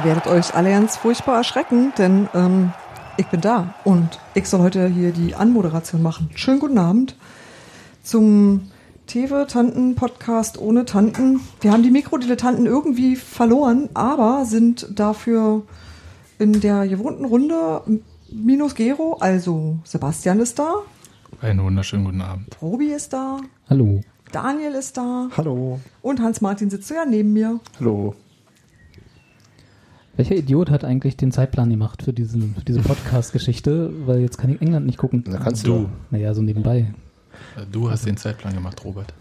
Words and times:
Ihr 0.00 0.06
werdet 0.06 0.26
euch 0.28 0.54
alle 0.54 0.70
ganz 0.70 0.96
furchtbar 0.96 1.36
erschrecken, 1.36 1.92
denn 1.98 2.26
ähm, 2.32 2.72
ich 3.18 3.26
bin 3.26 3.42
da 3.42 3.74
und 3.84 4.18
ich 4.32 4.48
soll 4.48 4.60
heute 4.60 4.86
hier 4.86 5.12
die 5.12 5.34
Anmoderation 5.34 6.00
machen. 6.00 6.30
Schönen 6.34 6.58
guten 6.58 6.78
Abend 6.78 7.16
zum 8.02 8.70
Tewe 9.06 9.46
Tanten 9.46 9.96
Podcast 9.96 10.56
ohne 10.58 10.86
Tanten. 10.86 11.40
Wir 11.60 11.72
haben 11.72 11.82
die 11.82 11.90
Mikrodilettanten 11.90 12.64
irgendwie 12.64 13.14
verloren, 13.14 13.90
aber 13.92 14.46
sind 14.46 14.88
dafür 14.98 15.64
in 16.38 16.62
der 16.62 16.88
gewohnten 16.88 17.26
Runde 17.26 17.82
minus 18.32 18.74
Gero, 18.74 19.18
also 19.20 19.80
Sebastian 19.84 20.40
ist 20.40 20.58
da, 20.58 20.76
Einen 21.42 21.62
wunderschönen 21.62 22.06
guten 22.06 22.22
Abend. 22.22 22.56
Robi 22.62 22.86
ist 22.86 23.12
da, 23.12 23.38
Hallo. 23.68 24.00
Daniel 24.32 24.72
ist 24.76 24.96
da 24.96 25.28
Hallo. 25.36 25.78
und 26.00 26.22
Hans-Martin 26.22 26.70
sitzt 26.70 26.88
so 26.88 26.94
ja 26.94 27.04
neben 27.04 27.34
mir. 27.34 27.60
Hallo. 27.78 28.14
Welcher 30.20 30.36
Idiot 30.36 30.68
hat 30.68 30.84
eigentlich 30.84 31.16
den 31.16 31.32
Zeitplan 31.32 31.70
gemacht 31.70 32.02
für, 32.02 32.12
diesen, 32.12 32.54
für 32.54 32.62
diese 32.62 32.80
Podcast-Geschichte? 32.80 33.90
Weil 34.04 34.20
jetzt 34.20 34.36
kann 34.36 34.50
ich 34.50 34.60
England 34.60 34.84
nicht 34.84 34.98
gucken. 34.98 35.24
Da 35.24 35.38
kannst 35.38 35.66
Du. 35.66 35.88
Naja, 36.10 36.34
so 36.34 36.42
nebenbei. 36.42 36.92
Äh, 37.56 37.64
Du 37.72 37.90
hast 37.90 38.04
den 38.04 38.18
Zeitplan 38.18 38.52
gemacht, 38.52 38.84
Robert. 38.84 39.14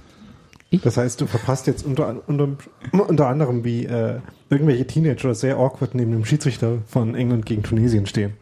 Das 0.84 0.98
heißt, 0.98 1.22
du 1.22 1.26
verpasst 1.26 1.68
jetzt 1.68 1.86
unter, 1.86 2.22
unter, 2.28 2.50
unter 2.92 3.28
anderem, 3.30 3.64
wie 3.64 3.86
äh, 3.86 4.20
irgendwelche 4.50 4.86
Teenager 4.88 5.34
sehr 5.34 5.56
awkward 5.56 5.96
neben 5.96 6.12
dem 6.12 6.26
Schiedsrichter 6.26 6.80
von 6.86 7.16
England 7.16 7.46
gegen 7.46 7.64
Tunesien 7.64 8.06
stehen. 8.06 8.34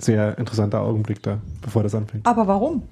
Sehr 0.00 0.38
interessanter 0.38 0.82
Augenblick 0.82 1.20
da, 1.24 1.40
bevor 1.62 1.82
das 1.82 1.96
anfängt. 1.96 2.24
Aber 2.28 2.46
warum? 2.46 2.84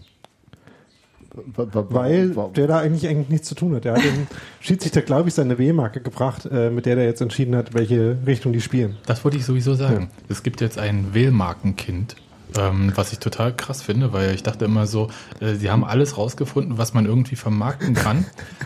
Weil 1.35 2.31
der 2.55 2.67
da 2.67 2.79
eigentlich, 2.79 3.09
eigentlich 3.09 3.29
nichts 3.29 3.49
zu 3.49 3.55
tun 3.55 3.75
hat. 3.75 3.85
Der 3.85 3.95
hat 3.95 4.05
dem 4.05 4.27
Schiedsrichter, 4.61 5.03
glaube 5.03 5.29
ich, 5.29 5.35
seine 5.35 5.59
W-Marke 5.59 6.01
gebracht, 6.01 6.47
äh, 6.51 6.71
mit 6.71 6.87
der 6.87 6.97
der 6.97 7.05
jetzt 7.05 7.21
entschieden 7.21 7.55
hat, 7.57 7.75
welche 7.75 8.17
Richtung 8.27 8.53
die 8.53 8.61
spielen. 8.61 8.97
Das 9.07 9.25
wollte 9.25 9.37
ich 9.37 9.45
sowieso 9.45 9.75
sagen. 9.75 10.09
Es 10.29 10.43
gibt 10.43 10.61
jetzt 10.61 10.79
ein 10.79 11.13
Wählmarkenkind, 11.15 12.17
ähm, 12.59 12.93
was 12.95 13.13
ich 13.13 13.19
total 13.19 13.55
krass 13.55 13.83
finde, 13.83 14.13
weil 14.13 14.35
ich 14.35 14.43
dachte 14.43 14.65
immer 14.65 14.87
so, 14.87 15.09
äh, 15.41 15.55
sie 15.55 15.71
haben 15.71 15.85
alles 15.85 16.17
rausgefunden, 16.17 16.79
was 16.79 16.95
man 16.95 17.05
irgendwie 17.07 17.37
vermarkten 17.37 17.95
kann. 17.95 18.25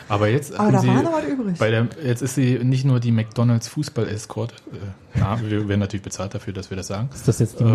Aber 0.08 0.28
jetzt 0.28 0.58
Aber 0.58 0.72
da 0.72 0.80
sie 0.80 0.88
war 0.88 1.02
noch 1.02 1.12
was 1.12 1.24
übrig. 1.24 1.58
bei 1.58 1.70
der, 1.70 1.88
jetzt 2.04 2.22
ist 2.22 2.34
sie 2.34 2.58
nicht 2.62 2.84
nur 2.84 3.00
die 3.00 3.10
McDonalds 3.12 3.68
Fußball-Escort. 3.68 4.52
Äh, 4.72 5.09
na, 5.14 5.40
wir 5.42 5.68
werden 5.68 5.80
natürlich 5.80 6.02
bezahlt 6.02 6.34
dafür, 6.34 6.52
dass 6.52 6.70
wir 6.70 6.76
das 6.76 6.86
sagen. 6.86 7.08
Ist 7.12 7.26
das 7.26 7.38
jetzt 7.40 7.58
die 7.60 7.64
Äh, 7.64 7.66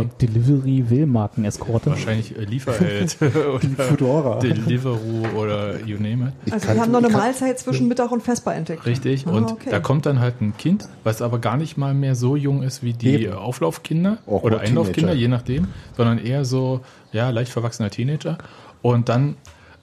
McDelivery-Willmarken-Eskorte? 0.80 1.89
Wahrscheinlich 1.92 2.38
äh, 2.38 2.44
Lieferheld 2.45 3.17
oder 3.22 3.83
Fudora. 3.83 4.39
Deliveroo 4.39 5.27
oder 5.36 5.80
you 5.86 5.97
name 5.97 6.27
it. 6.30 6.33
ich 6.45 6.54
Also 6.54 6.67
wir 6.70 6.82
haben 6.82 6.92
noch 6.92 7.04
eine 7.04 7.09
Mahlzeit 7.09 7.59
zwischen 7.59 7.87
Mittag 7.87 8.11
und 8.11 8.21
Vesper 8.23 8.54
entdeckt. 8.55 8.86
Richtig, 8.86 9.27
Ah, 9.27 9.32
und 9.32 9.52
okay. 9.52 9.70
da 9.70 9.80
kommt 9.80 10.05
dann 10.05 10.20
halt 10.20 10.42
ein 10.42 10.55
Kind, 10.58 10.87
was 11.04 11.21
aber 11.21 11.39
gar 11.39 11.58
nicht 11.58 11.77
mal 11.77 11.93
mehr 11.93 12.15
so 12.15 12.36
jung 12.36 12.64
ist 12.64 12.83
wie 12.83 12.93
die 12.93 13.23
Eben. 13.26 13.33
Auflaufkinder 13.33 14.17
Auch 14.27 14.43
oder 14.43 14.59
Einlaufkinder, 14.59 15.11
Teenager. 15.11 15.20
je 15.20 15.27
nachdem, 15.27 15.67
sondern 15.98 16.17
eher 16.20 16.45
so, 16.45 16.82
ja, 17.11 17.30
leicht 17.30 17.52
verwachsener 17.52 17.89
Teenager. 17.89 18.38
Und 18.82 19.09
dann 19.09 19.36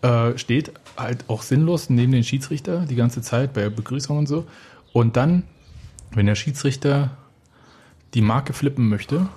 äh, 0.02 0.36
steht 0.38 0.72
halt 0.96 1.24
auch 1.28 1.42
sinnlos 1.42 1.90
neben 1.90 2.12
den 2.12 2.24
Schiedsrichter 2.24 2.86
die 2.88 2.96
ganze 2.96 3.20
Zeit 3.22 3.52
bei 3.52 3.68
Begrüßung 3.68 4.18
und 4.18 4.26
so. 4.26 4.44
Und 4.92 5.16
dann, 5.16 5.44
wenn 6.14 6.26
der 6.26 6.34
Schiedsrichter 6.34 7.10
die 8.14 8.22
Marke 8.22 8.52
flippen 8.52 8.88
möchte, 8.88 9.28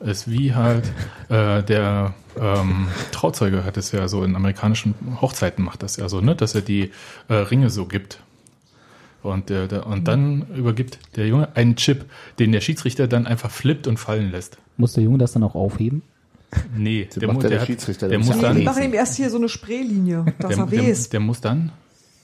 ist 0.00 0.30
wie 0.30 0.54
halt 0.54 0.84
äh, 1.28 1.62
der 1.62 2.14
ähm, 2.38 2.88
Trauzeuge 3.12 3.64
hat 3.64 3.76
es 3.76 3.92
ja 3.92 4.08
so 4.08 4.24
in 4.24 4.34
amerikanischen 4.36 4.94
Hochzeiten 5.20 5.64
macht 5.64 5.82
das 5.82 5.96
ja 5.96 6.08
so, 6.08 6.20
ne, 6.20 6.34
dass 6.34 6.54
er 6.54 6.60
die 6.62 6.90
äh, 7.28 7.34
Ringe 7.34 7.70
so 7.70 7.86
gibt. 7.86 8.20
Und, 9.22 9.48
der, 9.48 9.68
der, 9.68 9.86
und 9.86 10.06
dann 10.06 10.46
übergibt 10.54 10.98
der 11.16 11.26
Junge 11.26 11.48
einen 11.56 11.76
Chip, 11.76 12.04
den 12.38 12.52
der 12.52 12.60
Schiedsrichter 12.60 13.08
dann 13.08 13.26
einfach 13.26 13.50
flippt 13.50 13.86
und 13.86 13.96
fallen 13.98 14.30
lässt. 14.30 14.58
Muss 14.76 14.92
der 14.92 15.04
Junge 15.04 15.16
das 15.18 15.32
dann 15.32 15.42
auch 15.44 15.54
aufheben? 15.54 16.02
Nee, 16.76 17.08
Das 17.12 17.22
macht 17.24 17.36
mu- 17.36 17.42
ja 17.42 17.48
der 17.48 17.60
hat- 17.60 17.66
Schiedsrichter, 17.66 18.08
der 18.08 18.18
der 18.18 18.26
muss 18.26 18.38
dann, 18.38 18.54
lesen. 18.54 18.64
machen 18.66 18.82
ihm 18.82 18.92
erst 18.92 19.16
hier 19.16 19.30
so 19.30 19.38
eine 19.38 19.48
Spraylinie, 19.48 20.26
dass 20.38 20.50
der, 20.56 20.58
er 20.64 20.66
der, 20.66 20.82
weiß. 20.82 21.08
der 21.08 21.20
muss 21.20 21.40
dann 21.40 21.72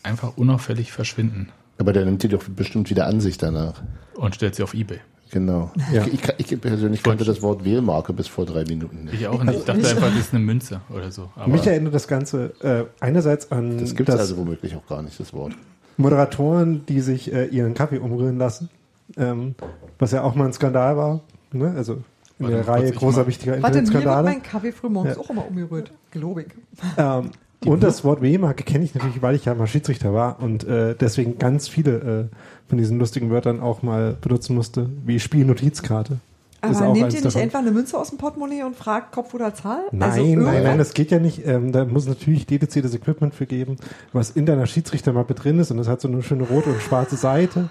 einfach 0.03 0.37
unauffällig 0.37 0.93
verschwinden 0.93 1.49
Aber 1.79 1.93
der 1.95 2.05
nimmt 2.05 2.23
die 2.23 2.29
doch 2.29 2.43
bestimmt 2.45 2.91
wieder 2.91 3.07
an 3.07 3.21
sich 3.23 3.39
danach. 3.39 3.81
und 4.17 4.35
stellt 4.35 4.55
sie 4.57 4.63
auf 4.63 4.75
Ebay. 4.75 5.01
Genau. 5.31 5.71
Ja. 5.93 6.05
Ich, 6.07 6.23
ich, 6.39 6.53
ich 6.53 6.61
persönlich 6.61 7.03
kannte 7.03 7.25
das 7.25 7.41
Wort 7.43 7.65
Wählmarke 7.65 8.13
bis 8.13 8.27
vor 8.27 8.47
drei 8.47 8.65
Minuten 8.65 9.05
nicht. 9.05 9.15
Ich 9.15 9.27
auch 9.29 9.43
nicht. 9.45 9.59
Ich 9.61 9.65
dachte 9.65 9.89
einfach, 9.89 10.09
das 10.09 10.19
ist 10.19 10.35
eine 10.35 10.45
Münze 10.45 10.81
oder 10.91 11.11
so. 11.11 11.31
Aber 11.37 11.49
Mich 11.49 11.67
erinnert 11.67 11.95
das 11.95 12.09
Ganze 12.09 12.53
äh, 12.63 12.85
einerseits 13.05 13.53
an 13.53 13.79
Das 13.79 13.95
gibt 13.95 14.09
es 14.09 14.17
also 14.17 14.37
womöglich 14.39 14.75
auch 14.75 14.87
gar 14.87 15.03
nicht, 15.03 15.19
das 15.21 15.33
Wort. 15.33 15.53
Moderatoren, 15.97 16.85
die 16.87 17.01
sich 17.01 17.33
äh, 17.33 17.47
ihren 17.47 17.75
Kaffee 17.75 17.99
umrühren 17.99 18.39
lassen, 18.39 18.71
ähm, 19.17 19.55
was 19.99 20.13
ja 20.13 20.23
auch 20.23 20.35
mal 20.35 20.47
ein 20.47 20.53
Skandal 20.53 20.97
war. 20.97 21.21
Ne? 21.53 21.75
Also 21.77 21.95
in 22.39 22.47
Warte 22.47 22.55
der 22.57 22.69
Reihe 22.69 22.91
großer 22.93 23.27
wichtiger 23.27 23.53
Warte, 23.53 23.61
mir 23.61 23.75
wird 23.75 23.77
Internetskandale. 23.89 24.25
mein 24.25 24.43
Kaffee 24.43 24.73
frühmorgens 24.73 25.17
Ja. 25.17 25.21
auch 25.23 25.31
immer 25.31 25.47
umgerührt. 25.47 25.93
Gelobig. 26.11 26.55
Ähm, 26.97 27.31
und 27.67 27.83
das 27.83 28.05
Wort 28.05 28.23
W-Marke 28.23 28.65
kenne 28.65 28.85
ich 28.85 28.95
natürlich, 28.95 29.21
weil 29.23 29.35
ich 29.35 29.45
ja 29.45 29.55
mal 29.55 29.67
Schiedsrichter 29.67 30.15
war 30.15 30.43
und 30.43 30.65
äh, 30.65 30.95
deswegen 30.95 31.39
ganz 31.39 31.69
viele 31.69 32.29
äh, 32.31 32.37
von 32.69 32.79
diesen 32.79 32.99
lustigen 32.99 33.31
Wörtern 33.31 33.61
auch 33.61 33.83
mal 33.83 34.17
benutzen 34.21 34.55
musste, 34.55 34.89
wie 35.05 35.21
Spielnotizkarte. 35.21 36.19
Ist 36.63 36.77
Aber 36.77 36.89
auch 36.89 36.93
nehmt 36.93 37.09
ihr 37.09 37.13
nicht 37.15 37.25
davon. 37.25 37.41
einfach 37.41 37.61
eine 37.61 37.71
Münze 37.71 37.97
aus 37.99 38.11
dem 38.11 38.19
Portemonnaie 38.19 38.65
und 38.65 38.77
fragt 38.77 39.13
Kopf 39.13 39.33
oder 39.33 39.55
Zahl? 39.55 39.81
Nein, 39.93 40.11
Also 40.11 40.23
nein, 40.23 40.63
nein, 40.63 40.77
das 40.79 40.93
geht 40.93 41.11
ja 41.11 41.19
nicht. 41.19 41.47
Ähm, 41.47 41.73
da 41.73 41.87
muss 41.87 42.07
natürlich 42.07 42.47
dediziertes 42.47 42.95
Equipment 42.95 43.35
für 43.35 43.47
geben, 43.47 43.77
was 44.13 44.31
in 44.31 44.45
deiner 44.45 44.67
Schiedsrichtermappe 44.67 45.35
drin 45.35 45.59
ist 45.59 45.71
und 45.71 45.79
das 45.79 45.89
hat 45.89 46.03
so 46.03 46.09
eine 46.09 46.23
schöne 46.23 46.43
rote 46.45 46.69
und 46.71 46.83
schwarze 46.83 47.17
Seite, 47.17 47.71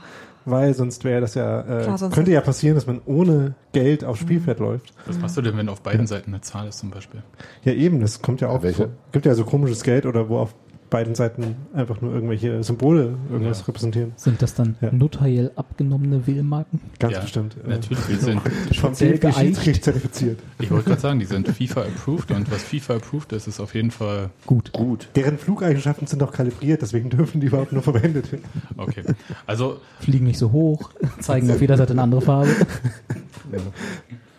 weil 0.52 0.74
sonst 0.74 1.04
wäre 1.04 1.22
das 1.22 1.36
ja, 1.36 1.62
äh, 1.62 1.84
Klar, 1.84 1.98
sonst- 1.98 2.14
könnte 2.16 2.32
ja 2.32 2.42
passieren, 2.42 2.76
dass 2.76 2.88
man 2.88 3.02
ohne 3.06 3.56
Geld 3.74 4.04
aufs 4.04 4.20
Spielfeld 4.22 4.60
läuft. 4.60 4.94
was 5.06 5.20
machst 5.20 5.38
du 5.38 5.42
denn, 5.42 5.58
wenn 5.58 5.70
auf 5.70 5.82
beiden 5.82 6.08
Seiten 6.08 6.32
eine 6.34 6.42
Zahl 6.42 6.68
ist 6.68 6.80
zum 6.80 6.90
Beispiel? 6.92 7.22
Ja, 7.64 7.74
eben, 7.74 8.00
das 8.02 8.22
kommt 8.22 8.42
ja 8.42 8.50
auch 8.50 8.64
welche? 8.64 8.90
Gibt 9.12 9.26
ja 9.26 9.36
so 9.36 9.44
komisches 9.46 9.84
Geld 9.84 10.06
oder 10.06 10.30
wo 10.30 10.38
auf 10.40 10.54
beiden 10.90 11.14
Seiten 11.16 11.56
einfach 11.74 12.02
nur 12.02 12.14
irgendwelche 12.14 12.64
Symbole 12.64 13.16
irgendwas 13.32 13.60
Ja. 13.60 13.66
repräsentieren. 13.66 14.14
Sind 14.16 14.42
das 14.42 14.56
dann 14.56 14.76
Ja. 14.82 14.92
notariell 14.92 15.52
abgenommene 15.56 16.26
Wählmarken? 16.26 16.80
Ganz 17.00 17.14
Ja, 17.14 17.20
bestimmt. 17.22 17.56
äh, 17.66 17.70
Natürlich, 17.70 18.04
die 18.10 18.16
sind, 18.16 18.42
Vom. 18.76 18.96
Schiedsrichter 18.96 19.82
zertifiziert. 19.82 20.40
ich 20.60 20.72
wollte 20.72 20.86
gerade 20.90 21.02
sagen, 21.02 21.20
die 21.20 21.26
sind 21.26 21.48
FIFA 21.48 21.82
approved 21.84 22.32
und 22.32 22.52
was 22.52 22.64
FIFA 22.64 22.96
approved 22.96 23.34
ist, 23.34 23.48
ist 23.48 23.60
auf 23.60 23.76
jeden 23.76 23.92
Fall 23.92 24.30
Gut. 24.46 24.72
Gut. 24.74 25.08
Deren 25.16 25.38
Flugeigenschaften 25.38 26.08
sind 26.08 26.24
auch 26.24 26.32
kalibriert, 26.32 26.82
deswegen 26.82 27.10
dürfen 27.10 27.40
die 27.42 27.48
überhaupt 27.48 27.72
nur 27.72 27.84
verwendet 27.84 28.32
werden. 28.32 28.46
okay. 28.78 29.04
Also 29.46 29.80
Fliegen 30.00 30.26
nicht 30.26 30.40
so 30.40 30.52
hoch, 30.52 30.90
zeigen 31.20 31.50
auf 31.52 31.62
jeder 31.62 31.78
Seite 31.78 31.94
eine 31.94 32.02
andere 32.02 32.22
Farbe. 32.22 32.50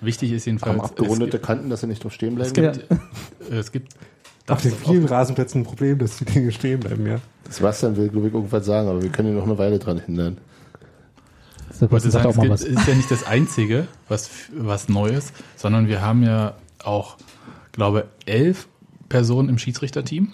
wichtig 0.00 0.32
ist 0.32 0.46
jedenfalls, 0.46 0.72
Haben 0.78 0.80
abgerundete 0.84 1.38
Kanten, 1.38 1.70
dass 1.70 1.80
sie 1.80 1.86
nicht 1.86 2.02
drauf 2.02 2.12
stehen 2.12 2.34
bleiben. 2.34 2.52
gibt, 2.52 2.66
es 2.68 2.78
gibt, 2.90 2.90
es 3.50 3.72
gibt 3.72 3.94
Auf 4.50 4.62
den 4.62 4.72
vielen 4.72 5.04
Rasenplätzen 5.06 5.62
ein 5.62 5.64
Problem, 5.64 5.98
dass 5.98 6.16
die 6.18 6.24
Dinge 6.24 6.52
stehen 6.52 6.80
bleiben, 6.80 7.06
ja. 7.06 7.20
Sebastian 7.48 7.96
will, 7.96 8.08
glaube 8.08 8.28
ich, 8.28 8.34
irgendwas 8.34 8.64
sagen, 8.66 8.88
aber 8.88 9.02
wir 9.02 9.10
können 9.10 9.30
ihn 9.30 9.36
noch 9.36 9.44
eine 9.44 9.58
Weile 9.58 9.78
dran 9.78 9.98
hindern. 9.98 10.38
Sebastian 11.72 12.12
sagt 12.12 12.34
sagen, 12.34 12.50
auch 12.50 12.54
es 12.54 12.64
gibt, 12.64 12.78
ist 12.78 12.88
ja 12.88 12.94
nicht 12.94 13.10
das 13.10 13.26
Einzige, 13.26 13.86
was, 14.08 14.30
was 14.54 14.88
Neues, 14.88 15.32
sondern 15.56 15.88
wir 15.88 16.02
haben 16.02 16.22
ja 16.22 16.54
auch, 16.84 17.16
glaube 17.72 18.06
elf 18.26 18.68
Personen 19.08 19.48
im 19.48 19.58
Schiedsrichterteam. 19.58 20.32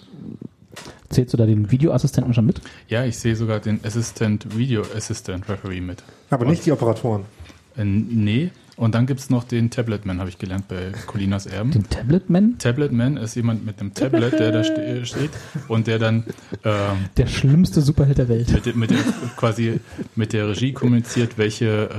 Zählst 1.09 1.33
du 1.33 1.37
da 1.37 1.45
den 1.45 1.71
Videoassistenten 1.71 2.33
schon 2.33 2.45
mit? 2.45 2.61
Ja, 2.87 3.05
ich 3.05 3.17
sehe 3.17 3.35
sogar 3.35 3.59
den 3.59 3.79
Assistant, 3.83 4.57
Video 4.57 4.83
Assistant 4.95 5.47
Referee 5.49 5.81
mit. 5.81 6.03
Aber 6.29 6.45
nicht 6.45 6.65
die 6.65 6.71
Operatoren. 6.71 7.23
Äh, 7.77 7.85
nee. 7.85 8.51
Und 8.77 8.93
dann 8.93 9.07
gibt's 9.07 9.29
noch 9.31 9.43
den 9.43 9.71
Tabletman, 9.71 10.19
habe 10.19 10.29
ich 10.29 10.37
gelernt 10.37 10.67
bei 10.67 10.91
Colinas 11.07 11.47
Erben. 11.47 11.71
Den 11.71 11.89
Tabletman? 11.89 12.55
Tabletman 12.59 13.17
ist 13.17 13.35
jemand 13.35 13.65
mit 13.65 13.79
einem 13.81 13.93
Tablet, 13.93 14.33
der 14.33 14.51
da 14.51 14.63
ste 14.63 15.03
steht 15.05 15.31
und 15.67 15.87
der 15.87 15.97
dann 15.97 16.23
ähm, 16.63 16.73
Der 17.17 17.25
schlimmste 17.25 17.81
Superheld 17.81 18.19
der 18.19 18.29
Welt. 18.29 18.51
mit, 18.53 18.65
der- 18.67 18.75
mit 18.75 18.89
der, 18.91 18.97
quasi 19.35 19.79
mit 20.15 20.31
der 20.33 20.49
Regie 20.49 20.73
kommuniziert, 20.73 21.37
welche 21.39 21.89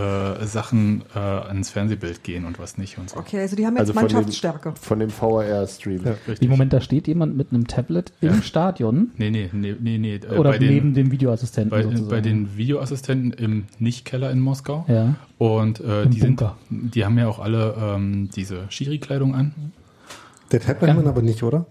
äh, 0.41 0.47
Sachen 0.47 1.03
äh, 1.15 1.19
ans 1.19 1.71
Fernsehbild 1.71 2.23
gehen 2.23 2.45
und 2.45 2.61
was 2.61 2.79
nicht 2.79 2.97
und 2.97 3.11
so. 3.11 3.17
Okay, 3.19 3.41
also 3.41 3.57
die 3.57 3.67
haben 3.67 3.75
jetzt 3.75 3.81
Also 3.81 3.93
von 3.95 4.07
dem- 4.07 4.15
Mannschaftsstärke. 4.15 4.75
Von 4.81 5.01
dem 5.01 5.11
VR-Stream. 5.11 6.05
Ja. 6.05 6.13
Richtig. 6.29 6.43
Im 6.43 6.51
Moment, 6.51 6.73
da 6.73 6.81
steht 6.81 7.09
jemand 7.09 7.37
mit 7.37 7.53
einem 7.53 7.67
Tablet 7.67 8.13
im 8.21 8.29
Ja. 8.37 8.43
Stadion 8.43 9.11
Nee, 9.19 9.31
nee, 9.31 9.51
nee, 9.53 9.75
nee, 9.81 9.99
nee. 9.99 10.15
äh, 10.15 10.29
oder 10.37 10.51
bei 10.51 10.59
den, 10.59 10.69
neben 10.75 10.95
dem 10.95 11.11
Videoassistenten 11.11 11.71
bei, 11.71 11.83
sozusagen. 11.83 12.09
bei 12.09 12.21
den 12.21 12.57
Videoassistenten 12.57 13.33
im 13.33 13.65
Nicht-Keller 13.81 14.31
in 14.31 14.39
Moskau. 14.39 14.85
ja. 14.89 15.17
Und 15.39 15.79
äh, 15.79 16.03
Im 16.03 16.11
die, 16.11 16.19
sind, 16.19 16.37
Bunker. 16.39 16.57
Die 16.71 17.05
haben 17.05 17.19
ja 17.19 17.29
auch 17.29 17.39
alle 17.39 17.75
ähm, 17.81 18.29
diese 18.35 18.63
Schiri-Kleidung 18.69 19.35
an. 19.35 19.53
Der 20.53 20.61
Tabletman 20.61 21.07
aber 21.07 21.23
nicht, 21.23 21.43
oder? 21.43 21.67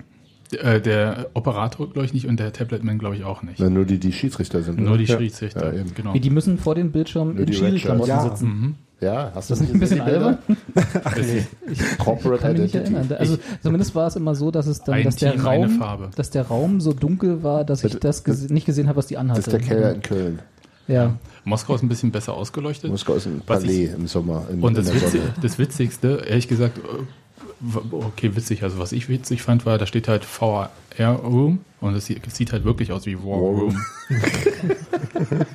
Äh, 0.51 0.79
der 0.79 1.27
Operator, 1.33 1.89
glaube 1.91 2.05
ich, 2.05 2.13
nicht 2.13 2.25
und 2.27 2.39
der 2.39 2.53
Tabletman, 2.53 2.97
glaube 2.99 3.15
ich, 3.17 3.23
auch 3.25 3.43
nicht. 3.43 3.59
Na, 3.59 3.69
nur 3.69 3.85
die, 3.85 3.99
die 3.99 4.13
Schiedsrichter 4.13 4.61
sind. 4.63 4.79
Nur 4.79 4.89
oder? 4.91 4.97
die 4.99 5.03
Ja. 5.05 5.17
Schiedsrichter, 5.17 5.73
Ja, 5.73 5.81
eben. 5.81 5.93
genau. 5.93 6.13
Wie, 6.13 6.19
die 6.19 6.29
müssen 6.29 6.57
vor 6.57 6.73
dem 6.75 6.91
Bildschirm 6.91 7.35
Nur 7.35 7.45
in 7.47 7.53
Schiri-Klamotten 7.53 8.09
Shirts. 8.11 8.39
sitzen. 8.39 8.47
Mhm. 8.47 8.75
Ja, 8.99 9.31
hast 9.35 9.49
du 9.49 9.53
Das 9.53 9.61
nicht 9.61 9.73
ein 9.73 9.79
bisschen 9.79 10.01
albern. 10.01 10.37
Das- 10.73 11.17
Ich 11.71 11.97
Corporate 11.99 12.41
kann 12.41 12.53
mich 12.53 12.61
nicht 12.61 12.75
erinnern. 12.75 13.07
Also 13.19 13.37
zumindest 13.61 13.93
war 13.93 14.07
es 14.07 14.15
immer 14.15 14.33
so, 14.33 14.49
dass 14.49 14.65
es 14.67 14.81
dann, 14.81 14.95
Ein 14.95 15.03
dass 15.03 15.17
der 15.17 15.33
Team, 15.33 15.41
Raum, 15.41 15.69
Farbe. 15.71 16.09
dass 16.15 16.29
der 16.31 16.43
Raum 16.47 16.81
so 16.81 16.93
dunkel 16.93 17.43
war, 17.43 17.63
dass 17.63 17.83
ich 17.83 17.95
das 17.99 18.23
gese 18.23 18.51
nicht 18.51 18.65
gesehen 18.65 18.87
habe, 18.87 18.97
was 18.97 19.05
die 19.07 19.13
Das 19.15 19.21
anhatte. 19.21 19.39
ist 19.41 19.51
der 19.51 19.59
Keller 19.59 19.93
in 19.93 20.01
Köln. 20.01 20.39
Ja. 20.87 21.15
Moskau 21.43 21.75
ist 21.75 21.81
ein 21.83 21.89
bisschen 21.89 22.11
besser 22.11 22.33
ausgeleuchtet. 22.33 22.89
Moskau 22.91 23.13
ist 23.15 23.25
ein 23.25 23.41
Palais 23.45 23.85
im 23.93 24.07
Sommer. 24.07 24.45
In, 24.51 24.61
Und 24.61 24.77
in 24.77 24.85
das, 24.85 24.93
Sonne. 25.11 25.33
das 25.41 25.57
Witzigste, 25.59 26.23
ehrlich 26.27 26.47
gesagt, 26.47 26.77
äh, 26.79 26.81
okay, 27.91 28.35
witzig, 28.35 28.63
also 28.63 28.79
was 28.79 28.91
ich 28.91 29.09
witzig 29.09 29.41
fand, 29.41 29.65
war, 29.65 29.77
da 29.77 29.85
steht 29.85 30.07
halt 30.07 30.23
VR 30.25 30.69
Room 31.23 31.59
und 31.81 31.95
es 31.95 32.05
sieht, 32.05 32.51
halt 32.53 32.63
wirklich 32.65 32.91
aus 32.91 33.05
wie 33.05 33.17
War 33.17 33.41
War 33.41 33.61
Room. 33.61 33.77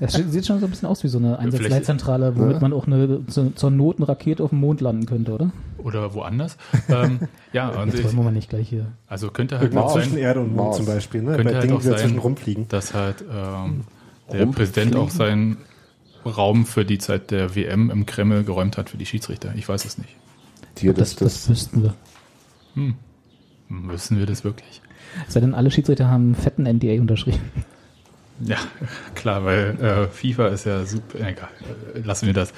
Es 0.00 0.12
sieht 0.14 0.46
schon 0.46 0.60
so 0.60 0.66
ein 0.66 0.70
bisschen 0.70 0.88
aus 0.88 1.02
wie 1.04 1.08
so 1.08 1.18
eine 1.18 1.38
Einsatzleitzentrale, 1.38 2.36
womit 2.36 2.54
Ja. 2.54 2.60
man 2.60 2.72
auch 2.72 2.86
eine 2.86 3.26
zu, 3.26 3.50
zur 3.54 3.70
Not 3.70 3.98
eine 3.98 4.08
Rakete 4.08 4.42
auf 4.42 4.50
dem 4.50 4.60
Mond 4.60 4.80
landen 4.80 5.06
könnte, 5.06 5.32
oder? 5.32 5.50
Oder 5.78 6.14
woanders. 6.14 6.56
ähm, 6.88 7.20
ja, 7.52 7.68
und 7.68 7.88
Jetzt 7.88 7.98
ich, 8.00 8.04
wollen 8.06 8.16
wir 8.16 8.22
mal 8.24 8.32
nicht 8.32 8.48
gleich 8.50 8.68
hier. 8.68 8.86
also 9.06 9.30
könnte 9.30 9.58
halt 9.58 9.76
auch 9.76 9.92
zwischen 9.92 10.16
Erde 10.16 10.40
und 10.40 10.48
Mond 10.54 10.68
Mars. 10.68 10.76
zum 10.78 10.86
Beispiel, 10.86 11.22
ne? 11.22 11.36
Könnte 11.36 11.44
Bei 11.44 11.54
halt 11.54 11.64
Dingen, 11.64 11.76
auch 11.76 11.82
sein, 11.82 12.18
rumfliegen. 12.18 12.68
dass 12.68 12.94
halt 12.94 13.22
ähm, 13.30 13.82
der? 14.32 14.46
Präsident 14.46 14.96
auch 14.96 15.10
seinen 15.10 15.58
Raum 16.24 16.66
für 16.66 16.84
die 16.84 16.98
Zeit 16.98 17.30
der 17.30 17.54
WM 17.54 17.90
im 17.90 18.06
Kreml 18.06 18.44
geräumt 18.44 18.78
hat 18.78 18.90
für 18.90 18.96
die 18.96 19.06
Schiedsrichter. 19.06 19.54
Ich 19.56 19.68
weiß 19.68 19.84
es 19.84 19.98
nicht. 19.98 20.16
Hier, 20.78 20.92
Das, 20.92 21.16
das, 21.16 21.18
das, 21.18 21.34
das, 21.34 21.50
wüssten 21.50 21.82
wir. 21.82 21.94
Müssen 23.68 24.18
wir 24.18 24.26
das 24.26 24.44
wirklich? 24.44 24.80
Sei 25.28 25.40
denn, 25.40 25.54
alle 25.54 25.70
Schiedsrichter 25.70 26.08
haben 26.08 26.24
einen 26.24 26.34
fetten 26.34 26.64
NDA 26.64 27.00
unterschrieben. 27.00 27.40
Ja, 28.40 28.56
klar, 29.14 29.44
weil 29.44 29.78
äh, 29.80 30.08
FIFA 30.08 30.48
ist 30.48 30.66
ja 30.66 30.84
super. 30.84 31.20
Egal, 31.20 31.48
äh, 31.94 32.00
lassen 32.00 32.26
wir 32.26 32.34
das. 32.34 32.52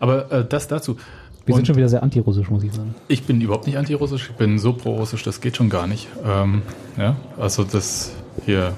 Aber 0.00 0.32
äh, 0.32 0.44
das 0.46 0.66
dazu. 0.66 0.96
Wir 1.44 1.54
Und 1.54 1.58
sind 1.58 1.66
schon 1.66 1.76
wieder 1.76 1.90
sehr 1.90 2.02
antirussisch, 2.02 2.48
muss 2.48 2.62
ich 2.64 2.72
sagen. 2.72 2.94
ich 3.08 3.24
bin 3.24 3.38
überhaupt 3.42 3.66
nicht 3.66 3.76
antirussisch, 3.76 4.30
ich 4.30 4.36
bin 4.36 4.58
so 4.58 4.72
pro-russisch, 4.72 5.22
das 5.24 5.42
geht 5.42 5.58
schon 5.58 5.68
gar 5.68 5.86
nicht. 5.86 6.08
Ähm, 6.24 6.62
ja, 6.96 7.16
also 7.38 7.64
das 7.64 8.12
hier 8.46 8.72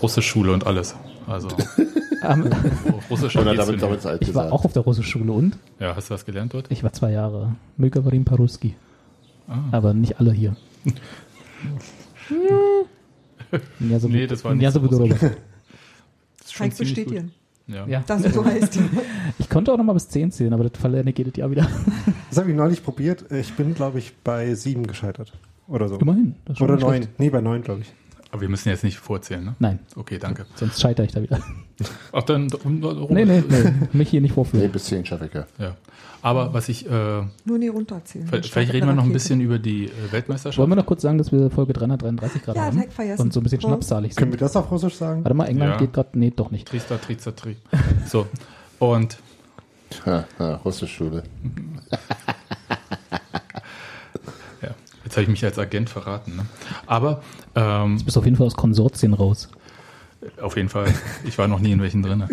Russischschule 0.00 0.52
und 0.52 0.64
alles. 0.64 0.94
Also 1.26 1.48
Ähm, 2.24 2.48
Russisch 3.10 3.34
oder 3.36 3.52
damit, 3.56 3.82
damit 3.82 4.06
alt 4.06 4.22
ich 4.22 4.28
war 4.32 4.44
gesagt. 4.44 4.52
auch 4.52 4.64
auf 4.64 4.72
der 4.72 4.82
Russischschule 4.82 5.32
und 5.32 5.58
Ja, 5.80 5.96
hast 5.96 6.08
du 6.08 6.14
was 6.14 6.24
gelernt 6.24 6.54
dort? 6.54 6.70
ich 6.70 6.84
war 6.84 6.92
zwei 6.92 7.10
Jahre. 7.10 7.56
Milka 7.76 8.04
Varim 8.04 8.24
Paruski. 8.24 8.76
Ah. 9.48 9.58
Aber 9.72 9.92
nicht 9.92 10.20
alle 10.20 10.30
hier. 10.32 10.54
ja, 13.80 13.98
so 13.98 14.08
Nee, 14.08 14.26
das 14.28 14.44
war 14.44 14.54
nicht 14.54 14.62
ja, 14.64 14.70
so. 14.70 14.78
Das 14.80 16.56
gut. 16.58 16.78
bestätigen, 16.78 17.32
Ja. 17.66 17.86
Ja. 17.86 18.04
es 18.08 18.34
so 18.34 18.44
heißt. 18.44 18.78
Ich 19.38 19.48
konnte 19.48 19.72
auch 19.72 19.76
noch 19.76 19.84
mal 19.84 19.92
bis 19.94 20.08
10 20.08 20.30
zählen, 20.30 20.52
aber 20.52 20.68
das 20.68 20.80
verlerne 20.80 21.10
ich 21.10 21.18
jedes 21.18 21.36
Jahr 21.36 21.50
wieder. 21.50 21.66
Das 22.30 22.38
habe 22.38 22.50
ich 22.50 22.56
neulich 22.56 22.84
probiert. 22.84 23.30
Ich 23.32 23.52
bin, 23.54 23.74
glaube 23.74 23.98
ich, 23.98 24.14
bei 24.22 24.54
sieben 24.54 24.86
gescheitert. 24.86 25.32
Oder 25.68 25.88
so. 25.88 25.96
Immerhin. 25.96 26.34
Das 26.44 26.60
Oder 26.60 26.74
nicht 26.74 26.82
neun. 26.84 26.94
schlecht. 26.96 27.18
Nee, 27.20 27.30
bei 27.30 27.40
neun, 27.40 27.62
glaube 27.62 27.80
ich. 27.82 27.92
Aber 28.32 28.40
wir 28.40 28.48
müssen 28.48 28.70
jetzt 28.70 28.82
nicht 28.82 28.98
vorzählen, 28.98 29.44
ne? 29.44 29.54
Nein, 29.58 29.78
Okay, 29.94 30.18
danke. 30.18 30.46
sonst 30.56 30.80
scheitere 30.80 31.04
ich 31.06 31.12
da 31.12 31.22
wieder. 31.22 31.38
Ach, 32.12 32.22
dann. 32.22 32.48
Nee, 32.64 33.24
nee, 33.26 33.42
nee. 33.48 33.72
Mich 33.92 34.08
hier 34.08 34.20
nicht 34.22 34.30
Nee, 34.30 34.34
vorführen. 34.34 34.72
bis 34.72 34.84
10 34.86 35.04
schaffe 35.04 35.26
ich 35.26 35.34
ja. 35.34 35.46
Ja. 35.58 35.76
Aber 36.22 36.54
was 36.54 36.68
ich, 36.68 36.86
äh, 36.88 37.22
Nur 37.44 37.58
nie 37.58 37.68
runterzählen. 37.68 38.26
vielleicht, 38.28 38.72
reden 38.72 38.86
wir 38.86 38.94
noch 38.94 39.04
ein 39.04 39.12
bisschen 39.12 39.40
über 39.40 39.58
die 39.58 39.86
äh, 39.86 39.90
Weltmeisterschaft. 40.12 40.56
Wollen 40.58 40.70
wir 40.70 40.76
noch 40.76 40.86
kurz 40.86 41.02
sagen, 41.02 41.18
dass 41.18 41.30
wir 41.32 41.50
Folge 41.50 41.72
333 41.74 42.42
gerade 42.42 42.58
Ja, 42.58 42.64
haben? 42.66 42.82
vergessen. 42.90 43.22
Und 43.22 43.32
so 43.32 43.40
ein 43.40 43.42
bisschen 43.42 43.60
Ja. 43.60 43.68
schnapssalig 43.68 44.16
Können 44.16 44.30
wir 44.32 44.38
sind. 44.38 44.42
das 44.42 44.56
auf 44.56 44.70
Russisch 44.70 44.94
sagen? 44.94 45.24
Warte 45.24 45.34
mal, 45.34 45.46
England 45.46 45.72
Ja. 45.72 45.78
geht 45.78 45.92
gerade. 45.92 46.18
Nee, 46.18 46.32
doch 46.34 46.50
nicht. 46.50 46.68
Trister, 46.68 47.00
Trister, 47.00 47.36
Tri. 47.36 47.56
So. 48.06 48.26
Und 48.78 49.18
Russischschule. 50.64 51.24
Jetzt 55.12 55.16
habe 55.18 55.22
ich 55.24 55.28
mich 55.28 55.44
als 55.44 55.58
Agent 55.58 55.90
verraten. 55.90 56.36
Ne? 56.36 56.46
Aber 56.86 57.22
ähm, 57.54 57.98
Du 57.98 58.04
bist 58.06 58.16
auf 58.16 58.24
jeden 58.24 58.36
Fall 58.38 58.46
aus 58.46 58.54
Konsortien 58.54 59.12
raus. 59.12 59.50
auf 60.40 60.56
jeden 60.56 60.70
Fall, 60.70 60.92
ich 61.24 61.36
war 61.36 61.48
noch 61.48 61.60
nie 61.60 61.72
in 61.72 61.82
welchen 61.82 62.02
drin. 62.02 62.24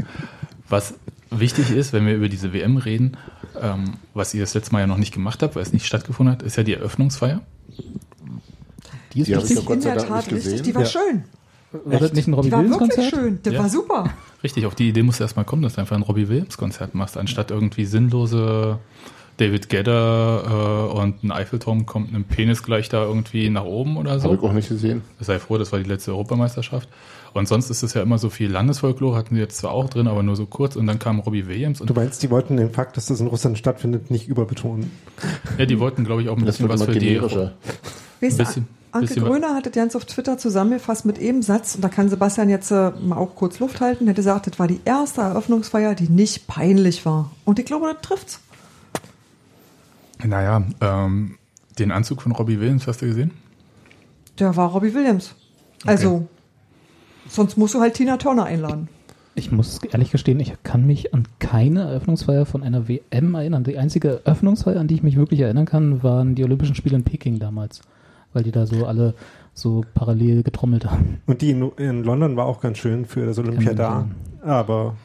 Was 0.69 0.93
wichtig 1.29 1.71
ist, 1.71 1.91
wenn 1.91 2.05
wir 2.05 2.15
über 2.15 2.29
diese 2.29 2.53
WM 2.53 2.77
reden, 2.77 3.17
ähm, 3.61 3.95
was 4.13 4.33
ihr 4.33 4.39
das 4.41 4.53
letzte 4.53 4.71
Mal 4.71 4.79
ja 4.79 4.87
noch 4.87 4.97
nicht 4.97 5.13
gemacht 5.13 5.43
habt, 5.43 5.55
weil 5.57 5.63
es 5.63 5.73
nicht 5.73 5.85
stattgefunden 5.85 6.33
hat, 6.33 6.41
ist 6.41 6.55
ja 6.55 6.63
die 6.63 6.73
Eröffnungsfeier. 6.73 7.41
Die 9.13 9.21
ist 9.21 9.27
Die 9.27 9.33
ich 9.33 9.37
richtig. 9.37 9.65
Gott 9.65 9.77
In 9.77 9.83
der 9.83 9.97
Tat 9.97 10.31
nicht 10.31 10.45
richtig, 10.45 10.61
die 10.61 10.73
war 10.75 10.83
Ja. 10.83 10.87
schön. 10.87 11.23
War 11.71 11.99
das 11.99 12.13
nicht 12.13 12.27
ein 12.27 12.33
Robbie 12.33 12.47
Die 12.47 12.51
war 12.53 12.59
Williams 12.63 12.79
wirklich 12.79 12.95
Konzert? 13.11 13.13
schön. 13.13 13.39
Das 13.43 13.53
Ja. 13.53 13.59
war 13.59 13.69
super. 13.69 14.13
Richtig, 14.41 14.65
auf 14.65 14.75
die 14.75 14.87
Idee 14.89 15.03
musst 15.03 15.19
du 15.19 15.23
erstmal 15.25 15.45
kommen, 15.45 15.61
dass 15.63 15.73
du 15.73 15.81
einfach 15.81 15.95
ein 15.97 16.01
Robbie 16.01 16.29
Williams 16.29 16.57
Konzert 16.57 16.95
machst, 16.95 17.17
anstatt 17.17 17.51
irgendwie 17.51 17.83
sinnlose 17.85 18.79
David 19.39 19.69
Gedder 19.69 20.89
äh, 20.93 20.97
und 20.99 21.23
ein 21.23 21.31
Eiffelturm 21.31 21.85
kommt 21.85 22.09
einem 22.09 22.23
Penis 22.25 22.61
gleich 22.63 22.89
da 22.89 23.03
irgendwie 23.03 23.49
nach 23.49 23.63
oben 23.63 23.97
oder 23.97 24.19
so. 24.19 24.25
Habe 24.29 24.35
ich 24.35 24.41
auch 24.43 24.53
nicht 24.53 24.69
gesehen. 24.69 25.01
Sei 25.19 25.39
froh, 25.39 25.57
das 25.57 25.71
war 25.71 25.79
die 25.79 25.87
letzte 25.89 26.11
Europameisterschaft. 26.11 26.89
Und 27.33 27.47
sonst 27.47 27.69
ist 27.69 27.83
es 27.83 27.93
ja 27.93 28.01
immer 28.01 28.17
so 28.17 28.29
viel 28.29 28.51
Landesfolklore, 28.51 29.15
hatten 29.15 29.35
sie 29.35 29.41
jetzt 29.41 29.57
zwar 29.57 29.71
auch 29.71 29.87
drin, 29.89 30.07
aber 30.07 30.23
nur 30.23 30.35
so 30.35 30.45
kurz. 30.45 30.75
Und 30.75 30.87
dann 30.87 30.99
kam 30.99 31.19
Robbie 31.19 31.47
Williams. 31.47 31.79
Und 31.79 31.89
Du 31.89 31.93
meinst, 31.93 32.21
die 32.23 32.29
wollten 32.31 32.57
den 32.57 32.71
Fakt, 32.71 32.97
dass 32.97 33.05
das 33.05 33.19
in 33.21 33.27
Russland 33.27 33.57
stattfindet, 33.57 34.09
nicht 34.11 34.27
überbetonen. 34.27 34.91
ja, 35.57 35.65
die 35.65 35.79
wollten, 35.79 36.03
glaube 36.05 36.21
ich, 36.23 36.29
auch 36.29 36.37
ein 36.37 36.45
Das 36.45 36.57
bisschen 36.57 36.69
was 36.69 36.83
für 36.83 36.93
die. 36.93 37.15
du, 37.15 37.51
Bisschen- 38.19 38.67
Anke 38.91 39.13
Gröner 39.19 39.53
hat 39.53 39.67
das 39.67 39.73
ganz 39.73 39.95
auf 39.95 40.05
Twitter 40.05 40.39
zusammengefasst 40.39 41.05
mit 41.05 41.19
eben 41.19 41.43
Satz, 41.43 41.75
und 41.75 41.83
da 41.83 41.89
kann 41.89 42.09
Sebastian 42.09 42.49
jetzt 42.49 42.71
äh, 42.71 42.89
mal 42.99 43.17
auch 43.17 43.35
kurz 43.35 43.59
Luft 43.59 43.81
halten, 43.81 44.05
er 44.07 44.09
hat 44.09 44.15
gesagt, 44.15 44.47
das 44.47 44.57
war 44.57 44.67
die 44.67 44.79
erste 44.83 45.21
Eröffnungsfeier, 45.21 45.93
die 45.93 46.09
nicht 46.09 46.47
peinlich 46.47 47.05
war. 47.05 47.29
Und 47.45 47.59
ich 47.59 47.65
glaube, 47.65 47.85
das 47.93 48.01
trifft's. 48.01 48.39
Naja, 50.23 50.63
ähm, 50.81 51.37
den 51.77 51.91
Anzug 51.91 52.21
von 52.21 52.31
Robbie 52.31 52.59
Williams, 52.59 52.87
hast 52.87 53.01
du 53.01 53.07
gesehen? 53.07 53.31
Der 54.37 54.55
war 54.55 54.69
Robbie 54.69 54.93
Williams. 54.93 55.35
Also, 55.85 56.27
sonst 57.27 57.57
musst 57.57 57.75
du 57.75 57.79
halt 57.79 57.93
Tina 57.93 58.17
Turner 58.17 58.45
einladen. 58.45 58.89
Ich 59.35 59.51
muss 59.51 59.79
ehrlich 59.83 60.11
gestehen, 60.11 60.39
ich 60.39 60.53
kann 60.63 60.85
mich 60.85 61.13
an 61.13 61.25
keine 61.39 61.81
Eröffnungsfeier 61.81 62.45
von 62.45 62.63
einer 62.63 62.89
WM 62.89 63.35
erinnern. 63.35 63.63
Die 63.63 63.77
einzige 63.77 64.21
Eröffnungsfeier, 64.25 64.79
an 64.79 64.87
die 64.87 64.95
ich 64.95 65.03
mich 65.03 65.15
wirklich 65.15 65.39
erinnern 65.39 65.65
kann, 65.65 66.03
waren 66.03 66.35
die 66.35 66.43
Olympischen 66.43 66.75
Spiele 66.75 66.97
in 66.97 67.03
Peking 67.03 67.39
damals. 67.39 67.81
Weil 68.33 68.43
die 68.43 68.51
da 68.51 68.65
so 68.65 68.85
alle 68.85 69.15
so 69.53 69.83
parallel 69.93 70.43
getrommelt 70.43 70.85
haben. 70.85 71.21
Und 71.25 71.41
die 71.41 71.51
in, 71.51 71.71
in 71.77 72.03
London 72.03 72.35
war 72.35 72.45
auch 72.45 72.59
ganz 72.59 72.77
schön 72.77 73.05
für 73.05 73.25
das 73.25 73.39
Olympia 73.39 73.73
da. 73.73 74.07
Aber 74.41 74.95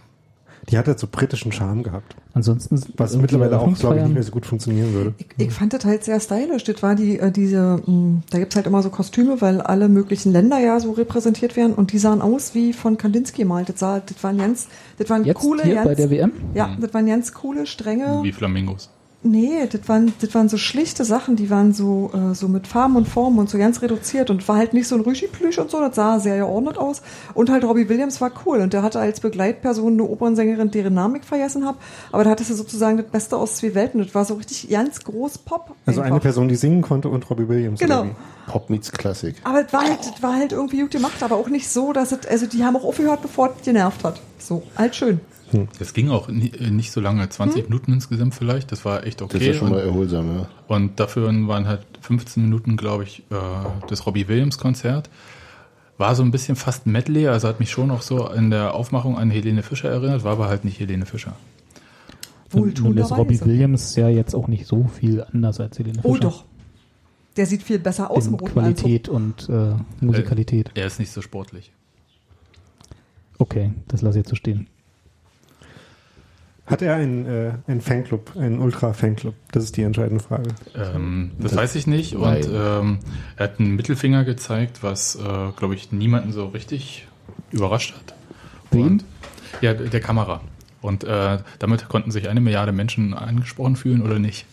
die 0.70 0.78
hat 0.78 0.86
halt 0.86 0.98
so 0.98 1.06
britischen 1.10 1.52
Charme 1.52 1.82
gehabt. 1.82 2.16
Ansonsten 2.32 2.80
Was 2.96 3.16
mittlerweile 3.16 3.60
auch, 3.60 3.72
glaube 3.78 3.96
ich, 3.96 4.02
nicht 4.02 4.14
mehr 4.14 4.22
so 4.22 4.32
gut 4.32 4.46
funktionieren 4.46 4.92
würde. 4.92 5.14
Ich, 5.18 5.26
ich 5.46 5.52
fand 5.52 5.72
das 5.72 5.84
halt 5.84 6.04
sehr 6.04 6.18
stylisch. 6.20 6.64
Das 6.64 6.82
war 6.82 6.94
die, 6.94 7.18
äh, 7.18 7.30
diese, 7.30 7.80
mh, 7.84 8.22
da 8.30 8.38
gibt's 8.38 8.56
halt 8.56 8.66
immer 8.66 8.82
so 8.82 8.90
Kostüme, 8.90 9.40
weil 9.40 9.60
alle 9.60 9.88
möglichen 9.88 10.32
Länder 10.32 10.58
ja 10.58 10.80
so 10.80 10.92
repräsentiert 10.92 11.56
werden 11.56 11.74
und 11.74 11.92
die 11.92 11.98
sahen 11.98 12.22
aus 12.22 12.54
wie 12.54 12.72
von 12.72 12.98
Kandinsky 12.98 13.42
gemalt. 13.42 13.68
Das, 13.68 13.78
sah, 13.78 14.00
das 14.00 14.22
waren 14.24 14.38
ganz, 14.38 14.68
das 14.98 15.08
waren 15.10 15.24
Jetzt 15.24 15.38
coole, 15.38 15.62
hier 15.62 15.74
ganz, 15.76 15.86
bei 15.86 15.94
der 15.94 16.10
WM? 16.10 16.32
ja, 16.54 16.76
das 16.80 16.92
waren 16.94 17.06
ganz 17.06 17.32
coole, 17.32 17.66
strenge. 17.66 18.20
Wie 18.22 18.32
Flamingos. 18.32 18.90
Nee, 19.26 19.66
das 19.72 19.88
waren, 19.88 20.12
das 20.20 20.34
waren 20.34 20.50
so 20.50 20.58
schlichte 20.58 21.02
Sachen, 21.02 21.34
die 21.34 21.48
waren 21.48 21.72
so, 21.72 22.10
äh, 22.12 22.34
so 22.34 22.46
mit 22.46 22.66
Farben 22.66 22.94
und 22.94 23.08
Formen 23.08 23.38
und 23.38 23.48
so 23.48 23.56
ganz 23.56 23.80
reduziert 23.80 24.28
und 24.28 24.46
war 24.48 24.56
halt 24.56 24.74
nicht 24.74 24.86
so 24.86 24.96
ein 24.96 25.00
Rüschi-Plüsch 25.00 25.58
und 25.58 25.70
so, 25.70 25.80
das 25.80 25.96
sah 25.96 26.20
sehr 26.20 26.36
geordnet 26.36 26.76
aus. 26.76 27.00
Und 27.32 27.48
halt 27.48 27.64
Robbie 27.64 27.88
Williams 27.88 28.20
war 28.20 28.30
cool 28.44 28.58
und 28.60 28.74
der 28.74 28.82
hatte 28.82 29.00
als 29.00 29.20
Begleitperson 29.20 29.94
eine 29.94 30.04
Opernsängerin, 30.04 30.70
deren 30.70 30.92
Namen 30.92 31.16
ich 31.16 31.24
vergessen 31.24 31.64
habe, 31.64 31.78
aber 32.12 32.24
da 32.24 32.30
hattest 32.30 32.50
du 32.50 32.54
sozusagen 32.54 32.98
das 32.98 33.06
Beste 33.06 33.38
aus 33.38 33.56
zwei 33.56 33.74
Welten. 33.74 34.02
Das 34.04 34.14
war 34.14 34.26
so 34.26 34.34
richtig 34.34 34.68
ganz 34.68 35.02
groß 35.02 35.38
Pop. 35.38 35.74
Also 35.86 36.02
eine 36.02 36.12
einfach. 36.12 36.24
Person, 36.24 36.48
die 36.48 36.56
singen 36.56 36.82
konnte 36.82 37.08
und 37.08 37.28
Robbie 37.30 37.48
Williams. 37.48 37.80
Genau. 37.80 38.08
Pop 38.46 38.68
meets 38.68 38.92
Classic. 38.92 39.34
Aber 39.44 39.64
es 39.64 39.72
war 39.72 39.84
halt, 39.84 40.00
das 40.00 40.22
war 40.22 40.34
halt 40.34 40.52
irgendwie 40.52 40.80
gut 40.80 40.90
gemacht, 40.90 41.22
aber 41.22 41.36
auch 41.36 41.48
nicht 41.48 41.70
so, 41.70 41.94
dass 41.94 42.12
es, 42.12 42.26
also 42.26 42.44
die 42.44 42.62
haben 42.62 42.76
auch 42.76 42.84
aufgehört, 42.84 43.22
bevor 43.22 43.54
es 43.56 43.64
genervt 43.64 44.04
hat. 44.04 44.20
So, 44.38 44.62
halt 44.76 44.94
schön. 44.94 45.20
Das 45.78 45.94
ging 45.94 46.10
auch 46.10 46.28
äh, 46.28 46.32
nicht 46.32 46.90
so 46.90 47.00
lange, 47.00 47.28
20 47.28 47.64
Minuten 47.68 47.92
insgesamt 47.92 48.34
vielleicht. 48.34 48.72
Das 48.72 48.84
war 48.84 49.06
echt 49.06 49.22
okay. 49.22 49.38
Das 49.38 49.48
ist 49.48 49.56
schon 49.56 49.70
mal 49.70 49.80
erholsam, 49.80 50.36
ja. 50.36 50.48
und 50.68 50.98
dafür 51.00 51.26
waren 51.48 51.66
halt 51.66 51.82
15 52.00 52.42
Minuten, 52.42 52.76
glaube 52.76 53.04
ich, 53.04 53.20
äh, 53.30 53.34
das 53.88 54.06
Robbie 54.06 54.28
Williams 54.28 54.58
Konzert. 54.58 55.10
War 55.96 56.16
so 56.16 56.24
ein 56.24 56.32
bisschen 56.32 56.56
fast 56.56 56.86
Medley, 56.86 57.28
also 57.28 57.46
hat 57.46 57.60
mich 57.60 57.70
schon 57.70 57.92
auch 57.92 58.02
so 58.02 58.28
in 58.28 58.50
der 58.50 58.74
Aufmachung 58.74 59.16
an 59.16 59.30
Helene 59.30 59.62
Fischer 59.62 59.90
erinnert, 59.90 60.24
war 60.24 60.32
aber 60.32 60.48
halt 60.48 60.64
nicht 60.64 60.80
Helene 60.80 61.06
Fischer. 61.06 61.36
Nun 62.52 62.96
ist 62.96 63.12
Robbie. 63.12 63.40
Williams 63.40 63.96
ja 63.96 64.08
jetzt 64.08 64.34
auch 64.34 64.48
nicht 64.48 64.66
so 64.66 64.84
viel 64.84 65.24
anders 65.32 65.60
als 65.60 65.78
Helene 65.78 66.02
Fischer. 66.02 66.08
Oh 66.08 66.16
doch. 66.16 66.44
Der 67.36 67.46
sieht 67.46 67.62
viel 67.62 67.80
besser 67.80 68.10
aus 68.10 68.26
im 68.26 68.34
In 68.34 68.40
roten 68.40 68.58
Anzug. 68.60 68.84
Qualität 68.84 69.08
und 69.08 69.48
äh, 69.48 69.74
Musikalität. 70.00 70.70
Er 70.74 70.86
ist 70.86 71.00
nicht 71.00 71.10
so 71.10 71.20
sportlich. 71.20 71.72
Okay, 73.38 73.72
das 73.88 74.02
lasse 74.02 74.18
ich 74.18 74.22
jetzt 74.24 74.30
so 74.30 74.36
stehen. 74.36 74.68
Hat 76.66 76.80
er 76.80 76.94
einen, 76.96 77.26
äh, 77.26 77.52
einen 77.66 77.82
Fanclub, 77.82 78.36
einen 78.36 78.58
Ultra-Fanclub? 78.58 79.34
Das 79.52 79.64
ist 79.64 79.76
die 79.76 79.82
entscheidende 79.82 80.22
Frage. 80.24 80.48
Ähm, 80.74 81.32
das, 81.38 81.50
Das- 81.52 81.60
weiß 81.60 81.74
ich 81.74 81.86
nicht. 81.86 82.16
Und 82.16 82.48
ähm, 82.50 82.98
er 83.36 83.44
hat 83.44 83.60
einen 83.60 83.76
Mittelfinger 83.76 84.24
gezeigt, 84.24 84.82
was, 84.82 85.16
äh, 85.16 85.20
glaube 85.56 85.74
ich, 85.74 85.92
niemanden 85.92 86.32
so 86.32 86.46
richtig 86.46 87.06
überrascht 87.50 87.94
hat. 87.94 88.14
Wen? 88.70 88.82
Und, 88.86 89.04
ja, 89.60 89.74
der 89.74 90.00
Kamera. 90.00 90.40
Und 90.80 91.04
äh, 91.04 91.38
damit 91.58 91.88
konnten 91.88 92.10
sich 92.10 92.28
eine 92.28 92.40
Milliarde 92.40 92.72
Menschen 92.72 93.12
angesprochen 93.14 93.76
fühlen 93.76 94.02
oder 94.02 94.18
nicht. 94.18 94.46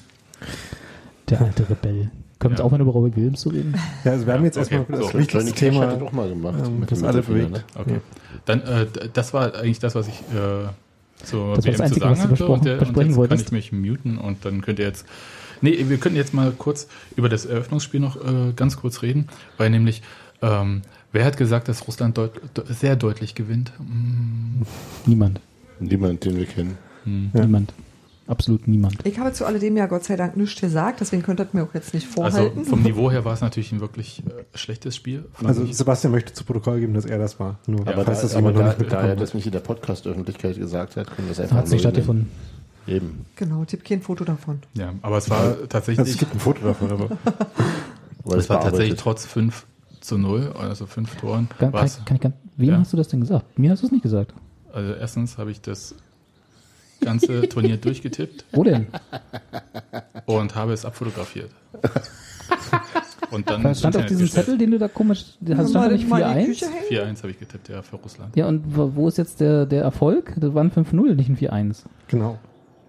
Der 1.29 1.41
alte 1.41 1.69
Rebell. 1.69 2.11
Können 2.39 2.39
wir 2.39 2.49
Ja. 2.49 2.49
jetzt 2.51 2.61
aufhören, 2.61 2.81
über 2.81 2.91
Robert 2.91 3.15
Williams 3.15 3.41
zu 3.41 3.49
reden? 3.49 3.73
Ja, 4.03 4.11
also 4.13 4.25
wir 4.25 4.33
haben 4.33 4.43
jetzt 4.43 4.57
okay. 4.57 4.75
erstmal 4.75 4.99
das 4.99 5.07
So, 5.07 5.11
Johnny 5.17 5.19
wichtigste 5.27 5.49
hat 5.51 5.55
Thema, 5.57 5.85
das 5.87 6.01
auch 6.01 6.11
mal 6.11 6.27
gemacht. 6.29 6.55
ähm, 6.65 6.79
mit 6.81 6.91
das 6.91 7.03
alle 7.03 7.21
bewegt. 7.21 7.63
Okay. 7.75 8.01
Dann, 8.45 8.61
äh, 8.63 8.87
das 9.13 9.33
war 9.33 9.55
eigentlich 9.55 9.79
das, 9.79 9.95
was 9.95 10.07
ich 10.07 10.21
zur 11.25 11.55
Das 11.55 11.65
war 11.65 11.71
das 11.71 11.81
Einzige, 11.81 11.99
sagen 12.01 12.31
was 12.31 12.39
du 12.39 12.45
Und, 12.47 12.65
der, 12.65 12.73
und 12.73 12.79
besprechen 12.79 13.09
jetzt 13.09 13.17
wolltest. 13.17 13.49
kann 13.49 13.57
ich 13.57 13.71
mich 13.71 13.91
muten 13.91 14.17
und 14.17 14.45
dann 14.45 14.61
könnt 14.61 14.79
ihr 14.79 14.85
jetzt. 14.85 15.05
Nee, 15.61 15.85
wir 15.89 15.97
könnten 15.97 16.17
jetzt 16.17 16.33
mal 16.33 16.51
kurz 16.57 16.87
über 17.15 17.29
das 17.29 17.45
Eröffnungsspiel 17.45 17.99
noch 17.99 18.15
äh, 18.17 18.53
ganz 18.55 18.77
kurz 18.77 19.03
reden, 19.03 19.27
weil 19.57 19.69
nämlich, 19.69 20.01
ähm, 20.41 20.81
wer 21.11 21.23
hat 21.23 21.37
gesagt, 21.37 21.67
dass 21.67 21.87
Russland 21.87 22.17
deut 22.17 22.31
de 22.57 22.63
sehr 22.73 22.95
deutlich 22.95 23.35
gewinnt? 23.35 23.71
Mm, 23.79 24.63
Niemand. 25.05 25.39
Niemand, 25.79 26.25
den 26.25 26.37
wir 26.37 26.45
kennen. 26.45 26.77
Ja. 27.33 27.41
Niemand. 27.45 27.73
Absolut 28.31 28.67
niemand. 28.67 29.05
Ich 29.05 29.19
habe 29.19 29.33
zu 29.33 29.45
alledem 29.45 29.75
ja 29.75 29.87
Gott 29.87 30.05
sei 30.05 30.15
Dank 30.15 30.37
nichts 30.37 30.59
gesagt, 30.59 31.01
deswegen 31.01 31.21
könnt 31.21 31.41
ihr 31.41 31.47
mir 31.51 31.63
auch 31.63 31.73
jetzt 31.73 31.93
nicht 31.93 32.07
Also 32.17 32.37
vorhalten. 32.37 32.63
vom 32.65 32.81
Niveau 32.81 33.11
her 33.11 33.25
war 33.25 33.33
es 33.33 33.41
natürlich 33.41 33.71
ein 33.73 33.81
wirklich 33.81 34.23
äh, 34.25 34.57
schlechtes 34.57 34.95
Spiel. 34.95 35.25
Also 35.43 35.63
ich. 35.63 35.75
Sebastian 35.75 36.13
möchte 36.13 36.31
zu 36.33 36.45
Protokoll 36.45 36.79
geben, 36.79 36.93
dass 36.93 37.05
er 37.05 37.17
das 37.17 37.39
war. 37.41 37.59
Nur 37.67 37.85
Ja, 37.85 37.91
Aber, 37.93 38.05
falls 38.05 38.19
da, 38.19 38.23
das 38.23 38.35
aber 38.35 38.49
jemand 38.49 38.55
noch 38.55 38.61
da, 38.73 38.79
nicht 38.79 38.91
da 38.91 38.95
er 38.95 39.01
mitbekommen 39.01 39.19
das 39.19 39.33
nicht 39.33 39.45
in 39.47 39.51
der 39.51 39.59
Podcast-Öffentlichkeit 39.59 40.57
gesagt 40.57 40.95
hat, 40.95 41.07
können 41.13 41.27
wir 41.27 41.35
das 41.35 41.37
Da 41.37 41.43
einfach 41.43 41.57
hat 41.57 41.65
es 41.65 41.71
nicht 41.71 41.81
stattgefunden. 41.81 42.29
Eben. 42.87 43.25
genau, 43.35 43.63
tipp 43.65 43.83
kein 43.83 44.01
Foto 44.01 44.23
davon. 44.23 44.59
ja, 44.73 44.93
aber 45.01 45.17
es 45.17 45.29
war 45.29 45.39
Also, 45.41 45.63
es 45.63 45.69
tatsächlich, 45.69 46.17
gibt 46.17 46.33
ein 46.33 46.39
Foto 46.39 46.65
davon, 46.65 46.89
aber 46.91 47.09
Weil 48.23 48.39
es 48.39 48.49
war 48.49 48.61
tatsächlich 48.61 48.99
trotz 48.99 49.25
5 49.25 49.65
zu 49.99 50.17
0, 50.17 50.53
also 50.57 50.85
5 50.87 51.15
Toren, 51.17 51.49
Kann, 51.49 51.57
kann, 51.71 51.73
war's- 51.73 51.97
ich, 51.99 52.05
kann 52.05 52.15
ich, 52.15 52.21
kann, 52.21 52.33
wem 52.57 52.69
Ja. 52.69 52.79
hast 52.79 52.93
du 52.93 52.97
das 52.97 53.07
denn 53.09 53.19
gesagt? 53.21 53.59
Mir 53.59 53.71
hast 53.71 53.81
du 53.83 53.87
es 53.87 53.91
nicht 53.91 54.03
gesagt. 54.03 54.33
Also 54.73 54.93
erstens 54.93 55.37
habe 55.37 55.51
ich 55.51 55.61
das 55.61 55.95
ganze 57.01 57.47
Turnier 57.49 57.77
durchgetippt 57.77 58.45
Wo 58.53 58.63
denn? 58.63 58.87
und 60.25 60.55
habe 60.55 60.73
es 60.73 60.85
abfotografiert. 60.85 61.51
Und 63.31 63.49
dann 63.49 63.63
Das 63.63 63.79
stand 63.79 63.95
auf 63.97 64.05
diesem 64.05 64.25
gestellt. 64.25 64.45
Zettel, 64.45 64.57
den 64.57 64.71
du 64.71 64.79
da 64.79 64.87
komisch. 64.87 65.25
Da 65.39 65.55
stand 65.55 65.75
da 65.75 65.87
nicht 65.87 66.07
mal 66.07 66.21
in 66.21 66.27
die 66.37 66.43
4-1? 66.43 66.45
Küche 66.47 66.65
hängen? 66.65 67.15
4-1 67.15 67.17
habe 67.19 67.31
ich 67.31 67.39
getippt, 67.39 67.69
ja, 67.69 67.81
für 67.81 67.95
Russland. 67.95 68.35
Ja, 68.35 68.47
und 68.47 68.75
wo 68.75 68.91
wo 68.95 69.07
ist 69.07 69.17
jetzt 69.17 69.39
der, 69.39 69.65
der 69.65 69.83
Erfolg? 69.83 70.33
Das 70.37 70.53
waren 70.53 70.69
5-0, 70.71 71.15
nicht 71.15 71.29
ein 71.29 71.37
4-1. 71.37 71.83
genau. 72.07 72.37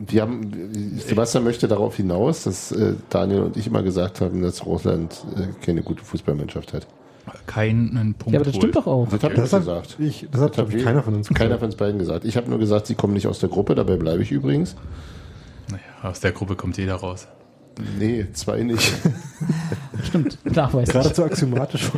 Wir 0.04 0.22
haben, 0.22 0.50
Sebastian 0.98 1.44
möchte 1.44 1.68
darauf 1.68 1.94
hinaus, 1.96 2.42
dass 2.42 2.72
äh, 2.72 2.94
Daniel 3.08 3.42
und 3.42 3.56
ich 3.56 3.68
immer 3.68 3.84
gesagt 3.84 4.20
haben, 4.20 4.42
dass 4.42 4.66
Russland 4.66 5.24
äh, 5.36 5.46
keine 5.64 5.82
gute 5.84 6.02
Fußballmannschaft 6.04 6.72
hat. 6.72 6.88
Keinen 7.46 8.14
Punkt 8.14 8.32
Ja, 8.32 8.40
aber 8.40 8.44
das 8.46 8.56
stimmt 8.56 8.74
holt. 8.74 8.86
doch 8.86 8.90
auch. 8.90 9.04
Das 9.08 9.22
hat 9.22 9.36
Das 9.38 9.52
hat, 9.52 9.60
gesagt. 9.60 9.96
ich, 10.00 10.26
das 10.30 10.40
hat, 10.40 10.52
glaube 10.54 10.70
ich, 10.70 10.76
wir- 10.78 10.84
keiner 10.84 11.02
von 11.02 11.14
uns 11.14 11.28
Keiner 11.28 11.38
gesagt. 11.56 11.60
von 11.60 11.66
uns 11.68 11.76
beiden 11.76 11.98
gesagt. 11.98 12.24
Ich 12.24 12.36
habe 12.36 12.48
nur 12.50 12.58
gesagt, 12.58 12.86
sie 12.86 12.94
kommen 12.94 13.12
nicht 13.14 13.26
aus 13.26 13.38
der 13.38 13.48
Gruppe, 13.48 13.74
dabei 13.74 13.96
bleibe 13.96 14.22
ich 14.22 14.32
übrigens. 14.32 14.74
Naja, 15.70 15.82
aus 16.02 16.20
der 16.20 16.32
Gruppe 16.32 16.56
kommt 16.56 16.76
jeder 16.78 16.96
raus. 16.96 17.28
Nee, 17.98 18.26
zwei 18.32 18.62
nicht. 18.62 18.92
Stimmt, 20.04 20.38
nachweislich. 20.44 20.92
Geradezu 20.92 21.24
axiomatisch. 21.24 21.90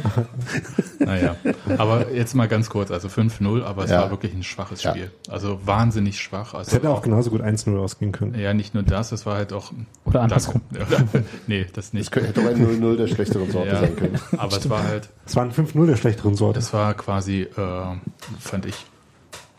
Naja, 0.99 1.37
aber 1.79 2.13
jetzt 2.13 2.35
mal 2.35 2.49
ganz 2.49 2.69
kurz, 2.71 2.91
also 2.91 3.09
5-0, 3.09 3.63
aber 3.65 3.85
es 3.85 3.91
Ja. 3.91 4.03
war 4.03 4.11
wirklich 4.11 4.33
ein 4.35 4.43
schwaches 4.43 4.83
Ja. 4.83 4.91
Spiel. 4.93 5.11
Also 5.29 5.61
wahnsinnig 5.67 6.21
schwach. 6.21 6.55
Also 6.55 6.69
Es 6.69 6.75
hätte 6.75 6.91
auch 6.91 7.03
genauso 7.03 7.31
gut 7.31 7.41
1-0 7.43 7.77
ausgehen 7.79 8.13
können. 8.13 8.39
Ja, 8.39 8.55
nicht 8.55 8.75
nur 8.75 8.83
das, 8.83 9.13
es 9.13 9.27
war 9.27 9.37
halt 9.37 9.53
auch... 9.53 9.73
Oder 10.05 10.23
andersrum. 10.23 10.61
Nee, 11.47 11.67
das 11.73 11.87
Es 11.87 11.93
nicht. 11.93 12.11
könnte 12.13 12.29
hätte 12.31 12.41
auch 12.43 12.47
ein 12.47 12.81
0-0 12.81 12.97
der 12.97 13.09
schlechteren 13.09 13.51
Sorte 13.51 13.69
Ja, 13.69 13.81
sein 13.81 13.97
können. 13.97 14.19
aber 14.37 14.57
es 14.57 14.69
war 14.71 14.83
halt... 14.85 15.09
Es 15.27 15.35
waren 15.37 15.51
5-0 15.53 15.87
der 15.87 15.97
schlechteren 15.97 16.35
Sorte. 16.35 16.59
Das 16.61 16.73
war 16.73 16.95
quasi, 16.95 17.43
äh, 17.43 17.97
fand 18.39 18.67
ich, 18.67 18.87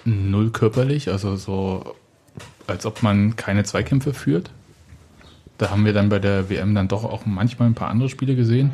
null 0.05 0.51
körperlich, 0.51 1.09
also 1.09 1.35
so, 1.35 1.95
als 2.67 2.85
ob 2.85 3.03
man 3.03 3.35
keine 3.35 3.63
Zweikämpfe 3.63 4.13
führt. 4.13 4.51
Da 5.57 5.69
haben 5.69 5.85
wir 5.85 5.93
dann 5.93 6.09
bei 6.09 6.19
der 6.19 6.49
WM 6.49 6.75
dann 6.75 6.87
doch 6.87 7.03
auch 7.03 7.25
manchmal 7.25 7.69
ein 7.69 7.75
paar 7.75 7.89
andere 7.89 8.09
Spiele 8.09 8.35
gesehen. 8.35 8.71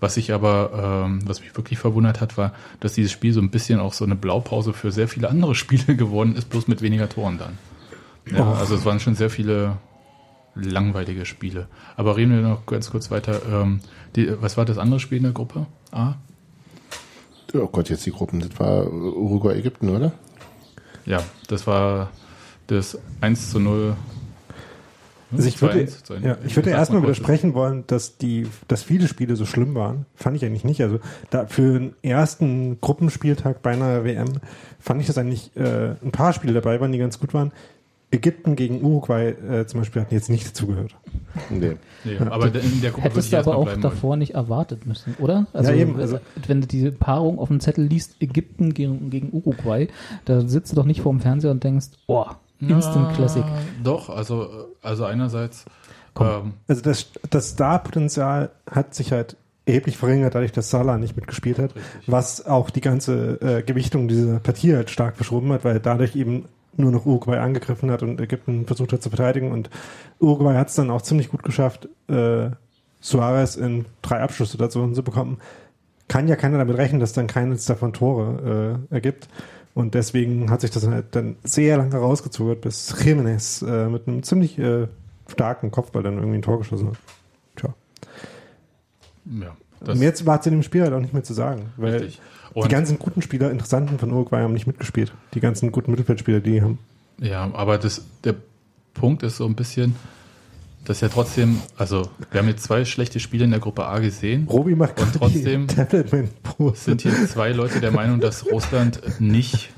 Was 0.00 0.16
ich 0.16 0.32
aber, 0.32 1.04
ähm, 1.06 1.20
was 1.28 1.40
mich 1.40 1.54
wirklich 1.56 1.78
verwundert 1.78 2.20
hat, 2.20 2.38
war, 2.38 2.54
dass 2.80 2.94
dieses 2.94 3.12
Spiel 3.12 3.34
so 3.34 3.40
ein 3.40 3.50
bisschen 3.50 3.80
auch 3.80 3.92
so 3.92 4.04
eine 4.04 4.16
Blaupause 4.16 4.72
für 4.72 4.90
sehr 4.90 5.08
viele 5.08 5.28
andere 5.28 5.54
Spiele 5.56 5.94
geworden 5.94 6.34
ist, 6.36 6.48
bloß 6.48 6.68
mit 6.68 6.82
weniger 6.82 7.08
Toren 7.08 7.38
dann. 7.38 7.58
Ja, 8.34 8.52
also 8.54 8.74
es 8.74 8.84
waren 8.84 9.00
schon 9.00 9.14
sehr 9.14 9.30
viele 9.30 9.76
langweilige 10.54 11.26
Spiele. 11.26 11.68
Aber 11.96 12.16
reden 12.16 12.32
wir 12.32 12.42
noch 12.42 12.66
ganz 12.66 12.90
kurz 12.90 13.10
weiter. 13.10 13.40
Ähm, 13.50 13.80
die, 14.16 14.30
was 14.40 14.56
war 14.56 14.64
das 14.64 14.78
andere 14.78 15.00
Spiel 15.00 15.18
in 15.18 15.24
der 15.24 15.32
Gruppe 15.32 15.66
A? 15.92 16.14
Oh 17.54 17.66
Gott, 17.66 17.88
jetzt 17.88 18.06
die 18.06 18.12
Gruppen. 18.12 18.40
Das 18.40 18.58
war 18.58 18.86
Uruguay, 18.90 19.58
Ägypten, 19.58 19.88
oder? 19.90 20.12
Ja, 21.04 21.22
das 21.48 21.66
war 21.66 22.10
das 22.68 22.98
1 23.20 23.50
zu 23.50 23.58
0. 23.58 23.96
Also 25.32 25.46
ich 25.48 25.60
würde, 25.62 25.80
2-1 25.80 26.04
zu 26.04 26.14
Ende. 26.14 26.28
ja, 26.28 26.36
ich 26.44 26.56
würde 26.56 26.70
erstmal 26.70 27.02
widersprechen 27.02 27.54
wollen, 27.54 27.84
dass 27.86 28.16
die, 28.18 28.46
dass 28.68 28.82
viele 28.82 29.06
Spiele 29.08 29.36
so 29.36 29.46
schlimm 29.46 29.74
waren. 29.74 30.06
Fand 30.14 30.36
ich 30.36 30.44
eigentlich 30.44 30.64
nicht. 30.64 30.80
Also 30.82 30.98
da 31.30 31.46
für 31.46 31.78
den 31.78 31.94
ersten 32.02 32.80
Gruppenspieltag 32.80 33.62
bei 33.62 33.70
einer 33.72 34.04
WM 34.04 34.40
fand 34.78 35.00
ich 35.00 35.06
das 35.06 35.18
eigentlich 35.18 35.56
äh, 35.56 35.94
ein 36.02 36.10
paar 36.12 36.32
Spiele 36.32 36.52
dabei 36.52 36.80
waren, 36.80 36.92
die 36.92 36.98
ganz 36.98 37.20
gut 37.20 37.32
waren. 37.34 37.52
Ägypten 38.12 38.56
gegen 38.56 38.82
Uruguay 38.82 39.28
äh, 39.28 39.66
zum 39.66 39.80
Beispiel 39.80 40.02
hatten 40.02 40.14
jetzt 40.14 40.30
nicht 40.30 40.44
dazugehört. 40.48 40.96
Nee. 41.48 41.76
Nee, 42.02 42.16
aber 42.18 42.46
in 42.46 42.80
der 42.80 42.90
Gruppe 42.90 43.04
würde 43.04 43.14
Hättest 43.14 43.26
ich 43.26 43.30
du 43.30 43.38
aber 43.38 43.56
auch 43.56 43.62
bleiben 43.66 43.82
wollen. 43.84 43.92
davor 43.94 44.16
nicht 44.16 44.34
erwartet 44.34 44.84
müssen, 44.84 45.14
oder? 45.20 45.46
Also, 45.52 45.70
Ja, 45.70 45.76
eben, 45.78 45.96
also- 45.96 46.18
wenn 46.48 46.60
du 46.60 46.66
diese 46.66 46.90
Paarung 46.90 47.38
auf 47.38 47.46
dem 47.46 47.60
Zettel 47.60 47.84
liest, 47.84 48.16
Ägypten 48.20 48.74
gegen, 48.74 49.10
gegen 49.10 49.28
Uruguay, 49.32 49.86
da 50.24 50.40
sitzt 50.40 50.72
du 50.72 50.76
doch 50.76 50.86
nicht 50.86 51.02
vor 51.02 51.12
dem 51.12 51.20
Fernseher 51.20 51.52
und 51.52 51.62
denkst, 51.62 51.86
oh, 52.08 52.24
Instant 52.60 53.08
Na, 53.08 53.14
Classic. 53.14 53.44
Doch, 53.82 54.10
also, 54.10 54.68
also 54.82 55.04
einerseits, 55.04 55.64
ähm, 56.18 56.54
Also 56.68 56.82
das, 56.82 57.06
das 57.30 57.50
Star-Potenzial 57.50 58.50
hat 58.70 58.94
sich 58.94 59.12
halt 59.12 59.36
erheblich 59.66 59.96
verringert, 59.96 60.34
dadurch, 60.34 60.52
dass 60.52 60.70
Salah 60.70 60.98
nicht 60.98 61.16
mitgespielt 61.16 61.58
hat, 61.58 61.72
was 62.06 62.46
auch 62.46 62.70
die 62.70 62.80
ganze 62.80 63.40
äh, 63.40 63.62
Gewichtung 63.62 64.08
dieser 64.08 64.40
Partie 64.40 64.74
halt 64.74 64.90
stark 64.90 65.16
verschoben 65.16 65.52
hat, 65.52 65.64
weil 65.64 65.80
dadurch 65.80 66.16
eben 66.16 66.46
nur 66.76 66.90
noch 66.90 67.06
Uruguay 67.06 67.38
angegriffen 67.38 67.90
hat 67.90 68.02
und 68.02 68.20
Ägypten 68.20 68.66
versucht 68.66 68.92
hat 68.92 69.02
zu 69.02 69.10
verteidigen 69.10 69.52
und 69.52 69.70
Uruguay 70.18 70.56
hat 70.56 70.68
es 70.68 70.74
dann 70.74 70.90
auch 70.90 71.02
ziemlich 71.02 71.28
gut 71.28 71.42
geschafft, 71.42 71.88
äh, 72.08 72.50
Suarez 73.00 73.56
in 73.56 73.86
drei 74.02 74.20
Abschlusssituationen 74.20 74.94
zu 74.94 75.02
bekommen. 75.02 75.38
Kann 76.08 76.28
ja 76.28 76.36
keiner 76.36 76.58
damit 76.58 76.76
rechnen, 76.76 77.00
dass 77.00 77.12
dann 77.12 77.28
keines 77.28 77.64
davon 77.64 77.92
Tore 77.92 78.78
äh, 78.90 78.94
ergibt. 78.94 79.28
Und 79.74 79.94
deswegen 79.94 80.50
hat 80.50 80.62
sich 80.62 80.70
das 80.70 80.86
halt 80.86 81.06
dann 81.12 81.36
sehr 81.44 81.76
lange 81.76 81.96
rausgezögert, 81.96 82.60
bis 82.60 82.94
Jiménez 82.94 83.64
äh, 83.66 83.88
mit 83.88 84.08
einem 84.08 84.22
ziemlich 84.22 84.58
äh, 84.58 84.88
starken 85.28 85.70
Kopfball 85.70 86.02
dann 86.02 86.14
irgendwie 86.16 86.38
ein 86.38 86.42
Tor 86.42 86.58
geschossen 86.58 86.88
hat. 86.88 86.96
Tja. 87.56 87.74
ja, 89.26 89.56
das 89.80 89.96
Und 89.96 90.02
jetzt 90.02 90.26
war 90.26 90.40
es 90.40 90.46
in 90.46 90.52
dem 90.52 90.62
Spiel 90.62 90.82
halt 90.82 90.92
auch 90.92 91.00
nicht 91.00 91.14
mehr 91.14 91.22
zu 91.22 91.34
sagen, 91.34 91.72
weil 91.76 92.10
die 92.54 92.68
ganzen 92.68 92.98
guten 92.98 93.22
Spieler, 93.22 93.50
interessanten 93.50 93.98
von 93.98 94.12
Uruguay 94.12 94.42
haben 94.42 94.52
nicht 94.52 94.66
mitgespielt. 94.66 95.12
Die 95.34 95.40
ganzen 95.40 95.70
guten 95.70 95.92
Mittelfeldspieler, 95.92 96.40
die 96.40 96.62
haben. 96.62 96.78
ja, 97.18 97.48
aber 97.52 97.78
das, 97.78 98.04
der 98.24 98.34
Punkt 98.94 99.22
ist 99.22 99.36
so 99.36 99.46
ein 99.46 99.54
bisschen, 99.54 99.94
dass 100.84 101.00
ja 101.00 101.08
trotzdem, 101.08 101.60
also, 101.76 102.08
wir 102.30 102.40
haben 102.40 102.48
jetzt 102.48 102.64
zwei 102.64 102.84
schlechte 102.84 103.20
Spiele 103.20 103.44
in 103.44 103.50
der 103.50 103.60
Gruppe 103.60 103.86
A 103.86 103.98
gesehen. 103.98 104.46
Robi 104.48 104.74
macht 104.74 105.00
Und 105.00 105.14
trotzdem 105.14 105.66
sind 106.74 107.02
hier 107.02 107.12
zwei 107.28 107.52
Leute 107.52 107.80
der 107.80 107.90
Meinung, 107.90 108.20
dass 108.20 108.50
Russland 108.50 109.00
nicht 109.20 109.70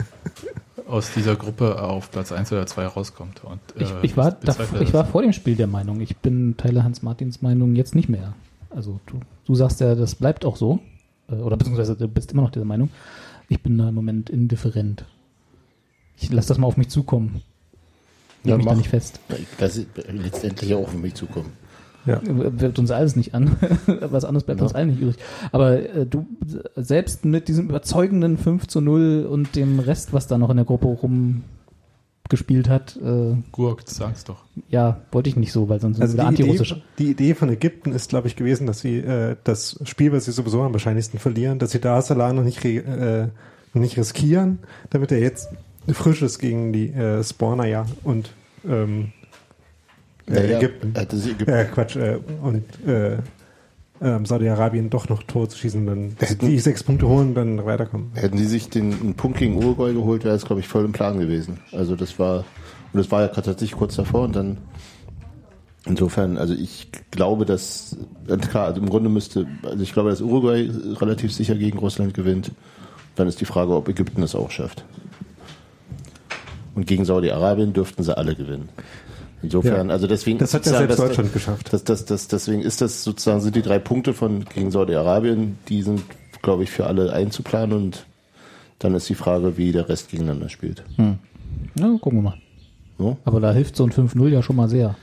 aus 0.87 1.13
dieser 1.13 1.37
Gruppe 1.37 1.83
auf 1.83 2.11
Platz 2.11 2.33
1 2.33 2.53
oder 2.53 2.67
2 2.67 2.87
rauskommt. 2.87 3.43
Und, 3.45 3.61
Ich, 3.79 3.91
äh, 3.91 3.95
ich, 4.03 4.17
war, 4.17 4.33
bezweifle 4.33 4.65
davor, 4.65 4.81
ich 4.81 4.91
das. 4.91 4.95
war 4.95 5.05
vor 5.07 5.23
dem 5.23 5.33
Spiel 5.33 5.57
der 5.57 5.67
Meinung, 5.67 6.01
ich 6.01 6.19
bin 6.19 6.57
Teile 6.57 6.85
Hans-Martins 6.85 7.41
Meinung 7.41 7.75
jetzt 7.75 7.95
nicht 7.95 8.09
mehr. 8.09 8.35
Also 8.69 9.01
du, 9.07 9.21
du 9.47 9.55
sagst 9.55 9.81
ja, 9.81 9.95
das 9.95 10.15
bleibt 10.15 10.45
auch 10.45 10.57
so. 10.57 10.81
Äh, 11.31 11.37
Oder 11.37 11.57
beziehungsweise 11.57 11.97
du 11.97 12.09
bist 12.09 12.33
immer 12.33 12.43
noch 12.43 12.51
dieser 12.51 12.67
Meinung. 12.67 12.91
Ich 13.49 13.63
bin 13.63 13.79
da 13.79 13.89
im 13.89 13.95
Moment 13.95 14.31
indifferent. 14.31 15.05
Ich 16.17 16.31
lasse 16.31 16.49
das 16.49 16.59
mal 16.59 16.67
auf 16.67 16.77
mich 16.77 16.89
zukommen. 16.89 17.43
Leg 18.45 18.51
Ja, 18.51 18.57
mich 18.57 18.67
da 18.67 18.73
mach. 18.73 18.79
nicht 18.79 18.89
fest. 18.91 19.21
Das 19.59 19.77
ist 19.77 19.87
letztendlich 20.11 20.75
auch 20.75 20.81
auf 20.89 20.95
mich 20.95 21.15
zukommen. 21.15 21.53
Ja. 22.05 22.21
Wird 22.25 22.81
uns 22.81 22.91
alles 22.91 23.15
nicht 23.15 23.33
an. 23.35 23.57
Was 23.87 24.25
anderes 24.25 24.43
bleibt 24.45 24.59
Ja. 24.61 24.65
uns 24.67 24.75
allen 24.75 24.89
nicht 24.91 25.01
übrig. 25.01 25.17
Aber 25.53 25.79
äh, 25.95 26.05
du, 26.05 26.27
selbst 26.75 27.25
mit 27.25 27.47
diesem 27.47 27.69
überzeugenden 27.69 28.37
5 28.39 28.67
zu 28.67 28.81
0 28.81 29.27
und 29.31 29.55
dem 29.55 29.79
Rest, 29.79 30.13
was 30.13 30.27
da 30.27 30.37
noch 30.37 30.51
in 30.51 30.57
der 30.57 30.67
Gruppe 30.67 30.87
rumgespielt 30.89 32.69
hat, 32.69 32.97
äh, 32.97 33.37
Gurk, 33.53 33.83
sag's 33.87 34.25
doch. 34.25 34.43
ja, 34.69 35.01
wollte 35.13 35.29
ich 35.29 35.37
nicht 35.37 35.53
so, 35.53 35.69
weil 35.69 35.81
sonst 35.81 36.01
Also 36.01 36.15
die 36.17 36.21
Idee, 36.23 36.27
antirussisch. 36.29 36.83
die 36.99 37.11
Idee 37.13 37.35
von 37.35 37.49
Ägypten 37.51 37.93
ist, 37.93 38.09
glaube 38.11 38.27
ich, 38.27 38.35
gewesen, 38.35 38.67
dass 38.67 38.81
sie 38.81 38.97
äh, 38.99 39.37
das 39.45 39.79
Spiel, 39.85 40.11
was 40.13 40.25
sie 40.25 40.33
sowieso 40.33 40.63
am 40.63 40.73
wahrscheinlichsten 40.73 41.21
verlieren, 41.21 41.61
dass 41.61 41.71
sie 41.71 41.81
da 41.81 42.03
Salah 42.03 42.33
noch 42.33 42.43
nicht, 42.43 42.65
äh, 42.65 43.29
noch 43.75 43.81
nicht 43.81 43.97
riskieren, 43.97 44.59
damit 44.91 45.13
er 45.13 45.21
jetzt 45.21 45.51
frisch 45.89 46.23
ist 46.23 46.39
gegen 46.39 46.73
die 46.73 46.89
äh, 46.91 47.23
Spawner, 47.25 47.67
ja, 47.67 47.87
und 48.05 48.31
ähm, 48.69 49.13
äh, 50.27 50.33
Naja, 50.35 50.59
Ägypten. 50.59 50.93
Hätte 50.95 51.17
sie 51.17 51.31
Ägypten 51.31 51.53
Äh, 51.53 51.65
Quatsch, 51.65 51.97
äh, 51.97 52.19
und 52.43 52.65
äh, 52.87 53.19
ähm, 54.01 54.27
Saudi-Arabien 54.27 54.91
doch 54.91 55.09
noch 55.09 55.23
Tor 55.23 55.49
zu 55.49 55.59
schießen 55.59 55.87
dann 55.87 56.17
Hätten- 56.19 56.47
die 56.49 56.59
sechs 56.59 56.83
Punkte 56.83 57.07
holen, 57.09 57.35
dann 57.35 57.65
weiterkommen. 57.65 58.11
Hätten 58.15 58.37
sie 58.39 58.47
sich 58.47 58.69
den 58.69 58.93
einen 58.93 59.15
Punkt 59.15 59.39
gegen 59.39 59.57
Uruguay 59.57 59.93
geholt, 59.93 60.25
wäre 60.25 60.35
es, 60.35 60.45
glaube 60.45 60.61
ich, 60.61 60.69
voll 60.69 60.85
im 60.85 60.93
Plan 60.93 61.19
gewesen. 61.19 61.59
Also 61.73 61.95
das 61.97 62.19
war, 62.19 62.39
und 62.39 62.99
das 62.99 63.11
war 63.11 63.23
ja 63.23 63.29
tatsächlich 63.29 63.73
kurz 63.73 63.97
davor 63.97 64.23
und 64.23 64.37
dann 64.37 64.59
Insofern, 65.85 66.39
also 66.39 66.55
ich 66.55 66.91
glaube, 67.11 67.45
dass, 67.45 67.97
klar, 68.51 68.67
also 68.67 68.81
im 68.81 68.89
Grunde 68.89 69.09
müsste, 69.09 69.49
also 69.65 69.83
ich 69.83 69.93
glaube, 69.93 70.11
dass 70.11 70.21
Uruguay 70.21 70.71
relativ 71.01 71.33
sicher 71.33 71.57
gegen 71.57 71.79
Russland 71.79 72.15
gewinnt. 72.15 72.53
Dann 73.17 73.27
ist 73.27 73.41
die 73.41 73.47
Frage, 73.47 73.75
ob 73.75 73.89
Ägypten 73.89 74.23
es 74.23 74.37
auch 74.37 74.53
schafft. 74.53 74.85
Und 76.75 76.87
gegen 76.87 77.05
Saudi-Arabien 77.05 77.73
dürften 77.73 78.03
sie 78.03 78.17
alle 78.17 78.35
gewinnen. 78.35 78.69
Insofern, 79.43 79.89
Ja. 79.89 79.93
also 79.93 80.07
deswegen. 80.07 80.39
Das 80.39 80.55
hat 80.55 80.65
ja 80.67 80.73
selbst 80.73 80.99
das- 80.99 81.07
Deutschland 81.09 81.33
geschafft. 81.33 81.73
Das, 81.73 81.85
das, 81.85 82.05
das, 82.05 82.29
deswegen 82.29 82.63
ist 82.63 82.81
das 82.81 83.03
sozusagen, 83.05 83.41
sind 83.41 83.57
die 83.57 83.63
drei 83.63 83.79
Punkte 83.79 84.15
von 84.15 84.45
gegen 84.45 84.71
Saudi-Arabien, 84.71 85.59
die 85.69 85.83
sind, 85.83 86.03
glaube 86.43 86.63
ich, 86.63 86.71
für 86.71 86.87
alle 86.87 87.13
einzuplanen 87.13 87.77
und 87.77 88.07
dann 88.79 88.95
ist 88.95 89.09
die 89.09 89.15
Frage, 89.15 89.57
wie 89.59 89.73
der 89.73 89.89
Rest 89.89 90.11
gegeneinander 90.11 90.49
spielt. 90.49 90.83
Ja, 90.99 91.97
gucken 92.01 92.19
wir 92.19 92.23
mal. 92.23 92.39
So? 92.99 93.17
Aber 93.25 93.41
da 93.41 93.53
hilft 93.53 93.77
so 93.77 93.85
ein 93.85 93.91
5-0 93.93 94.29
ja 94.29 94.43
schon 94.43 94.57
mal 94.57 94.69
sehr. 94.69 94.95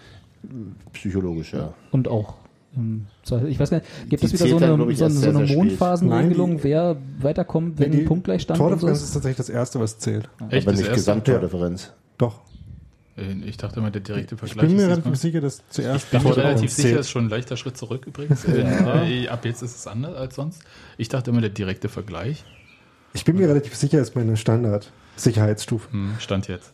Psychologisch, 0.93 1.53
ja. 1.53 1.73
Und 1.91 2.07
auch 2.07 2.35
ich 3.47 3.59
weiß 3.59 3.69
gar 3.71 3.77
nicht, 3.79 4.09
gibt 4.09 4.23
es 4.23 4.33
wieder 4.33 4.47
so 4.47 4.59
dann, 4.59 4.81
eine, 4.81 4.91
ich, 4.91 4.99
so 4.99 5.09
so 5.09 5.29
eine. 5.29 5.45
Mondphasenregelung, 5.45 6.63
wer 6.63 6.97
weiterkommt, 7.19 7.79
wenn 7.79 7.89
Nee, 7.91 7.97
die 7.97 8.03
Punktgleichstand 8.03 8.59
und 8.59 8.65
so 8.65 8.69
Tordifferenz 8.69 8.99
ist? 8.99 9.03
ist 9.09 9.13
tatsächlich 9.13 9.37
das 9.37 9.49
Erste, 9.49 9.79
was 9.79 9.97
zählt. 9.99 10.29
Echt, 10.49 10.67
Aber 10.67 10.71
nicht 10.75 10.81
erste? 10.81 10.95
Gesamtordifferenz. 10.95 11.91
Doch. 12.17 12.41
Äh, 13.17 13.33
Ich 13.45 13.57
dachte 13.57 13.79
immer, 13.79 13.89
der 13.91 14.01
direkte 14.01 14.35
Ich 14.35 14.39
Vergleich 14.39 14.67
bin 14.67 14.75
mir 14.77 14.83
ist 14.83 14.89
relativ 14.89 15.15
sicher, 15.15 15.41
dass 15.41 15.63
zuerst 15.69 16.05
Ich 16.05 16.11
bin 16.11 16.19
mir 16.19 16.23
Tordifferenz 16.25 16.47
relativ 16.59 16.71
sicher, 16.71 16.87
zählt. 16.89 16.99
ist 17.01 17.09
schon 17.09 17.25
ein 17.25 17.29
leichter 17.29 17.57
Schritt 17.57 17.77
zurück 17.77 18.05
übrigens. 18.05 18.45
Äh, 18.47 19.27
ab 19.29 19.45
jetzt 19.45 19.61
ist 19.63 19.75
es 19.75 19.87
anders 19.87 20.15
als 20.15 20.35
sonst. 20.35 20.61
Ich 20.97 21.09
dachte 21.09 21.31
immer, 21.31 21.41
der 21.41 21.49
direkte 21.49 21.89
Vergleich 21.89 22.43
Ich 23.13 23.25
bin 23.25 23.35
mir 23.37 23.49
relativ 23.49 23.75
sicher, 23.75 23.99
ist 23.99 24.15
meine 24.15 24.37
Standard-Sicherheitsstufe. 24.37 25.91
hm, 25.91 26.11
stand 26.19 26.47
jetzt. 26.47 26.71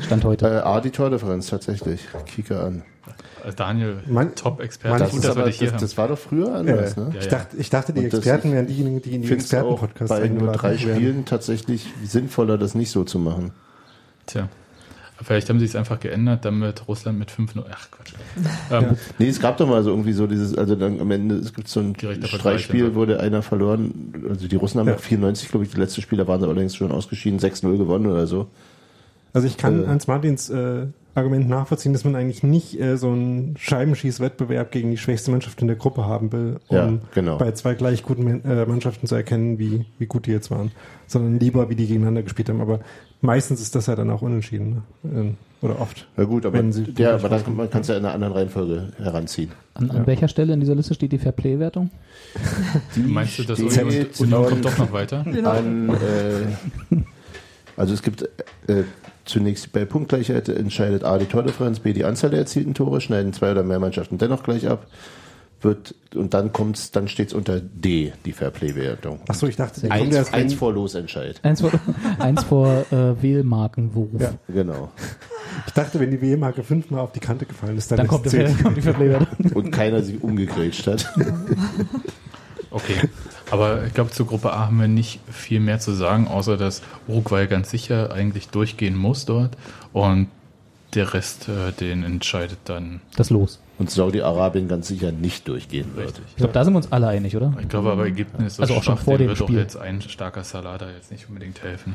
Stand 0.00 0.24
heute. 0.24 0.46
Äh, 0.48 0.58
A, 0.60 0.80
die 0.80 0.90
Tordifferenz 0.90 1.46
tatsächlich. 1.48 2.00
Kicke 2.26 2.60
an. 2.60 2.82
Daniel, 3.56 3.98
Mein- 4.06 4.34
Top-Experte. 4.34 4.98
Das, 5.04 5.12
das, 5.20 5.36
haben. 5.36 5.80
das 5.80 5.96
war 5.98 6.08
doch 6.08 6.18
früher 6.18 6.54
anders, 6.54 6.96
Äh, 6.96 7.00
ne? 7.00 7.10
Ja, 7.12 7.18
ich, 7.18 7.24
ja. 7.24 7.30
dachte, 7.30 7.56
ich 7.56 7.70
dachte, 7.70 7.92
die 7.92 8.04
das- 8.08 8.14
Experten 8.20 8.52
wären 8.52 8.66
diejenigen, 8.66 9.02
die 9.02 9.14
in 9.14 9.22
die 9.22 9.32
Experten-Podcasts 9.32 10.08
bei 10.08 10.28
nur 10.28 10.52
drei 10.52 10.70
werden. 10.80 10.96
Spielen 10.96 11.24
tatsächlich 11.24 11.86
sinnvoller, 12.04 12.58
das 12.58 12.74
nicht 12.74 12.90
so 12.90 13.04
zu 13.04 13.18
machen. 13.18 13.52
Tja. 14.26 14.48
Vielleicht 15.20 15.48
haben 15.48 15.58
sie 15.58 15.64
es 15.64 15.74
einfach 15.74 15.98
geändert, 15.98 16.44
damit 16.44 16.86
Russland 16.86 17.18
mit 17.18 17.28
5-0. 17.32 17.64
Ach 17.72 17.90
Quatsch. 17.90 18.12
Ähm, 18.70 18.96
Nee, 19.18 19.28
es 19.28 19.40
gab 19.40 19.56
doch 19.56 19.66
mal 19.66 19.82
so 19.82 19.90
irgendwie 19.90 20.12
so 20.12 20.28
dieses, 20.28 20.56
also 20.56 20.76
dann 20.76 21.00
am 21.00 21.10
Ende, 21.10 21.34
es 21.36 21.52
gibt 21.54 21.66
so 21.66 21.80
ein 21.80 21.96
also. 22.04 22.94
wurde 22.94 23.18
einer 23.18 23.42
verloren, 23.42 24.12
also 24.28 24.46
die 24.46 24.54
Russen 24.56 24.78
haben 24.78 24.86
Ja. 24.86 24.92
ja 24.92 24.98
94, 24.98 25.48
glaube 25.48 25.64
ich, 25.64 25.72
die 25.72 25.80
letzte 25.80 26.02
Spiel, 26.02 26.18
da 26.18 26.28
waren 26.28 26.40
sie 26.40 26.46
allerdings 26.46 26.76
schon 26.76 26.92
ausgeschieden, 26.92 27.40
6-0 27.40 27.76
gewonnen 27.78 28.06
oder 28.06 28.28
so. 28.28 28.46
Also 29.32 29.48
ich 29.48 29.56
kann 29.56 29.84
Äh. 29.84 29.86
Hans 29.88 30.06
Martins 30.06 30.50
äh, 30.50 30.86
Argument 31.18 31.48
nachvollziehen, 31.48 31.92
dass 31.92 32.04
man 32.04 32.14
eigentlich 32.16 32.42
nicht 32.42 32.80
äh, 32.80 32.96
so 32.96 33.08
einen 33.10 33.54
Scheibenschießwettbewerb 33.58 34.70
gegen 34.70 34.90
die 34.90 34.96
schwächste 34.98 35.30
Mannschaft 35.30 35.60
in 35.60 35.66
der 35.66 35.76
Gruppe 35.76 36.06
haben 36.06 36.32
will, 36.32 36.60
um 36.68 36.76
Ja, 36.76 36.92
genau. 37.14 37.38
bei 37.38 37.52
zwei 37.52 37.74
gleich 37.74 38.02
guten 38.02 38.24
Man- 38.24 38.44
äh, 38.44 38.64
Mannschaften 38.66 39.06
zu 39.06 39.14
erkennen, 39.14 39.58
wie, 39.58 39.84
wie 39.98 40.06
gut 40.06 40.26
die 40.26 40.30
jetzt 40.30 40.50
waren, 40.50 40.70
sondern 41.06 41.38
lieber, 41.38 41.68
wie 41.70 41.74
die 41.76 41.86
gegeneinander 41.86 42.22
gespielt 42.22 42.48
haben. 42.48 42.60
Aber 42.60 42.80
meistens 43.20 43.60
ist 43.60 43.74
das 43.74 43.86
ja 43.86 43.96
dann 43.96 44.10
auch 44.10 44.22
unentschieden. 44.22 44.82
Ne? 45.02 45.10
Ähm, 45.20 45.36
Oder 45.60 45.80
oft. 45.80 46.06
Ja 46.16 46.24
gut, 46.24 46.46
aber, 46.46 46.58
Wenn 46.58 46.72
sie- 46.72 46.86
ja, 46.96 47.14
aber 47.14 47.28
dann, 47.28 47.42
man 47.56 47.68
kann 47.68 47.80
es 47.80 47.88
ja 47.88 47.96
in 47.96 48.04
einer 48.04 48.14
anderen 48.14 48.32
Reihenfolge 48.34 48.92
heranziehen. 48.98 49.50
An, 49.74 49.90
an 49.90 50.06
welcher 50.06 50.28
Stelle 50.28 50.52
in 50.52 50.60
dieser 50.60 50.74
Liste 50.74 50.94
steht 50.94 51.12
die 51.12 51.18
Fairplay-Wertung? 51.18 51.90
meinst 52.96 53.38
du, 53.38 53.42
dass 53.44 53.58
Union, 53.60 54.06
Union 54.18 54.46
kommt 54.46 54.64
doch 54.64 54.78
noch 54.78 54.92
weiter? 54.92 55.24
an, 55.44 55.90
äh, 55.90 56.96
also 57.76 57.94
es 57.94 58.02
gibt 58.02 58.22
äh, 58.66 58.82
zunächst 59.28 59.72
bei 59.72 59.84
Punktgleichheit 59.84 60.48
entscheidet 60.48 61.04
A 61.04 61.18
die 61.18 61.26
Tordifferenz, 61.26 61.80
B 61.80 61.92
die 61.92 62.04
Anzahl 62.04 62.30
der 62.30 62.40
erzielten 62.40 62.74
Tore, 62.74 63.00
schneiden 63.00 63.32
zwei 63.32 63.52
oder 63.52 63.62
mehr 63.62 63.78
Mannschaften 63.78 64.18
dennoch 64.18 64.42
gleich 64.42 64.68
ab, 64.68 64.86
wird 65.60 65.94
und 66.14 66.34
dann 66.34 66.52
kommt's, 66.52 66.90
dann 66.90 67.08
steht's 67.08 67.32
unter 67.32 67.60
D, 67.60 68.12
die 68.24 68.32
Fairplay-Wertung. 68.32 69.20
Ach 69.28 69.34
so, 69.34 69.46
ich 69.46 69.56
dachte, 69.56 69.80
kommt 69.80 69.92
Eins, 69.92 70.14
erst 70.14 70.34
eins 70.34 70.54
vor 70.54 70.72
Losentscheid. 70.72 71.40
Eins 71.42 71.60
vor, 71.60 71.72
eins 72.18 72.44
vor 72.44 72.86
äh, 72.90 73.20
Wählmarkenwurf. 73.22 74.20
Ja. 74.20 74.32
Genau. 74.48 74.90
ich 75.66 75.72
dachte, 75.72 75.98
wenn 76.00 76.10
die 76.10 76.22
WM-Marke 76.22 76.62
fünfmal 76.62 77.00
auf 77.00 77.12
die 77.12 77.20
Kante 77.20 77.44
gefallen 77.44 77.76
ist, 77.76 77.90
dann, 77.90 77.98
Dann 77.98 78.06
ist 78.06 78.10
kommt, 78.10 78.26
es 78.26 78.32
der, 78.32 78.52
kommt 78.52 78.76
die 78.76 78.82
Fairplay-Wertung. 78.82 79.52
Und 79.52 79.70
keiner 79.72 80.02
sich 80.02 80.22
umgegrätscht 80.22 80.86
hat. 80.86 81.12
Okay, 82.70 82.96
aber 83.50 83.84
ich 83.84 83.94
glaube, 83.94 84.10
zur 84.10 84.26
Gruppe 84.26 84.52
A 84.52 84.66
haben 84.66 84.80
wir 84.80 84.88
nicht 84.88 85.20
viel 85.30 85.60
mehr 85.60 85.78
zu 85.80 85.92
sagen, 85.92 86.28
außer 86.28 86.56
dass 86.56 86.82
Uruguay 87.06 87.46
ganz 87.46 87.70
sicher 87.70 88.12
eigentlich 88.12 88.48
durchgehen 88.48 88.96
muss 88.96 89.24
dort 89.24 89.56
und 89.92 90.28
der 90.94 91.12
Rest, 91.12 91.48
äh, 91.48 91.72
den 91.72 92.02
entscheidet 92.02 92.58
dann 92.64 93.00
Das 93.16 93.28
Los. 93.30 93.60
Und 93.78 93.90
Saudi-Arabien 93.90 94.66
ganz 94.68 94.88
sicher 94.88 95.12
nicht 95.12 95.46
durchgehen 95.46 95.94
wird. 95.94 96.08
richtig. 96.08 96.24
Ich 96.30 96.36
glaube, 96.36 96.52
da 96.52 96.64
sind 96.64 96.72
wir 96.72 96.78
uns 96.78 96.90
alle 96.90 97.08
einig, 97.08 97.36
oder? 97.36 97.52
Ich 97.60 97.68
glaube 97.68 97.92
aber, 97.92 98.06
Ägypten 98.06 98.44
ist 98.44 98.56
so 98.56 98.62
Also 98.62 98.74
auch 98.74 98.82
schon 98.82 98.96
vor 98.96 99.18
dem 99.18 99.28
wird 99.28 99.38
Spiel. 99.38 99.58
jetzt 99.58 99.76
ein 99.76 100.00
starker 100.02 100.42
Salada 100.44 100.90
jetzt 100.90 101.10
nicht 101.12 101.28
unbedingt 101.28 101.62
helfen. 101.62 101.94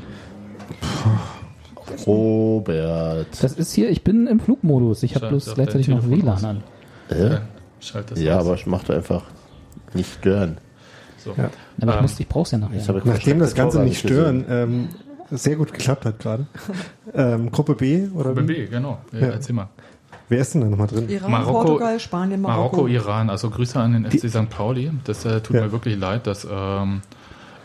Robert. 2.06 3.26
Das 3.42 3.52
ist 3.52 3.72
hier, 3.74 3.90
ich 3.90 4.02
bin 4.02 4.26
im 4.26 4.40
Flugmodus. 4.40 5.02
Ich 5.02 5.14
habe 5.14 5.28
bloß 5.28 5.54
gleichzeitig 5.54 5.88
noch 5.88 6.08
WLAN 6.08 6.28
aus. 6.28 6.44
an. 6.44 6.62
Äh? 7.10 7.38
Schalt 7.80 8.10
das 8.10 8.20
Ja, 8.20 8.38
aus. 8.38 8.46
aber 8.46 8.58
mach 8.66 8.84
doch 8.84 8.94
einfach 8.94 9.22
nicht 9.92 10.10
stören. 10.14 10.56
So. 11.24 11.30
Ja. 11.36 11.50
Aber 11.80 11.90
ich, 11.92 11.96
Ähm, 11.96 12.02
muss, 12.02 12.20
ich 12.20 12.28
brauch's 12.28 12.50
ja 12.52 12.58
nachher. 12.58 12.82
Nachdem 13.04 13.38
das 13.40 13.54
Ganze 13.54 13.80
nicht 13.80 13.98
stören 13.98 14.44
ähm, 14.48 14.88
sehr 15.30 15.56
gut 15.56 15.72
geklappt 15.72 16.04
hat 16.04 16.18
gerade. 16.18 16.46
Ähm, 17.16 17.50
Gruppe 17.52 17.74
B 17.76 18.08
oder 18.14 18.30
Gruppe 18.34 18.48
wie? 18.48 18.54
B, 18.54 18.66
genau. 18.66 18.98
Ja, 19.12 19.18
Ja. 19.20 19.26
Erzähl 19.28 19.54
mal. 19.54 19.68
Wer 20.28 20.38
ist 20.40 20.54
denn 20.54 20.62
da 20.62 20.68
nochmal 20.68 20.86
drin? 20.88 21.08
Iran, 21.08 21.30
Marokko- 21.30 21.52
Portugal, 21.52 22.00
Spanien, 22.00 22.40
Marokko. 22.40 22.76
Marokko, 22.78 22.86
Iran, 22.88 23.30
also 23.30 23.50
Grüße 23.50 23.78
an 23.78 23.92
den 23.92 24.10
FC 24.10 24.28
St. 24.30 24.48
Pauli. 24.50 24.90
Das 25.04 25.24
äh, 25.24 25.40
tut 25.40 25.54
Ja. 25.56 25.62
mir 25.66 25.72
wirklich 25.72 25.96
leid, 25.98 26.26
dass 26.26 26.44
ähm, 26.50 27.02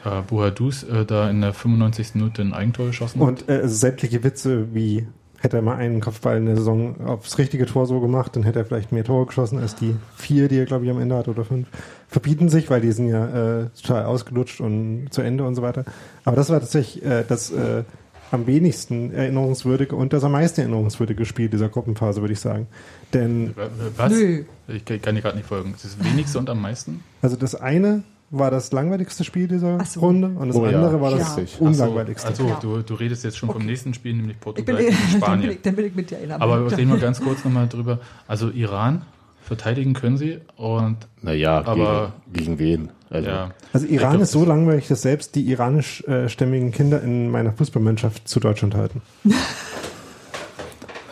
äh, 0.06 0.22
Buhadus 0.28 0.84
äh, 0.84 1.06
da 1.06 1.30
in 1.30 1.42
der 1.42 1.54
95. 1.54 2.16
Minute 2.16 2.42
ein 2.44 2.54
Eigentor 2.54 2.88
geschossen 2.88 3.22
hat. 3.22 3.28
Und 3.28 3.50
äh, 3.50 3.68
sämtliche 3.68 4.24
Witze 4.24 4.74
wie 4.76 5.08
hätte 5.42 5.58
er 5.58 5.64
mal 5.64 5.76
einen 5.76 6.02
Kopfball 6.02 6.38
in 6.38 6.46
der 6.46 6.56
Saison 6.56 7.06
aufs 7.06 7.38
richtige 7.38 7.66
Tor 7.66 7.86
so 7.86 8.00
gemacht, 8.00 8.36
dann 8.36 8.44
hätte 8.44 8.60
er 8.60 8.66
vielleicht 8.66 8.92
mehr 8.92 9.04
Tore 9.04 9.26
geschossen 9.26 9.60
als 9.60 9.76
die 9.76 9.96
vier, 10.16 10.48
die 10.48 10.58
er 10.58 10.66
glaube 10.66 10.86
ich 10.86 10.92
am 10.92 11.00
Ende 11.00 11.16
hat 11.16 11.28
oder 11.28 11.46
fünf. 11.46 11.68
Verbieten 12.08 12.50
sich, 12.50 12.70
weil 12.70 12.82
die 12.82 12.92
sind 12.92 13.08
ja 13.08 13.62
äh, 13.62 13.70
total 13.82 14.06
ausgelutscht 14.06 14.62
und 14.62 15.08
zu 15.12 15.22
Ende 15.22 15.46
und 15.46 15.56
so 15.56 15.62
weiter. 15.62 15.86
Aber 16.26 16.36
das 16.36 16.50
war 16.50 16.60
tatsächlich 16.60 17.06
äh, 17.06 17.24
das 17.28 17.52
äh, 17.52 17.84
am 18.32 18.48
wenigsten 18.48 19.12
erinnerungswürdige 19.12 19.96
und 19.96 20.14
das 20.14 20.24
am 20.24 20.34
meisten 20.34 20.62
erinnerungswürdige 20.62 21.26
Spiel 21.26 21.50
dieser 21.50 21.70
Gruppenphase, 21.70 22.22
würde 22.22 22.34
ich 22.34 22.40
sagen. 22.40 22.68
Denn 23.14 23.56
Was? 23.96 24.12
Nö. 24.12 24.44
Ich 24.68 24.86
kann 24.86 25.02
kann 25.02 25.16
dir 25.16 25.22
gerade 25.22 25.38
nicht 25.38 25.48
folgen. 25.48 25.72
Das 25.74 25.86
ist 25.86 26.00
das 26.00 26.06
wenigste 26.06 26.38
und 26.38 26.50
am 26.50 26.62
meisten? 26.62 27.04
also 27.22 27.36
das 27.36 27.56
eine 27.56 28.04
war 28.32 28.52
das 28.52 28.72
langweiligste 28.72 29.24
Spiel 29.24 29.48
dieser 29.48 29.84
so. 29.86 30.00
Runde 30.02 30.28
und 30.28 30.50
das 30.50 30.56
Oh 30.56 30.66
ja, 30.68 30.78
andere 30.78 31.02
war 31.02 31.12
das 31.12 31.28
schrecklich. 31.34 31.60
unlangweiligste. 31.60 32.28
Also 32.28 32.48
Ja. 32.48 32.60
du, 32.62 32.82
du 32.84 32.94
redest 32.94 33.24
jetzt 33.24 33.38
schon 33.38 33.50
vom 33.52 33.66
nächsten 33.66 33.94
Spiel, 33.94 34.14
nämlich 34.14 34.38
Ich 34.38 34.40
bin, 34.44 34.54
Portugal 34.54 34.80
eh- 34.82 34.86
gegen 34.86 34.96
dann, 35.02 35.12
bin 35.12 35.22
Spanien. 35.22 35.52
ich, 35.52 35.62
dann 35.62 35.76
bin 35.76 35.86
ich 35.86 35.96
mit 35.96 36.12
dir 36.12 36.20
in 36.20 36.28
der 36.30 36.42
Aber 36.42 36.72
reden 36.72 36.92
wir 36.92 37.00
ganz 37.00 37.22
kurz 37.22 37.44
nochmal 37.44 37.68
drüber. 37.68 38.00
Also 38.28 38.50
Iran 38.52 39.02
verteidigen 39.42 39.94
können 39.94 40.18
sie 40.18 40.40
und 40.58 40.98
Naja, 41.22 41.64
Aber- 41.66 42.14
gegen, 42.32 42.58
gegen 42.58 42.60
wen? 42.60 42.90
Also, 43.10 43.28
ja. 43.30 43.50
Also 43.74 43.88
Iran 43.88 44.12
glaub, 44.12 44.22
ist 44.22 44.32
so 44.32 44.46
langweilig, 44.46 44.88
dass 44.88 45.02
selbst 45.02 45.34
die 45.34 45.42
iranischstämmigen 45.50 46.72
Kinder 46.72 47.02
in 47.02 47.32
meiner 47.32 47.52
Fußballmannschaft 47.54 48.28
zu 48.28 48.40
Deutschland 48.40 48.76
halten. 48.76 49.02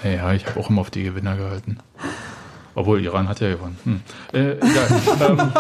Ja, 0.04 0.32
ich 0.34 0.46
habe 0.46 0.60
auch 0.60 0.70
immer 0.70 0.82
auf 0.82 0.92
die 0.92 1.04
Gewinner 1.04 1.36
gehalten. 1.36 1.78
Obwohl, 2.78 3.04
Iran 3.04 3.28
hat 3.28 3.40
ja 3.40 3.50
gewonnen. 3.50 3.76
Hm. 3.86 4.02
Äh, 4.34 4.52
egal. 4.52 5.02
ähm, 5.30 5.52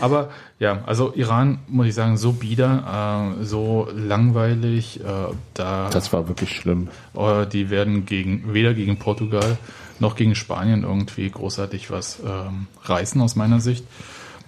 aber 0.00 0.30
ja, 0.58 0.82
also 0.86 1.12
Iran, 1.14 1.58
muss 1.68 1.86
ich 1.86 1.94
sagen, 1.94 2.16
so 2.16 2.32
bieder, 2.32 3.36
äh, 3.40 3.44
so 3.44 3.88
langweilig. 3.94 5.00
Äh, 5.00 5.34
da, 5.52 5.90
das 5.90 6.14
war 6.14 6.26
wirklich 6.26 6.56
schlimm. 6.56 6.88
äh, 7.14 7.46
die 7.46 7.68
werden 7.68 8.06
gegen, 8.06 8.54
weder 8.54 8.72
gegen 8.72 8.98
Portugal 8.98 9.58
noch 9.98 10.16
gegen 10.16 10.34
Spanien 10.34 10.82
irgendwie 10.82 11.28
großartig 11.28 11.90
was 11.90 12.20
ähm, 12.26 12.68
reißen 12.84 13.20
aus 13.20 13.36
meiner 13.36 13.60
Sicht. 13.60 13.84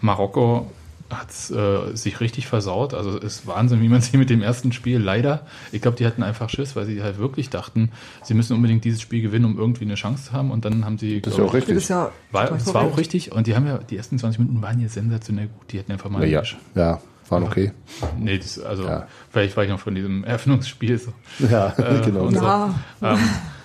Marokko 0.00 0.70
hat 1.10 1.28
äh, 1.56 1.94
sich 1.96 2.20
richtig 2.20 2.46
versaut. 2.46 2.94
Also 2.94 3.16
es 3.18 3.24
ist 3.38 3.46
Wahnsinn, 3.46 3.80
wie 3.82 3.88
man 3.88 4.00
sie 4.02 4.16
mit 4.16 4.30
dem 4.30 4.42
ersten 4.42 4.72
Spiel 4.72 4.98
leider. 4.98 5.46
Ich 5.72 5.82
glaube, 5.82 5.96
die 5.96 6.06
hatten 6.06 6.22
einfach 6.22 6.48
Schiss, 6.50 6.74
weil 6.76 6.86
sie 6.86 7.02
halt 7.02 7.18
wirklich 7.18 7.50
dachten, 7.50 7.90
sie 8.22 8.34
müssen 8.34 8.54
unbedingt 8.54 8.84
dieses 8.84 9.00
Spiel 9.00 9.22
gewinnen, 9.22 9.44
um 9.44 9.58
irgendwie 9.58 9.84
eine 9.84 9.94
Chance 9.94 10.24
zu 10.26 10.32
haben. 10.32 10.50
Und 10.50 10.64
dann 10.64 10.84
haben 10.84 10.98
sie. 10.98 11.20
Das 11.20 11.32
ist 11.34 11.38
ja 11.38 11.44
auch 11.44 11.48
ich, 11.48 11.54
richtig. 11.54 11.74
Das 11.76 11.88
ja 11.88 12.10
war, 12.32 12.52
es 12.52 12.72
war 12.74 12.82
auch 12.82 12.98
richtig. 12.98 13.32
Und 13.32 13.46
die 13.46 13.54
haben 13.56 13.66
ja, 13.66 13.78
die 13.78 13.96
ersten 13.96 14.18
20 14.18 14.38
Minuten 14.40 14.62
waren 14.62 14.78
hier 14.78 14.88
sensationell 14.88 15.48
gut. 15.48 15.72
Die 15.72 15.78
hätten 15.78 15.92
einfach 15.92 16.10
mal. 16.10 16.26
Ja, 16.26 16.42
ja, 16.74 17.00
waren 17.28 17.42
okay. 17.44 17.72
Nee, 18.18 18.38
das, 18.38 18.58
also 18.58 18.84
Ja. 18.84 19.06
vielleicht 19.30 19.56
war 19.56 19.64
ich 19.64 19.70
noch 19.70 19.80
von 19.80 19.94
diesem 19.94 20.24
Eröffnungsspiel 20.24 20.98
so. 20.98 21.12
Ja, 21.48 21.72
Äh, 21.78 22.00
genau. 22.04 22.30
so. 22.30 22.36
Ja. 22.36 22.74
Ähm, 23.02 23.18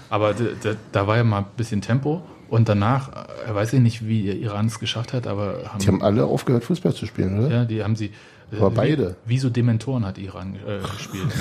aber 0.10 0.34
d- 0.34 0.56
d- 0.64 0.76
da 0.92 1.08
war 1.08 1.18
ja 1.18 1.24
mal 1.24 1.40
ein 1.40 1.46
bisschen 1.58 1.82
Tempo. 1.82 2.22
Und 2.52 2.68
danach, 2.70 3.10
äh, 3.50 3.56
weiß 3.56 3.72
ich 3.74 3.80
nicht, 3.80 4.06
wie 4.06 4.30
Iran 4.30 4.66
es 4.68 4.78
geschafft 4.78 5.14
hat, 5.14 5.26
aber 5.26 5.62
haben, 5.70 5.80
Die 5.80 5.88
haben 5.88 6.04
alle 6.04 6.26
aufgehört, 6.26 6.64
Fußball 6.66 6.94
zu 6.94 7.06
spielen, 7.06 7.40
oder? 7.40 7.50
ja, 7.50 7.66
die 7.66 7.82
haben 7.82 7.96
sie. 7.96 8.12
äh, 8.52 8.58
Aber 8.58 8.72
wie, 8.72 8.76
beide. 8.76 9.16
Wie 9.26 9.40
so 9.40 9.50
Dementoren 9.50 10.06
hat 10.06 10.18
Iran 10.18 10.56
äh, 10.68 10.80
gespielt. 10.96 11.24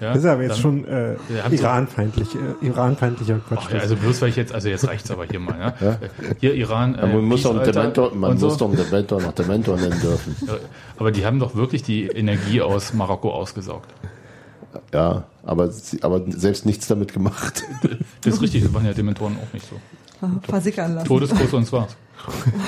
Ja, 0.00 0.08
Das 0.12 0.18
ist 0.18 0.24
aber 0.26 0.42
jetzt 0.42 0.54
dann- 0.54 0.60
schon 0.60 0.84
äh, 0.88 1.14
iranfeindlich, 1.52 2.28
äh, 2.34 2.66
iranfeindlicher 2.66 3.38
Quatsch. 3.46 3.58
Ach 3.66 3.72
ja, 3.72 3.78
also 3.80 3.94
bloß 3.94 4.22
weil 4.22 4.28
ich 4.30 4.36
jetzt, 4.36 4.52
also 4.52 4.68
jetzt 4.68 4.86
reicht's 4.88 5.08
aber 5.10 5.24
hier 5.26 5.38
mal, 5.38 5.72
ja. 5.80 5.98
Hier 6.40 6.54
Iran, 6.54 6.94
äh, 6.96 6.98
Aber 7.02 7.12
man 7.14 7.24
muss 7.26 7.42
doch 7.44 7.62
Dementor, 7.62 8.12
man 8.14 8.32
muss 8.32 8.40
so. 8.40 8.56
doch 8.56 8.68
einen 8.72 8.76
Dementor 8.76 9.20
noch 9.22 9.32
Dementor 9.32 9.76
nennen 9.76 10.00
dürfen. 10.00 10.34
Ja, 10.48 10.54
Aber 10.96 11.12
die 11.12 11.24
haben 11.24 11.38
doch 11.38 11.54
wirklich 11.54 11.82
die 11.84 12.06
Energie 12.06 12.60
aus 12.60 12.92
Marokko 12.92 13.30
ausgesaugt. 13.32 13.88
Ja, 14.92 15.24
aber, 15.44 15.70
aber 16.02 16.22
selbst 16.30 16.66
nichts 16.66 16.86
damit 16.86 17.12
gemacht. 17.12 17.62
Das 18.22 18.34
ist 18.34 18.42
richtig, 18.42 18.64
das 18.64 18.74
waren 18.74 18.84
ja 18.84 18.92
Dementoren 18.92 19.36
auch 19.36 19.52
nicht 19.54 19.66
so. 19.68 19.76
Versickern 20.42 20.94
lassen. 20.96 21.06
Todeskuss 21.06 21.52
und 21.54 21.72
war's. 21.72 21.96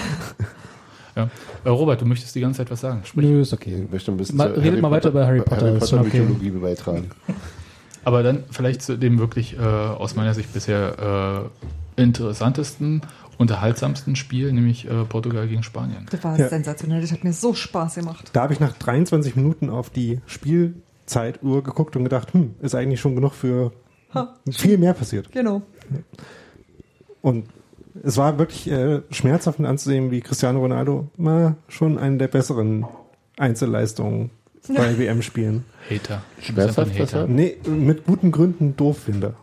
Ja. 1.16 1.28
Äh, 1.64 1.68
Robert, 1.68 2.00
du 2.00 2.06
möchtest 2.06 2.34
die 2.36 2.40
ganze 2.40 2.58
Zeit 2.58 2.70
was 2.70 2.80
sagen. 2.80 3.00
Sprich. 3.04 3.28
Nö, 3.28 3.40
ist 3.40 3.52
okay. 3.52 3.82
Ich 3.84 3.90
möchte 3.90 4.12
ein 4.12 4.16
bisschen 4.16 4.36
Mal- 4.36 4.52
redet 4.52 4.80
mal 4.80 4.90
weiter 4.92 5.08
über 5.10 5.26
Harry 5.26 5.40
Potter, 5.40 5.66
Harry 5.66 5.78
Potter 5.78 6.00
okay. 6.00 6.20
Mythologie 6.20 6.50
beitragen. 6.50 7.10
Aber 8.04 8.22
dann 8.22 8.44
vielleicht 8.50 8.80
zu 8.82 8.96
dem 8.96 9.18
wirklich 9.18 9.58
äh, 9.58 9.60
aus 9.60 10.14
meiner 10.14 10.32
Sicht 10.34 10.52
bisher 10.54 11.50
äh, 11.96 12.00
interessantesten, 12.00 13.02
unterhaltsamsten 13.38 14.16
Spiel, 14.16 14.52
nämlich 14.52 14.88
äh, 14.88 15.04
Portugal 15.04 15.48
gegen 15.48 15.62
Spanien. 15.62 16.06
Das 16.10 16.22
war 16.24 16.38
Ja. 16.38 16.48
sensationell. 16.48 17.00
Das 17.02 17.12
hat 17.12 17.24
mir 17.24 17.32
so 17.32 17.52
Spaß 17.54 17.96
gemacht. 17.96 18.30
Da 18.32 18.42
habe 18.42 18.54
ich 18.54 18.60
nach 18.60 18.72
23 18.78 19.36
Minuten 19.36 19.68
auf 19.68 19.90
die 19.90 20.20
Spielzeituhr 21.10 21.62
geguckt 21.62 21.96
und 21.96 22.04
gedacht, 22.04 22.32
hm, 22.32 22.54
ist 22.60 22.74
eigentlich 22.74 23.00
schon 23.00 23.14
genug 23.16 23.32
für 23.32 23.72
Ha, 24.14 24.34
viel 24.50 24.78
mehr 24.78 24.94
passiert. 24.94 25.30
genau. 25.32 25.62
Und 27.22 27.46
es 28.02 28.16
war 28.16 28.38
wirklich 28.38 28.70
äh, 28.70 29.02
schmerzhaft 29.10 29.60
anzusehen, 29.60 30.10
wie 30.10 30.20
Cristiano 30.20 30.60
Ronaldo 30.60 31.08
mal 31.16 31.56
schon 31.68 31.98
eine 31.98 32.16
der 32.16 32.28
besseren 32.28 32.86
Einzelleistungen 33.36 34.30
bei 34.68 34.98
WM-Spielen. 34.98 35.64
Hater. 35.88 36.22
Schmerzhaft, 36.40 36.98
Hater. 36.98 37.26
Nee, 37.26 37.56
mit 37.66 38.04
guten 38.06 38.30
Gründen 38.30 38.76
doof 38.76 38.98
finde. 38.98 39.34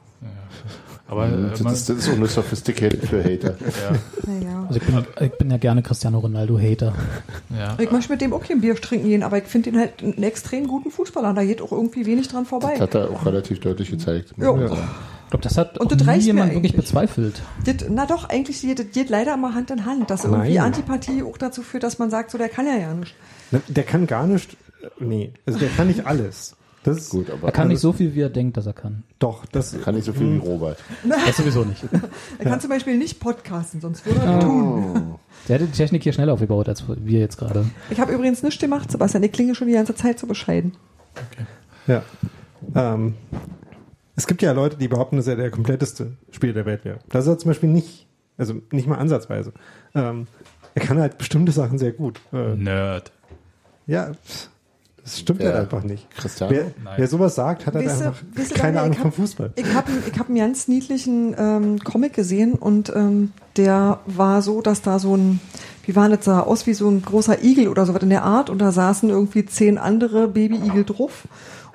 Aber 1.10 1.28
äh, 1.28 1.50
Das, 1.52 1.62
man, 1.62 1.74
ist- 1.74 1.90
das 1.90 1.98
ist 2.08 2.18
nur 2.18 2.28
sophisticated 2.28 3.08
für 3.08 3.24
Hater. 3.24 3.56
ja, 3.60 3.98
Naja. 4.34 4.66
Also 4.68 4.80
ich 4.82 4.86
bin, 4.86 5.06
ich 5.22 5.32
bin 5.38 5.52
ja 5.52 5.58
gerne 5.58 5.82
Cristiano 5.82 6.20
Ronaldo-Hater. 6.20 6.94
ja. 7.58 7.76
Ich 7.80 7.92
möchte 7.92 8.12
mit 8.12 8.22
dem 8.22 8.34
auch 8.34 8.44
kein 8.44 8.60
Bier 8.62 8.76
trinken 8.76 9.08
gehen, 9.08 9.24
aber 9.24 9.38
ich 9.38 9.46
finde 9.46 9.70
ihn 9.70 9.78
halt 9.80 10.04
einen 10.04 10.22
extrem 10.24 10.68
guten 10.68 10.92
Fußballer. 10.92 11.34
Da 11.34 11.44
geht 11.46 11.62
auch 11.62 11.72
irgendwie 11.72 12.06
wenig 12.06 12.28
dran 12.28 12.44
Das 12.44 12.50
vorbei. 12.50 12.78
hat 12.80 12.94
er 12.96 13.10
auch 13.10 13.26
relativ 13.26 13.60
deutlich 13.62 13.90
gezeigt. 13.90 14.34
Ja. 14.38 14.54
Ich 14.54 15.32
glaube, 15.32 15.44
das 15.44 15.58
hat 15.58 15.78
Und 15.78 15.92
das 15.92 16.06
nie 16.06 16.20
jemand 16.24 16.54
wirklich 16.54 16.76
bezweifelt. 16.76 17.42
Das, 17.66 17.76
na 17.90 18.06
doch, 18.06 18.28
eigentlich 18.30 18.62
geht, 18.62 18.80
das 18.80 18.86
geht 18.94 19.10
leider 19.10 19.34
immer 19.34 19.54
Hand 19.54 19.72
in 19.72 19.86
Hand, 19.86 20.10
dass 20.10 20.26
irgendwie 20.26 20.56
Nein. 20.56 20.66
Antipathie 20.68 21.24
auch 21.24 21.38
dazu 21.38 21.62
führt, 21.64 21.84
dass 21.84 22.00
man 22.00 22.10
sagt, 22.10 22.32
so 22.32 22.38
der 22.38 22.50
kann 22.50 22.66
ja 22.66 22.76
ja 22.78 22.94
nicht. 22.94 23.14
Ne, 23.52 23.62
Der 23.70 23.84
kann 23.86 24.08
gar 24.08 24.28
nicht, 24.28 24.58
nee, 25.00 25.32
also 25.46 25.58
der 25.60 25.70
kann 25.70 25.88
nicht 25.88 26.06
alles. 26.06 26.56
Das 26.88 26.98
ist 26.98 27.10
Gut, 27.10 27.30
aber 27.30 27.48
Er 27.48 27.52
kann 27.52 27.68
nicht 27.68 27.80
so 27.80 27.94
viel, 27.94 28.16
wie 28.16 28.22
er 28.22 28.30
denkt, 28.30 28.58
dass 28.58 28.66
er 28.66 28.74
kann. 28.74 29.04
doch, 29.20 29.46
das 29.46 29.76
kann 29.84 29.96
nicht 29.96 30.06
so 30.06 30.14
viel 30.14 30.34
wie 30.34 30.38
Robert. 30.38 30.78
Das 31.26 31.38
sowieso 31.38 31.64
nicht. 31.64 31.84
Er 32.40 32.46
kann 32.46 32.60
zum 32.62 32.70
Beispiel 32.70 32.98
nicht 32.98 33.20
podcasten, 33.20 33.82
sonst 33.82 34.06
würde 34.06 34.20
er 34.22 34.36
das 34.36 34.44
tun. 34.44 35.16
Der 35.48 35.56
hätte 35.56 35.66
die 35.68 35.78
Technik 35.78 36.04
hier 36.04 36.14
schneller 36.14 36.34
aufgebaut, 36.34 36.68
als 36.70 36.84
wir 36.88 37.20
jetzt 37.20 37.38
gerade. 37.38 37.66
Ich 37.90 38.00
habe 38.00 38.14
übrigens 38.14 38.42
nichts 38.44 38.60
gemacht, 38.60 38.90
Sebastian. 38.92 39.24
Ich 39.24 39.32
klinge 39.32 39.54
schon 39.56 39.68
die 39.68 39.74
ganze 39.74 39.96
Zeit 39.96 40.18
so 40.20 40.28
bescheiden. 40.28 40.74
Ja. 41.88 42.04
Ähm, 42.76 43.16
es 44.16 44.26
gibt 44.28 44.42
ja 44.42 44.52
Leute, 44.52 44.78
die 44.78 44.88
behaupten, 44.88 45.18
dass 45.18 45.28
er 45.28 45.36
der 45.36 45.52
kompletteste 45.52 46.14
Spieler 46.32 46.54
der 46.54 46.66
Welt 46.66 46.86
wäre. 46.86 47.00
Das 47.10 47.26
ist 47.26 47.30
er 47.32 47.38
zum 47.38 47.50
Beispiel 47.50 47.70
nicht. 47.70 48.08
Also 48.38 48.56
nicht 48.72 48.88
mal 48.88 48.98
ansatzweise. 48.98 49.52
Ähm, 49.96 50.28
er 50.76 50.86
kann 50.86 51.00
halt 51.00 51.18
bestimmte 51.18 51.52
Sachen 51.52 51.78
sehr 51.80 51.92
gut. 51.92 52.20
Äh, 52.34 52.56
Nerd. 52.56 53.12
ja, 53.88 54.14
pff, 54.14 54.50
das 55.08 55.20
stimmt 55.20 55.40
Wer? 55.40 55.54
halt 55.54 55.62
einfach 55.62 55.84
nicht. 55.84 56.06
Christian? 56.12 56.50
Wer, 56.50 56.66
wer 56.98 57.08
sowas 57.08 57.36
sagt, 57.36 57.66
hat 57.66 57.76
halt 57.76 57.88
einfach 57.88 58.14
du, 58.36 58.54
keine 58.54 58.82
Ahnung 58.82 58.98
vom 58.98 59.14
Fußball. 59.14 59.54
Ich 59.56 59.74
habe 59.74 59.90
ich 60.06 60.20
hab 60.20 60.28
einen 60.28 60.38
ganz 60.38 60.68
niedlichen 60.68 61.34
ähm, 61.40 61.80
Comic 61.80 62.12
gesehen 62.12 62.56
und 62.56 62.94
ähm, 62.94 63.32
der 63.56 64.02
war 64.06 64.42
so, 64.42 64.62
dass 64.62 64.82
da 64.82 65.00
so 65.00 65.16
ein, 65.16 65.40
wie 65.86 65.96
war 65.96 66.10
das, 66.10 66.26
sah 66.26 66.42
aus 66.42 66.68
wie 66.68 66.74
so 66.74 66.90
ein 66.90 67.02
großer 67.04 67.42
Igel 67.42 67.70
oder 67.70 67.86
sowas 67.86 68.04
in 68.04 68.10
der 68.10 68.24
Art 68.24 68.50
und 68.50 68.58
da 68.60 68.74
saßen 68.74 69.10
irgendwie 69.10 69.46
zehn 69.46 69.78
andere 69.78 70.28
Baby-Igel 70.28 70.84
drauf 70.84 71.24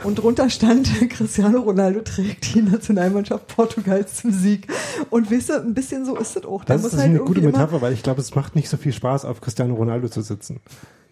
und 0.05 0.17
drunter 0.17 0.51
stand, 0.51 0.91
Cristiano 1.09 1.61
Ronaldo 1.61 2.01
trägt 2.01 2.55
die 2.55 2.61
Nationalmannschaft 2.61 3.47
Portugals 3.47 4.17
zum 4.17 4.31
Sieg. 4.33 4.67
Und 5.09 5.31
wisst 5.31 5.49
ihr, 5.49 5.63
ein 5.63 5.73
bisschen 5.73 6.05
so 6.05 6.19
ist 6.19 6.37
das 6.37 6.45
auch. 6.45 6.65
Der 6.65 6.77
Das 6.77 6.85
ist 6.85 6.99
halt 6.99 7.09
eine 7.09 7.21
gute 7.21 7.41
Metapher, 7.41 7.81
weil 7.81 7.95
ich 7.95 8.03
glaube, 8.03 8.21
es 8.21 8.35
macht 8.35 8.57
nicht 8.57 8.69
so 8.69 8.77
viel 8.77 8.93
Spaß, 8.93 9.25
auf 9.25 9.41
Cristiano 9.41 9.75
Ronaldo 9.75 10.11
zu 10.11 10.21
sitzen. 10.21 10.61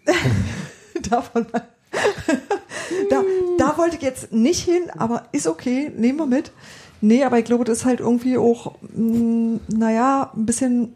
Davon 1.09 1.47
mal. 1.51 1.63
da, 3.09 3.23
da 3.57 3.77
wollte 3.77 3.97
ich 3.97 4.01
jetzt 4.01 4.31
nicht 4.31 4.63
hin, 4.63 4.83
aber 4.97 5.23
ist 5.31 5.47
okay, 5.47 5.91
nehmen 5.95 6.19
wir 6.19 6.25
mit. 6.25 6.51
Nee, 7.01 7.23
aber 7.23 7.39
ich 7.39 7.45
glaube, 7.45 7.63
das 7.63 7.79
ist 7.79 7.85
halt 7.85 7.99
irgendwie 7.99 8.37
auch, 8.37 8.75
mh, 8.93 9.59
naja, 9.69 10.31
ein 10.35 10.45
bisschen, 10.45 10.93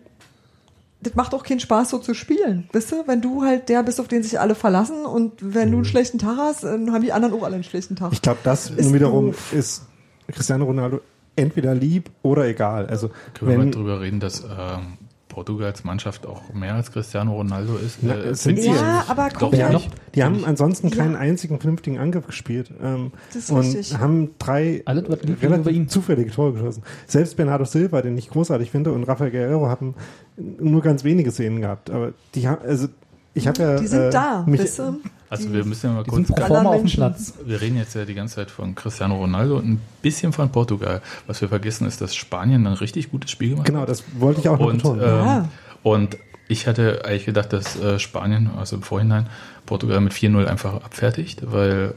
das 1.02 1.16
macht 1.16 1.34
auch 1.34 1.44
keinen 1.44 1.60
Spaß, 1.60 1.90
so 1.90 1.98
zu 1.98 2.14
spielen. 2.14 2.70
Wisst 2.72 2.92
du, 2.92 3.08
wenn 3.08 3.22
du 3.22 3.44
halt 3.44 3.70
der 3.70 3.82
bist, 3.84 4.00
auf 4.00 4.08
den 4.08 4.22
sich 4.24 4.40
alle 4.40 4.56
verlassen 4.56 5.06
und 5.06 5.34
wenn 5.42 5.72
du 5.72 5.78
einen 5.78 5.86
schlechten 5.86 6.20
Tag 6.20 6.38
hast, 6.38 6.64
dann 6.64 6.94
haben 6.94 7.02
die 7.02 7.12
anderen 7.12 7.34
auch 7.34 7.44
alle 7.44 7.56
einen 7.56 7.64
schlechten 7.64 7.96
Tag. 7.96 8.14
Ich 8.14 8.22
glaube, 8.22 8.40
das 8.44 8.70
Ist 8.70 8.86
nun 8.86 8.94
wiederum 8.94 9.26
doof. 9.28 9.54
ist 9.54 9.84
Cristiano 10.32 10.66
Ronaldo 10.66 11.02
entweder 11.36 11.74
lieb 11.76 12.10
oder 12.22 12.46
egal. 12.48 12.86
Also 12.88 13.10
Können 13.34 13.52
wir 13.52 13.58
mal 13.58 13.64
wenn, 13.66 13.72
drüber 13.72 14.00
reden, 14.02 14.20
dass 14.20 14.42
ähm, 14.44 14.98
Portugals 15.36 15.84
Mannschaft 15.84 16.26
auch 16.26 16.54
mehr 16.54 16.76
als 16.76 16.94
Cristiano 16.94 17.34
Ronaldo 17.36 17.76
ist? 17.76 17.98
Na, 18.02 18.16
Äh, 18.16 18.34
sind 18.36 18.58
sie 18.58 18.70
ja, 18.70 19.04
aber 19.10 19.28
Doch, 19.30 19.40
kommt 19.40 19.58
Ja, 19.58 19.70
nicht. 19.70 19.90
die 20.16 20.24
haben 20.24 20.46
ansonsten 20.46 20.88
Ja. 20.88 20.96
keinen 20.96 21.18
einzigen 21.18 21.60
vernünftigen 21.60 21.98
Angriff 22.00 22.26
gespielt 22.26 22.72
ähm, 22.82 23.12
Das 23.34 23.44
ist 23.44 23.52
und 23.52 23.60
richtig. 23.60 23.98
haben 23.98 24.30
drei 24.40 24.82
Alles, 24.86 25.04
relativ 25.42 25.88
zufällige 25.90 26.32
Tore 26.32 26.54
geschossen. 26.54 26.84
Selbst 27.06 27.36
Bernardo 27.36 27.66
Silva, 27.66 28.02
den 28.02 28.18
ich 28.18 28.30
großartig 28.30 28.72
finde, 28.72 28.94
und 28.94 29.04
Rafael 29.04 29.30
Guerrero 29.30 29.68
haben 29.68 29.96
nur 30.38 30.82
ganz 30.82 31.04
wenige 31.04 31.32
Szenen 31.32 31.60
gehabt. 31.60 31.90
Aber 31.90 32.14
die 32.34 32.48
haben, 32.48 32.64
also 32.66 32.88
ich 33.34 33.46
habe 33.50 33.62
ja 33.62 33.76
die 33.78 33.88
sind 33.88 34.04
äh, 34.04 34.10
da, 34.12 34.46
mich, 34.48 34.62
wisst 34.62 34.80
ihr? 34.80 34.96
Also 35.30 35.52
wir 35.52 35.66
müssen 35.66 35.88
ja 35.88 35.94
mal 35.94 36.04
kurz 36.04 36.28
sind 36.28 36.36
pro 36.36 36.36
Aller 36.44 36.48
forma 36.48 36.70
auf 36.70 36.82
dem. 36.82 36.92
Platz. 36.92 37.34
Wir 37.46 37.60
reden 37.60 37.78
jetzt 37.78 37.96
ja 37.96 38.06
die 38.06 38.14
ganze 38.14 38.36
Zeit 38.36 38.52
von 38.52 38.76
Cristiano 38.76 39.16
Ronaldo 39.16 39.58
und 39.58 39.66
ein 39.70 39.82
bisschen 40.02 40.34
von 40.34 40.50
Portugal. 40.52 41.02
Was 41.28 41.42
wir 41.42 41.50
vergessen 41.50 41.88
ist, 41.88 42.00
dass 42.02 42.16
Spanien 42.16 42.68
ein 42.68 42.74
richtig 42.74 43.10
gutes 43.12 43.32
Spiel 43.32 43.50
gemacht 43.52 43.66
genau, 43.68 43.82
hat. 43.82 43.90
das 43.90 44.04
wollte 44.20 44.42
ich 44.42 44.50
auch 44.50 44.60
noch 44.60 44.68
Und, 44.68 44.78
betonen. 44.78 45.02
ähm, 45.02 45.08
Ja. 45.08 45.50
und 45.84 46.18
ich 46.48 46.68
hatte 46.68 47.02
eigentlich 47.06 47.26
gedacht, 47.26 47.54
dass 47.54 47.76
äh, 47.80 47.98
Spanien, 47.98 48.52
also 48.56 48.76
im 48.76 48.84
Vorhinein, 48.84 49.28
Portugal 49.66 50.00
mit 50.00 50.14
4-0 50.14 50.46
einfach 50.46 50.76
abfertigt, 50.76 51.42
weil 51.52 51.96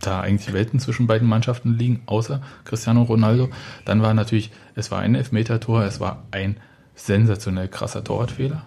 da 0.00 0.20
eigentlich 0.20 0.52
Welten 0.52 0.78
zwischen 0.78 1.08
beiden 1.08 1.28
Mannschaften 1.28 1.76
liegen, 1.76 2.02
außer 2.06 2.40
Cristiano 2.64 3.02
Ronaldo. 3.02 3.48
Dann 3.84 4.00
war 4.00 4.14
natürlich, 4.14 4.52
es 4.76 4.92
war 4.92 5.00
ein 5.00 5.16
Elfmeter-Tor, 5.16 5.82
es 5.82 5.98
war 5.98 6.22
ein 6.30 6.56
sensationell 6.94 7.66
krasser 7.66 8.04
Torwartfehler. 8.04 8.62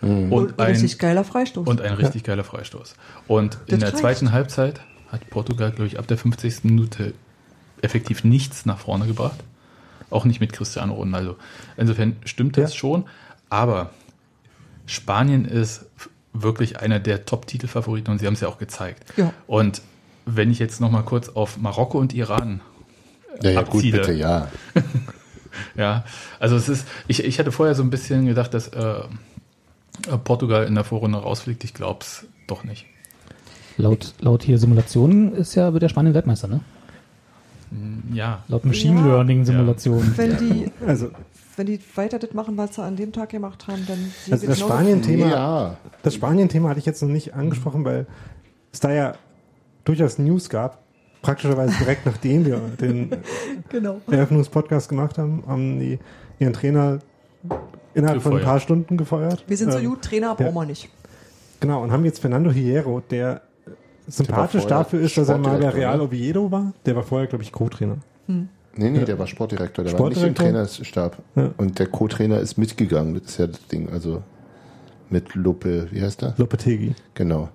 Und, 0.00 0.32
Und 0.32 0.60
ein 0.60 0.66
richtig 0.72 0.98
geiler 0.98 1.24
Freistoß. 1.24 1.66
und 1.66 1.80
ein 1.80 1.94
richtig 1.94 2.22
geiler 2.24 2.44
Freistoß. 2.44 2.94
Und 3.26 3.54
in 3.66 3.72
Das 3.72 3.78
der 3.80 3.88
reicht. 3.88 3.98
zweiten 3.98 4.32
Halbzeit 4.32 4.80
hat 5.10 5.28
Portugal, 5.30 5.70
glaube 5.72 5.86
ich, 5.88 5.98
ab 5.98 6.06
der 6.06 6.18
50. 6.18 6.64
Minute 6.64 7.14
effektiv 7.82 8.22
nichts 8.24 8.64
nach 8.66 8.78
vorne 8.78 9.06
gebracht. 9.06 9.38
Auch 10.10 10.24
nicht 10.24 10.40
mit 10.40 10.52
Cristiano 10.52 10.94
Ronaldo. 10.94 11.36
Insofern 11.76 12.16
stimmt 12.24 12.56
das 12.56 12.72
Ja. 12.74 12.78
schon. 12.78 13.04
Aber 13.50 13.90
Spanien 14.86 15.44
ist 15.44 15.86
wirklich 16.32 16.78
einer 16.80 17.00
der 17.00 17.24
Top-Titelfavoriten 17.24 18.12
und 18.12 18.18
sie 18.18 18.26
haben 18.26 18.34
es 18.34 18.40
ja 18.40 18.48
auch 18.48 18.58
gezeigt. 18.58 19.04
Ja. 19.16 19.32
Und 19.46 19.82
wenn 20.26 20.50
ich 20.50 20.58
jetzt 20.58 20.80
noch 20.80 20.90
mal 20.90 21.02
kurz 21.02 21.28
auf 21.30 21.58
Marokko 21.58 21.98
und 21.98 22.12
Iran 22.14 22.60
Ja, 23.42 23.50
ja, 23.50 23.62
gut, 23.62 23.82
bitte, 23.82 24.12
ja. 24.12 24.48
Ja, 25.76 26.04
also 26.38 26.54
es 26.56 26.68
ist, 26.68 26.86
ich, 27.08 27.24
ich 27.24 27.38
hatte 27.40 27.50
vorher 27.50 27.74
so 27.74 27.82
ein 27.82 27.90
bisschen 27.90 28.26
gedacht, 28.26 28.54
dass 28.54 28.68
äh, 28.68 29.00
Portugal 30.24 30.66
in 30.66 30.74
der 30.74 30.84
Vorrunde 30.84 31.18
rausfliegt. 31.18 31.64
Ich 31.64 31.74
glaube 31.74 32.00
es 32.02 32.26
doch 32.46 32.64
nicht. 32.64 32.86
Laut, 33.76 34.14
laut 34.20 34.42
hier 34.42 34.58
Simulationen 34.58 35.34
ist 35.34 35.54
ja 35.54 35.72
wird 35.72 35.82
der 35.82 35.88
Spanien 35.88 36.14
Weltmeister, 36.14 36.48
ne? 36.48 36.60
Ja, 38.12 38.42
Laut 38.48 38.64
Machine 38.64 39.00
Ja. 39.00 39.06
Learning 39.06 39.44
Simulationen. 39.44 40.16
wenn 40.16 40.36
die, 40.38 40.72
Also 40.86 41.10
wenn 41.56 41.66
die 41.66 41.78
weiter 41.96 42.18
das 42.18 42.32
machen, 42.32 42.56
was 42.56 42.74
sie 42.76 42.82
an 42.82 42.96
dem 42.96 43.12
Tag 43.12 43.28
gemacht 43.28 43.66
haben, 43.68 43.84
dann 43.86 43.98
sie 44.24 44.32
Also 44.32 44.46
das 44.46 44.58
Spanien-Thema 44.60 45.28
Ja. 45.28 45.76
Das 46.02 46.14
Spanien-Thema 46.14 46.70
hatte 46.70 46.78
ich 46.80 46.86
jetzt 46.86 47.02
noch 47.02 47.08
nicht 47.10 47.34
angesprochen, 47.34 47.84
weil 47.84 48.06
es 48.72 48.80
da 48.80 48.90
ja 48.92 49.14
durchaus 49.84 50.18
News 50.18 50.48
gab. 50.48 50.82
Praktischerweise 51.20 51.76
direkt 51.78 52.06
nachdem 52.06 52.46
wir 52.46 52.58
den 52.80 53.10
Genau. 53.68 54.00
Eröffnungspodcast 54.10 54.88
gemacht 54.88 55.18
haben, 55.18 55.42
haben 55.46 55.78
die 55.78 55.98
ihren 56.38 56.52
Trainer 56.54 57.00
innerhalb 57.94 58.22
von 58.22 58.32
ein 58.32 58.36
Gefeuert. 58.38 58.44
paar 58.44 58.60
Stunden 58.60 58.96
gefeuert. 58.96 59.44
Wir 59.46 59.56
sind 59.56 59.72
so 59.72 59.78
Ähm, 59.78 59.86
gut, 59.90 60.02
Trainer 60.02 60.34
brauchen 60.34 60.54
wir 60.54 60.66
nicht. 60.66 60.88
Genau, 61.60 61.82
und 61.82 61.90
haben 61.92 62.04
jetzt 62.04 62.20
Fernando 62.20 62.50
Hierro, 62.50 63.00
der 63.10 63.42
sympathisch 64.06 64.62
vorher 64.62 64.78
dafür 64.78 65.00
ist, 65.00 65.16
dass 65.18 65.28
er 65.28 65.38
mal 65.38 65.58
bei 65.58 65.68
Real 65.70 65.96
ne? 65.98 66.02
Oviedo 66.04 66.50
war. 66.50 66.72
Der 66.86 66.96
war 66.96 67.02
vorher, 67.02 67.26
glaube 67.26 67.42
ich, 67.44 67.52
Co-Trainer. 67.52 67.96
Nee, 68.26 68.90
nee, 68.90 69.04
der 69.04 69.18
war 69.18 69.26
Sportdirektor, 69.26 69.84
der 69.84 69.90
Sportdirektor? 69.90 69.98
war 69.98 70.08
nicht 70.08 70.28
im 70.28 70.34
Trainerstab. 70.34 71.18
Ja. 71.34 71.50
Und 71.56 71.78
der 71.80 71.86
Co-Trainer 71.88 72.38
ist 72.38 72.58
mitgegangen, 72.58 73.14
das 73.14 73.24
ist 73.32 73.38
ja 73.38 73.46
das 73.48 73.66
Ding, 73.66 73.88
also 73.90 74.22
mit 75.10 75.34
Lupe, 75.34 75.88
wie 75.90 76.00
heißt 76.02 76.22
der? 76.22 76.34
Lopetegi. 76.36 76.94
Genau. 77.14 77.48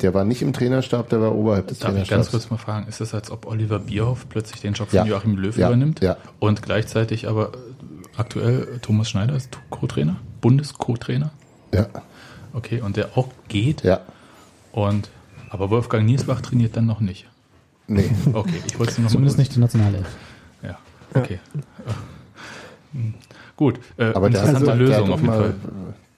Der 0.00 0.14
war 0.14 0.24
nicht 0.24 0.40
im 0.42 0.52
Trainerstab, 0.52 1.10
der 1.10 1.20
war 1.20 1.34
oberhalb 1.34 1.66
des 1.68 1.80
Darf 1.80 1.90
ich 1.90 1.96
ganz 1.96 2.08
Trainerstabs. 2.08 2.30
kurz 2.48 2.50
mal 2.50 2.56
fragen, 2.56 2.88
ist 2.88 3.00
es, 3.00 3.14
als 3.14 3.30
ob 3.30 3.46
Oliver 3.46 3.78
Bierhoff 3.78 4.26
plötzlich 4.28 4.60
den 4.62 4.72
Job 4.72 4.88
von 4.88 4.96
Ja. 4.96 5.04
Joachim 5.04 5.36
Löw 5.36 5.56
Ja. 5.56 5.68
übernimmt 5.68 6.00
Ja. 6.00 6.16
und 6.40 6.62
gleichzeitig 6.62 7.28
aber 7.28 7.52
aktuell 8.16 8.78
Thomas 8.82 9.08
Schneider 9.10 9.34
ist 9.34 9.58
Co-Trainer, 9.70 10.16
Bundes-Co-Trainer? 10.40 11.30
Ja, 11.74 11.86
Okay, 12.54 12.80
und 12.82 12.96
der 12.98 13.16
auch 13.16 13.28
geht 13.48 13.82
ja. 13.82 14.00
und 14.72 15.08
aber 15.48 15.70
Wolfgang 15.70 16.04
Niesbach 16.04 16.40
trainiert 16.42 16.76
dann 16.76 16.86
noch 16.86 17.00
nicht. 17.00 17.26
Nee. 17.86 18.10
Okay, 18.32 18.54
ich 18.66 18.78
wollte 18.78 18.92
es 18.92 18.98
nur 18.98 19.04
noch 19.04 19.10
Zumindest 19.12 19.38
nicht 19.38 19.54
die 19.56 19.60
Nationalelf. 19.60 20.06
Ja, 20.62 20.78
okay. 21.14 21.40
Hm. 22.92 23.14
Gut, 23.56 23.80
äh, 23.96 24.12
Aber 24.14 24.28
der, 24.30 24.42
hat, 24.42 24.48
interessante 24.48 24.78
der, 24.78 24.86
Lösung 24.88 25.04
hat 25.06 25.10
auf 25.14 25.20
jeden 25.20 25.26
mal, 25.26 25.38
Fall. 25.40 25.54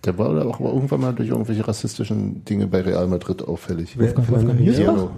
der 0.04 0.18
war 0.18 0.30
aber 0.30 0.46
auch 0.46 0.60
irgendwann 0.60 1.00
mal 1.00 1.12
durch 1.14 1.28
irgendwelche 1.28 1.66
rassistischen 1.66 2.44
Dinge 2.44 2.66
bei 2.66 2.80
Real 2.80 3.06
Madrid 3.06 3.42
auffällig. 3.42 3.98
Wolfgang- 3.98 4.28
Wolfgang 4.30 4.60
Niesbach? 4.60 5.08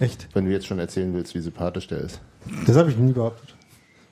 Echt? 0.00 0.28
wenn 0.34 0.44
du 0.46 0.50
jetzt 0.52 0.66
schon 0.66 0.78
erzählen 0.78 1.12
willst, 1.14 1.34
wie 1.34 1.40
sympathisch 1.40 1.86
der 1.88 1.98
ist. 1.98 2.20
Das 2.66 2.76
habe 2.76 2.90
ich 2.90 2.96
nie 2.96 3.12
behauptet. 3.12 3.54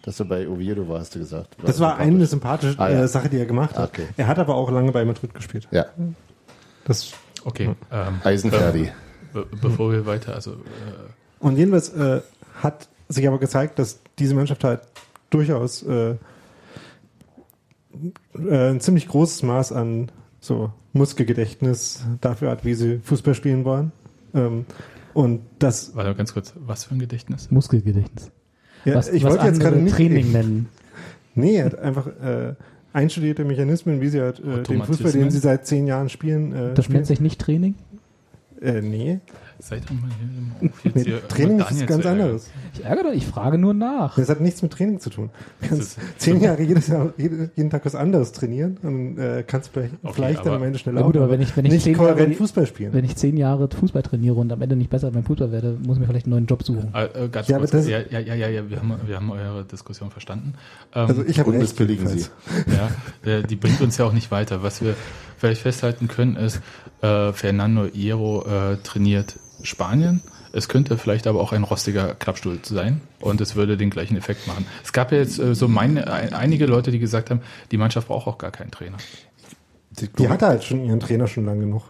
Dass 0.07 0.17
du 0.17 0.25
bei 0.25 0.49
Oviedo 0.49 0.89
war, 0.89 1.01
hast 1.01 1.15
du 1.15 1.19
gesagt. 1.19 1.57
Das 1.63 1.81
war 1.81 1.97
eine 1.99 2.25
sympathische 2.27 2.79
Ah, 2.79 2.89
ja. 2.89 3.03
äh, 3.03 3.09
Sache, 3.09 3.29
die 3.29 3.37
er 3.39 3.45
gemacht 3.47 3.77
hat. 3.77 3.91
Okay. 3.91 4.07
Er 4.17 4.29
hat 4.29 4.39
aber 4.39 4.55
auch 4.55 4.71
lange 4.71 4.93
bei 4.93 5.05
Madrid 5.05 5.35
gespielt. 5.35 5.69
Ja, 5.71 5.87
Das, 6.85 7.13
Okay, 7.45 7.75
ähm, 7.93 8.21
Eisenferdi. 8.25 8.91
be 9.33 9.47
bevor 9.61 9.93
wir 9.93 10.07
weiter, 10.07 10.35
also 10.35 10.53
äh, 10.53 10.57
und 11.39 11.57
jedenfalls 11.59 11.91
äh, 11.91 12.21
hat 12.63 12.89
sich 13.09 13.27
aber 13.29 13.39
gezeigt, 13.39 13.79
dass 13.79 14.01
diese 14.19 14.35
Mannschaft 14.35 14.65
halt 14.65 14.81
durchaus 15.31 15.83
äh, 15.85 16.17
äh, 18.35 18.71
ein 18.71 18.81
ziemlich 18.81 19.09
großes 19.09 19.43
Maß 19.43 19.73
an 19.73 20.11
so 20.41 20.73
Muskelgedächtnis 20.93 22.05
dafür 22.21 22.51
hat, 22.51 22.65
wie 22.65 22.75
sie 22.75 22.99
Fußball 22.99 23.35
spielen 23.35 23.65
wollen. 23.65 23.93
Ähm, 24.35 24.67
und 25.15 25.43
das, 25.59 25.95
warte 25.95 26.11
mal 26.11 26.17
ganz 26.17 26.33
kurz, 26.35 26.53
was 26.57 26.85
für 26.85 26.95
ein 26.95 26.99
Gedächtnis? 26.99 27.51
Muskelgedächtnis. 27.51 28.31
Ja, 28.87 28.95
was, 28.95 29.09
ich 29.09 29.23
was 29.25 29.33
wollte 29.33 29.47
jetzt 29.47 29.61
gerade 29.61 29.77
nicht. 29.77 29.95
Training 29.97 30.33
nennen. 30.33 30.69
Nee, 31.39 31.57
er 31.57 31.67
hat 31.67 31.79
einfach 31.79 32.07
äh, 32.07 32.55
einstudierte 32.95 33.45
Mechanismen, 33.45 34.01
wie 34.01 34.09
sie 34.09 34.23
halt 34.23 34.41
äh, 34.41 34.63
den? 34.63 34.83
Fußball, 34.83 35.13
den 35.13 35.31
sie 35.31 35.39
seit 35.39 35.67
zehn 35.67 35.87
Jahren 35.87 36.09
spielen, 36.09 36.53
äh, 36.55 36.73
Das 36.75 36.87
spielen. 36.87 36.97
nennt 36.97 37.07
sich 37.07 37.21
nicht 37.21 37.39
Training? 37.39 37.75
Äh, 38.63 38.81
nee, 38.81 39.21
Seid 39.59 39.85
doch 39.85 39.91
mal 39.93 40.11
hier 40.19 40.39
im 40.39 40.71
Hof 40.71 40.85
jetzt 40.85 41.05
hier 41.07 41.29
Training 41.29 41.59
ist 41.61 41.67
ganz 41.69 41.79
zu 41.79 41.85
ärgern. 41.95 42.07
anderes. 42.21 42.51
Ich 42.75 42.85
ärgere 42.85 43.11
dich, 43.13 43.23
ich 43.23 43.27
frage 43.27 43.57
nur 43.59 43.73
nach. 43.75 44.17
Das 44.17 44.29
hat 44.29 44.41
nichts 44.41 44.61
mit 44.63 44.73
Training 44.73 45.01
zu 45.01 45.09
tun. 45.11 45.31
Du 45.63 45.69
kannst 45.69 45.99
zehn 46.19 46.41
Jahre 46.41 46.63
jedes 46.63 46.89
Jahr, 46.89 47.13
jede- 47.17 47.51
jeden 47.57 47.71
Tag 47.71 47.85
was 47.87 47.95
anderes 47.95 48.33
trainieren 48.33 48.77
und 48.83 49.19
äh, 49.19 49.43
kannst 49.47 49.71
vielleicht, 49.73 49.95
Okay, 50.03 50.13
vielleicht 50.15 50.41
dann 50.41 50.49
aber- 50.49 50.57
am 50.57 50.63
Ende 50.65 50.79
schneller 50.79 51.01
Na 51.01 51.07
gut, 51.07 51.17
aber 51.17 51.31
wenn 51.31 51.41
ich- 51.41 51.57
wenn 51.57 51.65
ich 51.65 51.73
nicht 51.73 51.83
zehn 51.85 51.95
Jahre- 51.95 52.13
kohärent 52.13 52.37
Fußball 52.37 52.67
spielen. 52.67 52.93
Wenn 52.93 53.05
ich 53.05 53.17
zehn 53.17 53.37
Jahre 53.37 53.69
Fußball 53.69 54.03
trainiere 54.03 54.35
und 54.35 54.53
am 54.53 54.61
Ende 54.61 54.77
nicht 54.77 54.91
besser 54.91 55.11
beim 55.11 55.25
Fußball 55.25 55.51
werde, 55.53 55.77
muss 55.85 55.97
ich 55.97 56.01
mir 56.01 56.07
vielleicht 56.07 56.27
einen 56.27 56.33
neuen 56.35 56.47
Job 56.47 56.63
suchen. 56.63 56.93
Äh, 56.95 57.25
äh, 57.25 57.29
ganz 57.29 57.49
Ja, 57.49 57.59
kurz, 57.59 57.73
ja, 57.73 58.01
ja, 58.11 58.21
ja, 58.21 58.35
ja, 58.35 58.49
ja, 58.49 58.69
wir 58.71 58.77
haben, 58.79 58.95
wir 59.07 59.17
haben 59.17 59.31
eure 59.31 59.65
Diskussion 59.65 60.11
verstanden. 60.11 60.53
Ähm, 60.95 61.07
also 61.09 61.25
ich 61.25 61.39
habe 61.39 61.51
Und 61.51 61.57
recht. 61.61 61.77
sie. 61.77 62.27
ja, 63.25 63.43
die 63.43 63.57
bringt 63.57 63.81
uns 63.81 63.97
ja 63.97 64.05
auch 64.05 64.13
nicht 64.13 64.31
weiter. 64.31 64.63
Was 64.63 64.83
wir 64.83 64.95
vielleicht 65.39 65.63
festhalten 65.63 66.09
können, 66.09 66.37
ist, 66.37 66.61
äh, 67.03 67.33
Fernando 67.33 67.87
Hierro 67.93 68.45
äh, 68.47 68.77
trainiert 68.83 69.37
Spanien. 69.63 70.23
Es 70.53 70.69
könnte 70.69 70.97
vielleicht 70.97 71.27
aber 71.27 71.41
auch 71.41 71.53
ein 71.53 71.65
rostiger 71.65 72.15
Klappstuhl 72.15 72.59
sein 72.63 73.01
und 73.21 73.41
es 73.41 73.57
würde 73.57 73.77
den 73.77 73.91
gleichen 73.91 74.17
Effekt 74.17 74.47
machen. 74.47 74.67
Es 74.83 74.93
gab 74.93 75.13
ja 75.13 75.19
jetzt 75.19 75.39
äh, 75.39 75.55
so 75.55 75.69
meine, 75.69 76.11
ein, 76.11 76.33
einige 76.33 76.67
Leute, 76.67 76.91
die 76.91 76.99
gesagt 76.99 77.31
haben, 77.31 77.41
die 77.71 77.77
Mannschaft 77.77 78.09
braucht 78.09 78.27
auch 78.27 78.39
gar 78.39 78.51
keinen 78.51 78.71
Trainer. 78.71 78.97
Die 80.19 80.29
hatte 80.29 80.47
halt 80.47 80.65
schon 80.65 80.85
ihren 80.85 81.01
Trainer 81.01 81.27
schon 81.27 81.45
lange 81.47 81.61
genug. 81.61 81.83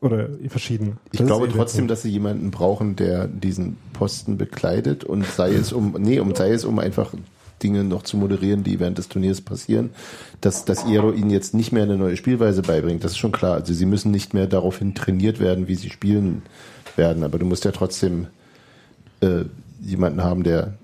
Oder 0.00 0.28
verschieden. 0.48 0.98
Ich 1.10 1.18
Das 1.18 1.26
glaube 1.26 1.46
ist 1.46 1.54
eh 1.54 1.56
trotzdem, 1.56 1.88
dass 1.88 2.02
sie 2.02 2.10
jemanden 2.10 2.50
brauchen, 2.50 2.94
der 2.94 3.26
diesen 3.26 3.76
Posten 3.92 4.38
bekleidet 4.38 5.02
und 5.02 5.26
sei 5.26 5.52
es 5.52 5.72
um, 5.72 5.96
nee, 5.98 6.20
um, 6.20 6.34
sei 6.34 6.52
es 6.52 6.64
um 6.64 6.78
einfach 6.78 7.12
Dinge 7.62 7.84
noch 7.84 8.02
zu 8.02 8.16
moderieren, 8.16 8.64
die 8.64 8.80
während 8.80 8.98
des 8.98 9.08
Turniers 9.08 9.40
passieren, 9.40 9.90
dass, 10.40 10.64
dass 10.64 10.86
Iro 10.86 11.12
ihnen 11.12 11.30
jetzt 11.30 11.54
nicht 11.54 11.72
mehr 11.72 11.82
eine 11.82 11.96
neue 11.96 12.16
Spielweise 12.16 12.62
beibringt. 12.62 13.04
Das 13.04 13.12
ist 13.12 13.18
schon 13.18 13.32
klar. 13.32 13.54
Also 13.54 13.72
sie 13.72 13.86
müssen 13.86 14.10
nicht 14.10 14.34
mehr 14.34 14.46
daraufhin 14.46 14.94
trainiert 14.94 15.40
werden, 15.40 15.68
wie 15.68 15.74
sie 15.74 15.90
spielen 15.90 16.42
werden. 16.96 17.24
Aber 17.24 17.38
du 17.38 17.46
musst 17.46 17.64
ja 17.64 17.72
trotzdem 17.72 18.26
äh, 19.20 19.44
jemanden 19.80 20.22
haben, 20.22 20.42
der, 20.42 20.74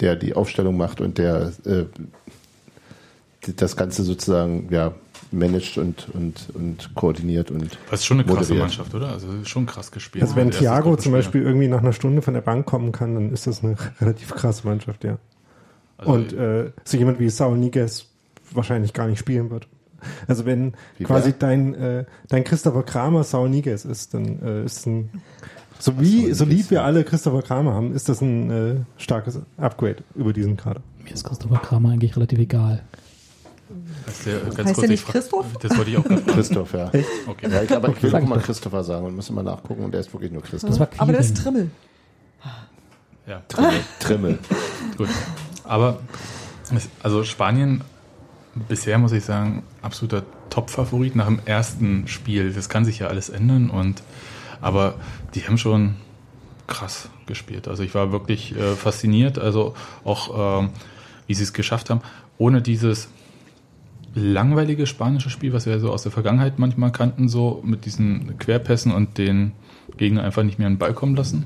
der 0.00 0.16
die 0.16 0.34
Aufstellung 0.34 0.76
macht 0.76 1.00
und 1.00 1.18
der 1.18 1.52
äh, 1.64 1.84
das 3.56 3.76
Ganze 3.76 4.02
sozusagen 4.02 4.68
ja 4.70 4.92
managt 5.30 5.78
und, 5.78 6.08
und, 6.12 6.48
und 6.54 6.94
koordiniert 6.94 7.50
und 7.50 7.78
Das 7.90 8.00
ist 8.00 8.06
schon 8.06 8.18
eine 8.18 8.26
krasse 8.26 8.40
Moderiert. 8.40 8.58
Mannschaft, 8.58 8.94
oder? 8.94 9.08
Also 9.08 9.28
schon 9.44 9.66
krass 9.66 9.90
gespielt. 9.90 10.22
Also 10.22 10.36
wenn 10.36 10.50
Thiago 10.50 10.96
zum. 10.96 11.12
Beispiel 11.12 11.42
irgendwie 11.42 11.68
nach 11.68 11.80
einer 11.80 11.92
Stunde 11.92 12.22
von 12.22 12.34
der 12.34 12.40
Bank 12.40 12.66
kommen 12.66 12.92
kann, 12.92 13.14
dann 13.14 13.32
ist 13.32 13.46
das 13.46 13.62
eine 13.62 13.76
relativ 14.00 14.34
krasse 14.34 14.66
Mannschaft, 14.66 15.04
ja. 15.04 15.18
Also, 15.98 16.12
und 16.12 16.32
äh, 16.32 16.72
so 16.84 16.96
jemand 16.96 17.18
wie 17.18 17.30
Saul 17.30 17.56
Niguez 17.56 18.06
wahrscheinlich 18.52 18.92
gar 18.92 19.06
nicht 19.06 19.18
spielen 19.18 19.50
wird. 19.50 19.66
Also 20.26 20.46
wenn 20.46 20.74
Wie 20.98 21.04
quasi 21.04 21.26
wer? 21.30 21.32
dein, 21.38 21.74
äh, 21.74 22.04
dein 22.28 22.44
Christopher 22.44 22.82
Kramer 22.82 23.24
Saul 23.24 23.48
Niguez 23.48 23.84
ist, 23.84 24.14
dann 24.14 24.42
äh, 24.42 24.64
ist 24.64 24.86
ein 24.86 25.10
so 25.78 26.00
wie 26.00 26.32
so 26.32 26.44
lieb 26.44 26.70
wir 26.70 26.78
ja. 26.78 26.84
alle 26.84 27.04
Christopher 27.04 27.42
Kramer 27.42 27.74
haben, 27.74 27.94
ist 27.94 28.08
das 28.08 28.20
ein 28.20 28.50
äh, 28.50 28.74
starkes 28.96 29.40
Upgrade 29.58 29.98
über 30.14 30.32
diesen 30.32 30.56
Kader. 30.56 30.80
Mir 31.04 31.12
ist 31.12 31.24
Christopher 31.24 31.58
Kramer 31.58 31.90
eigentlich 31.90 32.16
relativ 32.16 32.38
egal. 32.38 32.82
das 34.06 34.18
ist 34.18 34.26
der, 34.26 34.38
ganz 34.40 34.56
Heißt 34.56 34.64
kurz, 34.66 34.80
der 34.80 34.88
nicht 34.88 35.04
frag- 35.04 35.12
Christoph? 35.12 35.46
Das 35.60 35.76
wollte 35.76 35.90
ich 35.90 35.98
auch 35.98 36.04
gerade. 36.04 36.22
Christoph, 36.26 36.72
ja. 36.72 36.90
Okay. 37.26 37.50
Ja, 37.50 37.62
ich, 37.62 37.70
aber 37.72 37.90
ich 37.90 38.02
will 38.02 38.14
auch 38.14 38.22
mal. 38.22 38.38
Christopher 38.38 38.84
sagen 38.84 39.06
und 39.06 39.16
muss 39.16 39.28
immer 39.28 39.42
nachgucken 39.42 39.84
und 39.84 39.92
der 39.92 40.00
ist 40.00 40.12
wirklich 40.12 40.32
nur 40.32 40.42
Christoph. 40.42 40.80
Aber 40.98 41.12
der 41.12 41.20
ist. 41.20 41.36
Trimmel. 41.36 41.70
Ja. 43.26 43.42
Trimmel. 43.48 43.80
Trimmel. 44.00 44.38
Gut. 44.96 45.08
Aber 45.64 46.00
also 47.02 47.24
Spanien 47.24 47.82
bisher 48.68 48.98
muss 48.98 49.12
ich 49.12 49.24
sagen, 49.24 49.62
absoluter 49.82 50.24
Top-Favorit 50.50 51.16
nach 51.16 51.26
dem 51.26 51.40
ersten 51.44 52.08
Spiel. 52.08 52.52
Das 52.52 52.68
kann 52.68 52.84
sich 52.84 52.98
ja 52.98 53.08
alles 53.08 53.28
ändern 53.28 53.70
und 53.70 54.02
aber 54.60 54.94
die 55.34 55.46
haben 55.46 55.58
schon 55.58 55.96
krass 56.66 57.08
gespielt. 57.26 57.68
Also 57.68 57.82
ich 57.82 57.94
war 57.94 58.12
wirklich 58.12 58.56
äh, 58.56 58.74
fasziniert, 58.74 59.38
also 59.38 59.74
auch 60.04 60.60
ähm, 60.62 60.70
wie 61.26 61.34
sie 61.34 61.42
es 61.42 61.52
geschafft 61.52 61.90
haben, 61.90 62.00
ohne 62.38 62.62
dieses 62.62 63.08
langweilige 64.14 64.86
spanische 64.86 65.28
Spiel, 65.28 65.52
was 65.52 65.66
wir 65.66 65.78
so 65.78 65.92
aus 65.92 66.02
der 66.02 66.12
Vergangenheit 66.12 66.58
manchmal 66.58 66.90
kannten, 66.90 67.28
so 67.28 67.62
mit 67.64 67.84
diesen 67.84 68.38
Querpässen 68.38 68.92
und 68.92 69.18
den 69.18 69.52
Gegner 69.98 70.24
einfach 70.24 70.42
nicht 70.42 70.58
mehr 70.58 70.66
an 70.66 70.74
den 70.74 70.78
Ball 70.78 70.94
kommen 70.94 71.14
lassen. 71.14 71.44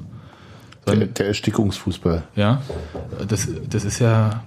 Der, 0.86 0.96
der 0.96 1.26
Erstickungsfußball. 1.26 2.24
ja, 2.36 2.62
das, 3.28 3.48
das 3.68 3.84
ist 3.84 3.98
ja, 3.98 4.42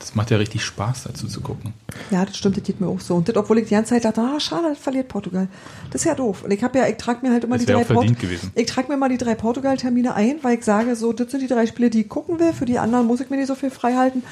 das 0.00 0.14
macht 0.16 0.30
ja 0.32 0.38
richtig 0.38 0.64
Spaß, 0.64 1.04
dazu 1.04 1.28
zu 1.28 1.40
gucken. 1.40 1.72
Ja, 2.10 2.24
das 2.24 2.36
stimmt, 2.36 2.56
das 2.56 2.64
geht 2.64 2.80
mir 2.80 2.88
auch 2.88 2.98
so. 3.00 3.14
Und 3.14 3.28
das, 3.28 3.36
obwohl 3.36 3.58
ich 3.58 3.68
die 3.68 3.74
ganze 3.74 3.90
Zeit 3.90 4.04
dachte, 4.04 4.20
ah, 4.20 4.40
schade, 4.40 4.68
das 4.70 4.78
verliert 4.78 5.06
Portugal. 5.08 5.46
Das 5.92 6.00
ist 6.00 6.06
ja 6.06 6.14
doof. 6.14 6.42
Und 6.42 6.50
ich 6.50 6.64
habe 6.64 6.78
ja, 6.78 6.88
ich 6.88 6.96
trage 6.96 7.24
mir 7.24 7.32
halt 7.32 7.44
immer 7.44 7.56
Das 7.56 7.66
die 7.66 7.72
drei 7.72 7.84
verdient 7.84 8.18
Port- 8.18 8.20
gewesen. 8.22 8.50
Ich 8.56 8.66
trage 8.66 8.88
mir 8.90 8.96
mal 8.96 9.08
die 9.10 9.18
drei 9.18 9.34
Portugal-Termine 9.34 10.14
ein, 10.14 10.38
weil 10.42 10.58
ich 10.58 10.64
sage, 10.64 10.96
so, 10.96 11.12
das 11.12 11.30
sind 11.30 11.40
die 11.42 11.46
drei 11.46 11.66
Spiele, 11.66 11.90
die 11.90 12.00
ich 12.00 12.08
gucken 12.08 12.40
will. 12.40 12.52
Für 12.52 12.64
die 12.64 12.78
anderen 12.78 13.06
muss 13.06 13.20
ich 13.20 13.30
mir 13.30 13.36
nicht 13.36 13.46
so 13.48 13.54
viel 13.54 13.70
frei 13.70 13.94
halten. 13.94 14.22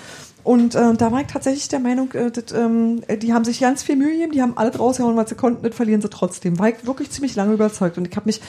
Und 0.42 0.74
äh, 0.74 0.94
da 0.94 1.12
war 1.12 1.20
ich 1.20 1.26
tatsächlich 1.26 1.68
der 1.68 1.81
Meinung, 1.81 2.11
äh, 2.12 2.31
das, 2.31 2.52
ähm, 2.59 3.02
die 3.20 3.35
haben 3.35 3.44
sich 3.44 3.61
ganz 3.61 3.83
viel 3.83 3.96
Mühe 3.96 4.12
gegeben, 4.12 4.33
die 4.33 4.40
haben 4.40 4.57
alles 4.57 4.78
rausgehauen, 4.78 5.16
was 5.16 5.28
sie 5.28 5.35
konnten, 5.35 5.62
das 5.62 5.74
verlieren 5.76 6.00
sie 6.00 6.09
trotzdem. 6.09 6.59
War 6.59 6.70
ich 6.70 6.87
wirklich 6.87 7.11
ziemlich 7.11 7.37
lange 7.37 7.52
überzeugt. 7.52 7.98
Und 7.98 8.09
ich 8.09 8.16
habe 8.16 8.24
mich 8.26 8.40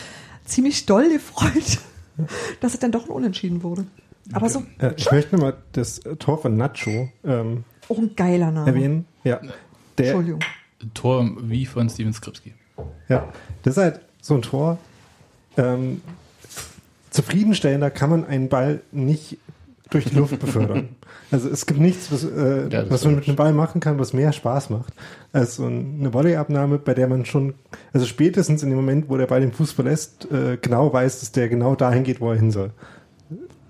ziemlich 0.46 0.86
doll 0.86 1.10
gefreut, 1.10 1.80
dass 2.62 2.74
es 2.74 2.80
dann 2.80 2.92
doch 2.94 3.06
ein 3.06 3.12
Unentschieden 3.12 3.64
wurde. 3.64 3.86
Aber 4.34 4.50
so, 4.50 4.64
Äh, 4.80 4.94
ich 4.98 5.12
möchte 5.12 5.38
mal 5.38 5.54
das 5.72 6.00
äh, 6.00 6.16
Tor 6.16 6.42
von 6.42 6.56
Nacho 6.58 7.10
ähm, 7.26 7.64
auch 7.90 7.98
ein 7.98 8.16
geiler 8.16 8.52
Name. 8.52 8.68
erwähnen. 8.68 9.06
Ja. 9.24 9.40
Der, 9.98 10.06
Entschuldigung. 10.08 10.40
Tor 10.94 11.30
wie 11.42 11.66
von 11.66 11.90
Steven 11.90 12.14
Skripski. 12.14 12.54
Ja, 13.10 13.28
das 13.64 13.76
ist 13.78 13.84
halt 13.84 14.00
so 14.22 14.36
ein 14.36 14.42
Tor. 14.42 14.78
Ähm, 15.58 16.02
zufriedenstellender 17.10 17.90
kann 17.90 18.10
man 18.10 18.26
einen 18.26 18.50
Ball 18.50 18.82
nicht 18.92 19.38
durch 19.90 20.06
die 20.06 20.16
Luft 20.16 20.40
befördern. 20.40 20.90
Also 21.32 21.48
es 21.48 21.68
gibt 21.68 21.80
nichts, 21.80 22.12
was, 22.12 22.24
äh, 22.24 22.70
Ja, 22.70 22.90
was 22.90 23.06
man 23.06 23.14
mit 23.16 23.28
einem 23.28 23.36
Ball 23.36 23.54
machen 23.54 23.80
kann, 23.82 24.00
was 24.00 24.14
mehr 24.14 24.32
Spaß 24.34 24.72
macht, 24.72 24.94
als 25.32 25.58
so 25.58 25.66
eine 25.68 26.12
Volleyabnahme, 26.12 26.80
bei 26.80 26.96
der 26.96 27.08
man 27.08 27.24
schon, 27.26 27.54
also 27.94 28.08
spätestens 28.08 28.64
in 28.64 28.70
dem 28.70 28.78
Moment, 28.78 29.10
wo 29.10 29.18
der 29.18 29.28
Ball 29.28 29.42
den 29.42 29.52
Fuß 29.52 29.72
verlässt, 29.74 30.28
äh, 30.32 30.58
genau 30.60 30.92
weiß, 30.92 31.20
dass 31.20 31.32
der 31.32 31.48
genau 31.48 31.76
dahin 31.76 32.04
geht, 32.04 32.20
wo 32.20 32.32
er 32.32 32.36
hin 32.38 32.50
soll. 32.50 32.72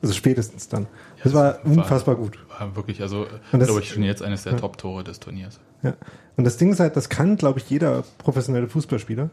Also 0.02 0.14
spätestens 0.14 0.68
dann. 0.70 0.88
Das 1.24 1.34
war 1.34 1.56
war- 1.56 1.66
unfassbar 1.66 2.16
gut. 2.16 2.38
War 2.58 2.76
wirklich, 2.76 3.02
also 3.02 3.26
das- 3.52 3.66
glaube 3.68 3.82
ich 3.82 3.90
schon 3.90 4.04
jetzt 4.04 4.22
eines 4.24 4.44
der 4.44 4.56
Top-Tore 4.58 5.04
des 5.04 5.20
Turniers. 5.20 5.60
Ja. 5.84 5.94
Und 6.38 6.44
das 6.46 6.58
Ding 6.58 6.72
ist 6.72 6.80
halt, 6.80 6.96
das 6.96 7.10
kann, 7.10 7.36
glaube 7.38 7.60
ich, 7.60 7.70
jeder 7.70 8.04
professionelle 8.18 8.68
Fußballspieler. 8.68 9.30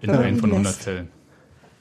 In 0.00 0.10
Ja, 0.10 0.18
einem 0.20 0.38
von 0.38 0.50
yes. 0.50 0.56
100 0.58 0.74
Fällen. 0.74 1.08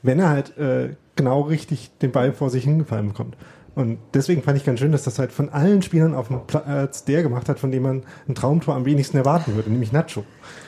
wenn 0.03 0.19
er 0.19 0.29
halt 0.29 0.57
äh, 0.57 0.95
genau 1.15 1.41
richtig 1.41 1.91
den 2.01 2.11
Ball 2.11 2.33
vor 2.33 2.49
sich 2.49 2.63
hingefallen 2.63 3.07
bekommt. 3.07 3.35
Und 3.75 3.99
deswegen 4.15 4.41
fand 4.41 4.57
ich 4.57 4.65
ganz 4.65 4.79
schön, 4.79 4.91
dass 4.91 5.03
das 5.03 5.19
halt 5.19 5.31
von 5.31 5.49
allen 5.49 5.83
Spielern 5.83 6.15
auf 6.15 6.29
dem 6.29 6.47
Platz 6.47 7.03
der 7.05 7.21
gemacht 7.21 7.47
hat, 7.47 7.59
von 7.59 7.71
dem 7.71 7.83
man 7.83 8.03
ein 8.27 8.33
Traumtor 8.33 8.73
am 8.75 8.85
wenigsten 8.85 9.17
erwarten 9.17 9.53
würde, 9.55 9.69
nämlich 9.69 9.91
Nacho. 9.91 10.23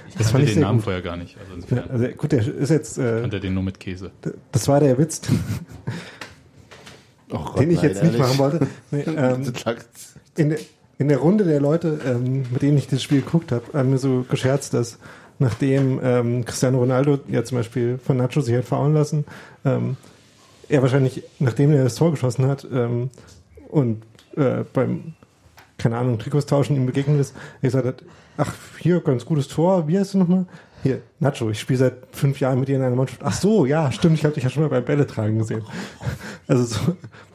Ich 0.09 0.15
kannte 0.15 0.45
den 0.45 0.59
Namen 0.59 0.79
vorher 0.81 1.01
gar 1.01 1.17
nicht. 1.17 1.35
Also 1.39 1.75
Ja, 1.75 1.83
also 1.87 2.07
gut, 2.09 2.31
der 2.31 2.47
ist 2.47 2.69
jetzt, 2.69 2.97
äh, 2.99 3.21
kannte 3.21 3.39
den 3.39 3.55
nur 3.55 3.63
mit 3.63 3.79
Käse. 3.79 4.11
das 4.51 4.67
war 4.67 4.79
der 4.79 4.97
Witz, 4.99 5.21
Oh 7.31 7.37
Gott, 7.37 7.59
den 7.59 7.71
ich 7.71 7.77
nein, 7.77 7.85
jetzt 7.85 8.03
nicht 8.03 8.13
ehrlich. 8.13 8.19
machen 8.19 8.37
wollte. 8.39 8.67
Nee, 8.91 9.01
ähm, 9.01 9.53
in, 10.35 10.49
der, 10.49 10.59
in 10.97 11.07
der 11.07 11.17
Runde 11.17 11.43
der 11.43 11.59
Leute, 11.59 11.99
ähm, 12.05 12.45
mit 12.51 12.61
denen 12.61 12.77
ich 12.77 12.87
das 12.87 13.03
Spiel 13.03 13.21
geguckt 13.21 13.51
habe, 13.51 13.63
haben 13.73 13.91
mir 13.91 13.97
so 13.97 14.25
gescherzt, 14.29 14.73
dass 14.73 14.97
nachdem 15.37 15.99
ähm, 16.03 16.45
Cristiano 16.45 16.79
Ronaldo 16.79 17.19
ja 17.27 17.43
zum 17.43 17.57
Beispiel 17.57 17.97
von 17.97 18.17
Nacho 18.17 18.41
sich 18.41 18.55
hat 18.55 18.65
faulen 18.65 18.93
lassen, 18.93 19.25
ähm, 19.63 19.95
er 20.67 20.81
wahrscheinlich, 20.81 21.23
nachdem 21.39 21.71
er 21.71 21.83
das 21.83 21.95
Tor 21.95 22.11
geschossen 22.11 22.45
hat 22.47 22.67
ähm, 22.71 23.09
und 23.69 24.03
äh, 24.35 24.63
beim, 24.73 25.13
keine 25.77 25.97
Ahnung, 25.97 26.19
Trikots 26.19 26.45
tauschen 26.45 26.75
ihm 26.75 26.85
begegnet 26.85 27.19
ist, 27.19 27.35
er 27.61 27.67
gesagt 27.67 27.87
hat, 27.87 28.03
ach, 28.37 28.53
hier, 28.79 29.01
ganz 29.01 29.25
gutes 29.25 29.47
Tor, 29.47 29.87
wie 29.87 29.97
heißt 29.97 30.13
du 30.13 30.19
nochmal? 30.19 30.45
Hier, 30.83 31.01
Nacho, 31.19 31.49
ich 31.49 31.59
spiele 31.59 31.79
seit 31.79 31.93
fünf 32.11 32.39
Jahren 32.39 32.59
mit 32.59 32.69
dir 32.69 32.77
in 32.77 32.81
einer 32.81 32.95
Mannschaft. 32.95 33.21
Ach 33.23 33.33
so, 33.33 33.65
ja, 33.65 33.91
stimmt, 33.91 34.15
ich 34.17 34.23
habe 34.23 34.33
dich 34.33 34.43
ja 34.45 34.49
schon 34.49 34.63
mal 34.63 34.69
beim 34.69 34.85
Bälle 34.85 35.05
tragen 35.05 35.37
gesehen. 35.37 35.63
Also 36.47 36.63
so, 36.63 36.79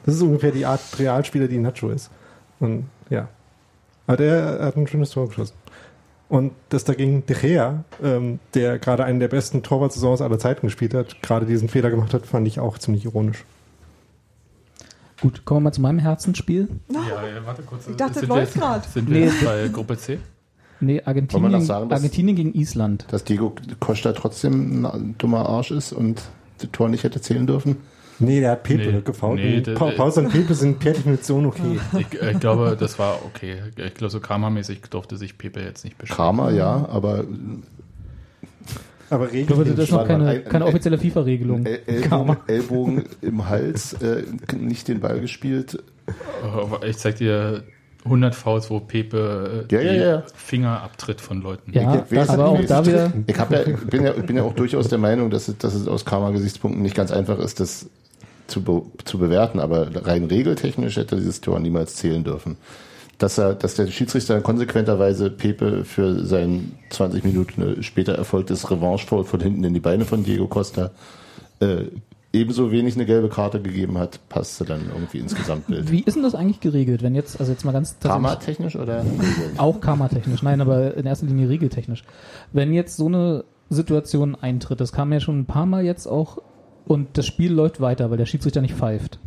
das 0.07 0.15
ist 0.17 0.23
ungefähr 0.23 0.51
die 0.53 0.65
Art 0.65 0.81
Realspieler, 0.99 1.47
die 1.47 1.59
Nacho 1.59 1.91
ist. 1.91 2.11
Und 2.61 2.87
ja. 3.11 3.29
Aber 4.07 4.17
der 4.17 4.59
hat 4.63 4.77
ein 4.77 4.87
schönes 4.87 5.11
Tor 5.11 5.29
geschossen. 5.29 5.55
Und 6.29 6.53
dass 6.71 6.85
dagegen 6.85 7.25
De 7.27 7.37
Gea, 7.39 7.85
ähm, 8.03 8.39
der 8.55 8.79
gerade 8.79 9.05
einen 9.05 9.21
der 9.21 9.29
besten 9.29 9.63
Torwartsaisons 9.63 10.21
aller 10.23 10.39
Zeiten 10.39 10.67
gespielt 10.67 10.95
hat, 10.95 11.21
gerade 11.23 11.45
diesen 11.47 11.69
Fehler 11.69 11.91
gemacht 11.91 12.15
hat, 12.15 12.27
fand 12.27 12.47
ich 12.49 12.59
auch 12.61 12.79
ziemlich 12.79 13.05
ironisch. 13.05 13.45
Gut, 15.21 15.45
kommen 15.45 15.61
wir 15.61 15.65
mal 15.69 15.73
zu 15.73 15.81
meinem 15.81 15.99
Herzensspiel. 16.01 16.69
Ja, 16.89 17.01
ja, 17.01 17.47
warte 17.47 17.63
kurz. 17.63 17.87
Ich 17.89 17.97
dachte, 17.97 18.21
Sind 18.21 18.29
läuft 18.29 18.55
grad. 18.55 18.85
Sind 18.91 19.09
wir 19.09 19.21
Nee. 19.21 19.27
jetzt 19.27 19.45
bei 19.45 19.69
Gruppe 19.69 19.97
C? 19.97 20.19
Nee, 20.85 21.03
Argentinien, 21.05 21.53
noch 21.53 21.61
sagen, 21.61 21.89
dass- 21.89 21.99
Argentinien 22.01 22.37
gegen 22.37 22.55
Island. 22.55 23.07
dass 23.11 23.25
Diego 23.25 23.55
Costa 23.81 24.13
trotzdem 24.13 24.85
ein 24.87 25.15
dummer 25.19 25.49
Arsch 25.49 25.71
ist 25.71 25.93
und 25.93 26.23
das 26.59 26.71
Tor 26.73 26.89
nicht 26.89 27.05
hätte 27.05 27.21
zählen 27.21 27.47
dürfen. 27.47 27.77
Nee, 28.21 28.39
der 28.41 28.53
hat 28.53 28.63
Pepe 28.63 28.93
Nee, 28.93 29.01
gefault. 29.05 29.41
nee, 29.41 29.61
pa 29.61 29.91
Pause 29.91 30.21
und 30.21 30.29
Pepe 30.31 30.55
sind 30.55 30.79
per 30.79 30.93
Definition 30.93 31.47
okay. 31.47 31.81
Ich, 31.99 32.23
äh, 32.23 32.31
ich 32.33 32.39
glaube, 32.41 32.77
das 32.79 32.97
war 33.01 33.19
okay. 33.27 33.57
Ich 33.77 33.95
glaube, 33.95 34.11
so 34.13 34.21
karmamäßig 34.21 34.83
durfte 34.91 35.17
sich 35.17 35.37
Pepe 35.37 35.61
jetzt 35.61 35.83
nicht 35.85 35.99
beschweren. 35.99 36.17
Kramer, 36.17 36.53
ja, 36.53 36.87
aber 36.89 37.25
Aber 39.11 39.33
Ich 39.33 39.47
glaube, 39.47 39.65
das 39.65 39.79
ist 39.79 39.93
noch 39.93 40.07
keine, 40.07 40.27
ein- 40.29 40.45
keine 40.45 40.65
ein- 40.65 40.69
offizielle 40.71 40.99
FIFA-Regelung. 40.99 41.67
El 41.67 41.81
Ellbogen, 41.87 42.37
Ellbogen 42.47 43.05
im 43.21 43.49
Hals, 43.49 43.93
äh, 43.95 44.23
nicht 44.59 44.89
den 44.89 45.01
Ball 45.01 45.21
gespielt. 45.21 45.83
Äh, 46.83 46.89
Ich 46.91 46.97
zeig 46.99 47.17
dir 47.17 47.65
100 48.05 48.35
Fouls, 48.35 48.71
wo 48.71 48.81
Pepe 48.81 49.67
äh, 49.71 49.75
Ja, 49.75 49.81
ja, 49.81 49.93
ja. 49.93 50.23
Finger 50.35 50.83
abtritt 50.83 51.21
von 51.21 51.41
Leuten. 51.43 51.73
Ja, 51.73 52.05
Ich- 52.07 52.13
ist 52.13 52.29
aber 52.31 52.37
das 52.37 52.39
auch 52.39 52.55
gewesen? 52.55 52.69
da 52.69 52.87
wieder, 52.87 53.13
Ich, 53.27 53.39
hab 53.39 53.51
ja, 53.51 53.61
ich 53.67 53.77
bin, 53.87 54.05
ja, 54.05 54.15
ich 54.15 54.25
bin 54.27 54.37
ja 54.37 54.43
auch 54.43 54.53
durchaus 54.55 54.89
der 54.89 54.99
Meinung, 54.99 55.31
dass 55.31 55.49
es, 55.49 55.57
dass 55.59 55.75
es 55.75 55.89
aus 55.89 56.05
Karma-Gesichtspunkten 56.05 56.83
nicht 56.83 56.95
ganz 56.95 57.11
einfach 57.11 57.39
ist, 57.39 57.61
das 57.61 57.89
zu, 58.47 58.63
be 58.63 58.83
zu 59.05 59.19
bewerten, 59.19 59.59
aber 59.59 59.89
rein 60.07 60.25
regeltechnisch 60.25 60.97
hätte 60.97 61.17
dieses 61.17 61.41
Tor 61.41 61.59
niemals 61.61 61.95
zählen 61.97 62.23
dürfen. 62.25 62.57
Dass, 63.17 63.39
er, 63.39 63.55
dass 63.55 63.75
der 63.77 63.87
Schiedsrichter 63.87 64.41
konsequenterweise 64.41 65.31
Pepe 65.31 65.85
für 65.85 66.25
sein 66.27 66.73
20 66.91 67.25
Minuten 67.25 67.83
später 67.83 68.15
erfolgtes 68.17 68.71
Revanche-Foul 68.71 69.25
von 69.25 69.41
hinten 69.41 69.65
in 69.65 69.73
die 69.73 69.81
Beine 69.81 70.05
von 70.05 70.25
Diego 70.25 70.47
Costa 70.49 70.91
äh, 71.61 71.85
ebenso 72.35 72.71
wenig 72.73 72.95
eine 72.97 73.07
gelbe 73.07 73.29
Karte 73.29 73.61
gegeben 73.63 73.97
hat, 73.99 74.21
passte 74.29 74.65
dann 74.65 74.83
irgendwie 74.93 75.19
ins 75.19 75.35
Gesamtbild. 75.35 75.91
wie 75.91 76.01
ist 76.03 76.15
denn 76.15 76.23
das 76.23 76.35
eigentlich 76.35 76.61
geregelt, 76.61 77.03
wenn 77.03 77.15
jetzt, 77.15 77.39
also 77.41 77.53
jetzt 77.53 77.65
mal 77.65 77.73
ganz 77.73 77.93
tatsächlich- 77.99 78.11
Karma-technisch 78.13 78.77
oder? 78.77 79.05
Auch 79.57 79.81
karmatechnisch, 79.81 80.43
nein, 80.43 80.61
aber 80.61 80.97
in 80.97 81.07
erster 81.07 81.27
Linie 81.27 81.49
regeltechnisch. 81.49 82.05
Wenn 82.53 82.73
jetzt 82.73 82.97
so 82.97 83.07
eine 83.07 83.45
Situation 83.71 84.35
eintritt, 84.35 84.81
das 84.81 84.93
kam 84.93 85.13
ja 85.13 85.21
schon 85.21 85.39
ein 85.41 85.47
paar 85.47 85.67
Mal 85.67 85.85
jetzt 85.85 86.07
auch, 86.07 86.39
und 86.87 87.17
das 87.17 87.25
Spiel 87.27 87.53
läuft 87.53 87.81
weiter, 87.81 88.11
weil 88.11 88.19
der 88.19 88.27
Schiedsrichter 88.27 88.61
nicht 88.61 88.75
pfeift. 88.75 89.19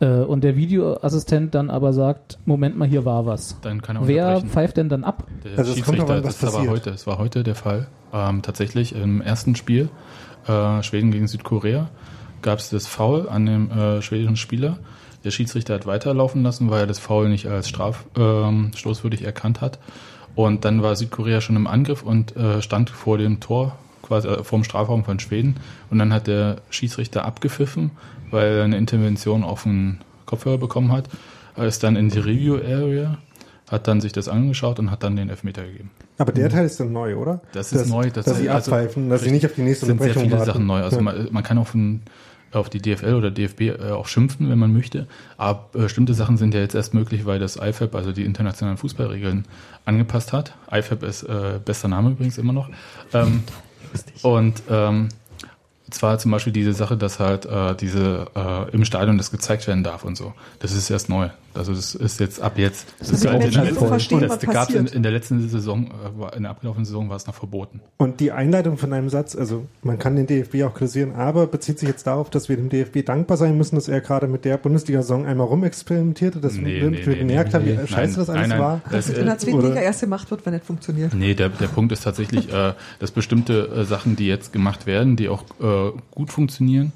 Äh, 0.00 0.22
Und 0.22 0.42
der 0.42 0.56
Videoassistent 0.56 1.54
dann 1.54 1.68
aber 1.70 1.92
sagt, 1.92 2.38
Moment 2.46 2.76
mal, 2.78 2.88
hier 2.88 3.04
war 3.04 3.26
was. 3.26 3.56
Dann 3.60 3.82
kann 3.82 3.96
er 3.96 4.08
Wer 4.08 4.40
pfeift 4.40 4.76
denn 4.78 4.88
dann 4.88 5.04
ab? 5.04 5.26
Der 5.44 5.58
Also 5.58 5.74
Schiedsrichter, 5.74 6.24
was 6.24 6.38
das 6.38 6.54
war 6.54 6.66
heute, 6.66 6.90
es 6.90 7.06
war 7.06 7.18
heute 7.18 7.42
der 7.42 7.54
Fall. 7.54 7.88
Ähm, 8.12 8.42
tatsächlich 8.42 8.94
im 8.94 9.20
ersten 9.20 9.54
Spiel, 9.54 9.90
äh, 10.48 10.82
Schweden 10.82 11.12
gegen 11.12 11.28
Südkorea, 11.28 11.88
gab 12.42 12.58
es 12.58 12.70
das 12.70 12.86
Foul 12.86 13.28
an 13.28 13.46
dem 13.46 13.70
äh, 13.70 14.02
schwedischen 14.02 14.36
Spieler. 14.36 14.78
Der 15.24 15.30
Schiedsrichter 15.30 15.74
hat 15.74 15.86
weiterlaufen 15.86 16.42
lassen, 16.42 16.70
weil 16.70 16.80
er 16.80 16.86
das 16.86 16.98
Foul 16.98 17.28
nicht 17.28 17.46
als 17.46 17.68
Strafstoßwürdig 17.68 18.48
ähm, 18.48 18.70
stoßwürdig 18.74 19.22
erkannt 19.24 19.60
hat. 19.60 19.78
Und 20.34 20.64
dann 20.64 20.82
war 20.82 20.96
Südkorea 20.96 21.40
schon 21.40 21.56
im 21.56 21.66
Angriff 21.66 22.02
und 22.02 22.34
äh, 22.36 22.60
stand 22.62 22.90
vor 22.90 23.18
dem 23.18 23.38
Tor, 23.40 23.76
quasi 24.02 24.28
äh, 24.28 24.42
vor 24.42 24.58
dem 24.58 24.64
Strafraum 24.64 25.04
von 25.04 25.20
Schweden. 25.20 25.56
Und 25.90 25.98
dann 25.98 26.12
hat 26.12 26.26
der 26.26 26.56
Schiedsrichter 26.70 27.24
abgepfiffen, 27.24 27.90
weil 28.30 28.52
er 28.58 28.64
eine 28.64 28.76
Intervention 28.78 29.44
auf 29.44 29.62
den 29.64 29.98
Kopfhörer 30.26 30.58
bekommen 30.58 30.90
hat. 30.90 31.08
Er 31.54 31.66
ist 31.66 31.82
dann 31.84 31.96
in 31.96 32.08
die 32.08 32.18
Review 32.18 32.56
Area, 32.56 33.18
hat 33.70 33.86
dann 33.86 34.00
sich 34.00 34.12
das 34.12 34.28
angeschaut 34.28 34.78
und 34.78 34.90
hat 34.90 35.02
dann 35.02 35.16
den 35.16 35.28
Elfmeter 35.28 35.62
gegeben. 35.64 35.90
Aber 36.18 36.32
der 36.32 36.48
Teil 36.48 36.64
ist 36.66 36.80
dann 36.80 36.92
neu, 36.92 37.16
oder? 37.16 37.40
Das 37.52 37.72
ist 37.72 37.82
dass, 37.82 37.88
neu, 37.88 38.10
das 38.10 38.24
dass 38.24 38.38
sie 38.38 38.48
also- 38.48 38.72
abpfeifen, 38.72 39.08
dass 39.10 39.22
sie 39.22 39.30
nicht 39.30 39.44
auf 39.46 39.52
die 39.54 39.62
nächste 39.62 39.84
Es 39.86 39.88
sind 39.88 39.98
sehr 39.98 40.08
Unterbrechung 40.08 40.22
viele 40.30 40.38
warten. 40.38 40.46
Sachen 40.52 40.66
neu. 40.66 40.82
Also 40.82 40.96
Ja. 40.96 41.02
man, 41.02 41.28
man 41.30 41.42
kann 41.42 41.58
auf, 41.58 41.74
ein, 41.74 42.02
auf 42.52 42.68
die 42.68 42.80
DFL 42.80 43.14
oder 43.14 43.30
DFB 43.30 43.60
äh, 43.60 43.90
auch 43.90 44.06
schimpfen, 44.06 44.48
wenn 44.50 44.58
man 44.58 44.72
möchte. 44.72 45.06
Aber 45.36 45.68
bestimmte 45.72 46.14
Sachen 46.14 46.36
sind 46.36 46.54
ja 46.54 46.60
jetzt 46.60 46.74
erst 46.74 46.94
möglich, 46.94 47.24
weil 47.26 47.38
das 47.38 47.56
IFAB, 47.56 47.94
also 47.94 48.12
die 48.12 48.24
internationalen 48.24 48.78
Fußballregeln, 48.78 49.46
angepasst 49.84 50.32
hat. 50.32 50.54
IFAB 50.70 51.02
ist 51.04 51.22
äh, 51.24 51.58
bester 51.64 51.88
Name 51.88 52.10
übrigens 52.10 52.38
immer 52.38 52.52
noch. 52.52 52.68
Ähm, 53.12 53.42
und 54.22 54.62
ähm, 54.70 55.08
zwar 55.90 56.18
zum 56.18 56.30
Beispiel 56.30 56.52
diese 56.52 56.72
Sache, 56.72 56.96
dass 56.96 57.18
halt 57.18 57.46
äh, 57.46 57.74
diese 57.74 58.26
äh, 58.34 58.70
im 58.70 58.84
Stadion 58.84 59.18
das 59.18 59.30
gezeigt 59.30 59.66
werden 59.66 59.84
darf 59.84 60.04
und 60.04 60.16
so. 60.16 60.34
Das 60.60 60.72
ist 60.72 60.90
erst 60.90 61.08
neu. 61.08 61.28
Also 61.54 61.74
das 61.74 61.94
ist 61.94 62.18
jetzt 62.20 62.40
ab 62.40 62.56
jetzt. 62.56 62.86
Das, 62.98 63.20
die 63.20 63.28
halt 63.28 63.44
in 63.44 63.50
der 63.52 63.64
letzten- 63.64 63.86
verstehen, 63.86 64.20
das 64.20 64.30
was 64.30 64.40
gab's 64.54 64.74
in, 64.74 64.86
in 64.86 65.02
der 65.02 65.12
letzten 65.12 65.46
Saison, 65.48 65.86
äh, 65.86 66.18
war- 66.18 66.34
in 66.34 66.42
der 66.44 66.50
abgelaufenen 66.52 66.84
Saison 66.86 67.08
war 67.10 67.16
es 67.16 67.26
noch 67.26 67.34
verboten. 67.34 67.80
Und 67.98 68.20
die 68.20 68.32
Einleitung 68.32 68.78
von 68.78 68.92
einem 68.92 69.10
Satz, 69.10 69.36
also 69.36 69.66
man 69.82 69.98
kann 69.98 70.16
den 70.16 70.26
DFB 70.26 70.62
auch 70.64 70.72
kritisieren, 70.74 71.12
aber 71.14 71.46
bezieht 71.46 71.78
sich 71.78 71.88
jetzt 71.88 72.06
darauf, 72.06 72.30
dass 72.30 72.48
wir 72.48 72.56
dem 72.56 72.68
DFB 72.70 73.02
dankbar 73.04 73.36
sein 73.36 73.56
müssen, 73.58 73.74
dass 73.74 73.88
er 73.88 74.00
gerade 74.00 74.28
mit 74.28 74.44
der 74.44 74.56
Bundesliga-Saison 74.56 75.26
einmal 75.26 75.46
rumexperimentierte, 75.46 76.38
dass 76.40 76.54
Nee, 76.54 76.80
wir, 76.80 76.90
nee, 76.90 77.04
wir 77.04 77.12
nee, 77.12 77.18
gemerkt 77.18 77.52
nee, 77.52 77.54
haben, 77.58 77.66
wie 77.66 77.86
scheiße 77.86 77.96
Nein, 77.96 78.14
das 78.16 78.30
alles 78.30 78.40
nein, 78.40 78.48
nein. 78.48 78.58
war. 78.58 78.80
Das, 78.90 79.08
in 79.10 79.26
der 79.26 79.38
zweiten 79.38 79.60
Liga 79.60 79.80
erst 79.80 80.00
gemacht 80.00 80.30
wird, 80.30 80.46
wenn 80.46 80.54
es 80.54 80.62
funktioniert. 80.64 81.12
Nee, 81.14 81.34
der, 81.34 81.50
der 81.50 81.66
Punkt 81.68 81.92
ist 81.92 82.04
tatsächlich, 82.04 82.52
äh, 82.52 82.72
dass 82.98 83.10
bestimmte 83.10 83.68
äh, 83.68 83.84
Sachen, 83.84 84.16
die 84.16 84.26
jetzt 84.26 84.52
gemacht 84.52 84.86
werden, 84.86 85.16
die 85.16 85.28
auch 85.28 85.44
äh, 85.60 85.92
gut 86.10 86.30
funktionieren, 86.30 86.92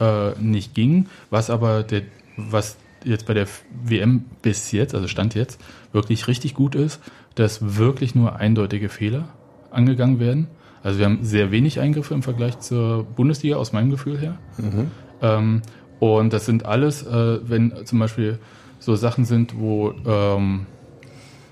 äh, 0.00 0.32
nicht 0.40 0.74
gingen. 0.74 1.08
Was 1.30 1.48
aber 1.50 1.82
der, 1.82 2.02
was 2.36 2.76
jetzt 3.04 3.26
bei 3.26 3.34
der 3.34 3.46
WM 3.84 4.24
bis 4.42 4.72
jetzt, 4.72 4.94
also 4.94 5.08
Stand 5.08 5.34
jetzt, 5.34 5.60
wirklich 5.92 6.28
richtig 6.28 6.54
gut 6.54 6.74
ist, 6.74 7.00
dass 7.34 7.76
wirklich 7.76 8.14
nur 8.14 8.36
eindeutige 8.36 8.88
Fehler 8.88 9.28
angegangen 9.70 10.20
werden. 10.20 10.48
Also 10.82 10.98
wir 10.98 11.06
haben 11.06 11.18
sehr 11.22 11.50
wenig 11.50 11.80
Eingriffe 11.80 12.14
im 12.14 12.22
Vergleich 12.22 12.58
zur 12.60 13.04
Bundesliga 13.04 13.56
aus 13.56 13.72
meinem 13.72 13.90
Gefühl 13.90 14.18
her. 14.18 14.38
Ähm, 15.22 15.62
und 16.00 16.32
das 16.32 16.46
sind 16.46 16.66
alles, 16.66 17.02
äh, 17.06 17.38
wenn 17.48 17.86
zum 17.86 17.98
Beispiel 17.98 18.38
so 18.78 18.94
Sachen 18.94 19.24
sind, 19.24 19.58
wo 19.58 19.94
ähm, 20.06 20.66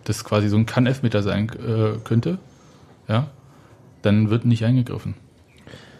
das 0.04 0.24
quasi 0.24 0.48
so 0.48 0.56
ein 0.56 0.66
Kann-Elfmeter 0.66 1.22
sein 1.22 1.48
äh, 1.48 1.98
könnte, 2.04 2.38
ja, 3.08 3.28
dann 4.02 4.30
wird 4.30 4.44
nicht 4.44 4.64
eingegriffen. 4.64 5.14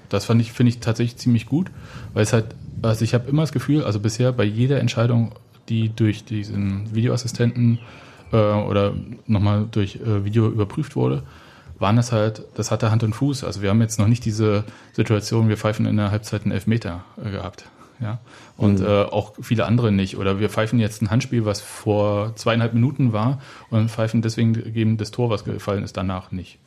Das 0.08 0.26
fand 0.26 0.42
ich, 0.42 0.52
finde 0.52 0.68
ich 0.68 0.80
tatsächlich 0.80 1.16
ziemlich 1.16 1.46
gut, 1.46 1.70
weil 2.12 2.22
es 2.22 2.34
halt, 2.34 2.54
also 2.82 3.02
ich 3.04 3.14
habe 3.14 3.30
immer 3.30 3.42
das 3.42 3.52
Gefühl, 3.52 3.84
also 3.84 3.98
bisher 3.98 4.32
bei 4.32 4.44
jeder 4.44 4.78
Entscheidung, 4.80 5.32
die 5.68 5.88
durch 5.90 6.24
diesen 6.24 6.94
Videoassistenten 6.94 7.78
äh, 8.32 8.36
oder 8.36 8.94
nochmal 9.26 9.66
durch 9.70 9.96
äh, 9.96 10.24
Video 10.24 10.48
überprüft 10.48 10.96
wurde, 10.96 11.22
waren 11.78 11.96
das 11.96 12.12
halt, 12.12 12.42
das 12.54 12.70
hatte 12.70 12.90
Hand 12.90 13.02
und 13.02 13.12
Fuß. 13.14 13.44
Also 13.44 13.62
wir 13.62 13.70
haben 13.70 13.80
jetzt 13.80 13.98
noch 13.98 14.06
nicht 14.08 14.24
diese 14.24 14.64
Situation, 14.92 15.48
wir 15.48 15.56
pfeifen 15.56 15.86
in 15.86 15.96
der 15.96 16.10
Halbzeit 16.10 16.42
einen 16.42 16.52
Elfmeter 16.52 17.04
äh, 17.24 17.30
gehabt. 17.30 17.66
Ja. 18.00 18.18
Und 18.56 18.80
äh, 18.80 18.84
auch 19.02 19.34
viele 19.40 19.64
andere 19.64 19.92
nicht. 19.92 20.16
Oder 20.16 20.40
wir 20.40 20.48
pfeifen 20.48 20.78
jetzt 20.80 21.02
ein 21.02 21.10
Handspiel, 21.10 21.44
was 21.44 21.60
vor 21.60 22.34
zweieinhalb 22.34 22.74
Minuten 22.74 23.12
war 23.12 23.40
und 23.70 23.90
pfeifen 23.90 24.22
deswegen 24.22 24.52
gegen 24.72 24.96
das 24.96 25.10
Tor, 25.12 25.30
was 25.30 25.44
gefallen 25.44 25.84
ist, 25.84 25.96
danach 25.96 26.32
nicht. 26.32 26.58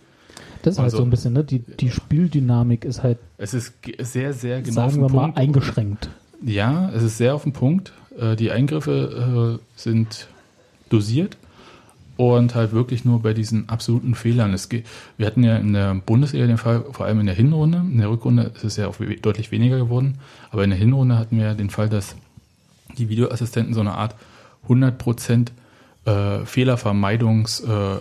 Das 0.64 0.74
ist 0.76 0.78
halt 0.80 0.86
Also- 0.86 0.98
so 0.98 1.04
ein 1.04 1.10
bisschen, 1.10 1.34
ne? 1.34 1.44
Die, 1.44 1.60
die 1.60 1.92
Spieldynamik 1.92 2.86
ist 2.86 3.04
halt, 3.04 3.18
Es 3.38 3.54
ist 3.54 3.74
sehr, 4.00 4.34
sehr 4.34 4.62
genau 4.62 4.90
sagen 4.90 5.02
wir 5.02 5.10
mal, 5.10 5.34
eingeschränkt. 5.36 6.10
Ja, 6.44 6.90
es 6.94 7.04
ist 7.04 7.18
sehr 7.18 7.36
auf 7.36 7.44
den 7.44 7.54
Punkt. 7.54 7.94
Äh, 8.20 8.36
Die 8.36 8.52
Eingriffe 8.52 9.60
äh, 9.60 9.80
sind 9.80 10.28
dosiert 10.90 11.38
und 12.18 12.56
halt 12.56 12.72
wirklich 12.72 13.04
nur 13.04 13.22
bei 13.22 13.34
diesen 13.34 13.68
absoluten 13.70 14.16
Fehlern. 14.16 14.54
Es 14.54 14.70
geht, 14.70 14.86
wir 15.18 15.28
hatten 15.28 15.44
ja 15.44 15.58
in 15.58 15.74
der 15.74 15.96
Bundesliga 15.96 16.48
den 16.48 16.58
Fall, 16.58 16.86
vor 16.92 17.06
allem 17.06 17.20
in 17.20 17.26
der 17.26 17.36
Hinrunde. 17.36 17.80
In 17.80 17.98
der 17.98 18.10
Rückrunde 18.10 18.52
ist 18.56 18.64
es 18.64 18.78
ja 18.78 18.88
auch 18.88 18.96
deutlich 19.22 19.52
weniger 19.52 19.78
geworden. 19.78 20.20
Aber 20.52 20.64
in 20.64 20.70
der 20.70 20.80
Hinrunde 20.80 21.18
hatten 21.18 21.38
wir 21.38 21.46
ja 21.46 21.54
den 21.54 21.70
Fall, 21.70 21.90
dass 21.90 22.16
die 22.98 23.10
Videoassistenten 23.10 23.74
so 23.74 23.82
eine 23.82 23.96
Art 23.96 24.16
100% 24.70 25.48
äh, 26.06 26.46
Fehlervermeidungs 26.46 27.62
äh, 27.62 27.98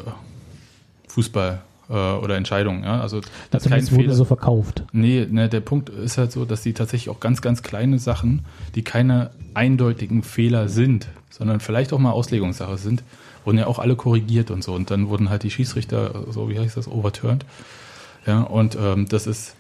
Fußball 1.08 1.62
oder 1.92 2.36
Entscheidung. 2.36 2.82
Ja? 2.84 3.00
Also 3.00 3.20
dass 3.50 3.64
kein 3.64 3.82
wurde 3.90 4.02
Fehler. 4.02 4.14
so 4.14 4.24
verkauft. 4.24 4.84
Nee, 4.92 5.26
ne, 5.30 5.48
der 5.48 5.60
Punkt 5.60 5.90
ist 5.90 6.18
halt 6.18 6.32
so, 6.32 6.44
dass 6.44 6.62
die 6.62 6.72
tatsächlich 6.72 7.10
auch 7.14 7.20
ganz, 7.20 7.42
ganz 7.42 7.62
kleine 7.62 7.98
Sachen, 7.98 8.44
die 8.74 8.82
keine 8.82 9.30
eindeutigen 9.54 10.22
Fehler 10.22 10.68
sind, 10.68 11.08
sondern 11.30 11.60
vielleicht 11.60 11.92
auch 11.92 11.98
mal 11.98 12.12
Auslegungssache 12.12 12.78
sind, 12.78 13.02
wurden 13.44 13.58
ja 13.58 13.66
auch 13.66 13.78
alle 13.78 13.96
korrigiert 13.96 14.50
und 14.50 14.64
so. 14.64 14.72
Und 14.72 14.90
dann 14.90 15.08
wurden 15.08 15.28
halt 15.30 15.42
die 15.42 15.50
Schießrichter, 15.50 16.24
so 16.30 16.48
wie 16.48 16.58
heißt 16.58 16.76
das, 16.76 16.88
overturned. 16.88 17.44
Ja, 18.26 18.42
und 18.42 18.76
ähm, 18.80 19.06
das 19.08 19.26
ist 19.26 19.54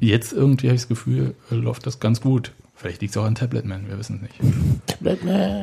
jetzt 0.00 0.32
irgendwie, 0.32 0.68
habe 0.68 0.74
ich 0.74 0.82
das 0.82 0.88
Gefühl, 0.88 1.34
äh, 1.50 1.54
läuft 1.54 1.86
das 1.86 2.00
ganz 2.00 2.20
gut. 2.20 2.52
Vielleicht 2.74 3.02
liegt 3.02 3.14
es 3.14 3.16
auch 3.18 3.26
an 3.26 3.34
Tabletman, 3.34 3.88
wir 3.88 3.98
wissen 3.98 4.16
es 4.16 4.40
nicht. 4.40 5.14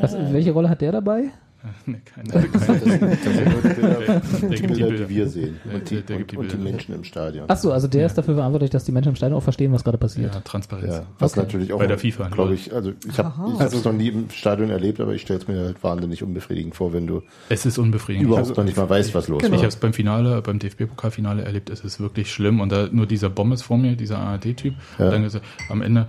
Was, 0.02 0.16
welche 0.32 0.52
Rolle 0.52 0.70
hat 0.70 0.82
der 0.82 0.92
dabei? 0.92 1.32
nee, 1.86 1.98
keine, 2.06 2.30
keine, 2.30 2.48
Das 2.52 2.66
sind 2.66 3.02
nur 3.02 3.52
die 3.52 3.68
Bilder, 3.68 4.00
der 4.00 4.20
die, 4.50 4.56
gibt 4.56 4.62
die 4.78 4.84
Bilder, 4.84 5.06
die 5.06 5.10
wir 5.16 5.28
sehen. 5.30 5.60
Der- 5.66 5.76
Und 5.76 5.90
die, 5.90 5.96
der- 5.96 6.04
der 6.04 6.18
gibt 6.18 6.32
die 6.32 6.38
und, 6.38 6.44
und 6.46 6.52
die 6.52 6.56
Bilder. 6.58 6.72
Menschen 6.72 6.96
im 6.96 7.04
Stadion. 7.04 7.50
Achso, 7.50 7.72
also 7.72 7.88
der 7.88 8.06
ist 8.06 8.18
dafür 8.18 8.36
verantwortlich, 8.36 8.70
dass 8.72 8.84
die 8.86 8.92
Menschen 8.92 9.10
im 9.10 9.16
Stadion 9.16 9.38
auch 9.38 9.44
verstehen, 9.44 9.72
was 9.74 9.84
gerade 9.84 9.98
passiert. 9.98 10.34
Ja, 10.34 10.42
Transparenz. 10.42 10.94
Ja, 10.94 11.06
was 11.20 11.32
Okay. 11.34 11.42
natürlich 11.42 11.74
auch, 11.74 11.80
Bei 11.80 11.88
der 11.88 11.98
FIFA, 11.98 12.30
glaube 12.30 12.54
ich, 12.54 12.74
also 12.74 12.94
ich 13.08 13.18
habe 13.20 13.64
es 13.64 13.84
noch 13.84 13.94
nie 13.94 14.10
im 14.10 14.30
Stadion 14.30 14.70
erlebt, 14.70 15.00
aber 15.00 15.14
ich 15.14 15.22
stelle 15.22 15.40
es 15.40 15.48
mir 15.48 15.60
halt 15.60 15.84
wahnsinnig 15.84 16.24
unbefriedigend 16.24 16.76
vor, 16.76 16.94
wenn 16.94 17.08
du 17.08 17.22
Es 17.50 17.66
ist 17.66 17.78
unbefriedigend. 17.78 18.28
überhaupt 18.28 18.50
Also- 18.50 18.62
noch 18.62 18.66
nicht 18.66 18.78
mal 18.78 18.90
weißt, 18.90 19.14
was 19.16 19.28
los 19.28 19.42
Genau. 19.42 19.56
Ich 19.56 19.62
habe 19.62 19.70
es 19.70 19.76
beim 19.76 19.94
Finale, 19.94 20.42
beim 20.42 20.60
DFB-Pokalfinale 20.60 21.44
erlebt, 21.44 21.70
es 21.70 21.82
ist 21.82 22.00
wirklich 22.00 22.32
schlimm. 22.32 22.60
Und 22.60 22.72
da 22.72 22.88
nur 22.92 23.06
dieser 23.06 23.30
Bommes 23.30 23.62
vor 23.62 23.78
mir, 23.78 23.96
dieser 23.96 24.18
ARD-Typ, 24.20 24.74
Ja. 25.00 25.06
und 25.06 25.12
dann 25.12 25.24
gesagt, 25.24 25.46
am 25.70 25.82
Ende, 25.82 26.08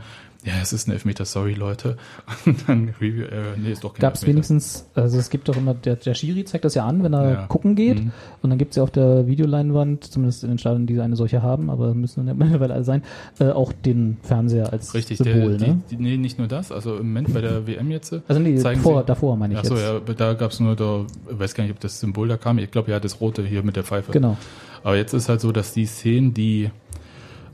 ja, 0.48 0.54
es 0.62 0.72
ist 0.72 0.88
ein 0.88 0.92
Elfmeter, 0.92 1.24
sorry 1.24 1.54
Leute. 1.54 1.96
Und 2.46 2.68
dann 2.68 2.94
Review, 3.00 3.24
äh, 3.24 3.56
nee, 3.56 3.70
ist 3.72 3.84
doch 3.84 3.94
kein 3.94 4.00
Gab 4.00 4.14
es 4.14 4.26
wenigstens, 4.26 4.86
also 4.94 5.18
es 5.18 5.30
gibt 5.30 5.48
doch 5.48 5.56
immer, 5.56 5.74
der, 5.74 5.96
der 5.96 6.14
Schiri 6.14 6.44
zeigt 6.44 6.64
das 6.64 6.74
ja 6.74 6.86
an, 6.86 7.02
wenn 7.02 7.12
er 7.12 7.30
Ja. 7.32 7.46
gucken 7.46 7.74
geht. 7.74 8.02
Mhm. 8.04 8.12
Und 8.42 8.50
dann 8.50 8.58
gibt 8.58 8.70
es 8.72 8.76
ja 8.76 8.82
auf 8.82 8.90
der 8.90 9.26
Videoleinwand, 9.26 10.04
zumindest 10.04 10.42
in 10.44 10.50
den 10.50 10.58
Stadien, 10.58 10.86
die 10.86 10.98
eine 11.00 11.16
solche 11.16 11.42
haben, 11.42 11.70
aber 11.70 11.94
müssen 11.94 12.26
dann 12.26 12.28
ja 12.38 12.44
mittlerweile 12.44 12.74
alle 12.74 12.84
sein, 12.84 13.02
äh, 13.38 13.50
auch 13.50 13.72
den 13.72 14.16
Fernseher 14.22 14.72
als 14.72 14.94
Richtig, 14.94 15.18
Symbol. 15.18 15.56
der, 15.58 15.68
ne? 15.68 15.82
die, 15.90 15.96
die, 15.96 16.02
nee, 16.02 16.16
nicht 16.16 16.38
nur 16.38 16.48
das, 16.48 16.72
also 16.72 16.96
im 16.96 17.08
Moment 17.08 17.32
bei 17.34 17.40
der 17.40 17.66
WM 17.66 17.90
jetzt. 17.90 18.14
also 18.26 18.40
nee, 18.40 18.58
vor, 18.76 19.00
sie- 19.02 19.06
davor 19.06 19.36
meine 19.36 19.54
ich 19.54 19.60
Achso, 19.60 19.74
jetzt. 19.74 20.08
ja, 20.08 20.14
da 20.14 20.32
gab 20.34 20.50
es 20.50 20.60
nur, 20.60 20.74
da, 20.76 21.04
ich 21.30 21.38
weiß 21.38 21.54
gar 21.54 21.64
nicht, 21.64 21.72
ob 21.74 21.80
das 21.80 22.00
Symbol 22.00 22.28
da 22.28 22.36
kam. 22.36 22.58
Ich 22.58 22.70
glaube, 22.70 22.90
ja, 22.90 22.98
das 23.00 23.20
rote 23.20 23.42
hier 23.44 23.62
mit 23.62 23.76
der 23.76 23.84
Pfeife. 23.84 24.12
Genau. 24.12 24.36
Aber 24.84 24.96
jetzt 24.96 25.12
ist 25.12 25.28
halt 25.28 25.40
so, 25.40 25.52
dass 25.52 25.72
die 25.72 25.86
Szenen, 25.86 26.32
die 26.34 26.70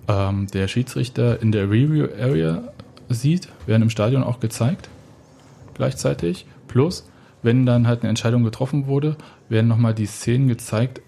ähm, 0.08 0.46
der 0.52 0.68
Schiedsrichter 0.68 1.40
in 1.40 1.50
der 1.52 1.70
Review 1.70 2.06
Area 2.20 2.64
sieht, 3.08 3.48
werden 3.66 3.82
im 3.82 3.90
Stadion 3.90 4.22
auch 4.22 4.40
gezeigt, 4.40 4.88
gleichzeitig. 5.74 6.46
Plus, 6.68 7.08
wenn 7.42 7.66
dann 7.66 7.86
halt 7.86 8.00
eine 8.00 8.08
Entscheidung 8.08 8.42
getroffen 8.42 8.86
wurde, 8.86 9.16
werden 9.48 9.68
nochmal 9.68 9.94
die 9.94 10.06
Szenen 10.06 10.48
gezeigt, 10.48 11.00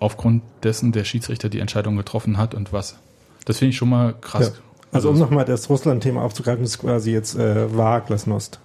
aufgrund 0.00 0.42
dessen 0.62 0.92
der 0.92 1.04
Schiedsrichter 1.04 1.48
die 1.48 1.60
Entscheidung 1.60 1.96
getroffen 1.96 2.38
hat 2.38 2.54
und 2.54 2.72
was. 2.72 2.98
Das 3.44 3.58
finde 3.58 3.70
ich 3.70 3.76
schon 3.76 3.90
mal 3.90 4.14
krass. 4.20 4.52
Ja. 4.54 4.62
Also 4.92 5.10
um 5.10 5.18
nochmal 5.18 5.44
das 5.44 5.68
Russland-Thema 5.68 6.22
aufzugreifen, 6.22 6.64
ist 6.64 6.78
quasi 6.78 7.10
jetzt 7.10 7.36
äh, 7.36 7.66
Glasnost. 8.06 8.60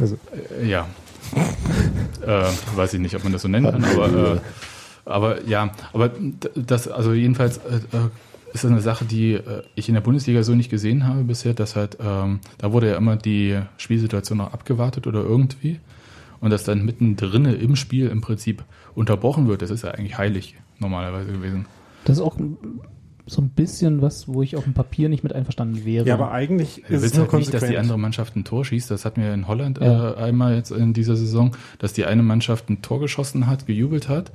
Also, 0.00 0.18
Äh, 0.60 0.68
Ja. 0.68 0.86
äh, 2.26 2.44
weiß 2.76 2.94
ich 2.94 3.00
nicht, 3.00 3.14
ob 3.16 3.24
man 3.24 3.32
das 3.32 3.42
so 3.42 3.48
nennen 3.48 3.70
kann, 3.70 3.84
aber, 3.84 4.34
äh, 4.36 4.40
aber 5.04 5.44
ja, 5.44 5.70
aber 5.92 6.10
das, 6.54 6.88
also 6.88 7.12
jedenfalls 7.12 7.58
äh, 7.58 7.76
äh, 7.76 8.08
ist 8.52 8.64
das 8.64 8.70
eine 8.70 8.80
Sache, 8.80 9.04
die 9.04 9.34
äh, 9.34 9.62
ich 9.74 9.88
in 9.88 9.94
der 9.94 10.00
Bundesliga 10.00 10.42
so 10.42 10.54
nicht 10.54 10.70
gesehen 10.70 11.06
habe 11.06 11.24
bisher, 11.24 11.54
dass 11.54 11.76
halt, 11.76 11.98
ähm, 12.00 12.40
da 12.58 12.72
wurde 12.72 12.88
ja 12.90 12.96
immer 12.96 13.16
die 13.16 13.58
Spielsituation 13.76 14.38
noch 14.38 14.52
abgewartet 14.52 15.06
oder 15.06 15.20
irgendwie 15.22 15.80
und 16.40 16.50
dass 16.50 16.64
dann 16.64 16.84
mittendrin 16.84 17.44
im 17.44 17.76
Spiel 17.76 18.08
im 18.08 18.20
Prinzip 18.20 18.64
unterbrochen 18.94 19.48
wird, 19.48 19.62
das 19.62 19.70
ist 19.70 19.84
ja 19.84 19.90
eigentlich 19.90 20.18
heilig 20.18 20.56
normalerweise 20.78 21.32
gewesen. 21.32 21.66
Das 22.04 22.16
ist 22.18 22.22
auch 22.22 22.36
so 23.26 23.42
ein 23.42 23.50
bisschen 23.50 24.00
was, 24.00 24.26
wo 24.28 24.42
ich 24.42 24.56
auf 24.56 24.64
dem 24.64 24.72
Papier 24.72 25.08
nicht 25.10 25.22
mit 25.22 25.34
einverstanden 25.34 25.84
wäre. 25.84 26.06
ja, 26.06 26.14
aber 26.14 26.32
eigentlich 26.32 26.78
ist 26.84 26.90
es 26.90 27.02
willst 27.02 27.14
nur 27.16 27.24
halt 27.24 27.32
nicht, 27.34 27.48
dass 27.48 27.60
konsequent. 27.60 27.72
die 27.72 27.78
andere 27.78 27.98
Mannschaft 27.98 28.36
ein 28.36 28.44
Tor 28.44 28.64
schießt. 28.64 28.90
Das 28.90 29.04
hatten 29.04 29.20
wir 29.20 29.34
in 29.34 29.46
Holland 29.46 29.78
Ja. 29.80 30.12
äh, 30.12 30.16
einmal 30.16 30.54
jetzt 30.54 30.70
in 30.70 30.94
dieser 30.94 31.16
Saison, 31.16 31.54
dass 31.78 31.92
die 31.92 32.06
eine 32.06 32.22
Mannschaft 32.22 32.70
ein 32.70 32.80
Tor 32.80 33.00
geschossen 33.00 33.46
hat, 33.46 33.66
gejubelt 33.66 34.08
hat. 34.08 34.32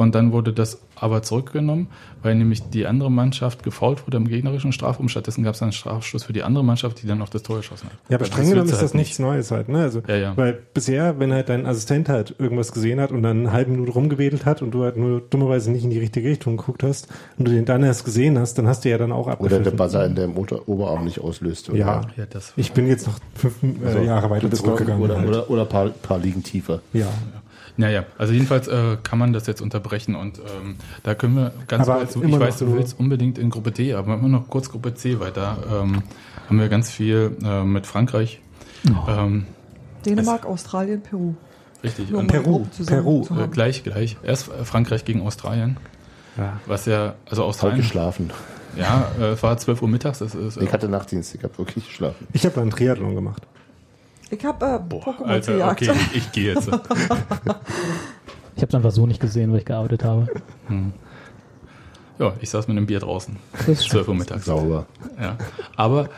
Und 0.00 0.14
dann 0.14 0.32
wurde 0.32 0.54
das 0.54 0.80
aber 0.96 1.22
zurückgenommen, 1.22 1.88
weil 2.22 2.34
nämlich 2.34 2.62
die 2.70 2.86
andere 2.86 3.10
Mannschaft 3.10 3.62
gefault 3.62 4.06
wurde 4.06 4.16
im 4.16 4.28
gegnerischen 4.28 4.72
Strafraum. 4.72 5.10
Stattdessen 5.10 5.44
gab 5.44 5.52
es 5.52 5.60
dann 5.60 5.66
einen 5.66 5.72
Strafstoß 5.74 6.24
für 6.24 6.32
die 6.32 6.42
andere 6.42 6.64
Mannschaft, 6.64 7.02
die 7.02 7.06
dann 7.06 7.18
noch 7.18 7.28
das 7.28 7.42
Tor 7.42 7.58
geschossen 7.58 7.86
hat. 7.90 7.98
Ja, 8.08 8.16
aber 8.16 8.24
streng 8.24 8.48
genommen 8.48 8.64
ist 8.64 8.70
du 8.70 8.76
das 8.76 8.82
halt 8.82 8.94
nichts 8.94 9.18
Neues 9.18 9.50
halt, 9.50 9.68
ne? 9.68 9.82
Also, 9.82 10.02
Ja, 10.08 10.16
ja. 10.16 10.36
weil 10.36 10.58
bisher, 10.72 11.18
wenn 11.18 11.34
halt 11.34 11.50
dein 11.50 11.66
Assistent 11.66 12.08
halt 12.08 12.34
irgendwas 12.38 12.72
gesehen 12.72 12.98
hat 12.98 13.12
und 13.12 13.22
dann 13.22 13.40
eine 13.40 13.52
halbe 13.52 13.72
Minute 13.72 13.92
rumgewedelt 13.92 14.46
hat 14.46 14.62
und 14.62 14.70
du 14.70 14.84
halt 14.84 14.96
nur 14.96 15.20
dummerweise 15.20 15.70
nicht 15.70 15.84
in 15.84 15.90
die 15.90 15.98
richtige 15.98 16.30
Richtung 16.30 16.56
geguckt 16.56 16.82
hast 16.82 17.08
und 17.36 17.46
du 17.46 17.52
den 17.52 17.66
dann 17.66 17.82
erst 17.82 18.06
gesehen 18.06 18.38
hast, 18.38 18.56
dann 18.56 18.66
hast 18.66 18.86
du 18.86 18.88
ja 18.88 18.96
dann 18.96 19.12
auch 19.12 19.24
Oder 19.26 19.32
abgepfiffen. 19.34 19.64
der 19.64 19.70
Buzzer 19.72 20.06
in 20.06 20.14
deinem 20.14 20.36
Ober 20.36 20.66
Oberarm 20.66 21.04
nicht 21.04 21.20
auslöst. 21.20 21.68
Oder, 21.68 21.78
Ja. 21.78 22.00
Ja, 22.16 22.24
das 22.24 22.54
Ich 22.56 22.72
bin 22.72 22.86
jetzt 22.86 23.06
noch 23.06 23.18
fünf 23.34 23.62
äh, 23.62 23.86
Also, 23.86 23.98
Jahre 23.98 24.30
weiter 24.30 24.50
zurückgegangen. 24.50 25.02
Oder, 25.02 25.18
halt. 25.18 25.28
oder, 25.28 25.50
oder 25.50 25.62
ein 25.62 25.68
paar, 25.68 25.88
paar 25.90 26.18
Ligen 26.18 26.42
tiefer. 26.42 26.80
ja. 26.94 27.06
Naja, 27.76 28.04
also 28.18 28.32
jedenfalls 28.32 28.68
äh, 28.68 28.96
kann 29.02 29.18
man 29.18 29.32
das 29.32 29.46
jetzt 29.46 29.60
unterbrechen 29.62 30.14
und 30.14 30.38
ähm, 30.38 30.76
da 31.02 31.14
können 31.14 31.36
wir 31.36 31.52
ganz 31.68 31.88
Aber 31.88 32.00
kurz, 32.00 32.16
ich 32.16 32.40
weiß, 32.40 32.58
du 32.58 32.66
nur- 32.66 32.76
willst 32.76 32.98
unbedingt 32.98 33.38
in 33.38 33.50
Gruppe 33.50 33.70
D, 33.72 33.94
aber 33.94 34.14
immer 34.14 34.28
noch 34.28 34.48
kurz 34.48 34.70
Gruppe 34.70 34.94
C, 34.94 35.18
weil 35.20 35.30
da 35.32 35.56
ähm, 35.70 36.02
haben 36.48 36.58
wir 36.58 36.68
ganz 36.68 36.90
viel 36.90 37.36
äh, 37.44 37.62
mit 37.64 37.86
Frankreich. 37.86 38.40
Ähm, 39.08 39.46
Dänemark, 40.04 40.46
Australien, 40.46 41.02
Peru. 41.02 41.34
richtig. 41.84 42.10
Nur 42.10 42.20
Und, 42.20 42.26
Peru, 42.28 42.66
Peru, 42.86 43.22
zu 43.22 43.34
äh, 43.38 43.46
gleich, 43.48 43.82
gleich. 43.84 44.16
Erst 44.22 44.48
äh, 44.48 44.64
Frankreich 44.64 45.04
gegen 45.04 45.22
Australien, 45.22 45.76
ja. 46.36 46.58
was 46.66 46.86
ja, 46.86 47.14
also 47.26 47.42
Voll 47.42 47.48
Australien, 47.50 47.78
geschlafen. 47.78 48.30
ja, 48.76 49.08
äh, 49.20 49.32
es 49.32 49.42
war 49.42 49.56
12 49.58 49.82
Uhr 49.82 49.88
mittags, 49.88 50.18
das 50.20 50.34
ist 50.34 50.56
äh, 50.56 50.64
Ich 50.64 50.72
hatte 50.72 50.88
Nachtdienst, 50.88 51.34
ich 51.34 51.42
habe 51.42 51.56
wirklich 51.58 51.86
geschlafen. 51.86 52.26
Ich 52.32 52.44
habe 52.46 52.60
einen 52.60 52.70
Triathlon 52.70 53.14
gemacht. 53.14 53.42
Ich 54.30 54.44
habe 54.44 54.64
äh, 54.66 54.78
boah, 54.78 55.02
Pokémon 55.02 55.24
Alter, 55.26 55.52
gejagt. 55.54 55.82
okay, 55.82 56.00
ich, 56.14 56.32
gehe 56.32 56.54
jetzt. 56.54 56.68
ich 56.68 56.72
habe 56.74 58.68
es 58.68 58.74
einfach 58.74 58.90
so 58.92 59.06
nicht 59.06 59.20
gesehen, 59.20 59.50
weil 59.52 59.58
ich 59.58 59.64
gearbeitet 59.64 60.04
habe. 60.04 60.28
Ja, 62.18 62.32
ich 62.40 62.50
saß 62.50 62.68
mit 62.68 62.76
einem 62.76 62.86
Bier 62.86 63.00
draußen, 63.00 63.36
Das 63.58 63.68
ist 63.68 63.90
12 63.90 64.08
Uhr 64.08 64.14
mittags. 64.14 64.44
Sauber. 64.44 64.86
Ja, 65.20 65.36
aber 65.74 66.08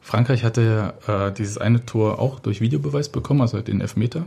Frankreich 0.00 0.44
hatte 0.44 0.94
äh, 1.06 1.32
dieses 1.32 1.58
eine 1.58 1.84
Tor 1.84 2.18
auch 2.18 2.40
durch 2.40 2.60
Videobeweis 2.62 3.10
bekommen, 3.10 3.42
also 3.42 3.60
den 3.60 3.80
Elfmeter. 3.82 4.24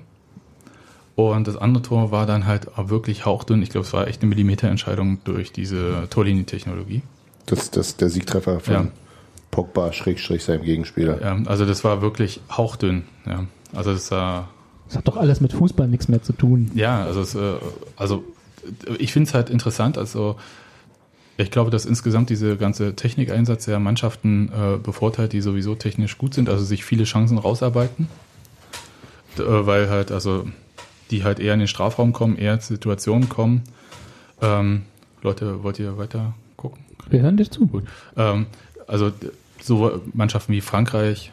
Und 1.16 1.48
das 1.48 1.58
andere 1.58 1.82
Tor 1.82 2.12
war 2.12 2.26
dann 2.26 2.46
halt 2.46 2.78
auch 2.78 2.90
wirklich 2.90 3.26
hauchdünn. 3.26 3.62
Ich 3.64 3.70
glaube, 3.70 3.86
es 3.88 3.94
war 3.94 4.08
echt 4.08 4.22
eine 4.22 4.30
Millimeterentscheidung 4.30 5.24
durch 5.24 5.52
diese 5.52 6.08
Torlinientechnologie. 6.10 7.02
Das, 7.48 7.72
das 7.72 7.98
der 7.98 8.10
Siegtreffer 8.10 8.60
von 8.60 8.74
Ja. 8.74 8.88
Pogba 9.52 9.92
Schrägstrich 9.94 10.44
seinem 10.44 10.64
Gegenspieler. 10.64 11.22
Ja, 11.22 11.38
also 11.46 11.66
das 11.66 11.84
war 11.84 12.02
wirklich 12.02 12.40
hauchdünn. 12.50 13.04
Ja, 13.26 13.46
also 13.74 13.94
das 13.94 14.10
war 14.12 14.48
Das 14.88 14.98
hat 14.98 15.08
doch 15.08 15.18
alles 15.18 15.42
mit 15.42 15.52
Fußball 15.54 15.88
nichts 15.88 16.08
mehr 16.08 16.24
zu 16.24 16.34
tun. 16.34 16.72
Ja, 16.74 17.04
also, 17.04 17.22
es, 17.22 17.36
äh, 17.36 17.56
also 17.98 18.24
äh, 18.88 18.96
ich 18.96 19.12
finde 19.14 19.28
es 19.28 19.34
halt 19.34 19.50
interessant. 19.50 19.98
Also 19.98 20.38
ich 21.38 21.52
glaube, 21.52 21.70
dass 21.72 21.86
insgesamt 21.86 22.30
diese 22.30 22.56
ganze 22.56 22.96
Technikeinsatz 22.96 23.66
der 23.66 23.80
Mannschaften 23.80 24.50
äh, 24.50 24.78
bevorteilt, 24.78 25.34
die 25.34 25.42
sowieso 25.42 25.76
technisch 25.76 26.18
gut 26.18 26.34
sind, 26.34 26.50
also 26.50 26.64
sich 26.64 26.86
viele 26.86 27.04
Chancen 27.04 27.38
rausarbeiten, 27.38 28.08
D- 29.38 29.44
äh, 29.44 29.66
weil 29.66 29.90
halt 29.90 30.12
also 30.12 30.48
die 31.10 31.24
halt 31.26 31.40
eher 31.40 31.54
in 31.56 31.60
den 31.60 31.68
Strafraum 31.68 32.14
kommen, 32.14 32.38
eher 32.38 32.54
in 32.54 32.60
Situationen 32.62 33.28
kommen. 33.28 33.64
Ähm, 34.42 34.84
Leute, 35.22 35.62
wollt 35.64 35.78
ihr 35.80 35.98
weiter 35.98 36.34
gucken? 36.58 36.84
Wir 37.10 37.22
hören 37.22 37.36
dir 37.38 37.50
zu. 37.50 37.68
Gut. 37.68 37.84
Ähm, 38.16 38.46
also 38.88 39.10
d- 39.10 39.32
so 39.64 40.02
Mannschaften 40.14 40.54
wie 40.54 40.62
Frankreich 40.62 41.32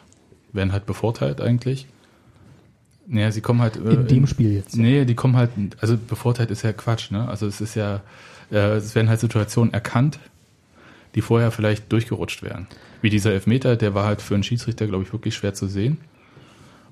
werden 0.53 0.71
halt 0.71 0.85
bevorteilt 0.85 1.41
eigentlich. 1.41 1.87
Naja, 3.07 3.31
sie 3.31 3.41
kommen 3.41 3.61
halt 3.61 3.77
äh, 3.77 3.93
In 3.93 4.07
dem 4.07 4.27
Spiel 4.27 4.53
jetzt. 4.53 4.75
Nee, 4.77 5.05
die 5.05 5.15
kommen 5.15 5.35
halt, 5.35 5.51
also 5.81 5.97
bevorteilt 5.97 6.51
ist 6.51 6.61
ja 6.61 6.73
Quatsch, 6.73 7.11
ne? 7.11 7.27
Also 7.27 7.47
es 7.47 7.59
ist 7.59 7.75
ja, 7.75 8.01
äh, 8.51 8.75
es 8.75 8.93
werden 8.93 9.09
halt 9.09 9.19
Situationen 9.19 9.73
erkannt, 9.73 10.19
die 11.15 11.21
vorher 11.21 11.51
vielleicht 11.51 11.91
durchgerutscht 11.91 12.43
wären. 12.43 12.67
Wie 13.01 13.09
dieser 13.09 13.33
Elfmeter, 13.33 13.75
der 13.75 13.95
war 13.95 14.05
halt 14.05 14.21
für 14.21 14.35
einen 14.35 14.43
Schiedsrichter, 14.43 14.85
glaube 14.85 15.03
ich, 15.03 15.13
wirklich 15.13 15.33
schwer 15.35 15.53
zu 15.53 15.67
sehen. 15.67 15.97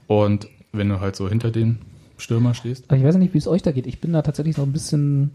Und 0.08 0.48
wenn 0.72 0.90
du 0.90 1.00
halt 1.00 1.16
so 1.16 1.30
hinter 1.30 1.52
den 1.52 1.80
Stürmer 2.18 2.54
stehst. 2.54 2.86
Aber 2.88 2.98
ich 2.98 3.04
weiß 3.04 3.18
nicht, 3.18 3.34
wie 3.34 3.38
es 3.38 3.48
euch 3.48 3.62
da 3.62 3.72
geht. 3.72 3.88
Ich 3.88 4.02
bin 4.02 4.14
da 4.14 4.22
tatsächlich 4.22 4.58
noch 4.58 4.66
ein 4.66 4.74
bisschen. 4.74 5.32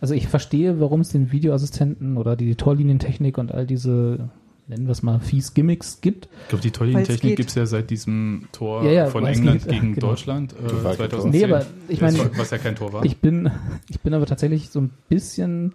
Also 0.00 0.14
ich 0.14 0.28
verstehe, 0.28 0.80
warum 0.80 1.00
es 1.00 1.08
den 1.08 1.32
Videoassistenten 1.32 2.18
oder 2.18 2.36
die 2.36 2.54
Torlinientechnik 2.56 3.38
und 3.38 3.52
all 3.52 3.66
diese, 3.66 4.28
nennen 4.66 4.86
wir 4.86 4.92
es 4.92 5.02
mal, 5.02 5.20
fies 5.20 5.54
Gimmicks 5.54 6.00
gibt. 6.00 6.28
Ich 6.42 6.48
glaube, 6.48 6.62
die 6.62 6.70
geht. 7.28 7.36
gibt 7.36 7.48
es 7.50 7.54
ja 7.54 7.66
seit 7.66 7.90
diesem 7.90 8.48
Tor 8.52 8.84
Ja, 8.84 8.90
ja, 8.90 9.06
von 9.06 9.26
England 9.26 9.62
geht, 9.64 9.72
gegen 9.72 9.94
genau. 9.94 10.08
Deutschland 10.08 10.52
äh, 10.54 10.68
Total 10.68 10.96
2010. 10.96 11.30
Nee, 11.30 11.44
aber 11.52 11.66
ich 11.88 12.00
meine- 12.00 12.30
was 12.36 12.50
ja 12.50 12.58
kein 12.58 12.74
Tor 12.76 12.92
war. 12.92 13.04
Ich 13.04 13.18
bin, 13.18 13.50
ich 13.90 14.00
bin 14.00 14.14
aber 14.14 14.26
tatsächlich 14.26 14.70
so 14.70 14.80
ein 14.80 14.90
bisschen 15.08 15.74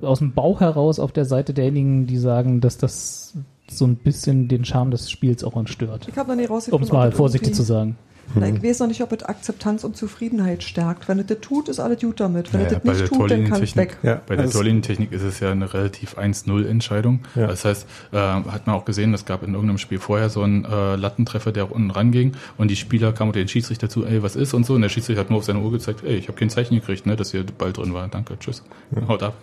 aus 0.00 0.18
dem 0.18 0.32
Bauch 0.32 0.60
heraus 0.60 0.98
auf 0.98 1.12
der 1.12 1.24
Seite 1.24 1.54
derjenigen, 1.54 2.06
die 2.06 2.18
sagen, 2.18 2.60
dass 2.60 2.78
das 2.78 3.34
so 3.68 3.86
ein 3.86 3.96
bisschen 3.96 4.48
den 4.48 4.64
Charme 4.64 4.90
des 4.90 5.10
Spiels 5.10 5.44
auch 5.44 5.54
stört. 5.68 6.08
Ich 6.08 6.16
habe 6.16 6.30
noch 6.30 6.36
nie 6.36 6.46
Um 6.46 6.54
rausgefunden. 6.54 6.86
es 6.86 6.92
mal 6.92 7.12
vorsichtig 7.12 7.54
zu 7.54 7.62
sagen. 7.62 7.96
Na, 8.34 8.48
ich 8.48 8.62
weiß 8.62 8.78
noch 8.80 8.86
nicht, 8.86 9.02
ob 9.02 9.12
es 9.12 9.22
Akzeptanz 9.24 9.84
und 9.84 9.96
Zufriedenheit 9.96 10.62
stärkt. 10.62 11.06
Wenn 11.08 11.18
es 11.18 11.26
das 11.26 11.40
tut, 11.40 11.68
ist 11.68 11.80
alles 11.80 12.00
gut 12.00 12.18
damit. 12.20 12.52
Wenn 12.52 12.62
Naja, 12.62 12.78
es 12.78 12.82
das 12.82 12.98
nicht 13.00 13.12
tut, 13.12 13.30
dann 13.30 13.44
kann 13.44 13.62
es 13.62 13.76
weg. 13.76 13.98
Ja, 14.02 14.20
Bei 14.26 14.36
der 14.36 14.44
also- 14.46 14.58
Torlinientechnik 14.58 15.12
ist 15.12 15.22
es 15.22 15.40
ja 15.40 15.50
eine 15.50 15.72
relativ 15.74 16.16
1-0-Entscheidung. 16.16 17.20
Ja. 17.34 17.46
Das 17.48 17.64
heißt, 17.64 17.86
äh, 18.12 18.16
hat 18.16 18.66
man 18.66 18.76
auch 18.76 18.84
gesehen, 18.84 19.12
es 19.12 19.24
gab 19.24 19.42
in 19.42 19.52
irgendeinem 19.52 19.78
Spiel 19.78 19.98
vorher 19.98 20.30
so 20.30 20.42
einen 20.42 20.64
äh, 20.64 20.96
Lattentreffer, 20.96 21.52
der 21.52 21.70
unten 21.72 21.90
ranging 21.90 22.32
und 22.56 22.68
die 22.70 22.76
Spieler 22.76 23.12
kamen 23.12 23.30
unter 23.30 23.40
den 23.40 23.48
Schiedsrichter 23.48 23.88
zu, 23.88 24.04
ey, 24.06 24.22
was 24.22 24.34
ist 24.36 24.54
und 24.54 24.64
so. 24.64 24.74
Und 24.74 24.82
der 24.82 24.88
Schiedsrichter 24.88 25.20
hat 25.20 25.30
nur 25.30 25.38
auf 25.40 25.44
seine 25.44 25.58
Uhr 25.60 25.70
gezeigt, 25.70 26.02
ey, 26.04 26.16
ich 26.16 26.28
habe 26.28 26.38
kein 26.38 26.48
Zeichen 26.50 26.74
gekriegt, 26.74 27.04
ne, 27.06 27.16
dass 27.16 27.32
hier 27.32 27.44
der 27.44 27.52
Ball 27.52 27.72
drin 27.72 27.92
war. 27.92 28.08
Danke, 28.08 28.38
tschüss. 28.38 28.62
Haut 29.08 29.22
ab. 29.22 29.34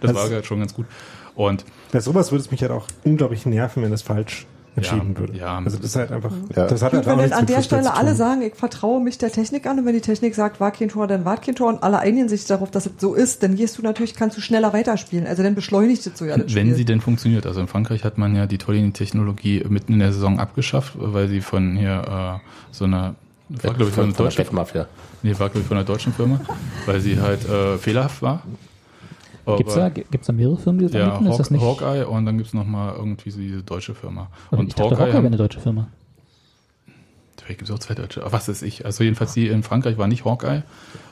Das 0.00 0.16
Also- 0.16 0.34
war 0.34 0.42
schon 0.42 0.58
ganz 0.58 0.74
gut. 0.74 0.86
Und 1.34 1.64
Bei 1.92 2.00
sowas 2.00 2.30
würde 2.30 2.42
es 2.44 2.50
mich 2.50 2.60
halt 2.60 2.72
auch 2.72 2.86
unglaublich 3.04 3.46
nerven, 3.46 3.82
wenn 3.82 3.92
es 3.92 4.02
falsch 4.02 4.46
entschieden 4.76 5.12
Ja, 5.14 5.18
würde. 5.18 5.38
ja. 5.38 5.58
Also 5.58 5.76
das 5.76 5.86
ist 5.86 5.96
halt 5.96 6.12
einfach, 6.12 6.32
Ja. 6.56 6.66
das 6.66 6.82
hat 6.82 6.92
Gut, 6.92 7.06
halt 7.06 7.06
wenn 7.18 7.24
nichts 7.24 7.32
an 7.36 7.46
der 7.46 7.62
Stelle 7.62 7.94
alle 7.94 8.14
sagen, 8.14 8.42
ich 8.42 8.54
vertraue 8.54 9.02
mich 9.02 9.18
der 9.18 9.30
Technik 9.30 9.66
an 9.66 9.78
und 9.78 9.84
wenn 9.86 9.94
die 9.94 10.00
Technik 10.00 10.34
sagt, 10.34 10.60
war 10.60 10.70
kein 10.70 10.88
Tor, 10.88 11.06
dann 11.06 11.24
war 11.24 11.36
kein 11.36 11.54
Tor 11.54 11.68
und 11.68 11.82
alle 11.82 11.98
einigen 11.98 12.28
sich 12.28 12.44
darauf, 12.46 12.70
dass 12.70 12.86
es 12.86 12.92
so 12.98 13.14
ist, 13.14 13.42
dann 13.42 13.56
gehst 13.56 13.76
du 13.78 13.82
natürlich, 13.82 14.14
kannst 14.14 14.36
du 14.36 14.40
schneller 14.40 14.72
weiterspielen. 14.72 15.26
Also 15.26 15.42
dann 15.42 15.54
beschleunigt 15.54 16.06
es 16.06 16.18
so 16.18 16.24
ja 16.24 16.36
das 16.38 16.54
wenn 16.54 16.66
Spiel. 16.68 16.74
sie 16.76 16.84
denn 16.84 17.00
funktioniert. 17.00 17.44
Also 17.46 17.60
in 17.60 17.68
Frankreich 17.68 18.04
hat 18.04 18.16
man 18.18 18.34
ja 18.34 18.46
die 18.46 18.58
Torlinientechnologie 18.58 19.64
mitten 19.68 19.92
in 19.94 19.98
der 19.98 20.12
Saison 20.12 20.38
abgeschafft, 20.40 20.94
weil 20.96 21.28
sie 21.28 21.40
von 21.40 21.76
hier 21.76 22.40
äh, 22.40 22.48
so 22.70 22.84
einer 22.84 23.14
war, 23.48 23.74
glaube 23.74 23.90
ich, 23.90 23.94
von 23.94 24.04
einer 24.04 24.12
der 24.14 24.24
deutschen 24.24 24.38
Wettmafia. 24.38 24.86
Nee, 25.22 25.32
war, 25.38 25.50
glaube 25.50 25.60
ich, 25.60 25.66
von 25.66 25.76
einer 25.76 25.84
deutschen 25.84 26.14
Firma, 26.14 26.40
weil 26.86 27.00
sie 27.00 27.20
halt 27.20 27.46
äh, 27.46 27.76
fehlerhaft 27.76 28.22
war. 28.22 28.42
Gibt 29.44 29.68
es 29.68 29.74
da, 29.74 29.88
gibt's 29.88 30.26
da 30.26 30.32
mehrere 30.32 30.56
Firmen, 30.56 30.78
die 30.80 30.86
das 30.86 30.94
ja, 30.94 31.12
anbieten? 31.12 31.24
Ist 31.24 31.30
Hawk, 31.30 31.38
das 31.38 31.50
nicht? 31.50 31.62
Hawkeye 31.62 32.06
und 32.06 32.26
dann 32.26 32.38
gibt's 32.38 32.54
noch 32.54 32.66
mal 32.66 32.94
irgendwie 32.94 33.30
so 33.30 33.40
diese 33.40 33.62
deutsche 33.62 33.94
Firma. 33.94 34.28
Und 34.50 34.60
Und 34.60 34.68
ich 34.68 34.74
dachte, 34.74 34.98
Hawkeye 34.98 35.14
wäre 35.14 35.26
eine 35.26 35.36
deutsche 35.36 35.60
Firma. 35.60 35.88
Vielleicht 37.42 37.58
gibt 37.58 37.70
es 37.70 37.74
auch 37.74 37.80
zwei 37.80 37.94
deutsche. 37.94 38.20
Aber 38.22 38.32
was 38.32 38.48
ist 38.48 38.62
ich? 38.62 38.86
Also 38.86 39.02
jedenfalls 39.02 39.34
die 39.34 39.48
in 39.48 39.64
Frankreich 39.64 39.98
war 39.98 40.06
nicht 40.06 40.24
Hawkeye, 40.24 40.62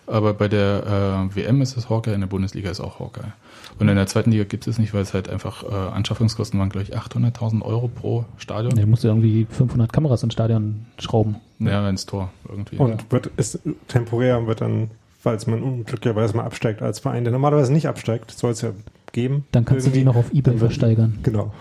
aber 0.07 0.33
bei 0.33 0.47
der 0.47 1.29
äh, 1.33 1.37
WM 1.37 1.61
ist 1.61 1.77
es 1.77 1.91
Hawkeye, 1.91 2.15
in 2.15 2.21
der 2.21 2.29
Bundesliga 2.29 2.71
ist 2.71 2.81
auch 2.81 3.01
Hawkeye. 3.01 3.33
Und 3.79 3.89
in 3.89 3.97
der 3.97 4.07
zweiten 4.07 4.31
Liga 4.31 4.45
gibt 4.45 4.67
es 4.67 4.79
nicht, 4.79 4.95
weil 4.95 5.03
es 5.03 5.15
halt 5.15 5.29
einfach 5.29 5.65
äh, 5.65 5.75
Anschaffungskosten 5.75 6.61
waren, 6.61 6.69
glaube 6.69 6.87
ich, 6.89 6.97
800.000 6.97 7.63
Euro 7.63 7.89
pro 7.89 8.25
Stadion. 8.37 8.75
Nee, 8.75 8.83
du 8.83 8.87
musst 8.87 9.05
irgendwie 9.05 9.47
500 9.51 9.93
Kameras 9.93 10.23
ins 10.23 10.35
Stadion 10.35 10.87
schrauben. 10.99 11.37
Ja, 11.59 11.89
ins 11.89 12.07
Tor 12.07 12.31
irgendwie. 12.49 12.77
Und 12.77 13.11
wird, 13.11 13.27
ist 13.37 13.59
temporär 13.89 14.39
und 14.39 14.47
wird 14.47 14.61
dann, 14.61 14.91
falls 15.21 15.47
man 15.47 15.63
unglücklicherweise 15.63 16.37
mal 16.37 16.45
absteigt 16.45 16.83
als 16.83 16.99
Verein, 16.99 17.25
der 17.25 17.33
normalerweise 17.33 17.73
nicht 17.73 17.87
absteigt, 17.87 18.31
soll 18.33 18.53
es 18.53 18.63
ja 18.63 18.73
geben. 19.13 19.45
Dann 19.53 19.65
kannst 19.65 19.87
du 19.87 19.91
die 19.91 20.01
irgendwie. 20.01 20.05
noch 20.07 20.17
auf 20.17 20.33
Ebay 20.33 20.57
versteigern. 20.57 21.19
Genau. 21.23 21.53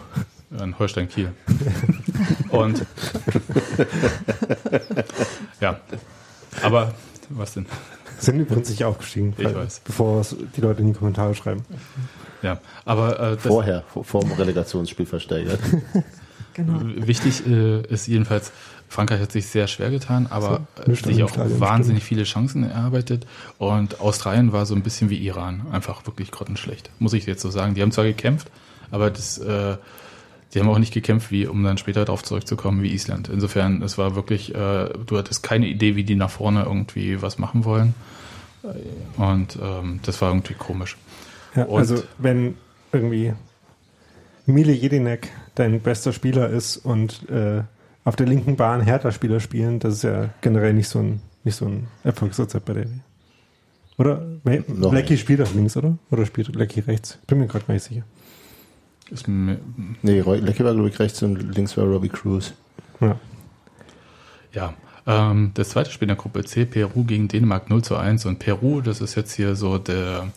In 0.51 0.79
Holstein 0.79 1.07
Kiel. 1.07 1.31
und 2.49 2.83
ja, 5.61 5.79
aber 6.63 6.93
was 7.29 7.53
denn? 7.53 7.67
Sind 8.17 8.39
übrigens 8.39 8.69
nicht 8.69 8.83
aufgestiegen, 8.83 9.33
Ich 9.37 9.53
weiß. 9.53 9.81
bevor 9.85 10.25
die 10.55 10.61
Leute 10.61 10.81
in 10.81 10.87
die 10.87 10.93
Kommentare 10.93 11.35
schreiben. 11.35 11.63
Ja, 12.41 12.59
aber 12.85 13.19
äh, 13.19 13.35
das, 13.35 13.43
Vorher, 13.43 13.83
vor, 13.87 14.03
vor 14.03 14.21
dem 14.21 14.31
Relegationsspiel 14.31 15.05
versteigert. 15.05 15.59
Genau. 16.55 16.81
Wichtig 16.83 17.47
äh, 17.47 17.81
ist 17.83 18.07
jedenfalls, 18.07 18.51
Frankreich 18.89 19.21
hat 19.21 19.31
sich 19.31 19.45
sehr 19.47 19.67
schwer 19.67 19.91
getan, 19.91 20.27
aber 20.29 20.67
an 20.85 20.95
sich 20.95 21.23
auch 21.23 21.29
Stadion, 21.29 21.59
wahnsinnig 21.59 22.03
viele 22.03 22.23
Chancen 22.23 22.63
erarbeitet. 22.63 23.25
Und 23.59 24.01
Australien 24.01 24.51
war 24.51 24.65
so 24.65 24.73
ein 24.75 24.81
bisschen 24.81 25.09
wie 25.11 25.17
Iran, 25.17 25.67
einfach 25.71 26.05
wirklich 26.07 26.31
grottenschlecht, 26.31 26.89
muss 26.99 27.13
ich 27.13 27.25
jetzt 27.27 27.41
so 27.41 27.49
sagen. 27.51 27.75
Die 27.75 27.81
haben 27.83 27.91
zwar 27.91 28.05
gekämpft, 28.05 28.49
aber 28.89 29.11
das, 29.11 29.37
äh, 29.37 29.77
die 30.53 30.59
haben 30.59 30.67
auch 30.69 30.79
nicht 30.79 30.91
gekämpft, 30.93 31.29
wie 31.29 31.45
um 31.45 31.63
dann 31.63 31.77
später 31.77 32.03
darauf 32.03 32.23
zurückzukommen, 32.23 32.81
wie 32.81 32.91
Island. 32.91 33.29
Insofern, 33.29 33.83
es 33.83 33.99
war 33.99 34.15
wirklich, 34.15 34.55
äh, 34.55 34.89
du 35.05 35.17
hattest 35.17 35.43
keine 35.43 35.67
Idee, 35.67 35.95
wie 35.95 36.03
die 36.03 36.15
nach 36.15 36.31
vorne 36.31 36.63
irgendwie 36.63 37.21
was 37.21 37.37
machen 37.37 37.65
wollen. 37.65 37.93
Und 39.17 39.57
ähm, 39.61 39.99
das 40.03 40.19
war 40.21 40.29
irgendwie 40.31 40.55
komisch. 40.55 40.97
Ja, 41.55 41.63
Und- 41.65 41.79
also 41.79 42.03
wenn 42.17 42.55
irgendwie 42.91 43.33
Mile 44.47 44.71
Jedinek 44.73 45.29
dein 45.55 45.79
bester 45.79 46.11
Spieler 46.11 46.49
ist 46.49 46.77
und 46.77 47.29
äh, 47.29 47.61
auf 48.09 48.15
der 48.15 48.27
linken 48.27 48.55
Bahn 48.57 48.81
Hertha-Spieler 48.81 49.39
spielen, 49.39 49.79
das 49.79 49.93
ist 49.95 50.03
ja 50.03 50.29
generell 50.41 50.73
nicht 50.73 50.89
so 50.89 50.99
ein, 50.99 51.21
nicht 51.43 51.55
so 51.55 51.65
ein 51.65 51.87
Erfolgsrezept 52.03 52.65
bei 52.65 52.73
der. 52.73 52.85
Oder? 53.97 54.25
Nee, 54.43 54.63
Noch 54.67 54.91
Lecky 54.93 55.13
nicht. 55.13 55.21
spielt 55.21 55.41
auf 55.41 55.53
links, 55.53 55.77
oder? 55.77 55.97
Oder 56.11 56.25
spielt 56.25 56.53
Lecky 56.55 56.79
rechts? 56.81 57.17
Bin 57.27 57.37
mir 57.39 57.47
gerade 57.47 57.65
gar 57.65 57.73
nicht 57.73 57.83
sicher. 57.83 58.03
Ist 59.11 59.27
Nee, 59.27 60.21
Lecky 60.21 60.63
war, 60.63 60.73
glaube 60.73 60.89
ich, 60.89 60.99
rechts 60.99 61.21
und 61.23 61.55
links 61.55 61.75
war 61.77 61.85
Robbie 61.85 62.09
Cruz. 62.09 62.53
Ja. 63.01 63.15
Ja, 64.53 64.73
ähm, 65.05 65.51
das 65.53 65.69
zweite 65.69 65.91
Spiel 65.91 66.05
in 66.07 66.15
der 66.15 66.17
Gruppe 66.17 66.43
C, 66.45 66.65
Peru 66.65 67.03
gegen 67.03 67.27
Dänemark 67.27 67.69
0 67.69 67.83
zu 67.83 67.95
1. 67.95 68.25
Und 68.25 68.39
Peru, 68.39 68.81
das 68.81 69.01
ist 69.01 69.15
jetzt 69.15 69.33
hier 69.33 69.55
so 69.55 69.77
der 69.77 70.27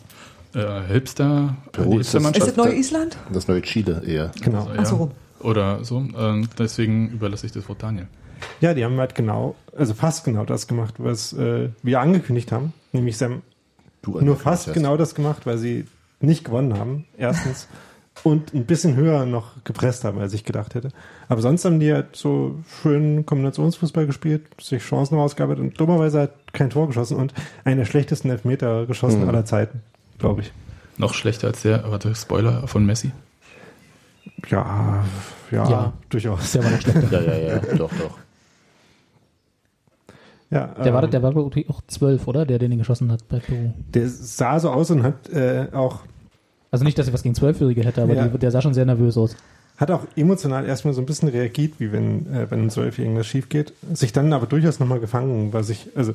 äh, 0.53 0.81
Hipster, 0.91 1.55
Peru 1.71 1.93
die 1.95 1.97
ist 2.01 2.13
das- 2.13 2.23
Ist 2.23 2.47
das 2.47 2.55
neue 2.55 2.75
Island? 2.75 3.17
Das 3.31 3.47
neue 3.47 3.61
Chile 3.63 4.03
eher. 4.05 4.31
Genau. 4.41 4.67
Also, 4.67 4.77
Ach 4.77 4.85
so. 4.85 5.11
Oder 5.43 5.83
so. 5.83 5.97
Ähm, 6.17 6.47
deswegen 6.57 7.09
überlasse 7.09 7.45
ich 7.45 7.51
das 7.51 7.67
Wort 7.69 7.83
Daniel. 7.83 8.07
Ja, 8.61 8.73
die 8.73 8.83
haben 8.83 8.97
halt 8.99 9.15
genau, 9.15 9.55
also 9.77 9.93
fast 9.93 10.25
genau 10.25 10.43
das 10.45 10.67
gemacht, 10.67 10.95
was 10.97 11.33
äh, 11.33 11.69
wir 11.81 11.99
angekündigt 12.01 12.51
haben. 12.51 12.73
Nämlich 12.91 13.21
haben 13.21 13.41
Du 14.01 14.19
nur 14.19 14.35
fast 14.35 14.67
hast. 14.67 14.73
genau 14.73 14.97
das 14.97 15.15
gemacht, 15.15 15.45
weil 15.45 15.57
sie 15.57 15.85
nicht 16.19 16.43
gewonnen 16.43 16.77
haben. 16.77 17.05
Erstens. 17.17 17.67
und 18.23 18.53
ein 18.53 18.65
bisschen 18.65 18.95
höher 18.95 19.25
noch 19.25 19.63
gepresst 19.63 20.03
haben, 20.03 20.19
als 20.19 20.33
ich 20.33 20.43
gedacht 20.43 20.75
hätte. 20.75 20.89
Aber 21.29 21.41
sonst 21.41 21.65
haben 21.65 21.79
die 21.79 21.91
halt 21.91 22.15
so 22.15 22.59
schön 22.81 23.25
Kombinationsfußball 23.25 24.05
gespielt, 24.05 24.43
sich 24.61 24.83
Chancen 24.83 25.17
rausgearbeitet 25.17 25.63
und 25.63 25.79
dummerweise 25.79 26.19
halt 26.19 26.31
kein 26.53 26.69
Tor 26.69 26.87
geschossen 26.87 27.17
und 27.17 27.33
einen 27.63 27.77
der 27.77 27.85
schlechtesten 27.85 28.29
Elfmeter 28.29 28.85
geschossen 28.85 29.23
Mhm. 29.23 29.29
aller 29.29 29.45
Zeiten, 29.45 29.81
glaube 30.19 30.41
ich. 30.41 30.51
Noch 30.97 31.13
schlechter 31.15 31.47
als 31.47 31.63
der, 31.63 31.89
warte, 31.89 32.13
Spoiler 32.13 32.67
von 32.67 32.85
Messi. 32.85 33.11
Ja, 34.49 35.03
ja, 35.51 35.69
Ja. 35.69 35.93
durchaus. 36.09 36.51
Der 36.51 36.63
war 36.63 36.71
noch 36.71 36.81
schlechter. 36.81 37.11
Ja, 37.11 37.21
ja, 37.21 37.37
ja, 37.55 37.59
doch, 37.77 37.89
doch. 37.91 38.17
Ja, 40.49 40.67
Der 40.83 40.93
war, 40.93 41.03
ähm, 41.03 41.11
der 41.11 41.23
war 41.23 41.31
glaub 41.31 41.55
ich, 41.55 41.67
auch 41.69 41.81
zwölf, 41.87 42.27
oder? 42.27 42.45
Der, 42.45 42.59
den 42.59 42.71
ihn 42.71 42.77
geschossen 42.77 43.11
hat 43.11 43.27
bei 43.27 43.39
Peru. 43.39 43.73
der 43.93 44.07
sah 44.07 44.59
so 44.59 44.69
aus 44.69 44.91
und 44.91 45.01
hat 45.03 45.29
äh, 45.29 45.67
auch 45.73 46.01
Also 46.69 46.85
nicht, 46.85 46.97
dass 46.99 47.07
ich 47.07 47.13
was 47.13 47.23
gegen 47.23 47.33
Zwölfjährige 47.33 47.83
hätte, 47.83 48.03
aber 48.03 48.13
Ja. 48.13 48.27
die, 48.27 48.37
der 48.37 48.51
sah 48.51 48.61
schon 48.61 48.73
sehr 48.75 48.85
nervös 48.85 49.17
aus. 49.17 49.35
hat 49.77 49.89
auch 49.89 50.01
emotional 50.15 50.65
erstmal 50.67 50.93
so 50.93 51.01
ein 51.01 51.07
bisschen 51.07 51.29
reagiert, 51.29 51.73
wie 51.79 51.91
wenn 51.91 52.27
äh, 52.31 52.45
bei 52.47 52.55
einem 52.55 52.69
Zwölfjährigen 52.69 53.17
das 53.17 53.25
schief 53.25 53.49
geht. 53.49 53.73
Sich 53.93 54.13
dann 54.13 54.31
aber 54.31 54.45
durchaus 54.45 54.79
nochmal 54.79 54.99
gefangen, 54.99 55.53
was 55.53 55.69
ich, 55.69 55.87
also 55.95 56.13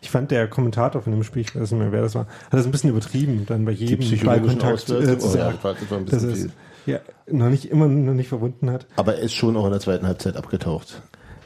ich 0.00 0.10
fand 0.10 0.32
der 0.32 0.48
Kommentator 0.48 1.00
von 1.02 1.12
dem 1.12 1.22
Spiel, 1.22 1.42
ich 1.42 1.54
weiß 1.54 1.70
nicht 1.70 1.78
mehr, 1.80 1.92
wer 1.92 2.02
das 2.02 2.16
war, 2.16 2.26
hat 2.26 2.54
das 2.54 2.64
ein 2.66 2.72
bisschen 2.72 2.90
übertrieben, 2.90 3.46
dann 3.46 3.64
bei 3.64 3.70
jedem 3.70 4.00
psychologischen 4.00 4.58
Ballkontakt 4.58 4.90
äh, 4.90 5.18
zu 5.18 5.28
oh, 5.28 5.36
ja, 5.36 5.52
sagen, 5.52 5.54
das 5.54 5.64
war, 5.64 5.74
das 5.74 5.90
war 5.90 5.98
ein 5.98 6.06
dass 6.06 6.12
bisschen 6.14 6.30
es 6.30 6.38
viel. 6.40 6.50
Ja, 6.86 6.98
noch 7.30 7.48
nicht 7.50 7.66
immer 7.66 7.86
noch 7.88 8.14
nicht 8.14 8.28
verwunden 8.28 8.70
hat. 8.70 8.86
Aber 8.96 9.16
er 9.16 9.22
ist 9.22 9.34
schon 9.34 9.56
auch 9.56 9.64
in 9.66 9.72
der 9.72 9.80
zweiten 9.80 10.06
Halbzeit 10.06 10.36
abgetaucht. 10.36 11.02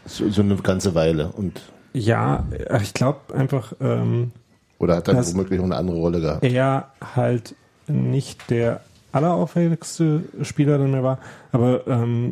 So, 0.06 0.28
so 0.30 0.42
eine 0.42 0.56
ganze 0.56 0.94
Weile. 0.94 1.28
Und, 1.36 1.60
Ja, 1.92 2.46
ich 2.82 2.94
glaube 2.94 3.34
einfach, 3.34 3.72
ähm, 3.80 4.32
oder 4.78 4.96
hat 4.96 5.08
dann 5.08 5.16
Das- 5.16 5.34
womöglich 5.34 5.58
auch 5.60 5.64
eine 5.64 5.76
andere 5.76 5.96
Rolle 5.98 6.20
gehabt. 6.20 6.44
er 6.44 6.90
halt 7.16 7.54
nicht 7.88 8.50
der 8.50 8.80
allerauffälligste 9.12 10.22
Spieler 10.42 10.78
dann 10.78 10.90
mehr 10.92 11.02
war, 11.02 11.18
aber 11.52 11.86
ähm, 11.86 12.30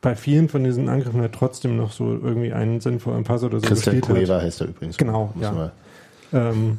bei 0.00 0.14
vielen 0.16 0.48
von 0.48 0.62
diesen 0.64 0.88
Angriffen 0.88 1.20
hat 1.22 1.32
trotzdem 1.32 1.76
noch 1.76 1.92
so 1.92 2.04
irgendwie 2.12 2.52
einen 2.52 2.80
sinnvollen 2.80 3.24
Pass 3.24 3.42
oder 3.44 3.60
so 3.60 3.66
Christian 3.66 3.96
gespielt 4.00 4.08
hat. 4.18 4.24
Cueva 4.28 4.40
heißt 4.42 4.60
er 4.60 4.68
übrigens. 4.68 4.96
Genau, 4.96 5.32
ja. 5.40 5.72
Ähm, 6.32 6.78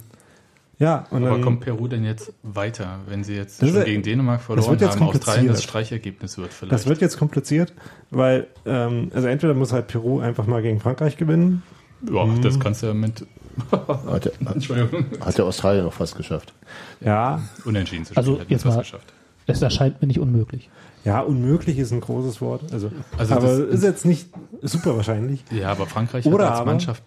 ja, 0.79 1.05
und 1.09 1.23
Aber 1.23 1.31
dann, 1.35 1.41
kommt 1.41 1.61
Peru 1.61 1.87
denn 1.87 2.03
jetzt 2.03 2.33
weiter, 2.43 2.99
wenn 3.07 3.23
sie 3.23 3.35
jetzt 3.35 3.59
schon 3.59 3.69
ist- 3.69 3.85
gegen 3.85 4.03
Dänemark 4.03 4.41
verloren 4.41 4.69
wird 4.71 4.81
jetzt 4.81 4.99
haben, 4.99 5.07
Australien 5.09 5.47
das. 5.47 5.63
Streichergebnis 5.63 6.37
wird 6.37 6.53
vielleicht? 6.53 6.73
das 6.73 6.85
wird 6.87 7.01
jetzt 7.01 7.17
kompliziert, 7.17 7.73
weil, 8.11 8.47
ähm, 8.65 9.11
also 9.13 9.27
entweder 9.27 9.53
muss 9.53 9.73
halt 9.73 9.87
Peru 9.87 10.19
einfach 10.19 10.45
mal 10.47 10.61
gegen 10.61 10.79
Frankreich 10.79 11.17
gewinnen. 11.17 11.63
ja, 12.11 12.25
Mhm. 12.25 12.41
das 12.41 12.59
kannst 12.59 12.83
du 12.83 12.87
ja 12.87 12.93
mit 12.93 13.25
Hat 13.71 14.25
der, 14.25 14.31
Entschuldigung. 14.53 15.05
hat 15.19 15.35
der 15.37 15.45
Australien 15.45 15.83
noch 15.85 15.93
fast 15.93 16.15
geschafft. 16.15 16.53
Ja, 17.01 17.41
Unentschieden 17.65 18.05
zu 18.05 18.15
Also, 18.15 18.31
spielen, 18.33 18.41
hätten 18.41 18.51
jetzt 18.53 18.65
wir 18.65 18.69
es 18.69 18.75
mal- 18.75 18.81
geschafft. 18.81 19.13
Es 19.49 19.61
erscheint 19.61 19.99
mir 20.01 20.07
nicht 20.07 20.19
unmöglich. 20.19 20.69
ja, 21.05 21.21
unmöglich 21.21 21.79
ist 21.79 21.91
ein 21.91 22.01
großes 22.01 22.39
Wort. 22.41 22.71
Also, 22.71 22.91
Also 23.17 23.33
aber 23.33 23.47
das- 23.47 23.59
ist 23.75 23.83
jetzt 23.83 24.05
nicht 24.05 24.29
super 24.61 24.95
wahrscheinlich. 24.97 25.43
Ja, 25.51 25.71
aber 25.71 25.87
Frankreich 25.87 26.25
Oder 26.27 26.45
hat 26.45 26.51
als 26.51 26.59
aber- 26.61 26.71
Mannschaft, 26.71 27.01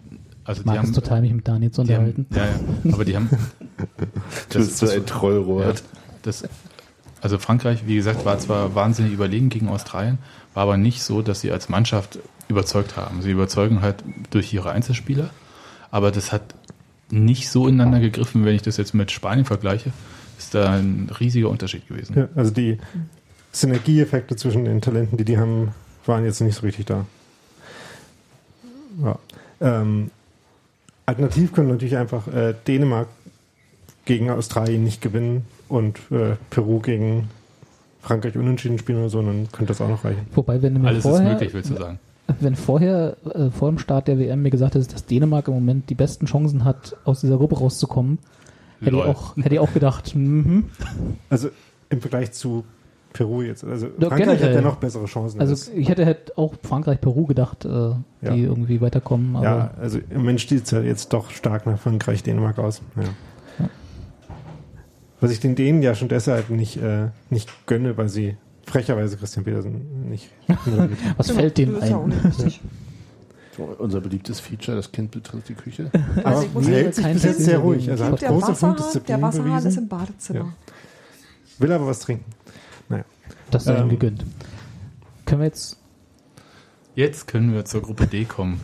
also 0.50 0.60
Ich 0.60 0.64
die 0.64 0.68
mag 0.68 0.82
es 0.82 0.88
haben, 0.88 0.94
total, 0.94 1.20
mich 1.22 1.32
mit 1.32 1.46
Daniel 1.48 1.70
zu 1.70 1.84
die 1.84 1.94
haben, 1.94 2.06
unterhalten. 2.06 2.26
ja, 2.34 2.44
ja, 2.90 2.94
aber 2.94 3.04
die 3.04 3.16
haben, 3.16 3.30
Du 4.50 4.58
bist 4.58 4.78
so 4.78 4.88
ein 4.88 5.06
Trollrohr. 5.06 5.64
Ja, 5.66 5.72
das, 6.22 6.44
also 7.20 7.38
Frankreich, 7.38 7.86
wie 7.86 7.94
gesagt, 7.96 8.24
war 8.24 8.38
zwar 8.38 8.74
wahnsinnig 8.74 9.12
überlegen 9.12 9.48
gegen 9.48 9.68
Australien, 9.68 10.18
war 10.54 10.64
aber 10.64 10.76
nicht 10.76 11.02
so, 11.02 11.22
dass 11.22 11.40
sie 11.40 11.50
als 11.52 11.68
Mannschaft 11.68 12.18
überzeugt 12.48 12.96
haben. 12.96 13.22
Sie 13.22 13.30
überzeugen 13.30 13.80
halt 13.80 14.02
durch 14.30 14.52
ihre 14.52 14.72
Einzelspieler, 14.72 15.30
aber 15.90 16.10
das 16.10 16.32
hat 16.32 16.54
nicht 17.10 17.48
so 17.50 17.66
ineinander 17.66 18.00
gegriffen, 18.00 18.44
wenn 18.44 18.54
ich 18.54 18.62
das 18.62 18.76
jetzt 18.76 18.94
mit 18.94 19.10
Spanien 19.10 19.44
vergleiche, 19.44 19.92
ist 20.38 20.54
da 20.54 20.72
ein 20.72 21.10
riesiger 21.20 21.48
Unterschied 21.48 21.86
gewesen. 21.88 22.16
Ja, 22.16 22.28
also 22.34 22.50
die 22.52 22.78
Synergieeffekte 23.52 24.36
zwischen 24.36 24.64
den 24.64 24.80
Talenten, 24.80 25.16
die 25.16 25.24
die 25.24 25.38
haben, 25.38 25.72
waren 26.06 26.24
jetzt 26.24 26.40
nicht 26.40 26.54
so 26.56 26.62
richtig 26.62 26.86
da. 26.86 27.04
Ja. 29.02 29.18
Ähm, 29.60 30.10
alternativ 31.06 31.52
können 31.52 31.68
natürlich 31.68 31.96
einfach 31.96 32.28
äh, 32.28 32.54
Dänemark 32.66 33.08
gegen 34.04 34.30
Australien 34.30 34.84
nicht 34.84 35.00
gewinnen 35.00 35.44
und 35.68 35.98
äh, 36.10 36.36
Peru 36.50 36.80
gegen 36.80 37.28
Frankreich 38.02 38.36
unentschieden 38.36 38.78
spielen 38.78 38.98
oder 38.98 39.10
so, 39.10 39.22
dann 39.22 39.48
könnte 39.52 39.66
das 39.66 39.80
auch 39.80 39.88
noch 39.88 40.04
reichen. 40.04 40.26
Wobei, 40.34 40.62
wenn 40.62 40.84
Alles 40.86 41.02
vorher, 41.02 41.26
ist 41.26 41.32
möglich, 41.32 41.54
willst 41.54 41.70
du 41.70 41.76
sagen. 41.76 41.98
wenn 42.40 42.56
vorher, 42.56 43.16
äh, 43.34 43.50
vor 43.50 43.68
dem 43.68 43.78
Start 43.78 44.08
der 44.08 44.18
WM 44.18 44.42
mir 44.42 44.50
gesagt 44.50 44.74
hättest, 44.74 44.94
dass 44.94 45.06
Dänemark 45.06 45.48
im 45.48 45.54
Moment 45.54 45.90
die 45.90 45.94
besten 45.94 46.26
Chancen 46.26 46.64
hat, 46.64 46.96
aus 47.04 47.20
dieser 47.20 47.36
Gruppe 47.36 47.58
rauszukommen, 47.58 48.18
hätte 48.80 48.96
ich 48.96 49.02
auch, 49.02 49.36
hätte 49.36 49.54
ich 49.54 49.60
auch 49.60 49.72
gedacht, 49.72 50.14
mhm. 50.14 50.70
Also 51.28 51.50
im 51.90 52.00
Vergleich 52.00 52.32
zu 52.32 52.64
Peru 53.12 53.42
jetzt. 53.42 53.64
Also 53.64 53.86
Ja, 53.98 54.08
Frankreich 54.08 54.28
hat 54.28 54.38
generell. 54.38 54.54
ja 54.56 54.60
noch 54.62 54.76
bessere 54.76 55.06
Chancen. 55.06 55.40
als- 55.40 55.50
Also 55.50 55.72
ich 55.74 55.88
hätte 55.88 56.06
halt 56.06 56.36
auch 56.38 56.54
Frankreich, 56.62 57.00
Peru 57.00 57.26
gedacht, 57.26 57.64
äh, 57.64 57.68
die 57.68 58.26
Ja. 58.26 58.34
irgendwie 58.34 58.80
weiterkommen. 58.80 59.34
Aber 59.36 59.44
ja, 59.44 59.70
also 59.80 59.98
im 60.10 60.18
Moment 60.18 60.40
steht 60.40 60.64
es 60.64 60.70
ja 60.70 60.80
jetzt 60.80 61.12
doch 61.12 61.30
stark 61.30 61.66
nach 61.66 61.78
Frankreich, 61.78 62.22
Dänemark 62.22 62.58
aus. 62.58 62.82
Ja. 62.96 63.02
Was 65.20 65.30
ich 65.32 65.40
den 65.40 65.54
Dänen 65.54 65.82
ja 65.82 65.94
schon 65.94 66.08
deshalb 66.08 66.48
nicht, 66.50 66.78
äh, 66.78 67.08
nicht 67.28 67.50
gönne, 67.66 67.96
weil 67.98 68.08
sie 68.08 68.36
frecherweise 68.66 69.16
Christian 69.18 69.44
Petersen 69.44 70.08
nicht 70.08 70.30
was 71.16 71.30
fällt 71.32 71.58
denen 71.58 71.80
ein? 71.82 72.12
unser 73.78 74.00
beliebtes 74.00 74.40
Feature, 74.40 74.76
das 74.78 74.90
Kind 74.90 75.10
betritt 75.10 75.46
die 75.48 75.54
Küche. 75.54 75.90
Aber 76.24 76.26
Also 76.38 76.48
nee, 76.60 76.66
hält 76.76 76.94
sich 76.94 77.04
bis 77.12 77.22
jetzt 77.24 77.40
sehr 77.44 77.58
ruhig. 77.58 77.90
Also 77.90 78.04
hat 78.06 78.22
Der 78.22 78.30
große 78.30 78.48
Wasserhahn, 78.48 78.76
Punktdisziplin 78.76 79.06
der 79.20 79.22
Wasserhahn 79.26 79.66
ist 79.66 79.76
im 79.76 79.88
Badezimmer. 79.88 80.52
Will 81.58 81.72
aber 81.72 81.86
was 81.86 81.98
trinken. 81.98 82.24
Das 83.50 83.64
sei 83.64 83.76
ihm 83.76 83.82
Ähm, 83.84 83.88
gegönnt. 83.90 84.24
Können 85.26 85.40
wir 85.40 85.46
jetzt 85.46 85.76
Jetzt 86.94 87.28
können 87.28 87.52
wir 87.54 87.64
zur 87.64 87.82
Gruppe 87.82 88.06
D 88.06 88.24
kommen. 88.24 88.60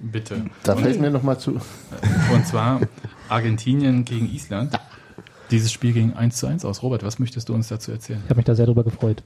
Bitte. 0.00 0.44
Da 0.62 0.76
fällt 0.76 1.00
mir 1.00 1.10
nochmal 1.10 1.38
zu. 1.40 1.52
Und 2.32 2.46
zwar 2.46 2.80
Argentinien 3.28 4.04
gegen 4.04 4.28
Island. 4.30 4.78
Dieses 5.50 5.72
Spiel 5.72 5.92
ging 5.94 6.12
1 6.12 6.36
zu 6.36 6.46
1 6.46 6.64
aus. 6.64 6.82
Robert, 6.82 7.02
was 7.02 7.18
möchtest 7.18 7.48
du 7.48 7.54
uns 7.54 7.68
dazu 7.68 7.90
erzählen? 7.90 8.20
Ich 8.24 8.30
habe 8.30 8.36
mich 8.36 8.44
da 8.44 8.54
sehr 8.54 8.66
drüber 8.66 8.84
gefreut. 8.84 9.22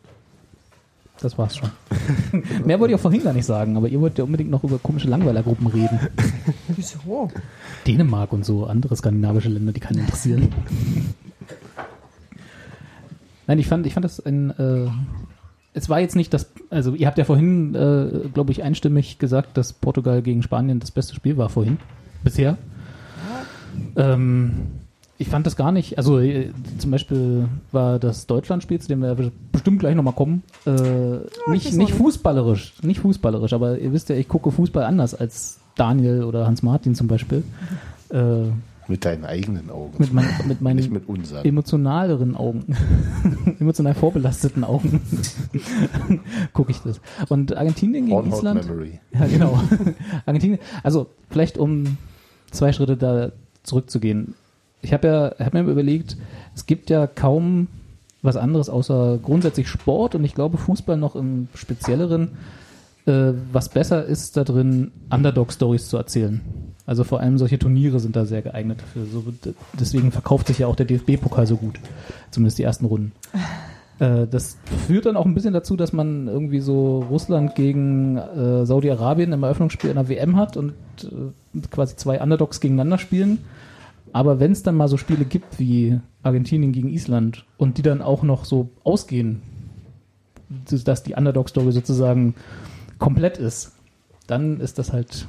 Das 1.20 1.36
war's 1.36 1.56
schon. 1.56 1.70
Mehr 2.64 2.78
wollte 2.80 2.92
ich 2.92 2.98
auch 2.98 3.02
vorhin 3.02 3.22
gar 3.24 3.32
nicht 3.32 3.44
sagen, 3.44 3.76
aber 3.76 3.88
ihr 3.88 4.00
wollt 4.00 4.18
ja 4.18 4.24
unbedingt 4.24 4.50
noch 4.50 4.64
über 4.64 4.78
komische 4.78 5.08
Langweilergruppen 5.08 5.66
reden. 5.66 5.98
Wieso? 6.68 7.30
Dänemark 7.86 8.32
und 8.32 8.44
so, 8.44 8.66
andere 8.66 8.96
skandinavische 8.96 9.48
Länder, 9.48 9.72
die 9.72 9.80
keinen 9.80 10.00
interessieren. 10.00 10.48
Nein, 13.46 13.58
ich 13.58 13.66
fand, 13.66 13.86
ich 13.86 13.94
fand 13.94 14.04
das 14.04 14.24
ein. 14.24 14.50
Äh, 14.50 14.88
es 15.72 15.88
war 15.88 16.00
jetzt 16.00 16.16
nicht 16.16 16.32
das. 16.32 16.50
Also, 16.70 16.94
ihr 16.94 17.06
habt 17.06 17.18
ja 17.18 17.24
vorhin, 17.24 17.74
äh, 17.74 18.28
glaube 18.32 18.52
ich, 18.52 18.62
einstimmig 18.62 19.18
gesagt, 19.18 19.56
dass 19.56 19.72
Portugal 19.72 20.22
gegen 20.22 20.42
Spanien 20.42 20.80
das 20.80 20.90
beste 20.90 21.14
Spiel 21.14 21.36
war 21.36 21.48
vorhin. 21.48 21.78
Bisher. 22.22 22.56
Ähm, 23.96 24.52
ich 25.18 25.28
fand 25.28 25.46
das 25.46 25.56
gar 25.56 25.72
nicht. 25.72 25.98
Also, 25.98 26.20
äh, 26.20 26.50
zum 26.78 26.90
Beispiel 26.90 27.48
war 27.72 27.98
das 27.98 28.26
Deutschlandspiel, 28.26 28.80
zu 28.80 28.88
dem 28.88 29.00
wir 29.00 29.16
bestimmt 29.52 29.80
gleich 29.80 29.94
nochmal 29.94 30.14
kommen, 30.14 30.42
äh, 30.66 31.50
nicht, 31.50 31.72
nicht 31.74 31.92
fußballerisch. 31.92 32.74
Nicht 32.82 33.00
fußballerisch, 33.00 33.52
aber 33.52 33.78
ihr 33.78 33.92
wisst 33.92 34.08
ja, 34.08 34.16
ich 34.16 34.28
gucke 34.28 34.50
Fußball 34.50 34.84
anders 34.84 35.14
als 35.14 35.58
Daniel 35.76 36.24
oder 36.24 36.46
Hans 36.46 36.62
Martin 36.62 36.94
zum 36.94 37.08
Beispiel. 37.08 37.42
Äh, 38.10 38.50
Mit 38.88 39.04
deinen 39.04 39.24
eigenen 39.24 39.70
Augen. 39.70 39.94
mit, 39.98 40.12
mein, 40.12 40.26
mit 40.38 40.46
Nicht 40.48 40.60
meinen 40.60 40.92
mit 40.92 41.08
unseren. 41.08 41.44
emotionaleren 41.44 42.36
Augen, 42.36 42.76
emotional 43.60 43.94
vorbelasteten 43.94 44.64
Augen, 44.64 45.00
gucke 46.52 46.70
ich 46.70 46.78
das. 46.80 47.00
Und 47.28 47.56
Argentinien 47.56 48.06
gegen 48.06 48.32
Island. 48.32 48.66
Memory. 48.66 49.00
Ja, 49.12 49.26
genau. 49.26 49.58
Argentinien. 50.26 50.58
Also, 50.82 51.06
vielleicht 51.30 51.56
um 51.58 51.96
zwei 52.50 52.72
Schritte 52.72 52.96
da 52.96 53.32
zurückzugehen. 53.62 54.34
Ich 54.82 54.92
habe 54.92 55.06
ja 55.08 55.44
hab 55.44 55.54
mir 55.54 55.62
überlegt, 55.62 56.16
es 56.54 56.66
gibt 56.66 56.90
ja 56.90 57.06
kaum 57.06 57.68
was 58.24 58.36
anderes 58.36 58.68
außer 58.68 59.18
grundsätzlich 59.22 59.68
Sport 59.68 60.14
und 60.14 60.24
ich 60.24 60.34
glaube 60.34 60.56
Fußball 60.56 60.96
noch 60.96 61.14
im 61.14 61.48
Spezielleren, 61.54 62.32
äh, 63.06 63.32
was 63.52 63.68
besser 63.68 64.04
ist, 64.04 64.36
da 64.36 64.44
drin 64.44 64.92
Underdog-Stories 65.10 65.88
zu 65.88 65.96
erzählen. 65.98 66.40
Also 66.86 67.04
vor 67.04 67.20
allem 67.20 67.38
solche 67.38 67.58
Turniere 67.58 67.98
sind 67.98 68.14
da 68.14 68.26
sehr 68.26 68.42
geeignet 68.42 68.80
dafür. 68.82 69.06
So, 69.06 69.24
deswegen 69.78 70.12
verkauft 70.12 70.48
sich 70.48 70.58
ja 70.58 70.66
auch 70.66 70.76
der 70.76 70.86
DFB-Pokal 70.86 71.46
so 71.46 71.56
gut. 71.56 71.80
Zumindest 72.30 72.58
die 72.58 72.64
ersten 72.64 72.86
Runden. 72.86 73.12
Äh, 74.00 74.26
das 74.26 74.58
führt 74.88 75.06
dann 75.06 75.16
auch 75.16 75.24
ein 75.24 75.34
bisschen 75.34 75.54
dazu, 75.54 75.76
dass 75.76 75.92
man 75.92 76.26
irgendwie 76.26 76.58
so 76.58 77.06
Russland 77.10 77.54
gegen 77.54 78.16
äh, 78.16 78.66
Saudi-Arabien 78.66 79.32
im 79.32 79.44
Eröffnungsspiel 79.44 79.88
einer 79.88 80.08
WM 80.08 80.36
hat 80.36 80.56
und 80.56 80.72
äh, 81.04 81.60
quasi 81.70 81.94
zwei 81.94 82.20
Underdogs 82.20 82.58
gegeneinander 82.58 82.98
spielen. 82.98 83.38
Aber 84.12 84.40
wenn 84.40 84.50
es 84.52 84.64
dann 84.64 84.76
mal 84.76 84.88
so 84.88 84.96
Spiele 84.96 85.24
gibt 85.24 85.60
wie 85.60 86.00
Argentinien 86.24 86.72
gegen 86.72 86.88
Island 86.88 87.44
und 87.56 87.78
die 87.78 87.82
dann 87.82 88.02
auch 88.02 88.24
noch 88.24 88.44
so 88.44 88.70
ausgehen, 88.82 89.42
dass 90.68 91.02
die 91.02 91.14
Underdog-Story 91.14 91.72
sozusagen 91.72 92.34
komplett 92.98 93.38
ist, 93.38 93.72
dann 94.26 94.60
ist 94.60 94.78
das 94.78 94.92
halt 94.92 95.28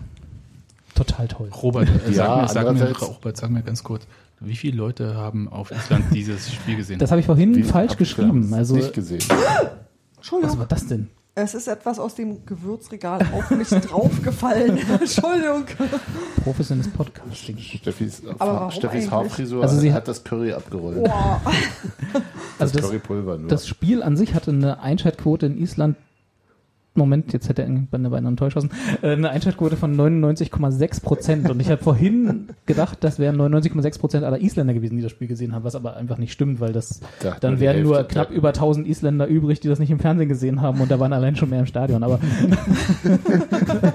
total 0.96 1.28
toll. 1.28 1.50
Robert, 1.50 1.88
äh, 2.08 2.12
Ja, 2.12 2.48
sag, 2.48 2.64
mir, 2.72 2.78
sag, 2.80 2.90
mir, 2.90 2.98
Robert, 3.08 3.38
sag 3.38 3.50
mir 3.52 3.62
ganz 3.62 3.84
kurz, 3.84 4.08
wie 4.40 4.56
viele 4.56 4.78
Leute 4.78 5.16
haben 5.16 5.48
auf 5.48 5.72
Island 5.72 6.06
dieses 6.14 6.52
Spiel 6.54 6.78
gesehen? 6.78 7.00
Das 7.00 7.12
habe 7.12 7.20
ich 7.20 7.26
vorhin 7.28 7.56
Wie- 7.56 7.64
falsch 7.64 7.98
geschrieben. 7.98 8.52
Also, 8.54 8.76
Nicht 8.76 8.94
gesehen. 8.94 9.22
was 9.28 9.68
Entschuldigung. 10.18 10.60
war 10.60 10.66
das 10.66 10.88
denn? 10.88 11.10
Es 11.38 11.54
ist 11.54 11.68
etwas 11.68 12.00
aus 12.00 12.16
dem 12.16 12.46
Gewürzregal 12.46 13.20
auf 13.34 13.50
mich 13.52 13.68
draufgefallen. 13.90 14.78
Entschuldigung. 15.00 15.66
Professionelles 16.46 16.90
Podcasting. 16.94 17.58
Steffis, 17.58 18.22
Aber 18.40 18.54
warum 18.54 18.72
Steffis? 18.72 19.12
Haarfrisur 19.12 19.62
Also 19.62 19.78
sie 19.78 19.92
hat 19.92 20.08
das 20.08 20.24
Curry 20.24 20.54
abgerollt. 20.54 21.04
Boah. 21.04 21.42
das, 22.14 22.22
Also 22.60 22.74
das, 22.80 22.86
Currypulver 22.88 23.38
nur. 23.38 23.50
das 23.50 23.68
Spiel 23.68 24.02
an 24.02 24.16
sich 24.16 24.34
hatte 24.34 24.52
eine 24.52 24.80
Einschaltquote 24.80 25.46
in 25.48 25.58
Island. 25.58 25.98
Moment, 26.96 27.34
jetzt 27.34 27.50
hätte 27.50 27.64
er 27.64 27.70
bei 27.70 27.98
einer 27.98 28.12
anderen 28.12 28.38
Täuschhassen. 28.38 28.72
Äh, 29.02 29.12
eine 29.12 29.30
Einschaltquote 29.30 29.76
von 29.76 29.96
99,6 29.96 31.02
Prozent. 31.02 31.50
Und 31.50 31.60
ich 31.60 31.70
habe 31.70 31.82
vorhin 31.82 32.50
gedacht, 32.66 33.00
das 33.02 33.20
wären 33.20 33.36
99,6 33.40 34.00
Prozent 34.00 34.24
aller 34.24 34.40
Isländer 34.40 34.74
gewesen, 34.74 34.96
die 34.98 35.04
das 35.04 35.12
Spiel 35.12 35.28
gesehen 35.28 35.54
haben, 35.54 35.64
was 35.64 35.76
aber 35.76 35.98
einfach 35.98 36.18
nicht 36.18 36.32
stimmt, 36.32 36.60
weil 36.60 36.74
das 36.74 37.02
Dachte 37.22 37.40
dann 37.42 37.60
wären 37.60 37.84
nur 37.84 38.04
knapp 38.04 38.32
über 38.32 38.50
1000 38.50 38.88
Isländer 38.88 39.28
übrig, 39.28 39.60
die 39.60 39.68
das 39.68 39.80
nicht 39.80 39.92
im 39.92 40.00
Fernsehen 40.00 40.30
gesehen 40.30 40.62
haben 40.62 40.80
und 40.82 40.90
da 40.90 41.00
waren 41.00 41.14
allein 41.14 41.36
schon 41.36 41.50
mehr 41.50 41.60
im 41.60 41.66
Stadion. 41.66 42.04
Aber 42.04 42.20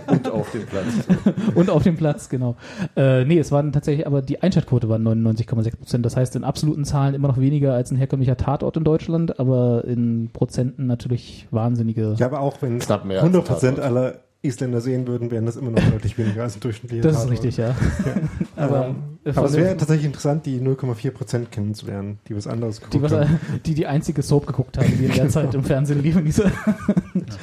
Und 0.08 0.26
auf 0.40 0.50
dem 0.50 0.66
Platz. 0.66 0.86
und 1.54 1.70
auf 1.70 1.82
dem 1.82 1.96
Platz, 1.96 2.28
genau. 2.28 2.56
Äh, 2.96 3.24
nee, 3.24 3.38
es 3.38 3.52
waren 3.52 3.72
tatsächlich, 3.72 4.06
aber 4.06 4.22
die 4.22 4.42
Einschaltquote 4.42 4.88
war 4.88 4.98
99,6 4.98 5.76
Prozent. 5.76 6.06
Das 6.06 6.16
heißt 6.16 6.36
in 6.36 6.44
absoluten 6.44 6.84
Zahlen 6.84 7.14
immer 7.14 7.28
noch 7.28 7.38
weniger 7.38 7.74
als 7.74 7.90
ein 7.90 7.96
herkömmlicher 7.96 8.36
Tatort 8.36 8.76
in 8.76 8.84
Deutschland, 8.84 9.38
aber 9.38 9.84
in 9.84 10.30
Prozenten 10.32 10.86
natürlich 10.86 11.46
wahnsinnige. 11.50 12.14
Ja, 12.18 12.26
aber 12.26 12.40
auch 12.40 12.60
wenn 12.62 12.78
Knapp 12.78 13.04
mehr 13.04 13.22
als 13.22 13.32
100% 13.32 13.44
Tatort. 13.44 13.80
aller 13.80 14.14
Isländer 14.42 14.80
sehen 14.80 15.06
würden, 15.06 15.30
wären 15.30 15.44
das 15.44 15.56
immer 15.56 15.70
noch 15.70 15.82
deutlich 15.90 16.16
weniger 16.16 16.44
als 16.44 16.56
ein 16.56 16.60
durchschnittlicher 16.60 17.02
das 17.08 17.12
ist 17.12 17.18
Tatort. 17.18 17.32
richtig, 17.32 17.56
ja. 17.58 17.74
aber 18.56 18.86
Ähm, 18.86 18.94
äh, 19.24 19.30
aber 19.36 19.46
es 19.48 19.52
wäre 19.54 19.76
tatsächlich 19.76 20.06
interessant, 20.06 20.46
die 20.46 20.58
0,4% 20.60 21.46
kennenzulernen, 21.50 22.18
die 22.26 22.34
was 22.34 22.46
anderes 22.46 22.76
geguckt 22.80 22.94
die, 22.94 23.02
was, 23.02 23.12
haben. 23.12 23.38
die 23.66 23.74
die 23.74 23.86
einzige 23.86 24.22
Soap 24.22 24.46
geguckt 24.46 24.78
haben, 24.78 24.86
die 24.98 25.04
in 25.04 25.12
der 25.12 25.28
Zeit 25.28 25.52
im 25.54 25.62
Fernsehen 25.62 26.02
lief. 26.02 26.16
Diese, 26.24 26.44
Ja, 26.44 26.50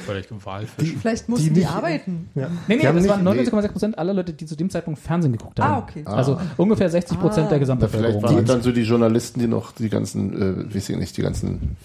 vielleicht 0.04 0.44
Walfisch. 0.44 0.94
Vielleicht 1.00 1.28
mussten 1.28 1.54
die, 1.54 1.60
nicht- 1.60 1.70
arbeiten. 1.70 2.30
Ja. 2.34 2.48
nee, 2.66 2.74
nee, 2.74 2.76
Die 2.78 2.82
das 2.86 2.94
nicht- 2.96 3.08
waren 3.08 3.22
99,6 3.28 3.68
Prozent 3.68 3.98
aller 3.98 4.14
Leute, 4.14 4.32
die 4.32 4.46
zu 4.46 4.56
dem 4.56 4.68
Zeitpunkt 4.68 4.98
Fernsehen 4.98 5.30
geguckt 5.32 5.60
haben. 5.60 5.74
Ah, 5.74 5.78
okay. 5.88 6.02
Also 6.04 6.40
ungefähr 6.56 6.90
60 6.90 7.20
Prozent 7.20 7.46
Ah. 7.46 7.50
der 7.50 7.58
Ja, 7.58 7.60
Gesamtbevölkerung. 7.60 8.12
vielleicht 8.20 8.24
waren 8.24 8.36
waren 8.38 8.44
dann 8.46 8.62
so 8.62 8.72
die 8.72 8.82
Journalisten, 8.82 9.38
die 9.38 9.46
noch 9.46 9.70
die 9.70 9.88
ganzen, 9.88 10.68
äh, 10.70 10.74
weiß 10.74 10.88
ich 10.88 10.96
nicht, 10.96 11.16
die 11.16 11.22
ganzen 11.22 11.76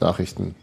Nachrichten 0.00 0.54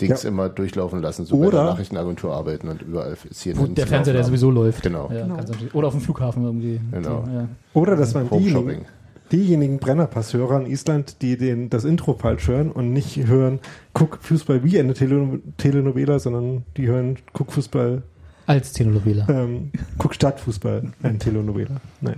Dings 0.00 0.22
Ja. 0.22 0.28
immer 0.28 0.48
durchlaufen 0.48 1.00
lassen, 1.02 1.24
so 1.24 1.36
bei 1.38 1.46
Oder- 1.48 1.58
der 1.58 1.70
Nachrichtenagentur 1.72 2.32
arbeiten 2.32 2.68
und 2.68 2.82
überall 2.82 3.16
CNN 3.32 3.58
Wo 3.60 3.66
der 3.66 3.86
Fernseher, 3.86 4.14
der 4.14 4.24
sowieso 4.24 4.50
läuft. 4.50 4.82
Genau. 4.82 5.10
Ja, 5.12 5.22
Genau. 5.26 5.36
Oder 5.72 5.88
auf 5.88 5.94
dem 5.94 6.00
Flughafen 6.02 6.44
irgendwie. 6.44 6.80
Genau. 6.92 7.24
Die, 7.26 7.34
ja. 7.34 7.48
Oder 7.74 7.96
das 7.96 8.14
waren 8.14 8.24
haben. 8.24 8.30
Home 8.30 8.44
diejenigen, 8.44 8.84
diejenigen 9.32 9.78
Brennerpass-Hörer 9.78 10.60
in 10.60 10.66
Island, 10.66 11.20
die 11.22 11.36
den, 11.36 11.68
das 11.68 11.84
Intro 11.84 12.14
falsch 12.14 12.46
hören 12.48 12.70
und 12.70 12.92
nicht 12.92 13.16
hören, 13.26 13.58
guck 13.92 14.18
Fußball 14.22 14.62
wie 14.64 14.78
eine 14.78 14.94
Tele 14.94 15.40
Telenovela, 15.56 16.18
sondern 16.18 16.64
die 16.76 16.86
hören, 16.86 17.16
guck 17.32 17.52
Fußball, 17.52 18.02
Als 18.46 18.72
Telenovela. 18.72 19.26
ähm, 19.28 19.72
guck 19.98 20.14
Stadtfußball, 20.14 20.84
eine 21.02 21.18
Telenovela. 21.18 21.80
Naja. 22.00 22.16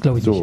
Glaube 0.00 0.18
ich 0.18 0.26
nicht. 0.26 0.42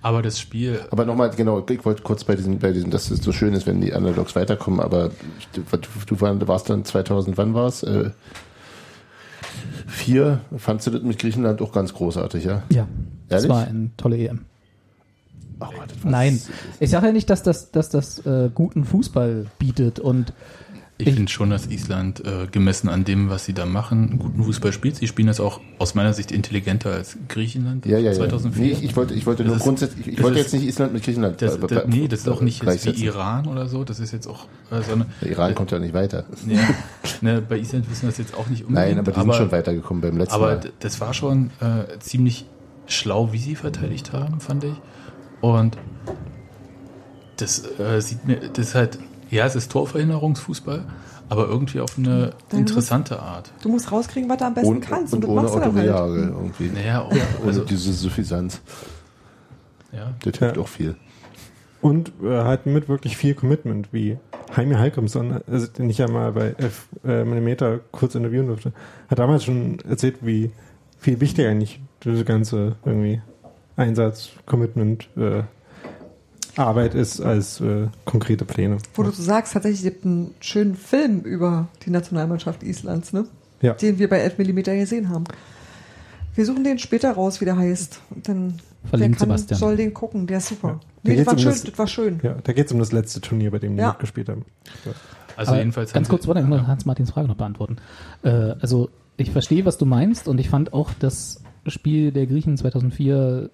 Aber 0.00 0.22
das 0.22 0.38
Spiel, 0.38 0.80
aber 0.90 1.04
nochmal, 1.04 1.30
genau, 1.30 1.64
ich 1.68 1.84
wollte 1.84 2.02
kurz 2.02 2.22
bei 2.24 2.36
diesem, 2.36 2.58
bei 2.60 2.70
diesem, 2.72 2.90
dass 2.90 3.10
es 3.10 3.20
so 3.20 3.32
schön 3.32 3.52
ist, 3.54 3.66
wenn 3.66 3.80
die 3.80 3.92
Underdogs 3.92 4.36
weiterkommen, 4.36 4.78
aber 4.80 5.10
du, 5.52 5.62
du 6.06 6.20
war- 6.20 6.46
warst 6.48 6.70
dann 6.70 6.84
2000, 6.84 7.36
wann 7.36 7.52
war 7.54 7.66
es? 7.66 7.82
Äh, 7.82 8.10
vier, 9.86 10.40
fandst 10.56 10.86
du 10.86 10.90
das 10.92 11.02
mit 11.02 11.18
Griechenland 11.18 11.60
auch 11.62 11.72
ganz 11.72 11.92
großartig, 11.94 12.44
ja? 12.44 12.62
Ja, 12.70 12.86
das 13.28 13.44
Ehrlich? 13.44 13.56
war 13.56 13.66
eine 13.66 13.90
tolle 13.96 14.18
EM. 14.18 14.40
Was- 15.58 15.70
Nein, 16.04 16.40
ich 16.78 16.90
sage 16.90 17.06
ja 17.08 17.12
nicht, 17.12 17.28
dass 17.28 17.42
das, 17.42 17.72
dass 17.72 17.88
das 17.90 18.24
äh, 18.24 18.48
guten 18.54 18.84
Fußball 18.84 19.46
bietet 19.58 19.98
und 19.98 20.32
Ich, 21.00 21.06
Ich- 21.06 21.14
finde 21.14 21.30
schon, 21.30 21.50
dass 21.50 21.68
Island 21.68 22.24
äh, 22.26 22.48
gemessen 22.50 22.88
an 22.88 23.04
dem, 23.04 23.30
was 23.30 23.44
sie 23.44 23.52
da 23.52 23.66
machen, 23.66 24.18
guten 24.18 24.42
Fußball 24.42 24.72
spielt. 24.72 24.96
Sie 24.96 25.06
spielen 25.06 25.28
das 25.28 25.38
auch 25.38 25.60
aus 25.78 25.94
meiner 25.94 26.12
Sicht 26.12 26.32
intelligenter 26.32 26.90
als 26.92 27.16
Griechenland 27.28 27.86
Ja, 27.86 27.98
ja, 27.98 28.10
ja. 28.10 28.16
2004. 28.16 28.64
Nee, 28.64 28.84
ich, 28.84 28.96
wollte, 28.96 29.14
ich 29.14 29.24
wollte 29.24 29.44
Das 29.44 29.48
nur 29.48 29.56
ist- 29.58 29.62
grundsätzlich, 29.62 30.08
ich, 30.08 30.20
wollte 30.22 30.40
ist- 30.40 30.46
jetzt 30.46 30.54
nicht 30.60 30.66
Island 30.68 30.92
mit 30.92 31.04
Griechenland. 31.04 31.40
das, 31.40 31.54
äh, 31.54 31.66
das, 31.68 31.86
nee, 31.86 32.08
das 32.08 32.20
ist 32.22 32.28
auch 32.28 32.40
nicht 32.40 32.64
jetzt 32.64 32.84
wie 32.86 33.04
Iran 33.04 33.46
oder 33.46 33.68
so. 33.68 33.84
Das 33.84 34.00
ist 34.00 34.12
jetzt 34.12 34.26
auch 34.26 34.46
äh, 34.72 34.82
so 34.82 34.92
eine. 34.94 35.06
Der 35.22 35.30
Iran 35.30 35.54
kommt 35.54 35.70
ja 35.70 35.78
nicht 35.78 35.94
weiter. 35.94 36.24
Ja, 36.48 36.58
ne, 37.20 37.42
bei 37.48 37.58
Island 37.58 37.88
wissen 37.88 38.02
wir 38.02 38.08
das 38.08 38.18
jetzt 38.18 38.34
auch 38.36 38.48
nicht 38.48 38.64
unbedingt. 38.66 38.88
Nein, 38.88 38.98
aber 38.98 39.12
die 39.12 39.20
sind 39.20 39.34
schon 39.36 39.52
weitergekommen 39.52 40.00
beim 40.00 40.18
letzten 40.18 40.34
Aber 40.34 40.46
Mal. 40.46 40.60
d- 40.60 40.70
das 40.80 41.00
war 41.00 41.14
schon 41.14 41.50
äh, 41.60 41.96
ziemlich 42.00 42.44
schlau, 42.86 43.32
wie 43.32 43.38
sie 43.38 43.54
verteidigt 43.54 44.12
haben, 44.12 44.40
fand 44.40 44.64
ich. 44.64 44.74
Und 45.42 45.78
das 47.36 47.62
äh, 47.78 48.00
sieht 48.00 48.26
mir, 48.26 48.36
das 48.52 48.68
ist 48.68 48.74
halt, 48.74 48.98
ja, 49.30 49.46
es 49.46 49.54
ist 49.54 49.70
Torverhinderungsfußball, 49.72 50.84
aber 51.28 51.48
irgendwie 51.48 51.80
auf 51.80 51.98
eine 51.98 52.32
Dann 52.48 52.60
interessante 52.60 53.20
Art. 53.20 53.50
Du 53.62 53.68
musst 53.68 53.90
rauskriegen, 53.92 54.28
was 54.28 54.38
du 54.38 54.44
am 54.46 54.54
besten 54.54 54.68
Und, 54.68 54.80
kannst. 54.80 55.12
und 55.14 55.22
das 55.22 55.30
ohne 55.30 55.42
machst 55.42 55.54
du 55.54 55.58
Otto 55.58 55.70
dann 55.72 55.76
halt. 55.76 56.16
Irgendwie. 56.16 56.68
Naja, 56.74 57.02
auch, 57.02 57.10
Ohne 57.12 57.22
also, 57.46 57.64
diese 57.64 57.92
Suffisanz. 57.92 58.60
ja. 59.92 60.12
Der 60.24 60.32
tippt 60.32 60.56
Ja. 60.56 60.62
auch 60.62 60.68
viel. 60.68 60.96
Und 61.80 62.12
äh, 62.24 62.28
halt 62.42 62.66
mit 62.66 62.88
wirklich 62.88 63.16
viel 63.16 63.34
Commitment, 63.34 63.92
wie 63.92 64.18
Jaime 64.56 64.78
Halkrimson, 64.78 65.40
also, 65.46 65.66
den 65.68 65.88
ich 65.90 65.98
ja 65.98 66.08
mal 66.08 66.32
bei 66.32 66.54
F 66.58 66.88
äh, 67.04 67.24
Millimeter 67.24 67.78
kurz 67.92 68.14
interviewen 68.16 68.46
durfte, 68.48 68.72
hat 69.08 69.18
damals 69.18 69.44
schon 69.44 69.78
erzählt, 69.88 70.16
wie 70.22 70.50
viel 70.98 71.20
wichtiger 71.20 71.48
eigentlich 71.50 71.80
diese 72.02 72.24
ganze 72.24 72.74
irgendwie 72.84 73.20
Einsatz, 73.76 74.30
Commitment, 74.46 75.08
äh, 75.16 75.42
Arbeit 76.58 76.94
ist 76.94 77.20
als 77.20 77.60
äh, 77.60 77.86
konkrete 78.04 78.44
Pläne. 78.44 78.78
Wo 78.94 79.02
du 79.02 79.10
sagst, 79.10 79.52
tatsächlich, 79.54 79.80
es 79.80 79.84
gibt 79.84 80.04
einen 80.04 80.34
schönen 80.40 80.74
Film 80.76 81.20
über 81.20 81.68
die 81.86 81.90
Nationalmannschaft 81.90 82.62
Islands, 82.62 83.12
ne? 83.12 83.26
Ja. 83.62 83.72
Den 83.74 83.98
wir 83.98 84.08
bei 84.08 84.18
11 84.18 84.38
mm 84.38 84.56
gesehen 84.78 85.08
haben. 85.08 85.24
Wir 86.34 86.46
suchen 86.46 86.62
den 86.64 86.78
später 86.78 87.12
raus, 87.12 87.40
wie 87.40 87.44
der 87.44 87.56
heißt. 87.56 88.00
Und 88.14 88.28
Dann 88.28 88.54
Verlinkt 88.88 89.20
wer 89.20 89.26
kann, 89.26 89.36
Sebastian. 89.38 89.58
soll 89.58 89.76
den 89.76 89.92
gucken, 89.92 90.26
der 90.28 90.38
ist 90.38 90.48
super. 90.48 90.68
Ja. 90.68 90.74
Da 91.02 91.10
Nee, 91.10 91.16
das 91.16 91.26
war 91.26 91.32
um 91.32 91.38
schön, 91.40 91.50
das- 91.50 91.62
das 91.64 91.78
war 91.78 91.86
schön. 91.88 92.20
Ja, 92.22 92.36
da 92.44 92.52
geht 92.52 92.66
es 92.66 92.72
um 92.72 92.78
das 92.78 92.92
letzte 92.92 93.20
Turnier, 93.20 93.50
bei 93.50 93.58
dem 93.58 93.74
die 93.76 93.82
Ja. 93.82 93.88
mitgespielt 93.88 94.28
haben. 94.28 94.44
Ja. 94.84 94.92
Also 95.36 95.50
Aber 95.52 95.58
jedenfalls 95.60 95.92
ganz 95.92 96.08
kurz, 96.08 96.26
warte, 96.28 96.40
ich 96.40 96.46
muss 96.46 96.66
Hans-Martins 96.66 97.10
Frage 97.10 97.28
noch 97.28 97.36
beantworten. 97.36 97.76
Äh, 98.22 98.28
also 98.60 98.90
ich 99.16 99.30
verstehe, 99.32 99.64
was 99.64 99.78
du 99.78 99.84
meinst 99.86 100.28
und 100.28 100.38
ich 100.38 100.48
fand 100.48 100.72
auch 100.72 100.90
das 100.98 101.40
Spiel 101.66 102.12
der 102.12 102.26
Griechen 102.26 102.56
2004 102.56 103.50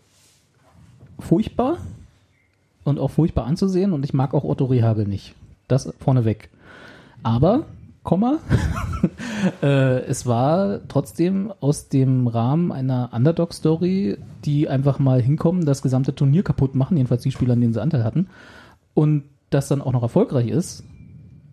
furchtbar 1.18 1.78
und 2.84 2.98
auch 2.98 3.10
furchtbar 3.10 3.46
anzusehen 3.46 3.92
und 3.92 4.04
ich 4.04 4.14
mag 4.14 4.34
auch 4.34 4.44
Otto 4.44 4.66
Rehagel 4.66 5.06
nicht. 5.06 5.34
Das 5.68 5.92
vorneweg. 5.98 6.50
Aber, 7.22 7.64
Komma, 8.02 8.38
äh, 9.62 10.00
es 10.00 10.26
war 10.26 10.80
trotzdem 10.88 11.52
aus 11.60 11.88
dem 11.88 12.26
Rahmen 12.26 12.70
einer 12.70 13.10
Underdog-Story, 13.12 14.18
die 14.44 14.68
einfach 14.68 14.98
mal 14.98 15.22
hinkommen, 15.22 15.64
das 15.64 15.80
gesamte 15.80 16.14
Turnier 16.14 16.42
kaputt 16.42 16.74
machen, 16.74 16.98
jedenfalls 16.98 17.22
die 17.22 17.32
Spieler, 17.32 17.54
an 17.54 17.62
denen 17.62 17.72
sie 17.72 17.80
Anteil 17.80 18.04
hatten, 18.04 18.28
und 18.92 19.24
das 19.48 19.68
dann 19.68 19.80
auch 19.80 19.92
noch 19.92 20.02
erfolgreich 20.02 20.48
ist, 20.48 20.84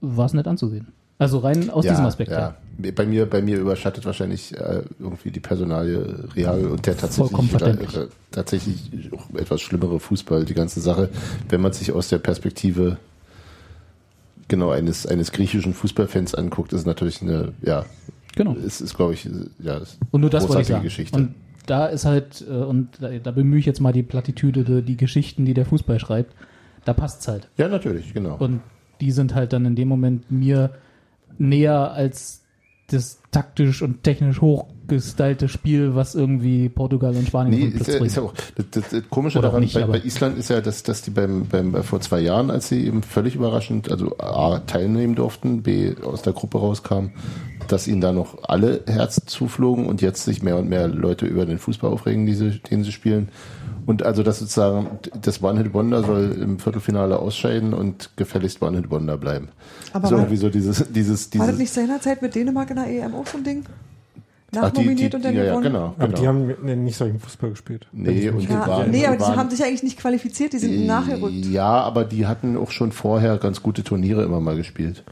war 0.01 0.25
es 0.25 0.33
nett 0.33 0.47
anzusehen. 0.47 0.87
Also 1.21 1.37
rein 1.37 1.69
aus 1.69 1.85
diesem 1.85 2.03
Aspekt 2.05 2.31
her. 2.31 2.55
ja. 2.81 2.91
Bei 2.95 3.05
mir, 3.05 3.29
bei 3.29 3.43
mir 3.43 3.59
überschattet 3.59 4.05
wahrscheinlich 4.05 4.57
äh, 4.57 4.81
irgendwie 4.99 5.29
die 5.29 5.39
Personalie 5.39 6.27
Real 6.35 6.65
und 6.65 6.83
der 6.87 6.97
tatsächlich, 6.97 7.53
äh, 7.53 8.07
tatsächlich 8.31 8.89
auch 9.13 9.29
etwas 9.35 9.61
schlimmere 9.61 9.99
Fußball, 9.99 10.45
die 10.45 10.55
ganze 10.55 10.81
Sache, 10.81 11.09
wenn 11.49 11.61
man 11.61 11.73
sich 11.73 11.91
aus 11.91 12.09
der 12.09 12.17
Perspektive 12.17 12.97
genau 14.47 14.71
eines, 14.71 15.05
eines 15.05 15.31
griechischen 15.31 15.75
Fußballfans 15.75 16.33
anguckt, 16.33 16.73
ist 16.73 16.87
natürlich 16.87 17.21
eine, 17.21 17.53
ja, 17.61 17.85
Genau. 18.35 18.55
es 18.55 18.81
ist, 18.81 18.95
glaube 18.95 19.13
ich, 19.13 19.29
ja, 19.59 19.77
ist 19.77 19.99
Und 20.09 20.21
nur 20.21 20.31
das 20.31 20.49
wollte 20.49 20.63
ich 20.63 20.67
sagen. 20.69 20.81
Geschichte. 20.81 21.15
Und 21.15 21.35
da 21.67 21.85
ist 21.85 22.05
halt, 22.05 22.43
äh, 22.49 22.51
und 22.51 22.97
da, 22.99 23.29
bemühe 23.29 23.59
ich 23.59 23.67
jetzt 23.67 23.79
mal 23.79 23.93
die 23.93 24.01
Plattitüde, 24.01 24.63
die, 24.63 24.81
die 24.81 24.97
Geschichten, 24.97 25.45
die 25.45 25.53
der 25.53 25.67
Fußball 25.67 25.99
schreibt, 25.99 26.33
da 26.83 26.93
passt's 26.93 27.27
halt. 27.27 27.47
ja, 27.57 27.67
natürlich, 27.67 28.11
genau. 28.15 28.37
Und 28.39 28.61
die 29.01 29.11
sind 29.11 29.35
halt 29.35 29.53
dann 29.53 29.65
in 29.65 29.75
dem 29.75 29.87
Moment 29.87 30.31
mir 30.31 30.71
näher 31.37 31.91
als 31.91 32.43
das 32.87 33.21
taktisch 33.31 33.81
und 33.81 34.03
technisch 34.03 34.41
hochgestylte 34.91 35.47
Spiel, 35.47 35.95
was 35.95 36.15
irgendwie 36.15 36.69
Portugal 36.69 37.15
und 37.15 37.27
Spanien 37.27 37.59
Nee, 37.59 37.65
ist 37.77 37.87
ja, 37.87 38.03
ist 38.03 38.15
ja 38.17 38.21
auch, 38.23 38.33
das, 38.55 38.65
das, 38.71 38.83
das 38.89 39.03
Komische 39.09 39.39
Oder 39.39 39.47
auch 39.47 39.51
daran 39.51 39.63
nicht, 39.63 39.73
bei, 39.73 39.83
aber- 39.83 39.93
bei 39.93 39.99
Island 40.05 40.37
ist 40.37 40.49
ja, 40.49 40.61
dass, 40.61 40.83
dass 40.83 41.01
die 41.01 41.11
beim, 41.11 41.45
beim, 41.47 41.75
äh, 41.75 41.83
vor 41.83 42.01
zwei 42.01 42.19
Jahren, 42.19 42.51
als 42.51 42.69
sie 42.69 42.85
eben 42.85 43.03
völlig 43.03 43.35
überraschend, 43.35 43.89
also 43.91 44.17
A, 44.17 44.59
teilnehmen 44.59 45.15
durften, 45.15 45.61
B, 45.63 45.93
aus 46.03 46.21
der 46.21 46.33
Gruppe 46.33 46.59
rauskamen, 46.59 47.11
dass 47.67 47.87
ihnen 47.87 48.01
da 48.01 48.11
noch 48.11 48.43
alle 48.43 48.81
Herzen 48.87 49.23
zuflogen 49.27 49.85
und 49.87 50.01
jetzt 50.01 50.25
sich 50.25 50.43
mehr 50.43 50.57
und 50.57 50.67
mehr 50.69 50.87
Leute 50.87 51.25
über 51.25 51.45
den 51.45 51.57
Fußball 51.57 51.91
aufregen, 51.91 52.25
die 52.25 52.33
sie, 52.33 52.59
den 52.59 52.83
sie 52.83 52.91
spielen. 52.91 53.29
Und 53.85 54.03
also 54.03 54.21
das 54.21 54.37
sozusagen, 54.39 54.99
das 55.21 55.41
One-Hit-Wonder 55.41 56.03
soll 56.03 56.37
im 56.39 56.59
Viertelfinale 56.59 57.17
ausscheiden 57.17 57.73
und 57.73 58.11
gefälligst 58.15 58.61
One-Hit-Wonder 58.61 59.17
bleiben. 59.17 59.49
Aber 59.93 60.07
so 60.07 60.13
war- 60.15 60.21
irgendwie 60.21 60.37
so 60.37 60.49
dieses, 60.49 60.85
dieses, 60.91 61.33
War 61.33 61.47
das 61.47 61.55
dieses. 61.55 61.59
nicht 61.59 61.73
seinerzeit 61.73 62.21
mit 62.21 62.35
Dänemark 62.35 62.69
in 62.69 62.75
der 62.75 62.87
EM 62.87 63.15
auch 63.15 63.25
so 63.25 63.37
ein 63.39 63.43
Ding? 63.43 63.63
Ach, 64.53 64.69
die, 64.69 64.79
die, 64.79 64.79
Nachnominiert 64.79 65.15
und 65.15 65.23
dann 65.23 65.33
ja, 65.35 65.43
ja, 65.43 65.49
gewonnen? 65.51 65.63
genau, 65.63 65.85
Aber 65.97 66.07
genau. 66.07 66.19
die 66.19 66.27
haben 66.27 66.55
nee, 66.63 66.75
nicht 66.75 66.97
solchen 66.97 67.19
Fußball 67.19 67.51
gespielt. 67.51 67.87
Nee, 67.93 68.29
und 68.29 68.39
die 68.39 68.47
Ja, 68.47 68.67
waren, 68.67 68.91
nee, 68.91 69.05
aber 69.05 69.15
die 69.15 69.21
waren, 69.21 69.35
haben 69.37 69.49
sich 69.49 69.59
ja 69.59 69.65
eigentlich 69.65 69.83
nicht 69.83 69.97
qualifiziert, 69.97 70.51
die 70.53 70.57
sind 70.59 70.85
nachgerückt. 70.85 71.45
Ja, 71.45 71.81
aber 71.81 72.03
die 72.03 72.27
hatten 72.27 72.57
auch 72.57 72.71
schon 72.71 72.91
vorher 72.91 73.37
ganz 73.37 73.63
gute 73.63 73.83
Turniere 73.83 74.23
immer 74.23 74.41
mal 74.41 74.57
gespielt. 74.57 75.03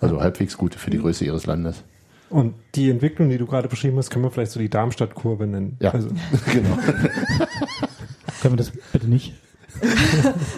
Also 0.00 0.20
halbwegs 0.20 0.56
gute 0.56 0.78
für 0.78 0.90
die 0.90 0.98
Größe 0.98 1.24
ihres 1.24 1.46
Landes. 1.46 1.82
Und 2.30 2.54
die 2.74 2.90
Entwicklung, 2.90 3.30
die 3.30 3.38
du 3.38 3.46
gerade 3.46 3.68
beschrieben 3.68 3.96
hast, 3.98 4.10
können 4.10 4.24
wir 4.24 4.30
vielleicht 4.30 4.52
so 4.52 4.60
die 4.60 4.68
Darmstadt-Kurve 4.68 5.46
nennen. 5.46 5.76
Ja, 5.80 5.92
Also, 5.92 6.08
genau. 6.52 6.76
Können 8.42 8.54
wir 8.54 8.58
das 8.58 8.72
bitte 8.92 9.08
nicht? 9.08 9.34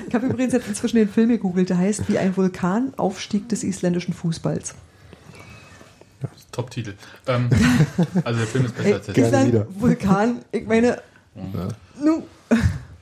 Ich 0.09 0.15
habe 0.15 0.27
übrigens 0.27 0.53
jetzt 0.53 0.69
inzwischen 0.69 0.97
den 0.97 1.09
Film 1.09 1.29
gegoogelt, 1.29 1.69
der 1.69 1.79
heißt 1.79 2.09
Wie 2.09 2.19
ein 2.19 2.37
Vulkanaufstieg 2.37 3.49
des 3.49 3.65
isländischen 3.65 4.15
Fußballs. 4.15 4.75
Top-Titel. 6.61 6.95
Ähm, 7.27 7.49
also 8.25 8.39
der 8.39 8.49
Film 8.49 8.65
ist 8.67 8.77
besser 8.77 8.95
als 8.95 9.07
der 9.07 9.15
Gerne 9.15 9.29
Island, 9.29 9.49
wieder. 9.49 9.67
Vulkan, 9.79 10.39
ich 10.53 10.67
meine, 10.67 10.99
nu, 12.03 12.23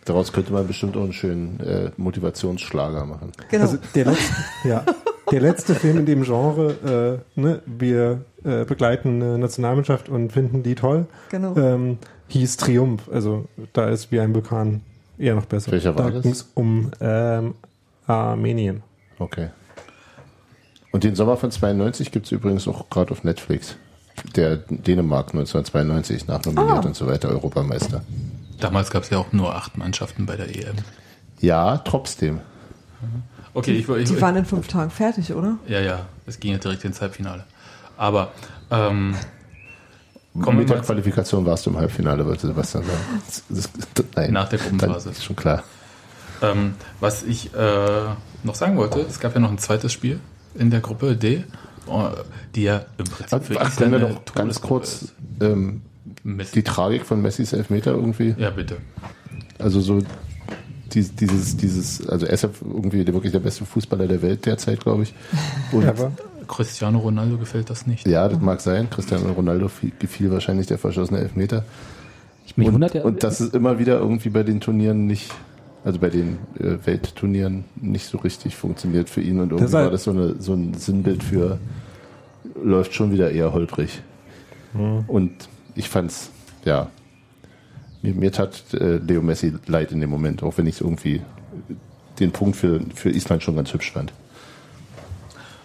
Daraus 0.05 0.33
könnte 0.33 0.53
man 0.53 0.67
bestimmt 0.67 0.97
auch 0.97 1.03
einen 1.03 1.13
schönen 1.13 1.61
äh, 1.61 1.91
Motivationsschlager 1.99 3.05
machen. 3.05 3.33
genau. 3.51 3.65
also 3.65 3.79
der, 3.95 4.05
letzte, 4.07 4.35
ja, 4.65 4.85
der 5.31 5.41
letzte 5.41 5.75
Film 5.75 5.99
in 5.99 6.07
dem 6.07 6.23
Genre, 6.23 7.23
äh, 7.37 7.41
ne, 7.41 7.61
wir 7.67 8.23
äh, 8.45 8.65
begleiten 8.65 9.23
eine 9.23 9.39
Nationalmannschaft 9.39 10.09
und 10.09 10.33
finden 10.33 10.63
die 10.63 10.75
toll, 10.75 11.07
Genau. 11.31 11.55
ähm, 11.57 11.99
hieß 12.29 12.57
Triumph. 12.57 13.09
Also 13.13 13.47
da 13.75 13.91
ist 13.91 14.11
wie 14.11 14.21
ein 14.21 14.35
Vulkan 14.35 14.81
eher 15.19 15.35
noch 15.35 15.45
besser. 15.47 15.73
Welcher 15.73 15.95
war 15.95 16.05
da 16.05 16.11
das? 16.13 16.23
ging 16.23 16.33
es 16.33 16.51
um 16.55 16.91
ähm, 17.01 17.55
Armenien. 18.07 18.83
Okay. 19.19 19.49
Und 20.91 21.05
den 21.05 21.15
Sommer 21.15 21.37
von 21.37 21.51
92 21.51 22.11
gibt 22.13 22.27
es 22.27 22.33
übrigens 22.33 22.67
auch 22.67 22.89
gerade 22.91 23.11
auf 23.13 23.25
Netflix. 23.25 23.77
Der 24.37 24.57
Dänemark 24.57 25.29
1992 25.29 26.27
nachnominiert 26.27 26.85
Ah. 26.85 26.87
und 26.87 26.97
so 26.97 27.07
weiter, 27.07 27.29
Europameister. 27.29 28.03
Damals 28.59 28.91
gab 28.91 29.05
es 29.05 29.11
ja 29.11 29.19
auch 29.19 29.33
nur 29.33 29.55
acht 29.55 29.77
Mannschaften 29.79 30.27
bei 30.27 30.37
der 30.37 30.49
EM. 30.49 30.77
Ja, 31.41 31.79
trotzdem. 31.79 32.41
Okay, 33.55 33.73
ich, 33.77 33.89
ich, 33.89 34.09
die 34.09 34.21
waren 34.21 34.35
in 34.37 34.45
fünf 34.45 34.67
Tagen 34.67 34.91
fertig, 34.91 35.33
oder? 35.35 35.57
Ja, 35.69 35.79
ja, 35.81 36.07
es 36.27 36.41
ging 36.41 36.53
ja 36.53 36.59
direkt 36.59 36.85
ins 36.85 37.01
Halbfinale. 37.01 37.45
Aber 37.97 38.33
ähm, 38.71 39.15
Mit 40.35 40.69
der 40.69 40.81
Qualifikation 40.81 41.47
warst 41.47 41.67
du 41.67 41.71
im 41.71 41.77
Halbfinale, 41.77 42.27
wollte 42.27 42.47
Sebastian 42.49 42.85
sagen. 42.85 43.23
Das, 43.49 43.69
das, 43.95 44.05
nein, 44.17 44.33
Nach 44.33 44.49
der 44.49 44.59
Gruppenphase. 44.59 45.11
Ist 45.11 45.25
schon 45.25 45.37
klar. 45.37 45.63
ähm, 46.43 46.75
was 46.99 47.23
ich 47.23 47.55
äh, 47.55 48.01
noch 48.43 48.55
sagen 48.57 48.77
wollte, 48.77 49.01
es 49.01 49.21
gab 49.21 49.35
ja 49.35 49.41
noch 49.41 49.51
ein 49.51 49.59
zweites 49.59 49.93
Spiel 49.93 50.19
in 50.55 50.71
der 50.71 50.81
Gruppe 50.81 51.17
D, 51.17 51.45
die 52.55 52.63
ja 52.65 52.85
im 52.99 53.05
Prinzip 53.05 53.43
für 53.45 53.61
Ach, 53.61 53.77
können 53.77 53.93
wir 53.93 53.99
noch 54.01 54.25
ganz 54.35 54.61
kurz 54.61 55.13
ähm, 55.41 55.83
die 56.25 56.63
Tragik 56.63 57.07
von 57.07 57.23
Messis 57.23 57.53
Elfmeter 57.53 57.93
irgendwie? 57.93 58.35
Ja, 58.39 58.51
bitte. 58.51 58.77
Also 59.59 59.81
so 59.81 60.01
dies, 60.93 61.15
dieses, 61.15 61.57
dieses, 61.57 62.07
also 62.09 62.27
er 62.27 62.33
ist 62.33 62.43
ja 62.43 62.51
irgendwie 62.63 63.05
der, 63.05 63.15
wirklich 63.15 63.33
der 63.33 63.41
beste 63.41 63.65
Fußballer 63.65 64.07
der 64.07 64.23
Welt 64.23 64.47
derzeit, 64.47 64.81
glaube 64.81 65.03
ich. 65.05 65.15
Und 65.73 65.87
Aber 65.87 66.13
Cristiano 66.47 66.99
Ronaldo 66.99 67.37
gefällt 67.37 67.69
das 67.71 67.87
nicht. 67.87 68.07
ja, 68.07 68.27
das 68.29 68.41
mag 68.41 68.61
sein. 68.61 68.89
Cristiano 68.89 69.31
Ronaldo 69.33 69.69
fiel- 69.69 69.93
gefiel 69.99 70.31
wahrscheinlich 70.31 70.67
der 70.67 70.79
verschossene 70.79 71.21
Elfmeter. 71.21 71.65
Ich 72.47 72.57
mich 72.57 72.69
und, 72.69 72.75
wundert 72.75 72.95
ja, 72.95 73.03
und 73.03 73.23
das 73.23 73.41
ist 73.43 73.55
immer 73.55 73.79
wieder 73.79 73.99
irgendwie 73.99 74.31
bei 74.31 74.43
den 74.43 74.61
Turnieren 74.61 75.07
nicht, 75.07 75.31
also 75.89 76.01
bei 76.01 76.11
den 76.11 76.39
äh, 76.61 76.77
Weltturnieren 76.85 77.65
nicht 77.77 78.07
so 78.07 78.19
richtig 78.19 78.55
funktioniert 78.57 79.09
für 79.09 79.23
ihn 79.23 79.41
und 79.41 79.53
irgendwie 79.53 79.63
Das 79.65 79.73
war 79.73 79.91
das 79.91 80.05
so, 80.05 80.11
eine, 80.11 80.35
so 80.39 80.53
ein 80.53 80.75
Sinnbild 80.75 81.25
für 81.25 81.59
läuft 82.63 82.93
schon 82.93 83.11
wieder 83.11 83.31
eher 83.31 83.55
holprig. 83.55 84.03
Mhm. 84.75 85.05
Und 85.07 85.33
ich 85.75 85.89
fand's, 85.89 86.31
ja, 86.67 86.91
Mir, 88.03 88.13
mir 88.15 88.31
tat 88.33 88.63
äh, 88.75 88.99
Leo 88.99 89.23
Messi 89.23 89.55
leid 89.67 89.91
in 89.93 90.01
dem 90.03 90.11
Moment, 90.11 90.43
auch 90.43 90.59
wenn 90.59 90.67
ich 90.67 90.83
irgendwie 90.83 91.23
den 92.21 92.33
Punkt 92.33 92.57
für, 92.57 92.81
für 92.95 93.09
Island 93.11 93.43
schon 93.43 93.57
ganz 93.57 93.73
hübsch 93.73 93.93
fand. 93.93 94.13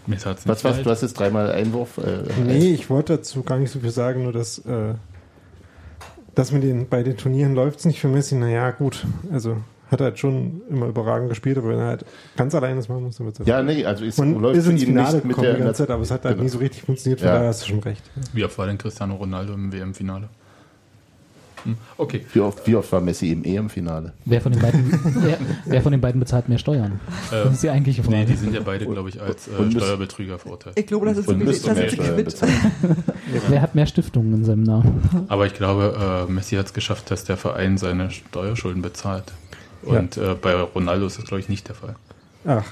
Mir 0.07 0.17
tat's 0.19 0.47
Was 0.47 0.63
war's? 0.63 0.77
leid. 0.77 0.85
Du 0.85 0.89
hast 0.89 1.01
jetzt 1.01 1.19
dreimal 1.19 1.51
Einwurf. 1.51 1.97
Äh, 1.97 2.23
Nee, 2.45 2.73
ich 2.73 2.89
wollte 2.89 3.17
dazu 3.17 3.43
gar 3.43 3.59
nicht 3.59 3.71
so 3.71 3.79
viel 3.81 3.91
sagen, 3.91 4.23
nur 4.23 4.31
dass, 4.31 4.59
äh, 4.59 4.93
dass 6.33 6.53
mit 6.53 6.63
den, 6.63 6.87
bei 6.87 7.03
den 7.03 7.17
Turnieren 7.17 7.55
läuft 7.55 7.79
es 7.79 7.85
nicht 7.85 7.99
für 7.99 8.07
Messi. 8.07 8.35
Naja, 8.35 8.71
gut. 8.71 9.05
Also 9.29 9.57
hat 9.93 10.01
er 10.01 10.05
halt 10.07 10.19
schon 10.19 10.61
immer 10.69 10.87
überragend 10.87 11.29
gespielt, 11.29 11.57
aber 11.57 11.69
wenn 11.69 11.79
er 11.79 11.87
halt 11.87 12.05
ganz 12.35 12.53
allein 12.53 12.75
das 12.75 12.89
machen 12.89 13.03
muss, 13.03 13.17
dann 13.17 13.27
wird 13.27 13.39
es 13.39 13.47
Ja, 13.47 13.63
nee, 13.63 13.85
also 13.85 14.03
es 14.03 14.17
läuft 14.17 14.57
ist 14.57 14.67
ins 14.67 14.83
Finale 14.83 15.13
nicht 15.15 15.25
mit 15.25 15.29
gekommen 15.29 15.47
der 15.47 15.55
die 15.55 15.61
ganze 15.63 15.83
Zeit, 15.83 15.89
aber 15.91 16.03
es 16.03 16.11
hat 16.11 16.25
halt 16.25 16.33
Genau. 16.35 16.43
nie 16.43 16.49
so 16.49 16.57
richtig 16.57 16.83
funktioniert, 16.83 17.19
von 17.21 17.27
Ja. 17.29 17.35
daher 17.35 17.47
hast 17.49 17.61
du 17.63 17.67
schon 17.69 17.79
recht. 17.79 18.03
Wie 18.33 18.43
oft 18.43 18.57
war 18.57 18.67
denn 18.67 18.77
Cristiano 18.77 19.15
Ronaldo 19.15 19.53
im 19.53 19.71
WM-Finale? 19.71 20.27
Hm, 21.65 21.77
okay. 21.97 22.25
Wie 22.33 22.41
oft, 22.41 22.67
wie 22.67 22.75
oft 22.75 22.91
war 22.91 22.99
Messi 22.99 23.31
im 23.31 23.45
EM-Finale? 23.45 24.11
Wer 24.25 24.41
von 24.41 24.51
den 24.51 24.61
beiden, 24.61 24.91
wer, 25.21 25.37
wer 25.65 25.81
von 25.81 25.93
den 25.93 26.01
beiden 26.01 26.19
bezahlt 26.19 26.49
mehr 26.49 26.57
Steuern? 26.57 26.99
Äh, 27.31 27.45
Das 27.45 27.53
ist 27.53 27.63
die 27.63 27.69
eigentliche 27.69 28.03
Frage. 28.03 28.17
Nee, 28.17 28.25
die 28.25 28.35
sind 28.35 28.53
ja 28.53 28.59
beide, 28.59 28.85
glaube 28.85 29.07
ich, 29.07 29.21
als 29.21 29.47
äh, 29.47 29.71
Steuerbetrüger 29.71 30.37
verurteilt. 30.39 30.77
Ich 30.77 30.87
glaube, 30.87 31.05
das 31.05 31.19
ist 31.19 31.29
müsste 31.37 31.67
das 31.69 31.77
mehr 31.77 32.17
ist 32.17 32.25
bezahlen. 32.25 32.51
Wer 33.47 33.61
hat 33.61 33.75
mehr 33.75 33.85
Stiftungen 33.85 34.33
in 34.33 34.43
seinem 34.43 34.63
Namen? 34.63 35.25
Aber 35.29 35.45
ich 35.45 35.53
glaube, 35.53 36.25
äh, 36.27 36.31
Messi 36.31 36.55
hat 36.57 36.65
es 36.65 36.73
geschafft, 36.73 37.09
dass 37.11 37.23
der 37.23 37.37
Verein 37.37 37.77
seine 37.77 38.11
Steuerschulden 38.11 38.81
bezahlt. 38.81 39.31
Und 39.85 40.17
äh, 40.17 40.35
bei 40.39 40.53
Ronaldo 40.53 41.05
ist 41.05 41.17
das, 41.17 41.25
glaube 41.25 41.39
ich, 41.39 41.49
nicht 41.49 41.67
der 41.67 41.75
Fall. 41.75 41.95
Ach, 42.45 42.63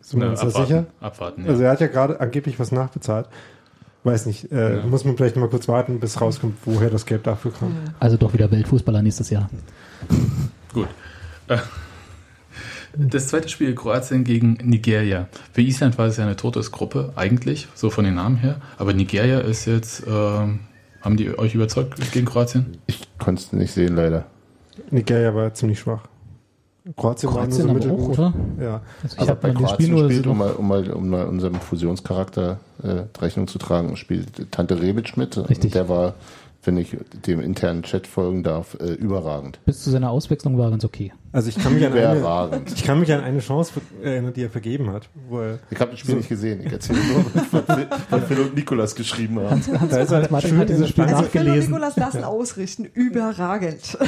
sind 0.00 0.20
wir 0.20 0.28
uns 0.30 0.40
da 0.40 0.50
sicher? 0.50 0.86
Abwarten, 1.00 1.44
ja. 1.44 1.50
Also 1.50 1.62
er 1.62 1.70
hat 1.70 1.80
ja 1.80 1.86
gerade 1.88 2.20
angeblich 2.20 2.58
was 2.58 2.72
nachbezahlt. 2.72 3.26
Weiß 4.04 4.26
nicht, 4.26 4.50
äh, 4.52 4.76
Ja. 4.78 4.86
muss 4.86 5.04
man 5.04 5.16
vielleicht 5.16 5.36
mal 5.36 5.48
kurz 5.48 5.68
warten, 5.68 6.00
bis 6.00 6.20
rauskommt, 6.20 6.56
woher 6.64 6.88
das 6.88 7.04
Geld 7.04 7.26
dafür 7.26 7.52
kam. 7.52 7.74
Also 7.98 8.16
doch 8.16 8.32
wieder 8.32 8.50
Weltfußballer 8.50 9.02
nächstes 9.02 9.30
Jahr. 9.30 9.50
Gut. 10.72 10.88
Äh, 11.48 11.58
Das 12.96 13.28
zweite 13.28 13.48
Spiel 13.48 13.74
Kroatien 13.74 14.24
gegen 14.24 14.54
Nigeria. 14.62 15.28
Für 15.52 15.60
Island 15.60 15.98
war 15.98 16.06
es 16.06 16.16
ja 16.16 16.24
eine 16.24 16.36
Todesgruppe, 16.36 17.12
eigentlich, 17.16 17.68
so 17.74 17.90
von 17.90 18.04
den 18.04 18.14
Namen 18.14 18.36
her. 18.36 18.60
Aber 18.78 18.92
Nigeria 18.94 19.40
ist 19.40 19.66
jetzt, 19.66 20.04
ähm, 20.08 20.60
haben 21.02 21.16
die 21.16 21.36
euch 21.38 21.54
überzeugt 21.54 22.00
gegen 22.12 22.26
Kroatien? 22.26 22.78
Ich 22.86 23.06
konnte 23.18 23.42
es 23.42 23.52
nicht 23.52 23.72
sehen, 23.72 23.94
leider. 23.94 24.24
Nigeria 24.90 25.34
war 25.34 25.52
ziemlich 25.54 25.78
schwach. 25.80 26.02
Kroatien, 26.96 27.30
Kroatien 27.30 27.66
war 27.68 27.74
nur 27.74 27.82
so 27.82 27.88
mittelgut. 27.88 28.18
oder? 28.18 28.32
Ja. 28.60 28.80
Also 29.02 29.16
ich 29.16 29.20
Aber 29.22 29.28
habe 29.30 29.40
bei 29.40 29.50
Kroatien 29.52 29.90
nur 29.90 30.04
spielt, 30.04 30.24
so- 30.24 30.30
um 30.30 30.38
mal, 30.38 30.52
um, 30.52 30.68
mal, 30.68 30.90
um 30.90 31.08
mal 31.08 31.24
unserem 31.26 31.54
Fusionscharakter 31.56 32.58
äh, 32.82 33.02
Rechnung 33.20 33.46
zu 33.48 33.58
tragen, 33.58 33.96
spielt 33.96 34.50
Tante 34.50 34.80
Rebic 34.80 35.16
mit. 35.16 35.36
Richtig. 35.48 35.72
Der 35.72 35.88
war, 35.88 36.14
wenn 36.64 36.76
ich 36.76 36.96
dem 37.26 37.40
internen 37.40 37.82
Chat 37.82 38.06
folgen 38.06 38.42
darf, 38.42 38.76
äh, 38.80 38.92
überragend. 38.92 39.58
bis 39.64 39.82
zu 39.84 39.90
seiner 39.90 40.10
Auswechslung 40.10 40.58
war 40.58 40.70
ganz 40.70 40.84
okay. 40.84 41.12
Also 41.30 41.50
ich 41.50 41.58
kann 41.58 41.74
mich 41.74 41.84
an 41.86 41.92
eine, 41.92 42.18
Überragend. 42.18 42.72
ich 42.74 42.84
kann 42.84 42.98
mich 43.00 43.12
an 43.12 43.20
eine 43.20 43.40
Chance 43.40 43.72
erinnern, 44.02 44.32
die 44.32 44.42
er 44.44 44.50
vergeben 44.50 44.90
hat. 44.90 45.08
Wo 45.28 45.40
er, 45.40 45.58
Ich 45.70 45.78
habe 45.78 45.90
das 45.90 46.00
Spiel 46.00 46.16
nicht 46.16 46.28
gesehen. 46.28 46.62
Ich 46.64 46.72
erzähle 46.72 46.98
nur, 47.12 47.24
was 48.10 48.24
Phil- 48.24 48.40
und 48.40 48.54
Nikolas 48.54 48.94
geschrieben 48.94 49.40
haben. 49.40 49.62
da 49.90 49.98
ist 49.98 50.10
er 50.10 50.26
Martin 50.30 50.50
schön 50.50 50.58
hat 50.58 50.68
diese 50.68 50.78
dieses 50.78 50.88
Spiel 50.90 51.04
Also 51.04 51.16
Phil 51.24 51.40
und 51.42 51.46
nachgelesen. 51.48 51.70
Nikolas 51.70 51.96
lassen 51.96 52.24
ausrichten. 52.24 52.84
Überragend. 52.86 53.98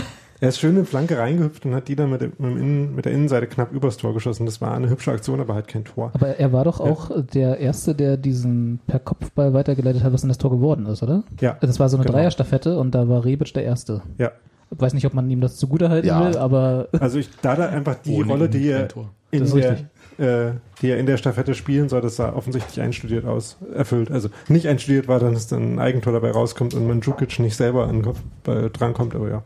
Er 0.41 0.49
ist 0.49 0.59
schön 0.59 0.77
in 0.77 0.87
Flanke 0.87 1.19
reingehüpft 1.19 1.67
und 1.67 1.75
hat 1.75 1.89
die 1.89 1.97
dann 1.97 2.11
mit, 2.11 2.21
dem, 2.23 2.33
mit, 2.39 2.51
dem 2.51 2.57
Innen, 2.59 2.95
mit 2.95 3.05
der 3.05 3.13
Innenseite 3.13 3.47
knapp 3.47 3.73
übers 3.73 3.97
Tor 3.99 4.15
geschossen. 4.15 4.47
Das 4.47 4.61
war 4.61 4.75
eine 4.75 4.89
hübsche 4.89 5.13
Aktion, 5.13 5.41
aber 5.41 5.55
halt 5.55 5.69
kein 5.69 5.85
Tor. 5.85 6.11
Aber 6.15 6.29
er 6.39 6.53
war 6.53 6.65
doch 6.65 6.81
auch 6.81 7.11
der 7.35 7.59
Erste, 7.59 7.95
der 7.95 8.17
diesen 8.17 8.81
per 8.87 8.99
Kopfball 9.01 9.53
weitergeleitet 9.53 10.03
hat, 10.03 10.13
was 10.13 10.23
in 10.23 10.29
das 10.29 10.39
Tor 10.39 10.51
geworden 10.51 10.87
ist, 10.87 11.03
oder? 11.03 11.25
Ja, 11.41 11.57
Das 11.61 11.79
war 11.79 11.89
so 11.89 11.97
eine 11.97 12.07
Genau. 12.07 12.17
Dreierstaffette 12.19 12.79
und 12.79 12.95
da 12.95 13.09
war 13.09 13.25
Rebic 13.25 13.53
der 13.55 13.65
Erste. 13.65 14.03
ja. 14.19 14.33
Ich 14.73 14.81
weiß 14.81 14.95
nicht, 14.95 15.05
ob 15.05 15.15
man 15.15 15.29
ihm 15.29 15.41
das 15.41 15.57
zugutehalten 15.57 16.07
Ja. 16.09 16.25
will, 16.29 16.37
aber 16.37 16.87
Also 17.01 17.19
ich, 17.19 17.29
da 17.43 17.55
er 17.55 17.71
einfach 17.71 17.97
die 17.97 18.15
Ohne 18.15 18.29
Rolle, 18.31 18.49
die 18.49 18.69
er, 18.69 18.87
in 19.33 19.43
ist 19.43 19.53
der, 19.57 19.73
äh, 20.19 20.53
die 20.81 20.91
er 20.91 20.97
in 20.99 21.07
der 21.07 21.17
Staffette 21.17 21.55
spielen 21.55 21.89
soll, 21.89 22.01
das 22.03 22.15
sah 22.15 22.33
offensichtlich 22.33 22.81
einstudiert 22.81 23.25
aus, 23.27 23.57
erfüllt. 23.75 24.13
Also 24.13 24.29
nicht 24.47 24.69
einstudiert 24.69 25.09
war, 25.09 25.19
dann, 25.19 25.35
dass 25.35 25.49
dann 25.49 25.75
ein 25.75 25.79
Eigentor 25.81 26.13
dabei 26.13 26.31
rauskommt 26.31 26.75
und 26.75 26.87
Mandzukic 26.87 27.41
nicht 27.41 27.57
selber 27.57 27.89
an 27.89 27.97
den 27.97 28.03
Kopfball 28.03 28.71
drankommt, 28.73 29.17
aber 29.17 29.29
ja. 29.29 29.43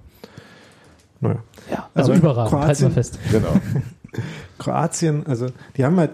Naja. 1.25 1.43
ja, 1.71 1.89
also 1.95 2.13
Aber 2.13 2.19
überragend, 2.21 2.53
halten 2.53 2.67
Kroatien- 2.67 2.89
wir 2.89 2.95
fest. 2.95 3.19
Genau. 3.31 3.49
Kroatien, 4.59 5.27
also 5.27 5.47
die 5.77 5.85
haben 5.85 5.97
halt, 5.99 6.13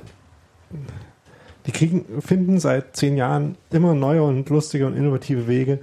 die 1.67 1.73
kriegen, 1.73 2.23
finden 2.23 2.59
seit 2.59 2.97
zehn 2.97 3.17
Jahren 3.17 3.57
immer 3.71 3.95
neue 3.95 4.23
und 4.23 4.49
lustige 4.49 4.87
und 4.87 4.97
innovative 4.97 5.47
Wege 5.47 5.81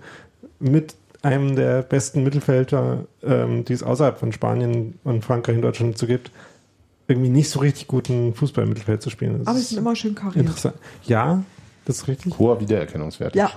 mit 0.59 0.95
einem 1.21 1.55
der 1.55 1.81
besten 1.83 2.23
Mittelfelder, 2.23 3.05
ähm, 3.23 3.65
die 3.65 3.73
es 3.73 3.83
außerhalb 3.83 4.17
von 4.17 4.31
Spanien 4.31 4.97
und 5.03 5.23
Frankreich 5.23 5.55
und 5.55 5.61
Deutschland 5.61 5.97
so 5.97 6.07
gibt, 6.07 6.31
irgendwie 7.07 7.29
nicht 7.29 7.49
so 7.49 7.59
richtig 7.59 7.87
guten 7.87 8.33
Fußball 8.33 8.63
im 8.63 8.69
Mittelfeld 8.69 9.01
zu 9.01 9.09
spielen. 9.09 9.39
Das 9.39 9.47
Aber 9.47 9.55
sie 9.57 9.61
ist 9.63 9.69
sind 9.69 9.79
immer 9.79 9.95
schön 9.95 10.15
kariert. 10.15 10.37
interessant. 10.45 10.75
Ja, 11.03 11.43
das 11.87 11.97
ist 11.97 12.07
richtig. 12.07 12.37
Hoher 12.37 12.59
Wiedererkennungswert. 12.59 13.35
Ja. 13.35 13.49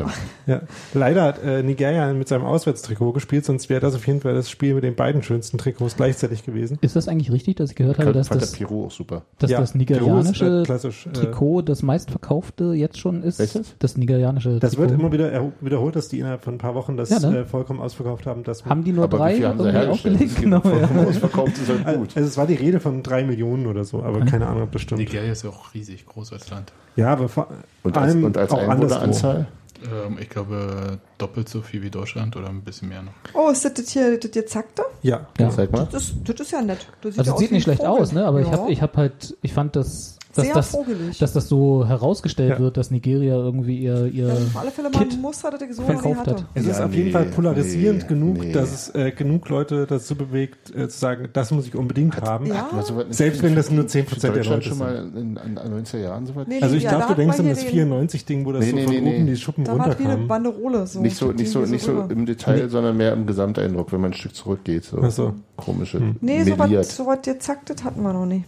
Ja. 0.47 0.63
Leider 0.95 1.23
hat 1.23 1.43
äh, 1.43 1.63
Nigeria 1.63 2.13
mit 2.13 2.29
seinem 2.29 2.45
Auswärtstrikot 2.45 3.13
gespielt, 3.13 3.45
sonst 3.45 3.69
wäre 3.69 3.81
das 3.81 3.95
auf 3.95 4.07
jeden 4.07 4.21
Fall 4.21 4.35
das 4.35 4.49
Spiel 4.51 4.75
mit 4.75 4.85
den 4.85 4.95
beiden 4.95 5.23
schönsten 5.23 5.59
Trikots 5.59 5.97
gleichzeitig 5.97 6.45
gewesen. 6.45 6.79
Ist 6.81 6.97
das 6.97 7.09
eigentlich 7.09 7.31
richtig, 7.33 7.57
dass 7.57 7.71
ich 7.71 7.77
gehört 7.77 7.99
habe, 7.99 8.11
Ich 8.11 8.17
dass 8.17 8.29
fand 8.29 8.41
das, 8.43 8.53
der 8.53 8.59
Piro 8.59 8.87
auch 8.87 8.91
super. 8.91 9.23
dass 9.39 9.51
Ja, 9.51 9.61
das 9.61 9.73
Peru 9.73 9.83
ist, 9.83 9.91
nigerianische 9.91 10.61
äh, 10.61 10.65
klassisch, 10.65 11.07
äh, 11.07 11.11
Trikot 11.13 11.63
das 11.63 11.83
meistverkaufte 11.83 12.65
jetzt 12.73 12.99
schon 12.99 13.23
ist? 13.23 13.39
Welches? 13.39 13.75
Das 13.79 13.97
nigerianische 13.97 14.59
Das 14.59 14.77
wird 14.77 14.89
Trikot. 14.91 15.03
immer 15.03 15.13
wieder 15.13 15.29
erho- 15.33 15.53
wiederholt, 15.61 15.97
dass 15.97 16.09
die 16.09 16.19
innerhalb 16.21 16.43
von 16.43 16.55
ein 16.55 16.59
paar 16.59 16.75
Wochen 16.75 16.97
das 16.97 17.11
Ja, 17.11 17.19
ne? 17.31 17.39
äh, 17.41 17.45
vollkommen 17.45 17.81
ausverkauft 17.81 18.27
haben. 18.27 18.45
Dass 18.45 18.65
Haben 18.65 18.85
die 18.85 18.93
nur 18.93 19.05
Aber 19.05 19.19
drei 19.19 19.39
haben 19.41 19.61
sie 19.63 19.89
aufgelegt? 19.89 20.37
Genau, 20.41 20.57
ja. 20.57 20.61
vollkommen 20.63 21.07
ausverkauft 21.07 21.59
ist 21.59 21.69
halt 21.69 21.87
also 21.87 21.99
gut. 22.01 22.17
es 22.17 22.37
war 22.37 22.47
die 22.47 22.55
Rede 22.55 22.81
von 22.81 23.03
drei 23.03 23.25
Millionen 23.25 23.67
oder 23.67 23.85
so, 23.85 24.03
aber 24.03 24.21
keine 24.25 24.47
Ahnung, 24.47 24.63
ob 24.65 24.73
das 24.73 24.83
stimmt. 24.83 25.01
Nigeria 25.01 25.33
ist 25.33 25.45
ja 25.45 25.51
auch 25.51 25.75
riesig 25.75 26.07
groß 26.07 26.33
als 26.33 26.49
Land. 26.51 26.73
Ja, 26.97 27.13
aber 27.13 27.29
vor 27.29 27.47
Und 27.83 27.97
als, 27.97 28.15
allem 28.21 28.27
und 28.27 28.37
als. 28.39 28.53
Einwohneranzahl? 28.53 29.47
Ähm, 29.83 30.19
ich 30.21 30.29
glaube, 30.29 30.99
doppelt 31.17 31.49
so 31.49 31.63
viel 31.63 31.83
wie 31.83 31.91
Deutschland 31.91 32.37
oder 32.37 32.49
ein 32.49 32.61
bisschen 32.63 32.91
mehr 32.91 33.03
noch. 33.03 33.13
Oh, 33.33 33.49
ist 33.51 33.65
das 33.65 33.73
das 33.75 33.89
hier 33.91 34.19
das 34.21 34.31
gezackte? 34.31 34.83
Ja, 35.03 35.27
Ja. 35.39 35.49
Zeig 35.51 35.73
mal. 35.73 35.89
Das, 35.91 36.13
das 36.25 36.39
ist 36.41 36.51
ja 36.53 36.61
nett. 36.61 36.87
Das 37.01 37.19
Also 37.19 37.33
ja 37.33 37.37
sieht 37.39 37.51
wie 37.51 37.55
nicht 37.55 37.63
schlecht 37.65 37.83
Vogel. 37.83 38.03
aus, 38.03 38.13
ne? 38.13 38.27
Aber 38.27 38.41
ich 38.41 38.47
Ja. 38.49 38.53
habe 38.59 38.71
ich 38.71 38.83
hab 38.83 38.97
halt, 38.99 39.37
ich 39.41 39.53
fand 39.55 39.77
das, 39.77 40.19
dass 40.35 40.45
Sehr 40.45 40.55
das, 40.55 40.71
vogelig. 40.71 41.19
dass 41.19 41.33
das 41.33 41.49
so 41.49 41.85
herausgestellt 41.87 42.51
Ja. 42.51 42.59
wird, 42.61 42.77
dass 42.77 42.91
Nigeria 42.93 43.35
irgendwie 43.35 43.79
ihr, 43.79 44.07
ihr 44.07 44.29
ja, 44.29 44.33
auf 44.35 44.57
alle 44.57 44.71
Fälle 44.71 44.89
mal 44.91 44.99
Kit 45.01 45.13
ein 45.15 45.21
Muster, 45.21 45.51
das 45.51 45.61
nie 45.63 45.85
verkauft 45.85 46.27
hat. 46.29 46.45
es 46.55 46.67
ist 46.67 46.79
Ja, 46.79 46.85
auf 46.87 46.93
jeden 46.95 47.07
nee, 47.07 47.13
Fall 47.13 47.25
polarisierend 47.27 48.03
nee, 48.03 48.09
genug, 48.09 48.39
nee. 48.39 48.53
dass 48.53 48.73
es 48.73 48.95
äh, 48.95 49.11
genug 49.11 49.49
Leute 49.49 49.87
dazu 49.87 50.15
bewegt, 50.15 50.75
äh, 50.75 50.89
zu 50.89 50.99
sagen, 50.99 51.29
das 51.33 51.51
muss 51.51 51.67
ich 51.67 51.75
unbedingt 51.75 52.21
haben. 52.23 52.47
Ja. 52.47 52.55
Hat 52.67 52.73
man 52.73 52.85
sowas 52.85 53.07
nicht 53.09 53.17
Selbst 53.17 53.43
wenn 53.43 53.57
das 53.57 53.71
nur 53.71 53.85
10% 53.87 54.05
für 54.07 54.21
der 54.31 54.45
Leute 54.45 54.63
schon 54.63 54.79
sind. 54.79 54.79
mal 54.79 54.97
in, 55.17 55.37
in, 55.37 55.57
in 55.57 55.85
90er 55.85 55.99
Jahren 55.99 56.27
so 56.27 56.37
was? 56.37 56.47
Nee, 56.47 56.61
Also 56.63 56.77
ich 56.77 56.85
ja, 56.85 56.91
glaube, 56.91 57.05
da 57.05 57.09
du 57.11 57.15
denkst 57.17 57.41
an 57.41 57.49
das 57.49 57.61
hier 57.61 57.85
den- 57.85 57.93
94-Ding, 57.93 58.47
wo 58.47 58.53
das 58.53 58.65
Nee, 58.65 58.71
so 58.71 58.77
nee, 58.77 58.85
von 58.85 58.93
nee, 58.95 59.01
oben 59.01 59.25
nee. 59.25 59.31
die 59.33 59.37
Schuppen 59.37 59.65
Da 59.65 59.79
war 59.79 59.99
wie 59.99 60.05
eine. 60.05 60.17
Banderole. 60.19 60.87
So. 60.87 61.01
nicht 61.01 61.17
so, 61.17 61.33
nicht 61.33 61.51
so, 61.51 61.61
nicht 61.61 61.85
so 61.85 62.03
im 62.03 62.25
Detail, 62.27 62.69
sondern 62.69 62.97
mehr 62.97 63.13
im 63.15 63.27
Gesamteindruck, 63.27 63.93
wenn 63.93 64.01
man 64.01 64.11
ein 64.13 64.15
Stück 64.15 64.35
zurückgeht. 64.35 64.85
So 64.85 65.01
Ach 65.03 65.11
so. 65.11 65.35
komische, 65.57 66.01
Nee, 66.21 66.45
so 66.45 66.59
was 66.59 66.97
so 66.97 67.07
was 67.07 67.19
gezacktes 67.23 67.83
hatten 67.83 68.03
wir 68.03 68.13
noch 68.13 68.27
nie. 68.27 68.45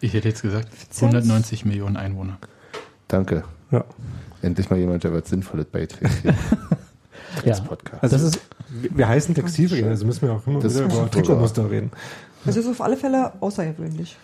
Ich 0.00 0.14
hätte 0.14 0.28
jetzt 0.28 0.42
gesagt, 0.42 0.68
190 0.96 1.64
Millionen 1.64 1.96
Einwohner. 1.96 2.38
Danke. 3.08 3.44
Ja. 3.70 3.84
Endlich 4.42 4.70
mal 4.70 4.78
jemand, 4.78 5.04
der 5.04 5.12
was 5.12 5.28
Sinnvolles 5.28 5.66
beiträgt 5.66 6.12
ja. 7.44 7.52
als 7.52 7.64
Podcast. 7.64 8.02
Also 8.02 8.16
Das 8.16 8.22
ist, 8.24 8.40
wir 8.68 9.08
heißen 9.08 9.34
Textilvergehen, 9.34 9.88
also 9.88 10.06
müssen 10.06 10.22
wir 10.22 10.32
auch 10.34 10.46
immer 10.46 10.60
Das 10.60 10.74
wieder 10.76 10.86
ist 10.86 10.92
über 10.94 11.10
Trikotmuster 11.10 11.70
reden. 11.70 11.90
Das 12.44 12.56
ist 12.56 12.68
auf 12.68 12.80
alle 12.80 12.96
Fälle 12.96 13.32
außergewöhnlich. 13.40 14.16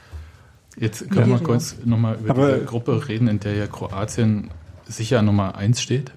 Jetzt 0.77 1.11
können 1.11 1.31
wir 1.31 1.39
kurz 1.41 1.77
nochmal 1.85 2.16
über 2.20 2.31
Aber- 2.31 2.53
diese 2.55 2.64
Gruppe 2.64 3.09
reden, 3.09 3.29
in 3.29 3.41
der 3.41 3.55
ja 3.55 3.66
Kroatien 3.66 4.51
sicher 4.87 5.22
Nummer 5.22 5.57
1 5.57 5.81
steht. 5.81 6.12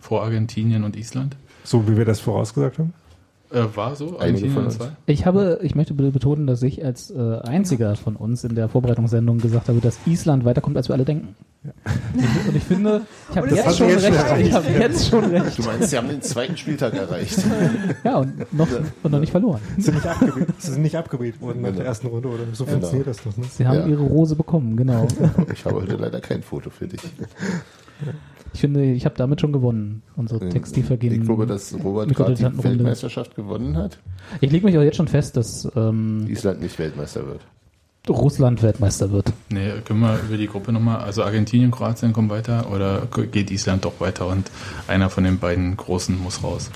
Vor 0.00 0.22
Argentinien 0.24 0.82
und 0.84 0.96
Island. 0.96 1.36
So 1.64 1.86
wie 1.88 1.96
wir 1.96 2.04
das 2.04 2.18
vorausgesagt 2.20 2.78
haben. 2.78 2.92
Äh, 3.52 3.76
war 3.76 3.94
so? 3.96 4.18
Einige 4.18 4.46
von 4.46 4.48
Nummer 4.54 4.66
uns. 4.66 4.76
zwei? 4.78 4.88
ich 5.06 5.26
habe, 5.26 5.58
ich 5.62 5.74
möchte 5.74 5.94
bitte 5.94 6.10
betonen, 6.10 6.46
dass 6.46 6.62
ich 6.62 6.84
als 6.84 7.10
äh, 7.10 7.38
einziger 7.42 7.94
von 7.96 8.16
uns 8.16 8.44
in 8.44 8.54
der 8.54 8.68
Vorbereitungssendung 8.68 9.38
gesagt 9.38 9.68
habe, 9.68 9.80
dass 9.80 9.98
Island 10.06 10.44
weiterkommt, 10.44 10.76
als 10.76 10.88
wir 10.88 10.94
alle 10.94 11.04
denken. 11.04 11.34
Ich, 11.64 12.48
und 12.48 12.56
ich 12.56 12.62
finde, 12.64 13.02
ich 13.30 13.36
habe 13.36 13.48
jetzt 13.54 13.78
schon 13.78 13.88
jetzt 13.88 14.02
recht. 14.04 14.28
schon 14.28 14.40
Ich 14.40 14.52
habe 14.52 14.68
jetzt 14.68 15.08
schon 15.08 15.24
recht. 15.26 15.58
Du 15.58 15.62
meinst, 15.62 15.90
sie 15.90 15.96
haben 15.96 16.08
den 16.08 16.22
zweiten 16.22 16.56
Spieltag 16.56 16.94
erreicht. 16.94 17.38
Ja, 18.02 18.16
und 18.18 18.52
noch, 18.52 18.66
und 19.02 19.12
noch 19.12 19.20
nicht 19.20 19.30
verloren. 19.30 19.60
Sie 19.76 19.82
sind 19.82 19.94
nicht 19.94 20.06
abgewählt, 20.06 20.48
sie 20.58 20.72
sind 20.72 20.82
nicht 20.82 20.96
abgewählt 20.96 21.40
worden 21.40 21.60
nach 21.60 21.68
Genau. 21.68 21.78
der 21.80 21.86
ersten 21.86 22.06
Runde 22.08 22.28
oder 22.28 22.44
so 22.52 22.64
Genau. 22.64 22.78
funktioniert 22.78 23.06
das 23.06 23.22
doch. 23.22 23.36
Ne? 23.36 23.44
Sie 23.50 23.66
haben 23.66 23.78
Ja. 23.80 23.86
ihre 23.86 24.02
Rose 24.02 24.34
bekommen, 24.34 24.76
genau. 24.76 25.06
Ich 25.52 25.64
habe 25.64 25.76
heute 25.82 25.96
leider 25.96 26.20
kein 26.20 26.42
Foto 26.42 26.70
für 26.70 26.88
dich. 26.88 27.00
Ich 28.54 28.60
finde, 28.60 28.84
ich 28.84 29.04
habe 29.04 29.14
damit 29.16 29.40
schon 29.40 29.52
gewonnen, 29.52 30.02
unsere 30.16 30.48
Textilvergehen. 30.48 31.14
Ich 31.14 31.26
glaube, 31.26 31.46
dass 31.46 31.74
Robert 31.82 32.14
gerade 32.14 32.34
die. 32.34 32.42
Weltmeisterschaft 32.64 33.34
gewonnen 33.34 33.76
hat. 33.76 33.98
Ich 34.40 34.50
lege 34.50 34.66
mich 34.66 34.76
auch 34.76 34.82
jetzt 34.82 34.96
schon 34.96 35.08
fest, 35.08 35.36
dass 35.36 35.68
ähm, 35.74 36.26
Island 36.28 36.60
nicht 36.60 36.78
Weltmeister 36.78 37.26
wird. 37.26 37.40
Russland 38.08 38.62
Weltmeister 38.62 39.12
wird. 39.12 39.32
Nee, 39.48 39.70
können 39.84 40.00
wir 40.00 40.18
über 40.26 40.36
die 40.36 40.48
Gruppe 40.48 40.72
nochmal, 40.72 40.98
also 40.98 41.22
Argentinien, 41.22 41.70
Kroatien 41.70 42.12
kommen 42.12 42.30
weiter 42.30 42.70
oder 42.72 43.06
geht 43.30 43.50
Island 43.50 43.84
doch 43.84 44.00
weiter 44.00 44.26
und 44.26 44.50
einer 44.88 45.08
von 45.08 45.22
den 45.24 45.38
beiden 45.38 45.76
Großen 45.76 46.20
muss 46.20 46.42
raus? 46.42 46.70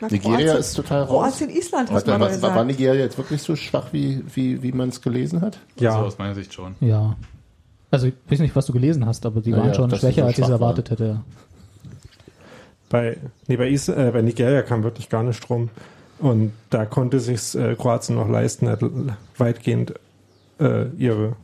Na, 0.00 0.08
Nigeria 0.10 0.38
Kroatien- 0.38 0.56
ist 0.58 0.74
total 0.74 1.02
raus. 1.02 1.08
Kroatien, 1.38 1.50
Island, 1.50 1.90
hast 1.90 2.06
War, 2.06 2.18
man 2.18 2.42
war, 2.42 2.54
war. 2.54 2.64
Nigeria 2.64 2.94
jetzt 3.02 3.18
wirklich 3.18 3.42
so 3.42 3.54
schwach, 3.56 3.88
wie, 3.92 4.24
wie, 4.34 4.62
wie 4.62 4.72
man 4.72 4.88
es 4.88 5.02
gelesen 5.02 5.42
hat? 5.42 5.58
Ja, 5.78 5.92
Also 5.96 6.06
aus 6.06 6.18
meiner 6.18 6.34
Sicht 6.34 6.54
schon. 6.54 6.74
Ja. 6.80 7.14
Also 7.90 8.06
ich 8.06 8.14
weiß 8.28 8.38
nicht, 8.40 8.54
was 8.54 8.66
du 8.66 8.72
gelesen 8.72 9.04
hast, 9.06 9.26
aber 9.26 9.40
die 9.40 9.50
Ja, 9.50 9.58
waren 9.58 9.68
ja, 9.68 9.74
schon 9.74 9.90
schwächer, 9.90 10.24
als 10.24 10.38
ich 10.38 10.44
es 10.44 10.50
erwartet 10.50 10.90
hätte. 10.90 11.20
bei, 12.88 13.16
nee, 13.48 13.56
bei, 13.56 13.68
Is 13.68 13.88
äh, 13.88 14.10
bei 14.12 14.22
Nigeria 14.22 14.62
kam 14.62 14.82
wirklich 14.82 15.08
gar 15.08 15.22
nicht 15.22 15.48
rum. 15.50 15.70
Und 16.18 16.52
da 16.68 16.84
konnte 16.84 17.18
sich 17.18 17.54
äh, 17.54 17.74
Kroatien 17.74 18.16
noch 18.16 18.28
leisten, 18.28 18.68
halt 18.68 18.84
weitgehend 19.38 19.94
äh, 20.60 20.86
ihre 20.98 21.36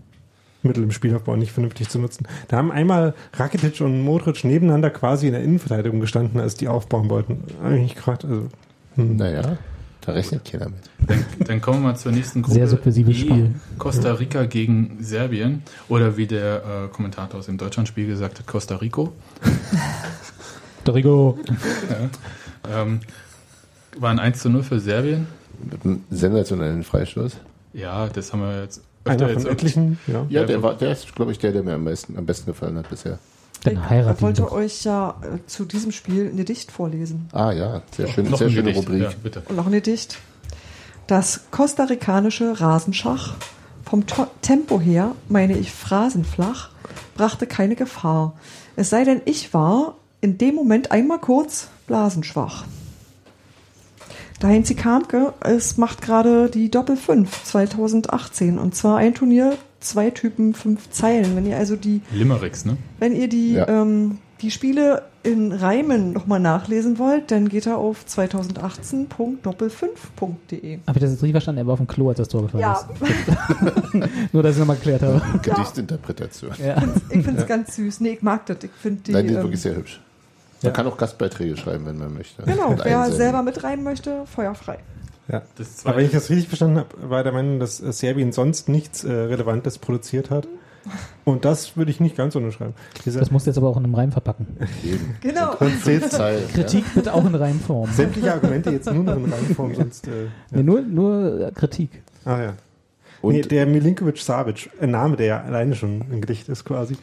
Mittel 0.63 0.83
im 0.83 0.91
Spielaufbau 0.91 1.37
nicht 1.37 1.53
vernünftig 1.53 1.89
zu 1.89 1.99
nutzen. 1.99 2.27
Da 2.49 2.57
haben 2.59 2.71
einmal 2.71 3.15
Rakitic 3.35 3.81
und 3.81 4.03
Modric 4.03 4.45
nebeneinander 4.45 4.91
quasi 4.91 5.29
in 5.29 5.33
der 5.33 5.43
Innenverteidigung 5.43 6.01
gestanden, 6.01 6.41
als 6.41 6.55
die 6.57 6.69
aufbauen 6.69 7.09
wollten. 7.09 7.45
Eigentlich 7.65 7.95
gerade, 7.95 8.27
also, 8.27 8.49
hm. 8.97 9.17
Naja, 9.17 9.57
da 10.07 10.13
rechnet 10.13 10.45
keiner 10.45 10.67
mit. 10.67 10.79
Dann, 11.07 11.25
dann 11.41 11.61
kommen 11.61 11.83
wir 11.83 11.89
mal 11.89 11.97
zur 11.97 12.13
nächsten 12.13 12.43
Gruppe. 12.43 12.55
Sehr 12.55 12.69
subversives 12.69 13.17
Spiel. 13.19 13.55
Costa 13.77 14.13
Rica 14.13 14.45
gegen 14.45 14.99
Serbien. 15.01 15.63
Oder 15.89 16.17
wie 16.17 16.27
der 16.27 16.87
äh, 16.87 16.95
Kommentator 16.95 17.41
aus 17.41 17.47
dem 17.47 17.59
Deutschlandspiel 17.59 18.07
gesagt 18.07 18.39
hat, 18.39 18.47
Costa 18.47 18.77
Rico. 18.77 19.13
Dorigo. 20.85 21.39
Ähm, 22.73 23.01
war 23.99 24.11
ein 24.11 24.19
1 24.19 24.41
zu 24.41 24.49
0 24.49 24.63
für 24.63 24.81
Serbien. 24.81 25.27
Mit 25.71 25.85
einem 25.85 26.05
sensationellen 26.11 26.85
Freistoß. 26.85 27.37
Ja, 27.73 28.09
das 28.09 28.33
haben 28.33 28.41
wir 28.41 28.63
jetzt 28.63 28.83
einer 29.05 29.29
jetzt 29.29 29.43
von 29.43 29.53
etlichen, 29.53 29.99
ja. 30.07 30.27
Ja, 30.29 30.41
Ja, 30.41 30.47
der, 30.47 30.63
war, 30.63 30.75
der 30.75 30.93
ist, 30.93 31.15
glaube 31.15 31.33
ich, 31.33 31.39
der, 31.39 31.53
der 31.53 31.63
mir 31.63 31.75
am 31.75 31.85
besten, 31.85 32.17
am 32.17 32.27
besten 32.27 32.47
gefallen 32.47 32.77
hat 32.77 32.89
bisher. 32.89 33.19
Dann 33.67 33.83
Ich 33.83 33.91
heiraten 33.91 34.17
die 34.19 34.23
wollte 34.23 34.43
doch. 34.43 34.53
euch 34.53 34.85
ja 34.85 35.17
äh, 35.23 35.39
zu 35.47 35.65
diesem 35.65 35.93
Spiel 35.93 36.29
ein 36.29 36.37
Gedicht 36.37 36.71
vorlesen. 36.73 37.29
Ah 37.33 37.53
ja, 37.53 37.83
sehr 37.95 38.09
schön, 38.09 38.27
sehr 38.35 38.51
schöne 38.51 38.73
Gedicht. 38.73 38.79
Rubrik. 38.89 39.03
Ja, 39.03 39.11
bitte. 39.23 39.43
Und 39.49 39.57
noch 39.57 39.67
ein 39.67 39.73
Gedicht. 39.73 40.19
Das 41.07 41.43
kostarikanische 41.51 42.61
Rasenschach, 42.61 43.35
vom 43.85 44.07
To 44.07 44.27
Tempo 44.43 44.81
her, 44.81 45.13
meine 45.29 45.57
ich 45.57 45.71
phrasenflach, 45.71 46.71
brachte 47.17 47.47
keine 47.47 47.77
Gefahr. 47.77 48.35
Es 48.75 48.91
sei 48.91 49.05
denn, 49.05 49.23
ich 49.25 49.55
war 49.55 49.95
in 50.21 50.39
dem 50.39 50.55
Moment 50.57 50.91
einmal 50.91 51.19
kurz 51.21 51.69
blasenschwach. 51.87 52.65
Da 54.41 54.49
Heinzi 54.49 54.75
Kamke, 54.75 55.33
es 55.41 55.79
macht 55.79 56.03
gerade 56.03 56.51
die 56.51 56.71
Doppel 56.71 56.97
5 56.97 57.45
2018 57.45 58.59
und 58.59 58.75
zwar 58.75 58.99
ein 58.99 59.15
Turnier, 59.15 59.57
zwei 59.81 60.11
Typen, 60.11 60.55
fünf 60.55 60.91
Zeilen. 60.91 61.37
Wenn 61.37 61.47
ihr 61.47 61.57
also 61.57 61.77
die 61.77 62.01
Limericks, 62.13 62.65
ne? 62.65 62.77
wenn 62.99 63.15
ihr 63.15 63.29
die, 63.29 63.53
Ja. 63.55 63.69
ähm, 63.69 64.19
die 64.43 64.51
Spiele 64.51 65.03
in 65.23 65.51
Reimen 65.53 66.13
nochmal 66.13 66.41
nachlesen 66.41 66.99
wollt, 66.99 67.31
dann 67.31 67.49
geht 67.49 67.67
er 67.67 67.79
auf 67.79 68.05
2018.doppel5.de. 68.07 70.79
Habe 70.87 70.99
ich 70.99 71.03
das 71.03 71.11
jetzt 71.11 71.23
richtig 71.23 71.33
verstanden? 71.33 71.59
Er 71.61 71.67
war 71.67 71.75
auf 71.75 71.79
dem 71.81 71.87
Klo, 71.87 72.09
als 72.09 72.19
das 72.19 72.29
Tor 72.29 72.43
gefallen 72.43 72.63
Ja, 72.63 72.75
ist. 72.75 72.87
Nur, 74.33 74.43
dass 74.43 74.55
ich 74.55 74.59
nochmal 74.61 74.77
geklärt 74.77 75.03
habe. 75.03 75.21
Gedichtinterpretation. 75.43 76.53
Ja. 76.65 76.83
ich 77.11 77.25
finde 77.25 77.41
es 77.41 77.47
ganz 77.47 77.77
süß. 77.77 78.01
Nee, 78.01 78.11
ich 78.11 78.23
mag 78.23 78.47
das. 78.47 78.59
Ich 78.63 78.71
finde 78.71 79.03
die. 79.03 79.13
Nein, 79.13 79.27
die 79.27 79.33
ist 79.33 79.37
ähm, 79.39 79.43
wirklich 79.45 79.61
sehr 79.61 79.77
hübsch. 79.77 80.01
Man 80.63 80.71
Ja. 80.71 80.77
kann 80.77 80.87
auch 80.87 80.97
Gastbeiträge 80.97 81.57
schreiben, 81.57 81.85
wenn 81.87 81.99
man 81.99 82.15
möchte. 82.15 82.43
genau, 82.43 82.77
wer 82.83 83.11
selber 83.13 83.43
mitreimen 83.43 83.85
möchte, 83.85 84.23
feuerfrei. 84.27 84.79
Ja. 85.29 85.43
Das 85.57 85.85
Aber 85.87 85.97
wenn 85.99 86.07
ich 86.07 86.13
das 86.13 86.31
richtig 86.31 86.49
verstanden 86.49 86.79
habe, 86.79 86.89
war 87.11 87.23
der 87.23 87.33
Meinung, 87.33 87.59
dass 87.61 87.81
äh, 87.81 87.93
Serbien 87.93 88.33
sonst 88.33 88.69
nichts 88.69 89.05
äh, 89.05 89.11
Relevantes 89.13 89.79
produziert 89.79 90.31
hat. 90.31 90.47
Und 91.25 91.45
das 91.45 91.77
würde 91.77 91.91
ich 91.91 91.99
nicht 91.99 92.17
ganz 92.17 92.37
unterschreiben. 92.37 92.75
Dieser, 93.05 93.19
Das 93.19 93.33
musst 93.33 93.47
du 93.47 93.51
jetzt 93.51 93.59
aber 93.59 93.69
auch 93.69 93.77
in 93.77 93.83
einem 93.85 93.97
Reim 93.97 94.13
verpacken. 94.13 94.47
Genau. 95.21 95.51
Kritik 95.57 96.85
bitte 96.95 97.13
auch 97.13 97.25
in 97.27 97.35
Reimform. 97.35 97.91
sämtliche 97.91 98.33
Argumente 98.33 98.71
jetzt 98.71 98.87
nur 98.93 99.03
noch 99.03 99.17
in 99.17 99.33
Reihenform, 99.33 99.75
sonst. 99.75 100.07
Äh, 100.07 100.11
Nee, 100.53 100.63
nur, 100.63 100.81
nur 100.83 101.49
äh, 101.49 101.51
Kritik. 101.51 101.91
Ah 102.25 102.41
ja. 102.41 102.53
Und 103.23 103.33
nee, 103.35 103.43
der 103.43 103.67
Milinkovic 103.67 104.19
Savic, 104.19 104.71
ein 104.81 104.93
Name, 104.93 105.17
der 105.17 105.27
ja 105.27 105.43
alleine 105.43 105.75
schon 105.75 106.03
ein 106.13 106.21
Gedicht 106.21 106.49
ist 106.49 106.65
quasi. 106.65 106.95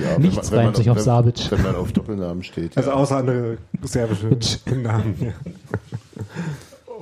ja, 0.00 0.18
Nichts 0.18 0.36
man- 0.36 0.50
wenn 0.50 0.58
reimt 0.58 0.66
man- 0.72 0.74
sich 0.74 0.90
auf 0.90 0.96
wenn- 0.96 1.04
Savic. 1.04 1.50
Wenn 1.52 1.62
man 1.62 1.76
auf 1.76 1.92
Doppelnamen 1.92 2.42
steht. 2.42 2.76
Also 2.76 2.90
ja. 2.90 2.96
außer 2.96 3.16
andere 3.18 3.58
serbische 3.82 4.36
Namen. 4.74 5.14
Ja. 5.20 5.32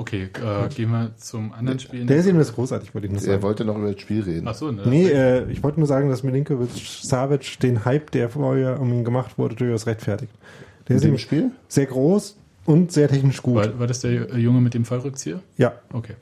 Okay, 0.00 0.24
äh, 0.24 0.68
gehen 0.68 0.90
wir 0.90 1.10
zum 1.16 1.52
anderen 1.52 1.78
Spiel. 1.78 2.06
Der 2.06 2.16
ist 2.18 2.26
jedenfalls 2.26 2.52
großartig, 2.54 2.94
wollte 2.94 3.06
ich 3.06 3.12
nur 3.12 3.20
Er 3.22 3.26
sagen. 3.26 3.42
wollte 3.42 3.64
noch 3.64 3.76
über 3.76 3.92
das 3.92 4.00
Spiel 4.00 4.22
reden. 4.22 4.48
Achso, 4.48 4.72
ne? 4.72 4.82
Nee, 4.86 5.08
äh, 5.08 5.50
ich 5.50 5.62
wollte 5.62 5.78
nur 5.78 5.86
sagen, 5.86 6.08
dass 6.08 6.22
Milinkovic 6.22 6.70
Savic 7.02 7.60
den 7.60 7.84
Hype, 7.84 8.10
der 8.10 8.28
vorher 8.30 8.80
um 8.80 8.92
ihn 8.92 9.04
gemacht 9.04 9.38
wurde, 9.38 9.54
durchaus 9.56 9.86
rechtfertigt. 9.86 10.32
Der 10.88 10.90
In 10.90 10.96
ist 10.96 11.02
dem 11.02 11.08
nämlich 11.08 11.22
Spiel? 11.22 11.50
sehr 11.68 11.86
groß 11.86 12.36
und 12.64 12.92
sehr 12.92 13.08
technisch 13.08 13.42
gut. 13.42 13.56
war, 13.56 13.78
war 13.78 13.86
das 13.86 14.00
der 14.00 14.36
Junge 14.38 14.60
mit 14.60 14.74
dem 14.74 14.84
Fallrückzieher? 14.84 15.40
Ja, 15.56 15.74
Okay. 15.92 16.14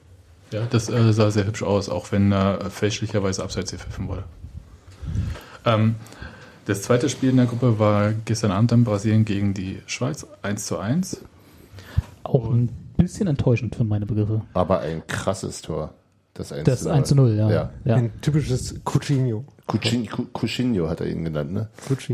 Ja, 0.51 0.63
das 0.71 0.89
äh, 0.89 1.13
sah 1.13 1.31
sehr 1.31 1.47
hübsch 1.47 1.63
aus, 1.63 1.91
auch 1.91 2.11
wenn 2.11 2.33
äh, 2.33 2.71
fälschlicherweise 2.71 3.43
abseits 3.43 3.71
gepfiffen 3.71 4.09
wurde. 4.09 4.25
Ähm, 5.67 5.97
das 6.65 6.83
zweite 6.83 7.09
Spiel 7.11 7.29
in 7.31 7.37
der 7.37 7.45
Gruppe 7.47 7.79
war 7.79 8.13
gestern 8.25 8.51
Abend 8.51 8.73
in 8.73 8.85
Brasilien 8.85 9.25
gegen 9.27 9.53
die 9.53 9.81
Schweiz 9.87 10.27
1 10.43 10.65
zu 10.67 10.79
1. 10.79 11.21
Auch 12.25 12.51
ein 12.51 12.71
bisschen 12.99 13.27
enttäuschend 13.27 13.75
für 13.75 13.85
meine 13.85 14.05
Begriffe. 14.05 14.43
Aber 14.55 14.81
ein 14.81 15.03
krasses 15.07 15.63
Tor. 15.63 15.95
Das 16.35 16.53
1 16.53 16.65
Das 16.65 16.87
1 16.87 17.09
zu 17.09 17.15
0, 17.17 17.31
ja. 17.35 17.51
Ja. 17.51 17.71
ja. 17.85 17.95
ein 17.97 18.13
typisches 18.21 18.77
Cu- 18.85 20.27
Cuccinho 20.33 20.89
hat 20.89 21.01
er 21.01 21.09
ihn 21.09 21.25
genannt, 21.25 21.53
ne? 21.53 21.69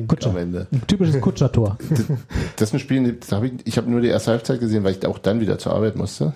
Kutscher. 0.09 0.31
Am 0.31 0.37
Ende. 0.39 0.67
Ein 0.73 0.87
typisches 0.87 1.21
Kutschertor. 1.21 1.77
Das 2.57 2.69
ist 2.71 2.75
ein 2.75 2.79
Spiel, 2.81 3.13
das 3.15 3.33
hab 3.33 3.43
ich, 3.43 3.53
ich 3.65 3.77
habe 3.77 3.91
nur 3.91 4.01
die 4.01 4.09
erste 4.09 4.31
Halbzeit 4.31 4.61
gesehen, 4.61 4.83
weil 4.85 4.93
ich 4.93 5.05
auch 5.07 5.19
dann 5.19 5.41
wieder 5.41 5.59
zur 5.59 5.73
Arbeit 5.75 5.97
musste. 5.97 6.33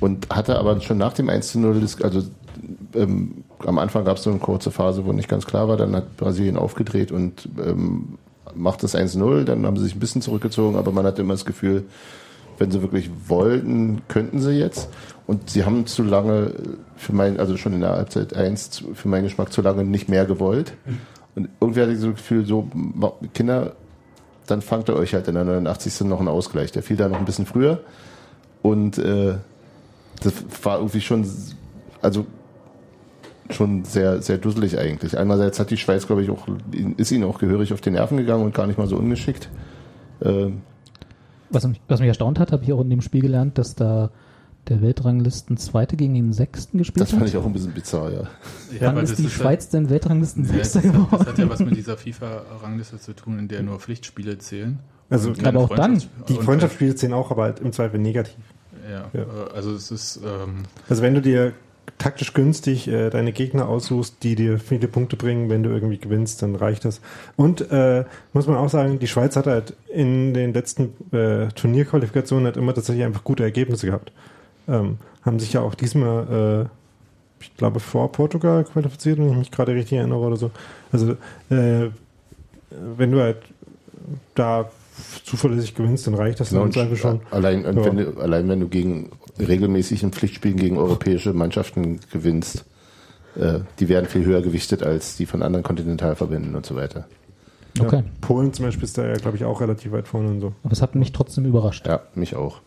Und 0.00 0.28
hatte 0.30 0.58
aber 0.58 0.80
schon 0.80 0.98
nach 0.98 1.12
dem 1.12 1.28
1 1.28 1.52
zu 1.52 1.60
0, 1.60 1.80
das- 1.80 2.00
also 2.02 2.22
ähm, 2.94 3.44
am 3.58 3.78
Anfang 3.78 4.04
gab 4.04 4.16
es 4.16 4.22
so 4.24 4.30
eine 4.30 4.38
kurze 4.40 4.70
Phase, 4.70 5.04
wo 5.06 5.12
nicht 5.12 5.28
ganz 5.28 5.46
klar 5.46 5.68
war, 5.68 5.76
dann 5.76 5.94
hat 5.94 6.16
Brasilien 6.16 6.56
aufgedreht 6.56 7.12
und 7.12 7.48
ähm, 7.64 8.18
macht 8.54 8.82
das 8.82 8.94
1-0, 8.96 9.44
dann 9.44 9.64
haben 9.66 9.76
sie 9.76 9.84
sich 9.84 9.94
ein 9.96 10.00
bisschen 10.00 10.20
zurückgezogen, 10.22 10.76
aber 10.76 10.90
man 10.92 11.04
hatte 11.06 11.22
immer 11.22 11.34
das 11.34 11.44
Gefühl, 11.44 11.84
wenn 12.58 12.70
sie 12.70 12.82
wirklich 12.82 13.10
wollten, 13.28 14.02
könnten 14.08 14.40
sie 14.40 14.52
jetzt. 14.52 14.88
Und 15.26 15.50
sie 15.50 15.64
haben 15.64 15.86
zu 15.86 16.02
lange, 16.02 16.52
für 16.96 17.14
mein, 17.14 17.38
also 17.40 17.56
schon 17.56 17.72
in 17.72 17.80
der 17.80 17.90
Halbzeit 17.90 18.34
1, 18.34 18.70
zu- 18.70 18.94
für 18.94 19.08
meinen 19.08 19.24
Geschmack 19.24 19.52
zu 19.52 19.62
lange 19.62 19.84
nicht 19.84 20.08
mehr 20.08 20.24
gewollt. 20.26 20.74
Und 21.34 21.48
irgendwie 21.60 21.80
hatte 21.80 21.92
ich 21.92 21.98
so 22.00 22.08
das 22.10 22.16
Gefühl, 22.16 22.44
so, 22.46 22.68
Kinder, 23.32 23.72
dann 24.46 24.60
fangt 24.60 24.88
ihr 24.90 24.96
euch 24.96 25.14
halt 25.14 25.26
in 25.28 25.34
der 25.34 25.44
89. 25.44 26.02
noch 26.02 26.18
einen 26.18 26.28
Ausgleich. 26.28 26.70
Der 26.72 26.82
fiel 26.82 26.96
da 26.96 27.08
noch 27.08 27.18
ein 27.18 27.24
bisschen 27.24 27.46
früher. 27.46 27.80
Und 28.62 28.98
äh, 28.98 29.34
das 30.22 30.32
war 30.62 30.76
irgendwie 30.78 31.00
schon, 31.00 31.26
also 32.02 32.26
schon 33.50 33.84
sehr, 33.84 34.22
sehr 34.22 34.38
dusselig 34.38 34.78
eigentlich. 34.78 35.18
Einerseits 35.18 35.58
hat 35.60 35.70
die 35.70 35.76
Schweiz, 35.76 36.06
glaube 36.06 36.22
ich, 36.22 36.30
auch, 36.30 36.46
ist 36.96 37.10
ihnen 37.12 37.24
auch 37.24 37.38
gehörig 37.38 37.72
auf 37.72 37.80
die 37.80 37.90
Nerven 37.90 38.16
gegangen 38.16 38.44
und 38.44 38.54
gar 38.54 38.66
nicht 38.66 38.78
mal 38.78 38.86
so 38.86 38.96
ungeschickt. 38.96 39.48
Ähm, 40.22 40.62
Was 41.54 41.66
mich, 41.66 41.80
was 41.88 42.00
mich 42.00 42.08
erstaunt 42.08 42.38
hat, 42.38 42.52
habe 42.52 42.64
ich 42.64 42.72
auch 42.72 42.80
in 42.80 42.90
dem 42.90 43.00
Spiel 43.00 43.22
gelernt, 43.22 43.56
dass 43.58 43.74
da 43.74 44.10
der 44.68 44.80
Weltranglisten 44.80 45.56
Zweite 45.58 45.94
gegen 45.96 46.14
den 46.14 46.32
Sechsten 46.32 46.78
gespielt 46.78 47.02
das 47.02 47.10
fand 47.10 47.22
hat. 47.22 47.28
ich 47.28 47.36
auch 47.36 47.44
ein 47.44 47.52
bisschen 47.52 47.72
bizarr, 47.72 48.10
ja. 48.10 48.22
Wann 48.80 48.88
aber 48.88 49.02
ist 49.02 49.10
das 49.10 49.16
die 49.18 49.24
ja- 49.24 49.28
Schweiz 49.30 49.68
denn 49.68 49.90
Weltranglisten 49.90 50.44
Ja, 50.46 50.56
das, 50.58 50.72
Sechster 50.72 50.88
hat, 50.88 50.94
das 50.96 51.10
geworden? 51.10 51.26
hat 51.26 51.38
ja 51.38 51.48
was 51.50 51.60
mit 51.60 51.76
dieser 51.76 51.96
FIFA-Rangliste 51.98 52.98
zu 52.98 53.12
tun, 53.14 53.38
in 53.38 53.48
der 53.48 53.62
nur 53.62 53.78
Pflichtspiele 53.78 54.38
zählen. 54.38 54.78
Also, 55.10 55.32
aber 55.44 55.60
auch 55.60 55.74
dann, 55.74 56.02
Die 56.28 56.32
und- 56.34 56.42
Freundschaftsspiele 56.44 56.94
zählen 56.94 57.12
auch, 57.12 57.30
aber 57.30 57.42
halt 57.44 57.60
im 57.60 57.72
Zweifel 57.72 58.00
negativ. 58.00 58.36
Ja, 58.90 59.04
Ja. 59.12 59.20
äh, 59.22 59.54
also 59.54 59.74
es 59.74 59.90
ist, 59.90 60.16
ähm, 60.24 60.62
Also 60.88 61.02
wenn 61.02 61.14
du 61.14 61.20
dir 61.20 61.52
taktisch 61.98 62.32
günstig 62.34 62.88
äh, 62.88 63.10
deine 63.10 63.32
Gegner 63.32 63.68
aussuchst, 63.68 64.16
die 64.22 64.34
dir 64.34 64.58
viele 64.58 64.88
Punkte 64.88 65.16
bringen, 65.16 65.48
wenn 65.48 65.62
du 65.62 65.70
irgendwie 65.70 65.98
gewinnst, 65.98 66.42
dann 66.42 66.54
reicht 66.56 66.84
das. 66.84 67.00
Und 67.36 67.70
äh, 67.70 68.04
muss 68.32 68.46
man 68.46 68.56
auch 68.56 68.68
sagen, 68.68 68.98
die 68.98 69.06
Schweiz 69.06 69.36
hat 69.36 69.46
halt 69.46 69.74
in 69.92 70.34
den 70.34 70.52
letzten 70.52 70.92
äh, 71.12 71.48
Turnierqualifikationen 71.54 72.46
halt 72.46 72.56
immer 72.56 72.74
tatsächlich 72.74 73.04
einfach 73.04 73.24
gute 73.24 73.42
Ergebnisse 73.44 73.86
gehabt. 73.86 74.12
Ähm, 74.68 74.98
haben 75.22 75.38
sich 75.38 75.52
ja 75.52 75.60
auch 75.60 75.74
diesmal, 75.74 76.68
äh, 76.68 77.42
ich 77.42 77.54
glaube, 77.56 77.80
vor 77.80 78.10
Portugal 78.12 78.64
qualifiziert, 78.64 79.18
wenn 79.18 79.30
ich 79.30 79.36
mich 79.36 79.50
gerade 79.50 79.74
richtig 79.74 79.98
erinnere 79.98 80.18
oder 80.18 80.36
so. 80.36 80.50
Also 80.92 81.12
äh, 81.50 81.90
wenn 82.96 83.10
du 83.12 83.20
halt 83.20 83.38
da 84.34 84.70
zuverlässig 85.24 85.74
gewinnst, 85.74 86.06
dann 86.06 86.14
reicht 86.14 86.40
das 86.40 86.50
Genau, 86.50 86.68
Zweifel 86.68 86.96
schon. 86.96 87.20
Allein, 87.30 87.62
Ja. 87.64 87.84
wenn 87.84 87.96
du, 87.96 88.20
allein 88.20 88.48
wenn 88.48 88.60
du 88.60 88.68
gegen 88.68 89.10
regelmäßig 89.38 90.02
in 90.02 90.12
Pflichtspielen 90.12 90.56
gegen 90.56 90.78
europäische 90.78 91.32
Mannschaften 91.32 92.00
gewinnst, 92.12 92.64
äh, 93.36 93.60
die 93.78 93.88
werden 93.88 94.06
viel 94.06 94.24
höher 94.24 94.42
gewichtet 94.42 94.82
als 94.82 95.16
die 95.16 95.26
von 95.26 95.42
anderen 95.42 95.64
Kontinentalverbänden 95.64 96.54
und 96.54 96.66
so 96.66 96.76
weiter. 96.76 97.06
Okay. 97.80 97.96
Ja, 97.96 98.04
Polen 98.20 98.52
zum 98.52 98.66
Beispiel 98.66 98.84
ist 98.84 98.96
da 98.96 99.06
ja, 99.06 99.14
glaube 99.14 99.36
ich, 99.36 99.44
auch 99.44 99.60
relativ 99.60 99.92
weit 99.92 100.06
vorne 100.06 100.28
und 100.28 100.40
so. 100.40 100.52
Aber 100.62 100.72
es 100.72 100.80
hat 100.80 100.94
mich 100.94 101.12
trotzdem 101.12 101.44
überrascht. 101.44 101.86
Ja, 101.86 102.02
mich 102.14 102.36
auch. 102.36 102.60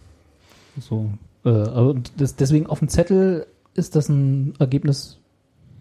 So, 0.80 1.10
äh, 1.46 1.50
aber 1.50 1.92
und 1.92 2.12
das, 2.18 2.36
deswegen 2.36 2.68
auf 2.68 2.80
dem 2.80 2.90
Zettel 2.90 3.48
ist 3.74 3.96
das 3.96 4.10
ein 4.10 4.54
Ergebnis, 4.60 5.20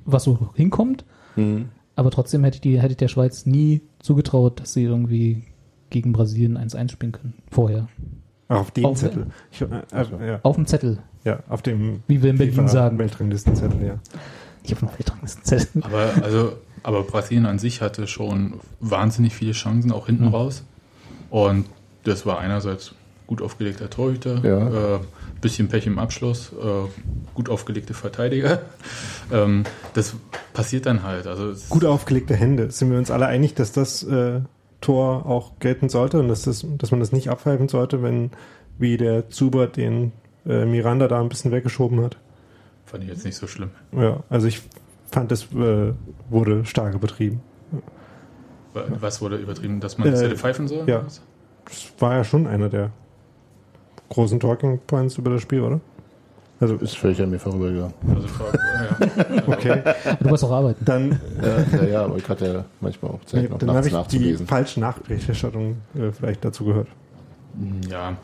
was 0.05 0.25
so 0.25 0.51
hinkommt. 0.55 1.05
Hm. 1.35 1.71
Aber 1.97 2.11
trotzdem 2.11 2.45
hätte 2.45 2.57
ich, 2.57 2.61
die, 2.61 2.81
hätte 2.81 2.93
ich 2.93 2.99
der 2.99 3.09
Schweiz 3.09 3.47
nie 3.47 3.81
zugetraut, 3.99 4.61
dass 4.61 4.75
sie 4.75 4.85
irgendwie 4.85 5.45
gegen 5.91 6.13
Brasilien 6.13 6.59
1-1 6.59 6.93
spielen 6.93 7.13
können. 7.13 7.35
Vorher. 7.51 7.89
Auf 8.49 8.71
dem 8.71 8.85
Auf- 8.87 8.99
Zettel. 8.99 9.27
Ich, 9.51 9.61
äh, 9.63 9.67
also, 9.91 10.17
ja, 10.25 10.41
Auf 10.43 10.57
dem 10.57 10.67
Zettel, 10.67 10.99
ja, 11.25 11.41
auf 11.49 11.63
dem 11.63 12.03
wie 12.07 12.23
wir 12.23 12.31
in 12.31 12.39
Berlin 12.39 12.55
FIFA 12.55 12.69
sagen. 12.69 12.99
Weltranglistenzettel, 12.99 13.85
ja. 13.87 13.95
Ich 14.63 14.75
habe 14.75 14.87
noch 14.87 14.99
Weltranglistenzettel. 14.99 15.83
Aber, 15.85 16.11
also, 16.23 16.53
aber 16.83 17.03
Brasilien 17.03 17.47
an 17.47 17.59
sich 17.59 17.83
hatte 17.83 18.07
schon 18.07 18.55
wahnsinnig 18.81 19.35
viele 19.35 19.53
Chancen, 19.53 19.93
auch 19.93 20.07
hinten 20.07 20.27
Mhm. 20.27 20.35
raus. 20.35 20.65
Und 21.31 21.67
das 22.05 22.25
war 22.27 22.39
einerseits 22.39 22.95
gut 23.27 23.43
aufgelegter 23.43 23.91
Torhüter, 23.91 24.39
Ja. 24.45 24.95
äh, 24.97 25.01
bisschen 25.41 25.67
Pech 25.69 25.87
im 25.89 25.99
Abschluss, 25.99 26.53
äh, 26.53 26.89
gut 27.35 27.49
aufgelegte 27.49 27.95
Verteidiger. 27.95 28.61
Ähm, 29.33 29.65
das 29.95 30.15
passiert 30.55 30.87
dann 30.87 31.03
halt. 31.03 31.27
Also 31.27 31.53
Gut 31.69 31.85
aufgelegte 31.85 32.37
Hände. 32.37 32.71
Sind 32.71 32.93
wir 32.93 32.99
uns 32.99 33.11
alle 33.11 33.27
einig, 33.27 33.55
dass 33.55 33.73
das 33.73 34.05
äh, 34.05 34.39
Tor 34.81 35.27
auch 35.27 35.59
gelten 35.59 35.89
sollte 35.89 36.21
und 36.21 36.29
dass, 36.29 36.43
das, 36.43 36.65
dass 36.79 36.91
man 36.91 37.01
das 37.01 37.13
nicht 37.13 37.29
abpfeifen 37.31 37.69
sollte, 37.69 38.03
wenn 38.03 38.31
wie 38.79 38.97
der 38.97 39.29
Zuber 39.31 39.67
den 39.67 40.13
äh, 40.47 40.65
Miranda 40.67 41.09
da 41.09 41.21
ein 41.21 41.29
bisschen 41.29 41.51
weggeschoben 41.53 42.03
hat? 42.05 42.19
fand 42.85 43.03
ich 43.03 43.09
jetzt 43.09 43.25
nicht 43.25 43.37
so 43.37 43.47
schlimm. 43.49 43.71
Ja, 43.93 44.23
also 44.31 44.47
ich 44.47 44.63
fand, 45.11 45.33
es 45.33 45.53
äh, 45.53 45.93
wurde 46.31 46.65
stark 46.65 46.95
übertrieben. 46.95 47.41
Was 48.75 49.21
wurde 49.23 49.37
übertrieben, 49.39 49.81
dass 49.81 49.99
man 49.99 50.11
das 50.11 50.21
Äh, 50.21 50.27
hätte 50.27 50.37
pfeifen 50.37 50.69
sollen? 50.69 50.87
ja. 50.87 51.01
Das 51.01 51.21
war 51.99 52.15
ja 52.15 52.23
schon 52.23 52.47
einer 52.47 52.69
der 52.69 52.91
großen 54.09 54.39
Talking 54.39 54.79
Points 54.87 55.19
über 55.19 55.31
das 55.31 55.43
Spiel, 55.43 55.63
oder? 55.63 55.81
Also, 56.59 56.77
Ist 56.77 56.97
völlig 56.97 57.21
an 57.21 57.31
mir 57.31 57.39
vorübergegangen. 57.39 57.93
Also, 58.09 58.29
ja. 58.29 59.43
okay. 59.47 59.83
Du 60.21 60.31
warst 60.31 60.45
auch 60.45 60.53
arbeiten. 60.53 60.85
Dann, 60.85 61.21
Ja, 61.43 61.79
ja, 61.79 61.85
ja, 61.85 62.05
aber 62.05 62.17
ich 62.17 62.27
hatte 62.29 62.47
ja 62.47 62.65
manchmal 62.81 63.11
auch 63.13 63.25
Zeit, 63.25 63.51
noch 63.51 63.59
dann 63.59 63.69
habe 63.71 63.79
nachts 63.81 63.87
ich 63.87 63.93
die 63.93 63.97
nachzulesen. 63.99 64.47
falsche 64.47 64.81
Nachberichterstattung 64.81 65.77
äh, 65.95 66.13
vielleicht 66.13 66.45
dazu 66.45 66.65
gehört. 66.65 66.89
Ja. 67.91 68.17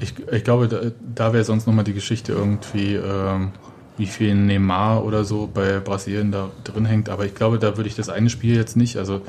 Ich, 0.00 0.14
ich 0.32 0.44
glaube, 0.44 0.68
da, 0.68 0.80
da 1.14 1.32
wäre 1.32 1.44
sonst 1.44 1.66
nochmal 1.66 1.84
die 1.84 1.92
Geschichte 1.92 2.32
irgendwie, 2.32 2.94
ähm, 2.94 3.50
wie 3.98 4.06
viel 4.06 4.34
Neymar 4.34 5.04
oder 5.04 5.24
so 5.24 5.48
bei 5.52 5.78
Brasilien 5.78 6.32
da 6.32 6.50
drin 6.64 6.86
hängt. 6.86 7.08
Aber 7.10 7.26
ich 7.26 7.34
glaube, 7.34 7.58
da 7.58 7.76
würde 7.76 7.88
ich 7.88 7.94
das 7.96 8.08
eine 8.08 8.30
Spiel 8.30 8.56
jetzt 8.56 8.76
nicht, 8.76 8.96
also, 8.96 9.20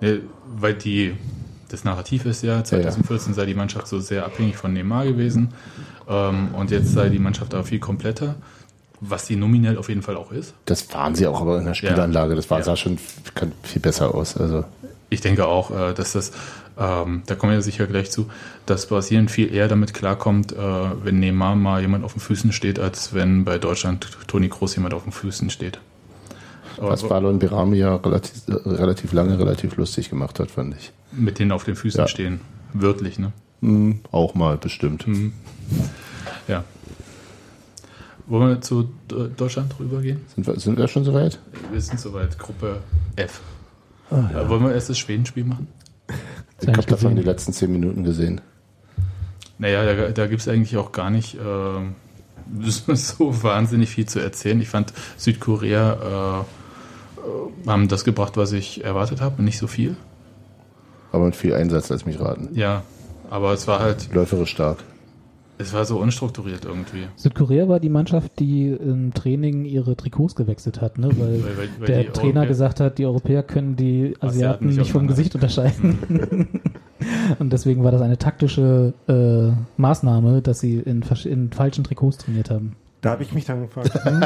ne, 0.00 0.20
weil 0.56 0.72
die, 0.74 1.14
das 1.68 1.84
Narrativ 1.84 2.24
ist 2.24 2.42
ja, 2.42 2.64
2014 2.64 3.34
sei 3.34 3.44
die 3.44 3.54
Mannschaft 3.54 3.86
so 3.86 4.00
sehr 4.00 4.24
abhängig 4.24 4.56
von 4.56 4.72
Neymar 4.72 5.04
gewesen. 5.04 5.50
Ähm, 6.08 6.48
und 6.54 6.70
jetzt 6.70 6.92
sei 6.92 7.08
die 7.08 7.18
Mannschaft 7.18 7.52
da 7.52 7.62
viel 7.62 7.78
kompletter, 7.78 8.36
was 9.00 9.26
sie 9.26 9.36
nominell 9.36 9.76
auf 9.78 9.88
jeden 9.88 10.02
Fall 10.02 10.16
auch 10.16 10.32
ist. 10.32 10.54
Das 10.64 10.92
waren 10.94 11.14
sie 11.14 11.26
auch, 11.26 11.40
aber 11.40 11.58
in 11.58 11.66
der 11.66 11.74
Spielanlage, 11.74 12.34
das 12.34 12.50
war, 12.50 12.58
Ja. 12.58 12.64
sah 12.64 12.76
schon 12.76 12.98
viel 13.62 13.82
besser 13.82 14.14
aus. 14.14 14.36
Also, 14.36 14.64
Ich 15.10 15.20
denke 15.22 15.46
auch, 15.46 15.70
äh, 15.70 15.94
dass 15.94 16.12
das, 16.12 16.32
ähm, 16.78 17.22
da 17.26 17.34
kommen 17.34 17.52
wir 17.52 17.62
sicher 17.62 17.86
gleich 17.86 18.10
zu, 18.10 18.26
dass 18.66 18.86
Brasilien 18.86 19.28
viel 19.28 19.54
eher 19.54 19.66
damit 19.68 19.94
klarkommt, 19.94 20.52
äh, 20.52 20.56
wenn 21.02 21.18
Neymar 21.18 21.56
mal 21.56 21.80
jemand 21.80 22.04
auf 22.04 22.12
den 22.12 22.20
Füßen 22.20 22.52
steht, 22.52 22.78
als 22.78 23.14
wenn 23.14 23.44
bei 23.44 23.56
Deutschland 23.58 24.06
Toni 24.26 24.48
Kroos 24.50 24.74
jemand 24.76 24.92
auf 24.92 25.04
den 25.04 25.12
Füßen 25.12 25.48
steht. 25.48 25.80
Aber 26.76 26.90
was 26.90 27.08
Balon 27.08 27.38
Berami 27.38 27.78
ja 27.78 27.96
relativ, 27.96 28.42
relativ 28.48 29.12
lange 29.12 29.38
relativ 29.38 29.76
lustig 29.76 30.10
gemacht 30.10 30.38
hat, 30.40 30.50
fand 30.50 30.74
ich. 30.78 30.92
mit 31.10 31.38
denen 31.38 31.52
auf 31.52 31.64
den 31.64 31.74
Füßen 31.74 32.00
Ja. 32.00 32.06
stehen, 32.08 32.40
wörtlich, 32.74 33.18
ne? 33.18 33.32
Hm, 33.62 34.00
auch 34.12 34.34
mal 34.34 34.56
bestimmt. 34.58 35.06
Mhm. 35.08 35.32
Ja. 36.46 36.64
Wollen 38.26 38.48
wir 38.48 38.60
zu 38.60 38.90
Deutschland 39.36 39.74
rübergehen? 39.80 40.20
Sind, 40.34 40.46
wir, 40.46 40.60
sind 40.60 40.76
wir 40.76 40.88
schon 40.88 41.04
soweit? 41.04 41.38
Wir 41.72 41.80
sind 41.80 41.98
soweit, 41.98 42.38
Gruppe 42.38 42.80
F. 43.16 43.40
Äh, 44.10 44.48
wollen 44.48 44.64
wir 44.64 44.74
erst 44.74 44.90
das 44.90 44.98
Schwedenspiel 44.98 45.44
machen? 45.44 45.68
Ich 46.60 46.68
habe 46.68 46.82
davon 46.82 47.16
die 47.16 47.22
letzten 47.22 47.52
zehn 47.52 47.72
Minuten 47.72 48.04
gesehen. 48.04 48.40
Naja, 49.58 49.84
da, 49.84 50.08
da 50.10 50.26
gibt 50.26 50.40
es 50.40 50.48
eigentlich 50.48 50.76
auch 50.76 50.92
gar 50.92 51.10
nicht 51.10 51.34
äh, 51.34 52.94
so 52.94 53.42
wahnsinnig 53.42 53.90
viel 53.90 54.06
zu 54.06 54.18
erzählen. 54.18 54.60
Ich 54.60 54.68
fand 54.68 54.92
Südkorea 55.16 56.44
äh, 56.44 56.44
äh, 57.18 57.68
haben 57.68 57.88
das 57.88 58.04
gebracht, 58.04 58.36
was 58.36 58.52
ich 58.52 58.84
erwartet 58.84 59.20
habe, 59.20 59.42
nicht 59.42 59.58
so 59.58 59.66
viel. 59.66 59.96
Aber 61.12 61.26
mit 61.26 61.36
viel 61.36 61.54
Einsatz, 61.54 61.88
lass 61.88 62.06
mich 62.06 62.20
raten. 62.20 62.50
Ja, 62.54 62.82
aber 63.30 63.52
es 63.52 63.66
war 63.66 63.80
halt, 63.80 64.12
Läuferisch 64.12 64.50
stark. 64.50 64.78
Es 65.58 65.72
war 65.72 65.84
so 65.84 65.98
unstrukturiert 65.98 66.64
irgendwie. 66.64 67.06
Südkorea 67.16 67.68
war 67.68 67.80
die 67.80 67.88
Mannschaft, 67.88 68.38
die 68.38 68.68
im 68.68 69.12
Training 69.12 69.64
ihre 69.64 69.96
Trikots 69.96 70.34
gewechselt 70.36 70.80
hat, 70.80 70.98
ne? 70.98 71.08
weil, 71.08 71.18
Weil- 71.42 71.42
weil- 71.42 71.68
weil 71.78 71.86
der 71.86 72.12
Trainer 72.12 72.40
Europäer- 72.42 72.46
gesagt 72.46 72.80
hat, 72.80 72.98
die 72.98 73.06
Europäer 73.06 73.42
können 73.42 73.76
die 73.76 74.14
Asiaten 74.20 74.26
Asiaten 74.28 74.66
nicht 74.66 74.78
nicht 74.78 74.92
vom. 74.92 75.06
Gesicht 75.08 75.34
unterscheiden. 75.34 75.98
Und 77.38 77.52
deswegen 77.52 77.84
war 77.84 77.92
das 77.92 78.02
eine 78.02 78.18
taktische 78.18 78.92
äh, 79.08 79.52
Maßnahme, 79.80 80.42
dass 80.42 80.60
sie 80.60 80.78
in, 80.78 81.02
versch- 81.02 81.28
in 81.28 81.50
falschen 81.52 81.84
Trikots 81.84 82.18
trainiert 82.18 82.50
haben. 82.50 82.76
Da 83.00 83.10
habe 83.10 83.22
ich 83.22 83.32
mich 83.32 83.44
dann 83.44 83.62
gefragt, 83.62 83.92
hm, 84.04 84.24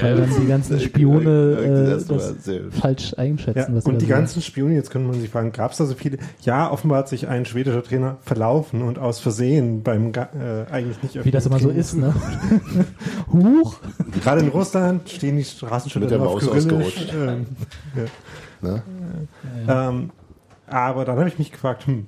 Weil 0.00 0.16
dann 0.16 0.30
die 0.40 0.46
ganzen 0.46 0.80
Spione 0.80 1.98
äh, 1.98 2.04
Das 2.08 2.44
falsch 2.80 3.14
einschätzen. 3.16 3.58
ja, 3.58 3.66
was 3.76 3.84
sie 3.84 3.90
und 3.90 4.02
die 4.02 4.06
ganzen 4.06 4.42
Spione, 4.42 4.74
jetzt 4.74 4.90
könnte 4.90 5.08
man 5.08 5.20
sich 5.20 5.30
fragen, 5.30 5.52
gab 5.52 5.72
es 5.72 5.78
da 5.78 5.86
so 5.86 5.94
viele? 5.94 6.18
Ja, 6.42 6.70
offenbar 6.70 6.98
hat 6.98 7.08
sich 7.08 7.28
ein 7.28 7.44
schwedischer 7.46 7.82
Trainer 7.82 8.18
verlaufen 8.22 8.82
und 8.82 8.98
aus 8.98 9.20
Versehen 9.20 9.82
beim 9.82 10.12
äh, 10.12 10.70
eigentlich 10.70 11.02
nicht 11.02 11.24
Wie 11.24 11.30
das 11.30 11.46
immer 11.46 11.58
so 11.58 11.70
ist, 11.70 11.94
ne? 11.96 12.14
Huch! 13.32 13.76
Gerade 14.22 14.40
in 14.42 14.48
Russland 14.48 15.08
stehen 15.08 15.36
die 15.36 15.44
Straßenschilder 15.44 16.06
Mit 16.06 16.10
der 16.12 16.18
Maus 16.18 16.48
ausgerutscht. 16.48 17.12
Ähm, 17.14 17.46
Ne? 18.60 18.82
ähm, 19.68 20.10
aber 20.66 21.04
dann 21.04 21.16
habe 21.18 21.28
ich 21.28 21.38
mich 21.38 21.52
gefragt, 21.52 21.86
hm, 21.86 22.06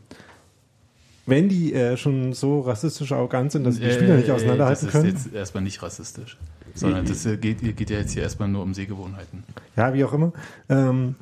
wenn 1.26 1.48
die 1.48 1.72
äh, 1.72 1.96
schon 1.96 2.32
so 2.32 2.60
rassistisch 2.60 3.12
arrogant 3.12 3.52
sind, 3.52 3.64
dass 3.64 3.76
sie 3.76 3.82
die 3.84 3.92
Spieler 3.92 4.16
nicht 4.16 4.28
Äh, 4.28 4.32
auseinanderhalten 4.32 4.86
Das 4.86 4.94
ist 4.94 5.00
können, 5.00 5.14
jetzt 5.14 5.32
erstmal 5.32 5.62
nicht 5.62 5.80
rassistisch, 5.82 6.36
sondern 6.80 7.04
das 7.06 7.24
äh, 7.26 7.36
geht, 7.36 7.60
geht 7.76 7.90
ja 7.90 7.98
jetzt 7.98 8.12
hier 8.12 8.22
erstmal 8.22 8.48
nur 8.48 8.62
um 8.62 8.74
Sehgewohnheiten. 8.74 9.44
ja, 9.76 9.94
wie 9.94 10.04
auch 10.04 10.12
immer, 10.12 10.32
ähm, 10.68 11.14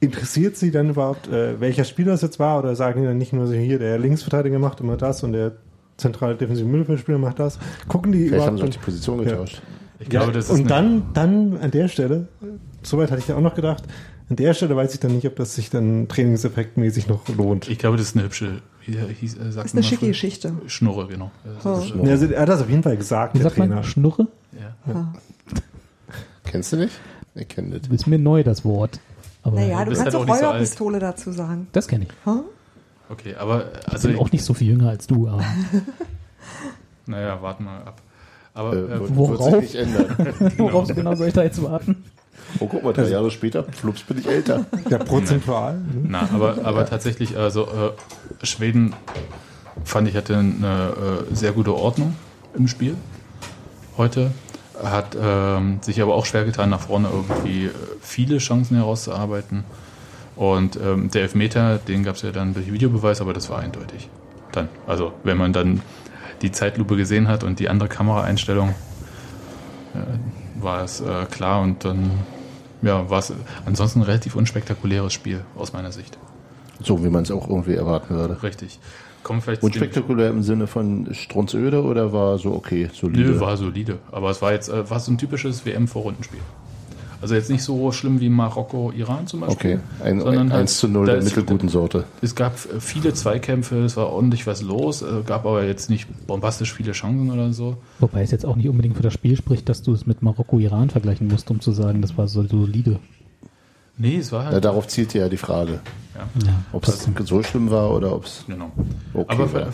interessiert 0.00 0.56
sie 0.56 0.70
dann 0.70 0.90
überhaupt, 0.90 1.28
äh, 1.28 1.60
welcher 1.60 1.84
Spieler 1.84 2.14
es 2.14 2.22
jetzt 2.22 2.38
war 2.38 2.58
oder 2.58 2.76
sagen 2.76 3.00
die 3.00 3.06
dann 3.06 3.18
nicht 3.18 3.32
nur 3.32 3.46
so, 3.46 3.54
hier, 3.54 3.78
der 3.78 3.98
Linksverteidiger 3.98 4.58
macht 4.58 4.80
immer 4.80 4.96
das 4.96 5.22
und 5.22 5.32
der 5.32 5.52
zentrale 5.96 6.36
defensive 6.36 6.68
Mittelfeldspieler 6.68 7.18
macht 7.18 7.38
das? 7.38 7.58
Gucken 7.88 8.12
die 8.12 8.28
Vielleicht 8.28 8.46
haben 8.46 8.56
überhaupt 8.56 8.72
sie 8.74 8.78
auch 8.78 8.82
die 8.82 8.84
Position 8.90 9.24
getauscht. 9.24 9.62
Ich 9.98 10.10
glaube, 10.10 10.32
das 10.32 10.50
ist 10.50 10.60
und 10.60 10.70
dann, 10.70 11.04
dann 11.14 11.56
an 11.56 11.70
der 11.70 11.88
Stelle, 11.88 12.28
soweit 12.82 13.10
hatte 13.10 13.20
ich 13.22 13.28
ja 13.28 13.36
auch 13.36 13.40
noch 13.40 13.54
gedacht, 13.54 13.84
an 14.28 14.36
der 14.36 14.52
Stelle 14.52 14.76
weiß 14.76 14.92
ich 14.92 15.00
dann 15.00 15.12
nicht, 15.14 15.26
ob 15.26 15.36
das 15.36 15.54
sich 15.54 15.70
dann 15.70 16.08
trainingseffektmäßig 16.08 17.08
noch 17.08 17.26
lohnt. 17.34 17.68
Ich 17.70 17.78
glaube, 17.78 17.96
das 17.96 18.08
ist 18.08 18.16
eine 18.16 18.24
hübsche, 18.26 18.60
wie 18.84 18.92
hieß, 18.92 19.38
äh, 19.38 19.52
sagt 19.52 19.66
Ist 19.66 19.74
man 19.74 19.78
eine 19.82 19.82
schicke 19.84 20.00
früher? 20.00 20.08
Geschichte. 20.08 20.52
Schnurre, 20.66 21.06
genau. 21.06 21.30
Das 21.62 21.84
ist- 21.84 21.94
Ja, 21.94 22.10
Also, 22.10 22.26
er 22.26 22.42
hat 22.42 22.48
das 22.50 22.60
auf 22.60 22.68
jeden 22.68 22.82
Fall 22.82 22.96
gesagt, 22.98 23.34
Wie 23.34 23.38
der 23.38 23.44
sagt 23.48 23.58
man? 23.58 23.68
Trainer. 23.70 23.82
Schnurre? 23.84 24.26
Ja. 24.60 24.92
Ja. 24.92 25.12
Kennst 26.44 26.72
du 26.72 26.76
nicht? 26.76 26.94
Ich 27.34 27.48
kenne 27.48 27.78
das. 27.78 27.88
Ist 27.90 28.06
mir 28.06 28.18
neu 28.18 28.42
das 28.42 28.64
Wort. 28.64 28.98
Aber 29.42 29.56
Naja, 29.60 29.84
du 29.84 29.90
bist 29.90 30.02
kannst 30.02 30.16
halt 30.16 30.28
auch 30.28 30.42
auch 30.54 30.58
nicht 30.58 30.76
so 30.76 30.90
dazu 30.90 31.32
sagen. 31.32 31.68
das 31.72 31.86
kenne 31.86 32.04
ich. 32.04 32.10
Hm? 32.24 32.40
Okay, 33.08 33.34
aber 33.36 33.66
Ich 33.86 33.92
also, 33.92 34.08
bin 34.08 34.18
auch 34.18 34.32
nicht 34.32 34.44
so 34.44 34.54
viel 34.54 34.68
jünger 34.68 34.88
als 34.88 35.06
du, 35.06 35.28
aber 35.28 35.44
naja, 37.06 37.40
warten 37.40 37.64
mal 37.64 37.78
ab. 37.82 38.00
Aber 38.54 38.72
Äh, 38.74 38.78
äh, 38.78 39.00
worauf? 39.16 39.52
Wird 39.52 39.62
sich 39.68 39.74
nicht 39.74 39.74
ändern. 39.74 40.16
worauf 40.58 40.88
genau 40.88 41.14
soll 41.14 41.28
ich 41.28 41.34
da 41.34 41.42
jetzt 41.44 41.62
warten? 41.62 42.04
Oh, 42.58 42.66
guck 42.66 42.82
mal, 42.82 42.92
drei 42.92 43.08
Jahre 43.08 43.30
später, 43.30 43.64
flups, 43.64 44.02
bin 44.02 44.18
ich 44.18 44.26
älter. 44.26 44.66
Ja, 44.88 44.98
prozentual. 44.98 45.74
ne? 45.74 45.84
Na, 46.08 46.28
aber, 46.32 46.64
aber 46.64 46.86
tatsächlich, 46.86 47.36
also 47.36 47.64
äh, 47.64 48.46
Schweden 48.46 48.94
fand 49.84 50.08
ich 50.08 50.16
hatte 50.16 50.36
eine 50.38 51.26
äh, 51.30 51.34
sehr 51.34 51.52
gute 51.52 51.74
Ordnung 51.74 52.16
im 52.56 52.66
Spiel 52.66 52.96
heute. 53.96 54.30
Hat 54.82 55.16
ähm, 55.20 55.78
sich 55.80 56.02
aber 56.02 56.14
auch 56.14 56.26
schwer 56.26 56.44
getan, 56.44 56.70
nach 56.70 56.80
vorne 56.80 57.08
irgendwie 57.10 57.66
äh, 57.66 57.70
viele 58.00 58.38
Chancen 58.38 58.76
herauszuarbeiten. 58.76 59.64
Und 60.36 60.76
ähm, 60.76 61.10
der 61.10 61.22
Elfmeter, 61.22 61.78
den 61.78 62.02
gab 62.02 62.16
es 62.16 62.22
ja 62.22 62.30
dann 62.30 62.52
durch 62.52 62.70
Videobeweis, 62.70 63.20
aber 63.20 63.32
das 63.32 63.48
war 63.48 63.58
eindeutig. 63.58 64.08
Dann, 64.52 64.68
also 64.86 65.12
wenn 65.24 65.38
man 65.38 65.52
dann 65.52 65.80
die 66.42 66.52
Zeitlupe 66.52 66.96
gesehen 66.96 67.28
hat 67.28 67.42
und 67.42 67.58
die 67.58 67.70
andere 67.70 67.88
Kameraeinstellung, 67.88 68.74
äh, 69.94 70.62
war 70.62 70.84
es 70.84 71.00
äh, 71.00 71.24
klar 71.30 71.62
und 71.62 71.84
dann 71.84 72.10
ja, 72.82 73.08
war 73.08 73.18
es 73.18 73.32
ansonsten 73.64 74.00
ein 74.00 74.04
relativ 74.04 74.36
unspektakuläres 74.36 75.12
Spiel 75.12 75.44
aus 75.56 75.72
meiner 75.72 75.92
Sicht. 75.92 76.18
So, 76.80 77.02
wie 77.02 77.08
man 77.08 77.22
es 77.22 77.30
auch 77.30 77.48
irgendwie 77.48 77.74
erwarten 77.74 78.14
würde. 78.14 78.42
Richtig. 78.42 78.78
Kommen 79.26 79.40
wir 79.40 79.42
vielleicht 79.42 79.64
Unspektakulär 79.64 80.30
im 80.30 80.44
Sinne 80.44 80.68
von 80.68 81.08
Strunzöde 81.12 81.82
oder 81.82 82.12
war 82.12 82.38
so 82.38 82.52
okay, 82.52 82.88
solide? 82.92 83.32
Nö, 83.32 83.40
war 83.40 83.56
solide. 83.56 83.98
Aber 84.12 84.30
es 84.30 84.40
war 84.40 84.52
jetzt 84.52 84.68
äh, 84.68 84.88
war 84.88 85.00
so 85.00 85.10
ein 85.10 85.18
typisches 85.18 85.66
WM-Vorrundenspiel. 85.66 86.38
Also 87.20 87.34
jetzt 87.34 87.50
nicht 87.50 87.64
so 87.64 87.90
schlimm 87.90 88.20
wie 88.20 88.28
Marokko-Iran 88.28 89.26
zum 89.26 89.40
Beispiel. 89.40 89.80
okay, 89.80 90.04
ein, 90.04 90.20
sondern 90.20 90.46
ein 90.46 90.52
halt, 90.52 90.60
1 90.60 90.78
zu 90.78 90.86
0 90.86 91.06
da 91.06 91.14
der 91.14 91.24
mittelguten 91.24 91.68
Sorte. 91.68 92.04
Es 92.22 92.36
gab 92.36 92.52
äh, 92.54 92.78
viele 92.78 93.14
Zweikämpfe, 93.14 93.82
es 93.82 93.96
war 93.96 94.12
ordentlich 94.12 94.46
was 94.46 94.62
los, 94.62 95.02
äh, 95.02 95.22
gab 95.26 95.44
aber 95.44 95.64
jetzt 95.64 95.90
nicht 95.90 96.06
bombastisch 96.28 96.72
viele 96.72 96.92
Chancen 96.92 97.28
oder 97.32 97.52
so. 97.52 97.78
Wobei 97.98 98.22
es 98.22 98.30
jetzt 98.30 98.46
auch 98.46 98.54
nicht 98.54 98.68
unbedingt 98.68 98.96
für 98.96 99.02
das 99.02 99.14
Spiel 99.14 99.36
spricht, 99.36 99.68
dass 99.68 99.82
du 99.82 99.92
es 99.92 100.06
mit 100.06 100.22
Marokko-Iran 100.22 100.90
vergleichen 100.90 101.26
musst, 101.26 101.50
um 101.50 101.58
zu 101.60 101.72
sagen, 101.72 102.00
das 102.00 102.16
war 102.16 102.28
so 102.28 102.46
solide. 102.46 103.00
Nee, 103.98 104.18
es 104.18 104.30
war 104.32 104.44
Ja, 104.44 104.50
halt. 104.52 104.64
darauf 104.64 104.86
zielte 104.88 105.18
ja 105.18 105.28
die 105.28 105.36
Frage. 105.36 105.80
Ja, 106.14 106.54
Ob 106.72 106.86
es 106.88 107.06
so 107.24 107.42
schlimm 107.42 107.70
war 107.70 107.90
oder 107.94 108.14
ob 108.14 108.24
es 108.24 108.44
genau. 108.46 108.70
okay 109.12 109.26
Aber 109.28 109.52
war. 109.52 109.68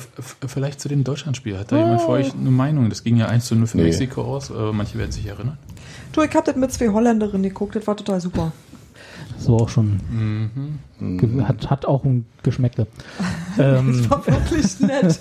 vielleicht 0.47 0.81
zu 0.81 0.89
dem 0.89 1.05
Deutschlandspiel. 1.05 1.57
Hat 1.59 1.70
da 1.70 1.78
jemand 1.78 2.01
für 2.03 2.09
euch 2.09 2.32
eine 2.35 2.51
Meinung? 2.51 2.89
Das 2.89 3.05
ging 3.05 3.16
ja 3.16 3.27
1 3.27 3.47
zu 3.47 3.55
0 3.55 3.66
für 3.69 3.77
Nee. 3.77 3.85
Mexiko 3.85 4.23
aus. 4.23 4.51
Äh, 4.51 4.55
manche 4.73 4.99
werden 4.99 5.12
sich 5.12 5.27
erinnern. 5.27 5.57
Du, 6.12 6.23
ich 6.23 6.35
hab 6.35 6.44
das 6.44 6.57
mit 6.57 6.73
zwei 6.73 6.89
Holländerinnen 6.89 7.44
geguckt, 7.44 7.77
das 7.77 7.86
war 7.86 7.97
total 7.97 8.20
super. 8.20 8.53
Das 9.36 9.49
war 9.49 9.55
auch 9.62 9.69
schon, 9.69 10.01
Mhm. 11.01 11.47
hat, 11.47 11.70
hat 11.70 11.86
auch 11.86 12.05
ein 12.05 12.27
Geschmäckle. 12.43 12.86
ähm, 13.59 13.99
Das 14.03 14.11
war 14.11 14.27
wirklich 14.27 14.81
nett. 14.81 15.20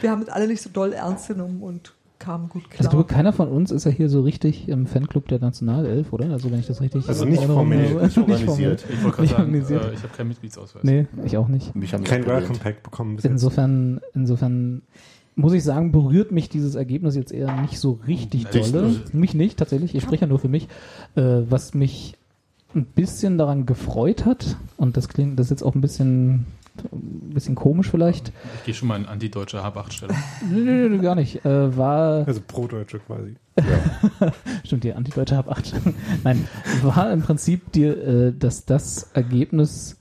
Wir 0.00 0.10
haben 0.10 0.22
es 0.22 0.28
alle 0.28 0.46
nicht 0.48 0.62
so 0.62 0.70
doll 0.70 0.92
ernst 0.94 1.28
genommen 1.28 1.62
und 1.62 1.92
kamen 2.24 2.48
gut 2.48 2.62
also 2.78 2.90
klar. 2.90 3.02
du, 3.02 3.08
keiner 3.08 3.32
von 3.32 3.48
uns 3.48 3.70
ist 3.70 3.84
ja 3.84 3.90
hier 3.90 4.08
so 4.08 4.22
richtig 4.22 4.68
im 4.68 4.86
Fanclub 4.86 5.28
der 5.28 5.40
Nationalelf, 5.40 6.12
oder? 6.12 6.30
Also 6.30 6.50
wenn 6.50 6.60
ich 6.60 6.66
das 6.66 6.80
richtig 6.80 7.06
Also 7.08 7.24
nicht 7.24 7.38
Erinnerung 7.38 7.68
formell, 7.68 7.88
habe. 7.88 8.06
nicht 8.06 8.18
organisiert. 8.18 8.84
Ich 8.90 9.04
wollte 9.04 9.16
gerade 9.16 9.28
sagen, 9.28 9.54
äh, 9.54 9.58
ich 9.94 10.02
habe 10.02 10.14
keinen 10.16 10.28
Mitgliedsausweis. 10.28 10.84
Nee, 10.84 11.06
ich 11.24 11.36
auch 11.36 11.48
nicht. 11.48 11.74
Mich 11.74 11.92
haben 11.92 12.04
Kein. 12.04 12.26
Welcome 12.26 12.58
Pack 12.58 12.82
bekommen 12.82 13.16
bis 13.16 13.24
jetzt. 13.24 13.32
Insofern, 13.32 14.00
insofern 14.14 14.82
muss 15.36 15.52
ich 15.52 15.64
sagen, 15.64 15.92
berührt 15.92 16.32
mich 16.32 16.48
dieses 16.48 16.74
Ergebnis 16.74 17.16
jetzt 17.16 17.32
eher 17.32 17.60
nicht 17.60 17.78
so 17.78 18.00
richtig 18.06 18.46
dolle. 18.46 18.88
nicht. 18.88 19.14
Mich 19.14 19.34
nicht, 19.34 19.58
tatsächlich. 19.58 19.94
Ich 19.94 20.02
spreche 20.02 20.22
ja 20.22 20.26
nur 20.26 20.38
für 20.38 20.48
mich. 20.48 20.68
Äh, 21.16 21.42
was 21.48 21.74
mich 21.74 22.16
ein 22.74 22.86
bisschen 22.86 23.38
daran 23.38 23.66
gefreut 23.66 24.24
hat, 24.24 24.56
und 24.76 24.96
das 24.96 25.08
klingt, 25.08 25.38
das 25.38 25.46
ist 25.46 25.50
jetzt 25.50 25.62
auch 25.62 25.74
ein 25.74 25.80
bisschen, 25.80 26.46
ein 26.92 27.30
bisschen 27.32 27.54
komisch 27.54 27.90
vielleicht. 27.90 28.32
Ich 28.58 28.64
gehe 28.64 28.74
schon 28.74 28.88
mal 28.88 28.96
in 28.96 29.06
antideutsche 29.06 29.62
Hab-8-Stellung. 29.62 30.16
Nö, 30.50 30.60
nö, 30.60 30.88
nö, 30.88 30.98
gar 31.00 31.14
nicht. 31.14 31.44
Äh, 31.44 31.76
war, 31.76 32.26
Also 32.26 32.40
Pro-Deutsche 32.46 32.98
quasi. 33.00 33.36
stimmt, 34.64 34.84
die 34.84 34.92
Antideutsche 34.92 35.36
Hab 35.36 35.48
8. 35.48 35.74
Nein, 36.24 36.48
war 36.82 37.12
im 37.12 37.22
Prinzip 37.22 37.72
die, 37.72 37.84
äh, 37.84 38.32
dass 38.36 38.64
das 38.64 39.10
Ergebnis 39.14 40.00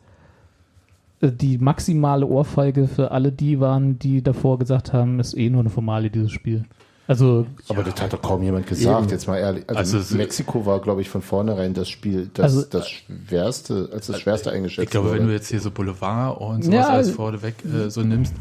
äh, 1.21 1.31
die 1.31 1.57
maximale 1.59 2.25
Ohrfeige 2.25 2.87
für 2.87 3.11
alle 3.11 3.31
die 3.31 3.59
waren, 3.59 3.99
die 3.99 4.23
davor 4.23 4.57
gesagt 4.57 4.93
haben, 4.93 5.19
ist 5.19 5.37
eh 5.37 5.49
nur 5.49 5.61
eine 5.61 5.69
Formalie, 5.69 6.09
dieses 6.09 6.31
Spiel. 6.31 6.65
Also, 7.05 7.45
Aber 7.67 7.83
das 7.83 8.01
hat 8.01 8.13
doch 8.13 8.21
kaum 8.21 8.41
jemand 8.43 8.65
gesagt, 8.65 9.01
Eben. 9.01 9.09
jetzt 9.11 9.27
mal 9.27 9.37
ehrlich. 9.37 9.65
Also, 9.67 9.97
Also 9.97 10.15
Mexiko 10.15 10.65
war, 10.65 10.79
glaube 10.79 11.01
ich, 11.01 11.09
von 11.09 11.21
vornherein 11.21 11.73
das 11.73 11.89
Spiel, 11.89 12.29
das, 12.33 12.43
Also- 12.55 12.63
das 12.69 12.89
schwerste, 12.89 13.89
als 13.91 14.07
das 14.07 14.19
schwerste 14.21 14.51
eingeschätzt 14.51 14.85
Ich 14.85 14.89
glaube, 14.91 15.09
wurde. 15.09 15.19
wenn 15.19 15.27
du 15.27 15.33
jetzt 15.33 15.49
hier 15.49 15.59
so 15.59 15.69
Boulevard 15.71 16.39
und 16.39 16.63
sowas 16.63 16.75
Ja, 16.79 16.87
alles 16.87 17.11
vorneweg 17.11 17.55
äh, 17.65 17.89
so 17.89 18.01
nimmst, 18.01 18.33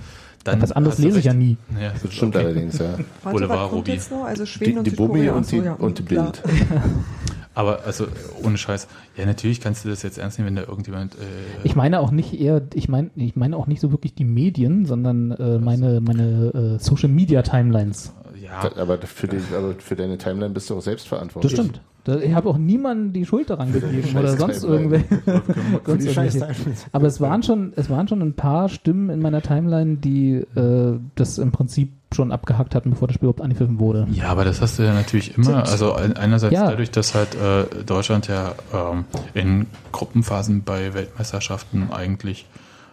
dann. 0.45 0.63
was 0.63 0.71
anderes 0.71 0.99
lese 0.99 1.19
ich 1.19 1.25
ja 1.25 1.35
nie. 1.35 1.57
Ja, 1.81 1.93
das 2.01 2.13
stimmt 2.15 2.37
okay. 2.37 2.45
allerdings, 2.45 2.79
ja. 2.79 2.95
Boulevard 3.29 3.73
Ruby. 3.73 3.99
Also 4.25 4.47
Schweden 4.47 4.71
Die, 4.73 4.79
und 4.79 4.85
die 4.87 4.91
Bummi 4.91 5.21
Südkorea. 5.21 5.33
und 5.37 5.47
so, 5.47 5.57
die, 5.59 5.65
ja, 5.65 5.73
und 5.75 5.99
die. 5.99 6.03
Bild. 6.03 6.43
Aber 7.55 7.85
also 7.85 8.07
ohne 8.43 8.57
Scheiß. 8.57 8.87
Ja, 9.17 9.27
natürlich 9.27 9.61
kannst 9.61 9.85
du 9.85 9.91
das 9.91 10.03
jetzt 10.03 10.17
ernst 10.17 10.39
nehmen, 10.39 10.47
wenn 10.49 10.57
da 10.57 10.63
irgendjemand. 10.63 11.15
Äh, 11.17 11.19
Ich 11.65 11.77
meine 11.77 12.01
auch 12.01 12.11
nicht 12.11 12.41
eher, 12.41 12.63
ich 12.73 12.89
meine, 12.89 13.11
ich 13.15 13.37
meine 13.37 13.57
auch 13.59 13.67
nicht 13.67 13.81
so 13.81 13.91
wirklich 13.93 14.15
die 14.15 14.25
Medien, 14.25 14.87
sondern 14.87 15.33
äh, 15.33 15.59
meine, 15.59 16.01
meine 16.01 16.77
äh, 16.79 16.83
Social 16.83 17.11
Media 17.11 17.43
Timelines. 17.43 18.13
Ja, 18.53 18.77
Aber 18.77 18.99
für, 18.99 19.27
die, 19.29 19.39
aber 19.57 19.75
für 19.79 19.97
deine 19.97 20.19
Timeline 20.19 20.51
bist 20.53 20.69
du 20.71 20.77
auch 20.77 20.83
selbst 20.83 21.09
verantwortlich. 21.09 21.55
Das 21.55 21.65
stimmt. 21.67 21.81
Ich 22.25 22.35
habe 22.35 22.49
auch 22.49 22.59
niemandem 22.59 23.13
die 23.13 23.25
Schuld 23.25 23.49
daran 23.49 23.73
gegeben 23.73 24.19
oder 24.19 24.37
sonst 24.37 24.65
irgendwelche. 24.65 25.07
Sonst 25.87 26.05
irgendwelche. 26.05 26.57
Aber 26.91 27.07
es 27.07 27.21
waren 27.21 27.45
schon, 27.45 27.73
es 27.77 27.89
waren 27.91 28.09
schon 28.09 28.21
ein 28.23 28.35
paar 28.35 28.69
Stimmen 28.69 29.09
in 29.09 29.21
meiner 29.21 29.41
Timeline, 29.41 29.99
die 29.99 30.33
äh, 30.57 30.99
das 31.15 31.39
im 31.39 31.53
Prinzip 31.53 31.93
schon 32.13 32.33
abgehackt 32.33 32.75
hatten, 32.75 32.91
bevor 32.91 33.07
das 33.07 33.15
Spiel 33.15 33.27
überhaupt 33.29 33.41
angepfiffen 33.41 33.79
wurde. 33.79 34.09
Ja, 34.11 34.31
aber 34.31 34.45
das 34.45 34.61
hast 34.61 34.81
du 34.81 34.83
ja 34.83 34.93
natürlich 34.95 35.39
immer. 35.39 35.59
Also 35.65 35.93
ein- 35.95 36.17
einerseits 36.17 36.53
Ja. 36.53 36.69
dadurch, 36.69 36.91
dass 36.91 37.15
halt 37.15 37.37
äh, 37.37 37.85
Deutschland 37.87 38.27
ja 38.27 38.57
ähm, 38.75 39.05
in 39.35 39.67
Gruppenphasen 39.93 40.65
bei 40.65 40.95
Weltmeisterschaften 40.95 41.93
eigentlich 41.93 42.47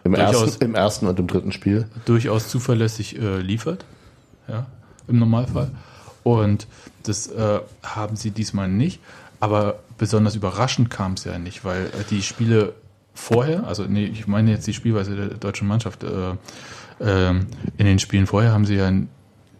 Im 0.04 0.12
Durchaus. 0.14 0.42
ersten, 0.42 0.64
Im 0.66 0.74
ersten 0.76 1.06
und 1.08 1.18
im 1.18 1.26
dritten 1.26 1.50
Spiel. 1.50 1.86
durchaus 2.04 2.48
zuverlässig 2.48 3.18
äh, 3.20 3.38
liefert. 3.40 3.84
Ja, 4.46 4.66
im 5.10 5.18
Normalfall. 5.18 5.70
Und 6.22 6.66
das 7.02 7.26
äh, 7.28 7.60
haben 7.82 8.16
sie 8.16 8.30
diesmal 8.30 8.68
nicht. 8.68 9.00
Aber 9.40 9.80
besonders 9.96 10.36
überraschend 10.36 10.90
kam 10.90 11.14
es 11.14 11.24
ja 11.24 11.38
nicht, 11.38 11.64
weil 11.64 11.86
äh, 11.86 12.04
die 12.10 12.22
Spiele 12.22 12.74
vorher, 13.14 13.66
also 13.66 13.84
nee, 13.84 14.04
ich 14.04 14.26
meine 14.26 14.50
jetzt 14.50 14.66
die 14.66 14.74
Spielweise 14.74 15.16
der 15.16 15.26
deutschen 15.28 15.66
Mannschaft, 15.66 16.04
äh, 16.04 16.34
ähm, 17.00 17.46
in 17.78 17.86
den 17.86 17.98
Spielen 17.98 18.26
vorher 18.26 18.52
haben 18.52 18.66
sie 18.66 18.76
ja 18.76 18.90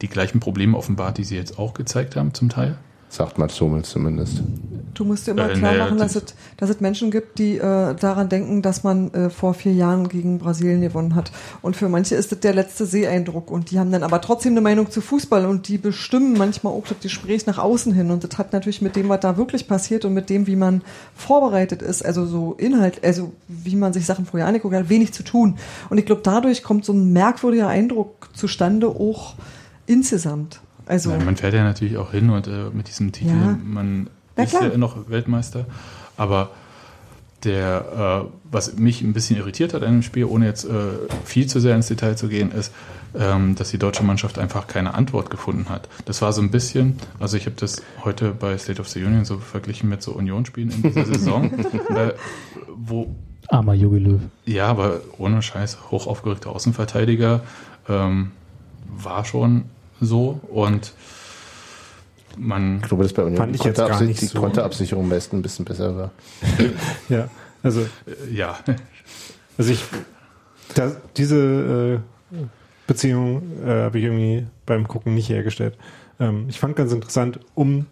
die 0.02 0.08
gleichen 0.08 0.40
Probleme 0.40 0.76
offenbart, 0.76 1.18
die 1.18 1.24
sie 1.24 1.36
jetzt 1.36 1.58
auch 1.58 1.74
gezeigt 1.74 2.16
haben, 2.16 2.34
zum 2.34 2.48
Teil. 2.48 2.76
Sagt 3.12 3.38
Mats 3.38 3.60
Hummels 3.60 3.90
zumindest. 3.90 4.40
Du 4.94 5.04
musst 5.04 5.26
dir 5.26 5.32
immer 5.32 5.50
Äh, 5.50 5.54
klar 5.54 5.74
machen, 5.76 5.98
dass 5.98 6.12
das- 6.12 6.22
es, 6.22 6.34
dass 6.58 6.70
es 6.70 6.80
Menschen 6.80 7.10
gibt, 7.10 7.40
die 7.40 7.56
äh, 7.56 7.94
daran 7.96 8.28
denken, 8.28 8.62
dass 8.62 8.84
man 8.84 9.12
äh, 9.14 9.30
vor 9.30 9.54
vier 9.54 9.72
Jahren 9.72 10.08
gegen 10.08 10.38
Brasilien 10.38 10.80
gewonnen 10.80 11.16
hat. 11.16 11.32
Und 11.60 11.74
für 11.74 11.88
manche 11.88 12.14
ist 12.14 12.30
das 12.30 12.38
der 12.38 12.54
letzte 12.54 12.86
Seeeindruck. 12.86 13.50
Und 13.50 13.72
die 13.72 13.80
haben 13.80 13.90
dann 13.90 14.04
aber 14.04 14.20
trotzdem 14.20 14.52
eine 14.52 14.60
Meinung 14.60 14.90
zu 14.92 15.00
Fußball 15.00 15.44
und 15.46 15.66
die 15.66 15.76
bestimmen 15.78 16.34
manchmal 16.38 16.72
auch 16.72 16.84
das 16.88 17.00
Gespräch 17.00 17.46
nach 17.46 17.58
außen 17.58 17.92
hin. 17.92 18.12
Und 18.12 18.22
das 18.22 18.38
hat 18.38 18.52
natürlich 18.52 18.80
mit 18.80 18.94
dem, 18.94 19.08
was 19.08 19.18
da 19.20 19.36
wirklich 19.36 19.66
passiert 19.66 20.04
und 20.04 20.14
mit 20.14 20.30
dem, 20.30 20.46
wie 20.46 20.56
man 20.56 20.82
vorbereitet 21.16 21.82
ist, 21.82 22.04
also 22.04 22.26
so 22.26 22.54
Inhalt, 22.58 23.02
also 23.04 23.32
wie 23.48 23.74
man 23.74 23.92
sich 23.92 24.06
Sachen 24.06 24.24
vorher 24.24 24.46
angeguckt 24.46 24.74
hat, 24.76 24.88
wenig 24.88 25.12
zu 25.12 25.24
tun. 25.24 25.56
Und 25.88 25.98
ich 25.98 26.06
glaube, 26.06 26.20
dadurch 26.22 26.62
kommt 26.62 26.84
so 26.84 26.92
ein 26.92 27.12
merkwürdiger 27.12 27.66
Eindruck 27.66 28.28
zustande, 28.34 28.86
auch 28.88 29.34
insgesamt. 29.86 30.60
Also, 30.90 31.10
Ja, 31.12 31.18
man 31.18 31.36
fährt 31.36 31.54
ja 31.54 31.62
natürlich 31.62 31.96
auch 31.96 32.10
hin 32.10 32.30
und 32.30 32.46
äh, 32.48 32.70
mit 32.72 32.88
diesem 32.88 33.12
Titel, 33.12 33.30
Ja. 33.30 33.56
man 33.64 34.10
Na 34.36 34.42
ist 34.44 34.50
klar. 34.50 34.70
ja 34.72 34.76
noch 34.76 35.08
Weltmeister. 35.08 35.66
Aber 36.16 36.50
der, 37.44 38.26
äh, 38.26 38.30
was 38.50 38.76
mich 38.76 39.00
ein 39.02 39.12
bisschen 39.12 39.36
irritiert 39.38 39.72
hat 39.72 39.82
an 39.82 39.92
dem 39.92 40.02
Spiel, 40.02 40.24
ohne 40.24 40.46
jetzt 40.46 40.64
äh, 40.64 40.70
viel 41.24 41.46
zu 41.46 41.60
sehr 41.60 41.74
ins 41.76 41.86
Detail 41.86 42.16
zu 42.16 42.28
gehen, 42.28 42.52
ist, 42.52 42.72
ähm, 43.18 43.54
dass 43.54 43.70
die 43.70 43.78
deutsche 43.78 44.02
Mannschaft 44.02 44.38
einfach 44.38 44.66
keine 44.66 44.94
Antwort 44.94 45.30
gefunden 45.30 45.68
hat. 45.68 45.88
Das 46.04 46.20
war 46.22 46.32
so 46.32 46.42
ein 46.42 46.50
bisschen, 46.50 46.98
also 47.18 47.36
ich 47.36 47.46
habe 47.46 47.56
das 47.58 47.82
heute 48.04 48.32
bei 48.32 48.58
State 48.58 48.80
of 48.80 48.88
the 48.88 49.02
Union 49.02 49.24
so 49.24 49.38
verglichen 49.38 49.88
mit 49.88 50.02
so 50.02 50.12
Union-Spielen 50.12 50.70
in 50.70 50.82
dieser 50.82 51.06
Saison, 51.06 51.50
äh, 51.94 52.12
wo 52.76 53.14
Armer 53.48 53.74
Jogi 53.74 53.98
Löw. 53.98 54.20
ja, 54.44 54.66
aber 54.66 55.00
ohne 55.18 55.40
Scheiß, 55.42 55.78
hoch 55.90 56.06
aufgeregter 56.06 56.50
Außenverteidiger 56.50 57.40
ähm, 57.88 58.32
war 58.86 59.24
schon 59.24 59.64
so 60.00 60.40
und 60.50 60.92
man 62.36 62.76
Ich 62.76 62.88
glaube, 62.88 63.02
dass 63.02 63.12
bei 63.12 63.22
Union 63.22 63.36
Fand 63.36 63.54
ich 63.54 63.64
jetzt 63.64 63.78
gar 63.78 64.00
nicht 64.00 64.20
die 64.20 64.26
so. 64.26 64.40
Konterabsicherung 64.40 65.08
meist 65.08 65.32
ein 65.32 65.42
bisschen 65.42 65.64
besser 65.64 65.96
war. 65.96 66.10
Ja, 67.08 67.28
also, 67.62 67.80
äh, 67.80 68.32
ja, 68.32 68.58
also 69.58 69.72
ich, 69.72 69.84
da, 70.74 70.92
diese 71.16 72.00
äh, 72.32 72.36
Beziehung 72.86 73.42
äh, 73.64 73.82
habe 73.82 73.98
ich 73.98 74.04
irgendwie 74.04 74.46
beim 74.66 74.86
Gucken 74.88 75.14
nicht 75.14 75.28
hergestellt. 75.28 75.76
Ähm, 76.18 76.46
ich 76.48 76.58
fand 76.60 76.76
ganz 76.76 76.92
interessant, 76.92 77.40
um 77.54 77.86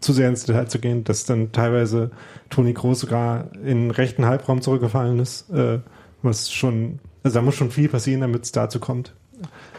zu 0.00 0.12
sehr 0.12 0.28
ins 0.28 0.44
Detail 0.44 0.66
zu 0.66 0.78
gehen, 0.78 1.04
dass 1.04 1.24
dann 1.24 1.52
teilweise 1.52 2.10
Toni 2.50 2.74
Kroos 2.74 3.00
sogar 3.00 3.52
in 3.64 3.88
den 3.88 3.90
rechten 3.90 4.26
Halbraum 4.26 4.60
zurückgefallen 4.60 5.18
ist, 5.20 5.50
äh, 5.50 5.78
was 6.22 6.52
schon, 6.52 6.98
also 7.22 7.36
da 7.38 7.42
muss 7.42 7.54
schon 7.54 7.70
viel 7.70 7.88
passieren, 7.88 8.20
damit 8.20 8.44
es 8.44 8.52
dazu 8.52 8.80
kommt. 8.80 9.14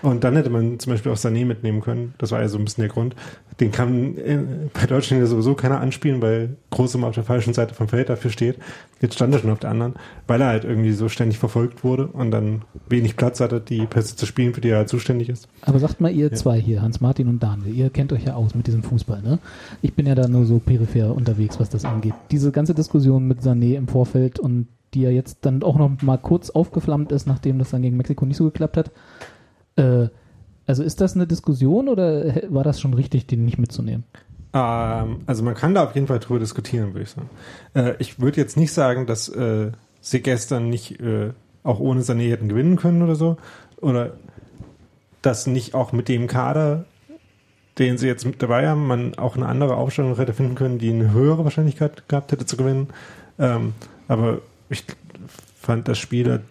Und 0.02 0.24
dann 0.24 0.36
hätte 0.36 0.50
man 0.50 0.80
zum 0.80 0.94
Beispiel 0.94 1.12
auch 1.12 1.18
Sané 1.18 1.46
mitnehmen 1.46 1.82
können. 1.82 2.14
Das 2.18 2.32
war 2.32 2.42
ja 2.42 2.48
so 2.48 2.58
ein 2.58 2.66
bisschen 2.66 2.82
der 2.82 2.92
Grund. 2.92 3.16
Den 3.60 3.72
kann 3.72 4.18
äh, 4.18 4.40
bei 4.74 4.88
Deutschland 4.88 5.22
ja 5.22 5.28
sowieso 5.28 5.54
keiner 5.54 5.80
anspielen, 5.80 6.22
weil 6.22 6.58
Groß 6.72 6.96
immer 6.96 7.08
auf 7.08 7.16
der 7.16 7.24
falschen 7.24 7.54
Seite 7.54 7.74
vom 7.74 7.88
Feld 7.88 8.10
dafür 8.10 8.32
steht. 8.32 8.58
Jetzt 9.00 9.16
stand 9.16 9.34
er 9.34 9.40
schon 9.40 9.52
auf 9.52 9.60
der 9.60 9.70
anderen, 9.70 9.94
weil 10.28 10.42
er 10.42 10.48
halt 10.48 10.64
irgendwie 10.64 10.94
so 10.94 11.10
ständig 11.10 11.38
verfolgt 11.38 11.84
wurde 11.84 12.08
und 12.08 12.32
dann 12.32 12.64
wenig 12.90 13.16
Platz 13.16 13.40
hatte, 13.42 13.60
die 13.60 13.86
Pässe 13.86 14.16
zu 14.16 14.26
spielen, 14.26 14.54
für 14.54 14.62
die 14.62 14.70
er 14.70 14.78
halt 14.78 14.90
zuständig 14.90 15.30
ist. 15.30 15.48
Aber 15.62 15.80
sagt 15.80 16.02
mal, 16.02 16.12
ihr 16.12 16.32
zwei 16.34 16.60
hier, 16.60 16.82
Hans-Martin 16.82 17.28
und 17.28 17.44
Daniel, 17.44 17.76
ihr 17.76 17.90
kennt 17.90 18.14
euch 18.14 18.24
ja 18.24 18.36
aus 18.36 18.56
mit 18.56 18.66
diesem 18.66 18.82
Fußball, 18.82 19.22
ne? 19.22 19.40
Ich 19.82 19.94
bin 19.94 20.08
ja 20.08 20.16
da 20.16 20.28
nur 20.28 20.46
so 20.46 20.60
peripher 20.60 21.14
unterwegs, 21.14 21.60
was 21.60 21.70
das 21.70 21.86
angeht. 21.86 22.14
Diese 22.32 22.52
ganze 22.52 22.74
Diskussion 22.74 23.28
mit 23.28 23.42
Sané 23.42 23.76
im 23.76 23.88
Vorfeld 23.88 24.40
und 24.40 24.68
die 24.94 25.02
ja 25.02 25.10
jetzt 25.10 25.40
dann 25.42 25.64
auch 25.64 25.78
noch 25.78 26.02
mal 26.02 26.18
kurz 26.18 26.50
aufgeflammt 26.50 27.12
ist, 27.12 27.28
nachdem 27.28 27.60
das 27.60 27.72
dann 27.72 27.82
gegen 27.82 27.98
Mexiko 27.98 28.26
nicht 28.26 28.38
so 28.38 28.46
geklappt 28.46 28.78
hat. 28.78 28.92
Äh, 29.76 30.08
also 30.66 30.84
ist 30.84 31.02
das 31.02 31.16
eine 31.16 31.28
Diskussion 31.28 31.90
oder 31.90 32.32
hä- 32.32 32.48
war 32.50 32.64
das 32.64 32.80
schon 32.80 32.94
richtig, 32.94 33.28
den 33.28 33.46
nicht 33.46 33.58
mitzunehmen? 33.58 34.06
Ähm, 34.54 35.22
also 35.26 35.44
man 35.44 35.56
kann 35.56 35.74
da 35.74 35.84
auf 35.84 35.96
jeden 35.96 36.08
Fall 36.08 36.20
drüber 36.20 36.40
diskutieren, 36.40 36.94
würde 36.94 37.04
ich 37.04 37.10
sagen. 37.10 37.30
Äh, 37.74 37.96
ich 38.00 38.20
würde 38.20 38.40
jetzt 38.40 38.56
nicht 38.56 38.72
sagen, 38.72 39.06
dass 39.06 39.28
äh, 39.30 39.72
sie 40.02 40.22
gestern 40.22 40.70
nicht 40.70 41.00
äh, 41.02 41.32
auch 41.64 41.80
ohne 41.80 42.02
Sané 42.02 42.30
hätten 42.30 42.50
gewinnen 42.50 42.76
können 42.78 43.02
oder 43.02 43.16
so. 43.16 43.38
Oder 43.82 44.14
dass 45.22 45.48
nicht 45.48 45.74
auch 45.74 45.92
mit 45.92 46.08
dem 46.08 46.28
Kader, 46.28 46.86
den 47.80 47.98
sie 47.98 48.08
jetzt 48.08 48.26
mit 48.26 48.42
dabei 48.42 48.68
haben, 48.68 48.88
man 48.88 49.18
auch 49.18 49.36
eine 49.36 49.48
andere 49.48 49.76
Aufstellung 49.76 50.16
hätte 50.16 50.34
finden 50.34 50.56
können, 50.56 50.78
die 50.78 50.92
eine 50.92 51.12
höhere 51.12 51.44
Wahrscheinlichkeit 51.44 52.08
gehabt 52.08 52.32
hätte 52.32 52.46
zu 52.46 52.56
gewinnen. 52.58 52.88
Ähm, 53.40 53.74
aber 54.08 54.40
ich 54.70 54.84
fand 55.60 55.88
das 55.88 55.98
Spiel 55.98 56.32
hat 56.32 56.42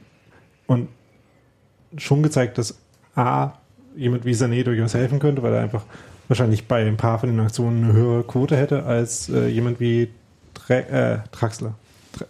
und 0.67 0.89
schon 1.97 2.23
gezeigt, 2.23 2.59
dass 2.59 2.79
A, 3.15 3.53
jemand 3.97 4.25
wie 4.25 4.33
Sané 4.33 4.65
durchaus 4.65 4.95
helfen 4.95 5.19
könnte, 5.19 5.43
weil 5.43 5.53
er 5.53 5.61
einfach 5.61 5.85
wahrscheinlich 6.29 6.67
bei 6.67 6.87
ein 6.87 6.97
paar 6.97 7.19
von 7.19 7.29
den 7.29 7.41
Aktionen 7.41 7.85
eine 7.85 7.93
höhere 7.93 8.23
Quote 8.25 8.57
hätte 8.57 8.85
als 8.85 9.29
äh, 9.29 9.49
jemand 9.49 9.81
wie 9.81 10.09
Dre 10.55 10.89
äh, 10.89 11.19
Draxler. 11.31 11.75
Dre 12.13 12.27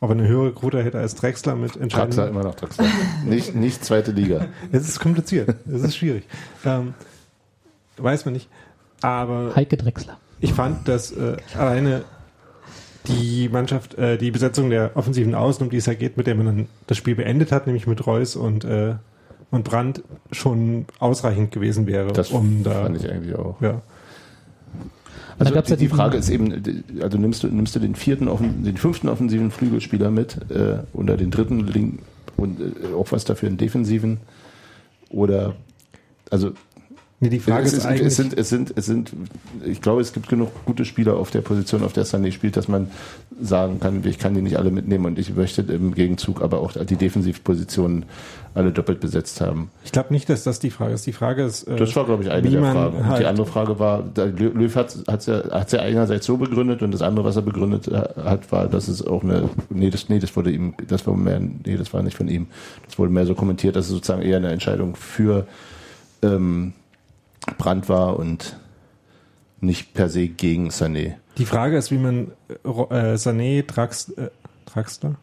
ob 0.00 0.10
er 0.10 0.16
eine 0.16 0.28
höhere 0.28 0.52
Quote 0.52 0.84
hätte 0.84 0.98
als 0.98 1.14
Drexler 1.14 1.56
mit 1.56 1.70
Draxler 1.70 1.82
entscheidenden. 1.82 2.28
immer 2.28 2.42
noch 2.44 2.54
Draxler. 2.54 2.86
nicht, 3.24 3.54
nicht 3.54 3.84
zweite 3.84 4.12
Liga. 4.12 4.48
Es 4.70 4.86
ist 4.86 5.00
kompliziert, 5.00 5.54
es 5.66 5.82
ist 5.82 5.96
schwierig. 5.96 6.24
Ähm, 6.64 6.94
weiß 7.96 8.24
man 8.26 8.34
nicht. 8.34 8.48
Aber 9.00 9.52
Heike 9.54 9.76
Drechsler. 9.76 10.18
ich 10.40 10.52
fand, 10.52 10.86
dass 10.86 11.12
äh, 11.12 11.36
alleine 11.56 12.04
die 13.06 13.48
Mannschaft, 13.48 13.94
äh, 13.94 14.18
die 14.18 14.30
Besetzung 14.30 14.70
der 14.70 14.96
offensiven 14.96 15.34
Außen, 15.34 15.64
um 15.64 15.70
die 15.70 15.76
es 15.78 15.86
ja 15.86 15.94
geht, 15.94 16.16
mit 16.16 16.26
der 16.26 16.34
man 16.34 16.46
dann 16.46 16.68
das 16.86 16.98
Spiel 16.98 17.14
beendet 17.14 17.52
hat, 17.52 17.66
nämlich 17.66 17.86
mit 17.86 18.06
Reus 18.06 18.36
und, 18.36 18.64
äh, 18.64 18.94
und 19.56 19.64
Brandt, 19.64 20.02
schon 20.32 20.86
ausreichend 20.98 21.50
gewesen 21.50 21.86
wäre, 21.86 22.12
Das 22.12 22.30
um 22.30 22.62
da. 22.62 22.82
fand 22.84 22.96
ich 22.96 23.10
eigentlich 23.10 23.34
auch. 23.34 23.60
Ja. 23.60 23.82
Also, 25.38 25.52
gab's 25.52 25.66
die, 25.66 25.72
ja 25.74 25.76
die 25.76 25.88
Frage 25.88 26.16
ist 26.16 26.30
eben, 26.30 26.62
also 27.02 27.18
nimmst 27.18 27.42
du, 27.42 27.48
nimmst 27.48 27.74
du 27.76 27.80
den 27.80 27.94
vierten, 27.94 28.28
offen, 28.28 28.64
den 28.64 28.76
fünften 28.76 29.08
offensiven 29.08 29.50
Flügelspieler 29.50 30.10
mit 30.10 30.50
äh, 30.50 30.78
oder 30.94 31.16
den 31.16 31.30
dritten 31.30 31.66
Link 31.66 32.00
und 32.36 32.60
äh, 32.60 32.94
auch 32.94 33.12
was 33.12 33.24
dafür 33.24 33.48
einen 33.48 33.58
defensiven 33.58 34.18
oder 35.10 35.54
also 36.30 36.52
Nee, 37.18 37.30
die 37.30 37.38
Frage 37.40 37.64
es, 37.64 37.72
ist, 37.72 37.78
ist, 37.78 37.86
eigentlich. 37.86 38.06
es 38.08 38.16
sind, 38.16 38.38
es 38.38 38.48
sind, 38.50 38.72
es 38.76 38.84
sind, 38.84 39.12
ich 39.64 39.80
glaube, 39.80 40.02
es 40.02 40.12
gibt 40.12 40.28
genug 40.28 40.50
gute 40.66 40.84
Spieler 40.84 41.16
auf 41.16 41.30
der 41.30 41.40
Position, 41.40 41.82
auf 41.82 41.94
der 41.94 42.04
Sané 42.04 42.30
spielt, 42.30 42.58
dass 42.58 42.68
man 42.68 42.90
sagen 43.40 43.80
kann, 43.80 44.04
ich 44.04 44.18
kann 44.18 44.34
die 44.34 44.42
nicht 44.42 44.58
alle 44.58 44.70
mitnehmen 44.70 45.06
und 45.06 45.18
ich 45.18 45.34
möchte 45.34 45.62
im 45.62 45.94
Gegenzug 45.94 46.42
aber 46.42 46.60
auch 46.60 46.72
die 46.72 46.96
Defensivpositionen 46.96 48.04
alle 48.52 48.70
doppelt 48.70 49.00
besetzt 49.00 49.40
haben. 49.40 49.70
ich 49.84 49.92
glaube 49.92 50.12
nicht, 50.12 50.28
dass 50.28 50.42
das 50.44 50.58
die 50.60 50.70
Frage 50.70 50.92
ist. 50.92 51.06
Die 51.06 51.12
Frage 51.12 51.44
ist, 51.44 51.64
äh, 51.64 51.76
Das 51.76 51.96
war, 51.96 52.04
glaube 52.04 52.22
ich, 52.22 52.30
eine 52.30 52.50
der 52.50 52.60
Fragen. 52.60 53.06
Halt- 53.06 53.20
die 53.22 53.26
andere 53.26 53.46
Frage 53.46 53.78
war, 53.78 54.04
Löw 54.14 54.76
hat 54.76 54.94
es 55.06 55.26
ja, 55.26 55.42
hat's 55.50 55.72
ja 55.72 55.80
einerseits 55.80 56.26
so 56.26 56.36
begründet 56.36 56.82
und 56.82 56.92
das 56.92 57.00
andere, 57.00 57.24
was 57.24 57.36
er 57.36 57.42
begründet 57.42 57.90
hat, 57.90 58.52
war, 58.52 58.66
dass 58.68 58.88
es 58.88 59.06
auch 59.06 59.22
eine, 59.22 59.48
nee, 59.70 59.88
das, 59.88 60.10
nee, 60.10 60.18
das 60.18 60.36
wurde 60.36 60.50
ihm, 60.50 60.74
das 60.86 61.06
war 61.06 61.16
mehr, 61.16 61.40
nee, 61.40 61.76
das 61.78 61.94
war 61.94 62.02
nicht 62.02 62.16
von 62.16 62.28
ihm. 62.28 62.46
Das 62.86 62.98
wurde 62.98 63.10
mehr 63.10 63.24
so 63.24 63.34
kommentiert, 63.34 63.74
dass 63.76 63.86
es 63.86 63.92
sozusagen 63.92 64.20
eher 64.22 64.36
eine 64.36 64.50
Entscheidung 64.52 64.96
für 64.96 65.46
ähm, 66.22 66.72
Brand 67.58 67.88
war 67.88 68.18
und 68.18 68.56
nicht 69.60 69.94
per 69.94 70.08
se 70.08 70.28
gegen 70.28 70.68
Sané. 70.70 71.14
die 71.38 71.46
Frage 71.46 71.76
ist, 71.76 71.90
wie 71.90 71.98
man 71.98 72.32
äh, 72.48 72.68
äh, 72.68 73.14
Sané, 73.16 73.62
Drax, 73.66 74.10
äh, 74.10 74.30
Draxler 74.66 75.16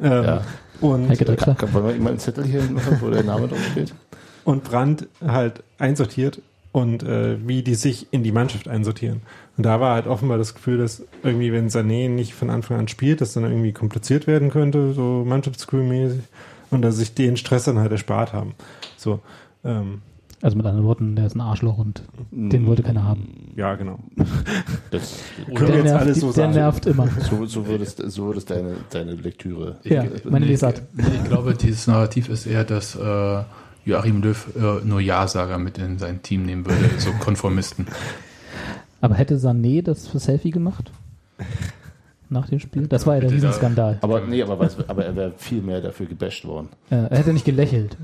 ähm, 0.00 0.24
Ja. 0.24 0.44
und. 0.80 1.08
Kann, 1.08 1.56
wir 1.72 1.94
ihm 1.94 2.02
mal 2.02 2.10
einen 2.10 2.18
Zettel 2.18 2.44
hier 2.44 2.62
machen, 2.64 2.98
wo 3.00 3.10
der 3.10 3.24
Name 3.24 3.48
drauf 3.48 3.64
steht? 3.72 3.94
und 4.44 4.64
Brandt 4.64 5.06
halt 5.24 5.62
einsortiert 5.78 6.40
und 6.72 7.02
äh, 7.02 7.36
wie 7.46 7.62
die 7.62 7.74
sich 7.74 8.06
in 8.12 8.22
die 8.22 8.32
Mannschaft 8.32 8.68
einsortieren. 8.68 9.22
Und 9.56 9.64
da 9.64 9.80
war 9.80 9.94
halt 9.94 10.06
offenbar 10.06 10.38
das 10.38 10.54
Gefühl, 10.54 10.78
dass 10.78 11.02
irgendwie, 11.22 11.52
wenn 11.52 11.68
Sané 11.68 12.08
nicht 12.08 12.32
von 12.34 12.48
Anfang 12.48 12.78
an 12.78 12.88
spielt, 12.88 13.20
das 13.20 13.32
dann 13.34 13.44
irgendwie 13.44 13.72
kompliziert 13.72 14.26
werden 14.26 14.50
könnte, 14.50 14.92
so 14.94 15.24
Mannschaftscrew-mäßig, 15.26 16.20
und 16.70 16.82
dass 16.82 16.96
sich 16.96 17.14
den 17.14 17.36
Stress 17.36 17.64
dann 17.64 17.78
halt 17.78 17.92
erspart 17.92 18.32
haben. 18.32 18.54
So, 18.96 19.20
ähm, 19.64 20.02
Also 20.42 20.56
mit 20.56 20.64
anderen 20.64 20.86
Worten, 20.86 21.16
der 21.16 21.26
ist 21.26 21.34
ein 21.34 21.40
Arschloch 21.42 21.76
und 21.76 22.02
den 22.30 22.66
wollte 22.66 22.82
keiner 22.82 23.04
haben. 23.04 23.52
ja, 23.56 23.74
genau. 23.74 23.98
Das, 24.90 25.18
Können 25.54 25.60
wir 25.60 25.66
Der 25.66 25.76
jetzt 25.76 25.84
nervt, 25.84 26.00
alles 26.04 26.20
so 26.20 26.26
der 26.28 26.32
sagen? 26.34 26.52
nervt 26.54 26.86
immer. 26.86 27.08
so, 27.28 27.44
so 27.46 27.66
würdest, 27.66 28.02
so 28.10 28.26
würdest 28.26 28.50
deine, 28.50 28.74
deine 28.90 29.12
Lektüre. 29.14 29.76
Ja, 29.84 30.04
meine 30.24 30.46
nee, 30.46 30.52
Lesart. 30.52 30.82
nee, 30.94 31.04
Ich 31.22 31.24
glaube, 31.28 31.54
dieses 31.54 31.86
Narrativ 31.86 32.28
ist 32.30 32.46
eher, 32.46 32.64
dass 32.64 32.96
äh, 32.96 33.42
Joachim 33.84 34.22
Löw 34.22 34.48
äh, 34.56 34.84
nur 34.86 35.00
Ja-Sager 35.00 35.58
mit 35.58 35.78
in 35.78 35.98
sein 35.98 36.22
Team 36.22 36.44
nehmen 36.44 36.64
würde, 36.66 36.88
so 36.98 37.10
Konformisten. 37.12 37.86
Aber 39.02 39.14
hätte 39.16 39.36
Sané 39.36 39.82
das 39.82 40.08
für 40.08 40.18
Selfie 40.18 40.50
gemacht? 40.50 40.90
Nach 42.28 42.48
dem 42.48 42.60
Spiel? 42.60 42.86
Das 42.86 43.06
war 43.06 43.14
ja 43.14 43.20
der 43.20 43.30
Riesenskandal. 43.32 43.98
Aber 44.02 44.20
nee, 44.22 44.42
aber, 44.42 44.68
aber 44.88 45.04
er 45.04 45.16
wäre 45.16 45.32
viel 45.36 45.62
mehr 45.62 45.80
dafür 45.80 46.06
gebasht 46.06 46.44
worden. 46.44 46.68
Äh, 46.90 46.96
er 47.10 47.18
hätte 47.18 47.32
nicht 47.32 47.44
gelächelt. 47.44 47.96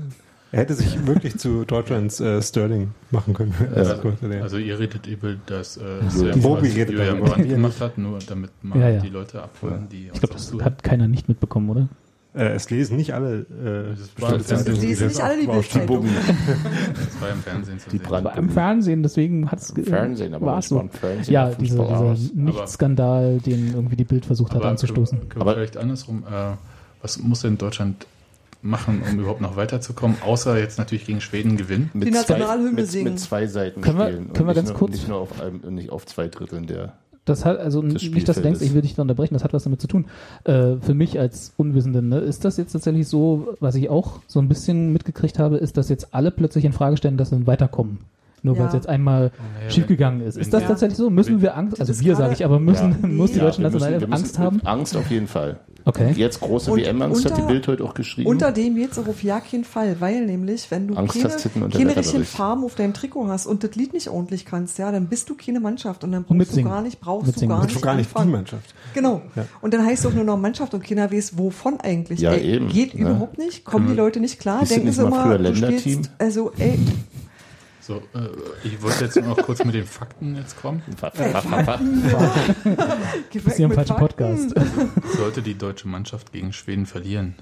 Er 0.51 0.59
hätte 0.61 0.73
sich 0.75 1.05
wirklich 1.05 1.37
zu 1.37 1.65
Deutschlands 1.65 2.19
äh, 2.21 2.41
Sterling 2.41 2.91
machen 3.11 3.33
können. 3.33 3.53
als 3.75 3.89
Also, 3.89 4.13
also 4.41 4.57
ihr 4.57 4.79
redet 4.79 5.05
über 5.07 5.35
das, 5.45 5.77
äh, 5.77 5.81
was 6.01 6.21
redet 6.21 6.91
Julian. 6.93 7.19
Brandt 7.19 7.49
gemacht 7.49 7.81
hat, 7.81 7.97
nur 7.97 8.19
damit 8.25 8.51
man 8.61 8.79
Ja, 8.79 8.89
ja. 8.89 8.99
die 9.01 9.09
Leute 9.09 9.41
abholen, 9.43 9.87
die 9.91 10.09
Ich 10.13 10.19
glaube, 10.19 10.33
das 10.33 10.53
hat 10.61 10.83
keiner 10.83 11.07
nicht 11.07 11.27
mitbekommen, 11.27 11.69
oder? 11.69 11.87
äh, 12.33 12.53
es 12.53 12.69
lesen 12.69 12.97
nicht 12.97 13.13
alle. 13.13 13.39
Äh, 13.39 13.95
Das 13.99 14.21
war 14.21 14.37
lesen 14.37 15.07
nicht 15.07 15.21
alle 15.21 15.41
die 15.41 15.47
Bildzeitung. 15.47 16.05
Das 16.05 17.21
war 17.21 17.29
im 17.31 17.39
Fernsehen 17.39 17.79
zu 17.79 17.89
Die 17.89 17.97
sehen. 17.97 18.13
Aber 18.13 18.35
im 18.37 18.49
Fernsehen, 18.49 19.03
deswegen 19.03 19.51
hat 19.51 19.59
es 19.59 19.73
Fernsehen, 19.83 20.33
aber 20.33 20.45
war 20.45 20.59
es 20.59 20.69
so. 20.69 20.79
im 20.79 20.89
Fernsehen 20.89 21.33
Ja, 21.33 21.49
dieser, 21.49 21.83
dieser 22.15 22.15
Nicht-Skandal, 22.35 23.39
den 23.39 23.73
irgendwie 23.73 23.95
die 23.95 24.03
Bild 24.05 24.25
versucht 24.25 24.51
hat 24.51 24.61
Aber 24.61 24.69
anzustoßen. 24.69 25.17
Können, 25.19 25.29
können 25.29 25.41
Aber- 25.41 25.53
vielleicht 25.55 25.77
andersrum, 25.77 26.23
äh, 26.29 26.55
was 27.01 27.17
muss 27.19 27.41
denn 27.41 27.57
Deutschland 27.57 28.05
machen, 28.61 29.01
um 29.09 29.19
überhaupt 29.19 29.41
noch 29.41 29.55
weiterzukommen, 29.55 30.17
außer 30.25 30.57
jetzt 30.59 30.77
natürlich 30.77 31.05
gegen 31.05 31.21
Schweden 31.21 31.57
gewinnen? 31.57 31.89
Mit 31.93 32.07
Die 32.07 32.11
Nationalhymne 32.11 32.71
mit, 32.71 32.87
singen. 32.87 33.11
mit 33.13 33.19
zwei 33.19 33.47
Seiten 33.47 33.81
Können 33.81 33.97
wir- 33.97 34.07
spielen. 34.07 34.33
können 34.33 34.47
wir 34.47 34.49
und 34.49 34.55
ganz 34.55 34.69
nicht 34.69 34.77
kurz- 34.77 34.91
Nur, 34.91 34.97
nicht 34.97 35.07
nur 35.09 35.17
auf 35.19 35.41
einem, 35.41 35.75
nicht 35.75 35.89
auf 35.91 36.05
zwei 36.05 36.27
Dritteln 36.27 36.67
der. 36.67 36.93
Das 37.25 37.43
hat, 37.43 37.59
also 37.59 37.81
nicht, 37.81 38.27
dass 38.29 38.37
du 38.37 38.41
denkst, 38.41 38.61
ich 38.61 38.73
will 38.73 38.81
dich 38.83 38.95
da 38.95 39.01
unterbrechen, 39.01 39.33
das 39.33 39.43
hat 39.43 39.51
was 39.53 39.65
damit 39.65 39.81
zu 39.81 39.87
tun. 39.87 40.05
Äh, 40.45 40.77
für 40.79 40.93
mich 40.93 41.19
als 41.19 41.51
Unwissenden, 41.57 42.07
ne, 42.07 42.19
ist 42.19 42.45
das 42.45 42.55
jetzt 42.55 42.71
tatsächlich 42.71 43.07
so, 43.09 43.49
was 43.59 43.75
ich 43.75 43.89
auch 43.89 44.21
so 44.27 44.39
ein 44.39 44.47
bisschen 44.47 44.93
mitgekriegt 44.93 45.37
habe, 45.37 45.57
ist, 45.57 45.75
dass 45.75 45.89
jetzt 45.89 46.13
alle 46.15 46.31
plötzlich 46.31 46.63
in 46.63 46.71
Frage 46.71 46.95
stellen, 46.95 47.17
dass 47.17 47.31
sie 47.31 47.45
weiterkommen. 47.45 47.97
Nur 48.43 48.53
weil 48.55 48.61
Ja. 48.61 48.67
es 48.67 48.73
jetzt 48.75 48.87
einmal 48.87 49.31
Naja, 49.57 49.69
schiefgegangen 49.71 50.21
ist. 50.21 50.37
Ist 50.37 50.53
das 50.53 50.61
Ja. 50.61 50.67
tatsächlich 50.69 50.97
so? 50.97 51.09
Müssen 51.09 51.41
wir 51.41 51.57
Angst, 51.57 51.81
also 51.81 51.99
wir 51.99 52.15
sage 52.15 52.33
ich, 52.33 52.45
aber 52.45 52.59
müssen, 52.59 52.95
Ja. 53.01 53.07
muss 53.07 53.31
die 53.31 53.39
Ja, 53.39 53.43
deutsche 53.45 53.57
wir 53.61 53.71
müssen- 53.71 53.73
Nationale 53.79 53.99
wir 53.99 54.07
müssen- 54.07 54.21
Angst 54.23 54.39
haben? 54.39 54.61
Angst 54.63 54.95
auf 54.95 55.11
jeden 55.11 55.27
Fall. 55.27 55.59
Okay. 55.87 56.11
Jetzt 56.17 56.41
große 56.41 56.71
Und 56.71 56.79
WM-Angst 56.81 57.23
hat 57.23 57.37
die 57.37 57.41
Bild 57.43 57.65
heute 57.67 57.83
auch 57.85 57.93
geschrieben. 57.93 58.27
Unter 58.27 58.51
dem 58.51 58.77
jetzt 58.77 58.99
auf 58.99 59.23
ja 59.23 59.39
keinen 59.39 59.63
Fall, 59.63 59.95
weil 60.01 60.25
nämlich, 60.25 60.69
wenn 60.69 60.87
du 60.89 60.95
Angst 60.95 61.13
keine, 61.13 61.33
hast, 61.33 61.45
richtigen 61.97 62.25
Farben 62.25 62.65
auf 62.65 62.75
deinem 62.75 62.93
Trikot 62.93 63.27
hast 63.27 63.45
und 63.47 63.63
das 63.63 63.73
Lied 63.75 63.93
nicht 63.93 64.09
ordentlich 64.09 64.45
kannst, 64.45 64.77
ja, 64.79 64.91
dann 64.91 65.07
bist 65.07 65.29
du 65.29 65.35
keine 65.35 65.61
Mannschaft 65.61 66.03
und 66.03 66.11
dann 66.11 66.23
Und 66.23 66.37
brauchst 66.37 66.51
du 66.51 66.55
mitsingen. 66.55 66.69
gar 66.71 66.81
nicht, 66.81 66.99
brauchst 66.99 67.27
Mitsingen. 67.27 67.49
du 67.49 67.55
gar 67.55 67.61
Und 67.61 67.69
nicht, 67.73 67.81
gar 67.81 67.95
nicht 67.95 68.09
die. 68.19 68.27
Mannschaft. 68.27 68.75
Genau. 68.93 69.21
Ja. 69.37 69.45
Und 69.61 69.73
dann 69.73 69.85
heißt 69.85 70.03
es 70.03 70.11
auch 70.11 70.13
nur 70.15 70.25
noch 70.25 70.37
Mannschaft 70.37 70.73
und 70.73 70.83
keiner 70.83 71.09
weiß, 71.09 71.37
wovon 71.37 71.79
eigentlich. 71.79 72.19
Ja, 72.19 72.33
ey, 72.33 72.55
eben, 72.55 72.67
Geht 72.67 72.93
ne? 72.93 73.01
überhaupt 73.01 73.37
nicht, 73.37 73.63
kommen 73.63 73.87
die 73.87 73.93
Leute 73.95 74.19
nicht 74.19 74.39
klar, 74.39 74.59
das 74.61 74.69
denken 74.69 74.87
nicht 74.87 74.95
sie 74.97 75.03
mal 75.03 75.07
immer, 75.07 75.37
früher 75.37 75.71
du 75.71 75.79
spielst, 75.79 76.11
also 76.17 76.51
ey, 76.57 76.77
So, 77.87 78.01
äh, 78.13 78.27
ich 78.65 78.81
wollte 78.81 79.05
jetzt 79.05 79.15
noch 79.15 79.37
kurz 79.37 79.63
mit 79.63 79.73
den 79.73 79.85
Fakten 79.85 80.35
jetzt 80.35 80.59
kommen. 80.61 80.81
Geh 80.85 80.99
weg 83.39 83.43
Bist 83.45 83.59
du 83.59 83.63
am 83.63 83.69
mit 83.69 83.75
falschen 83.77 83.97
Fakten. 83.97 84.53
Podcast. 84.53 85.15
Sollte 85.17 85.41
die 85.41 85.57
deutsche 85.57 85.87
Mannschaft 85.87 86.33
gegen 86.33 86.51
Schweden 86.51 86.85
verlieren, 86.85 87.35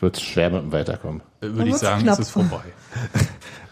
Wird 0.00 0.20
schwer 0.20 0.50
mit 0.50 0.64
dem 0.64 0.72
Weiterkommen. 0.72 1.22
äh, 1.40 1.46
würde 1.46 1.62
ich 1.62 1.66
wird's 1.68 1.80
sagen, 1.80 2.02
knapp. 2.02 2.18
ist 2.18 2.26
es 2.26 2.30
vorbei. 2.30 2.60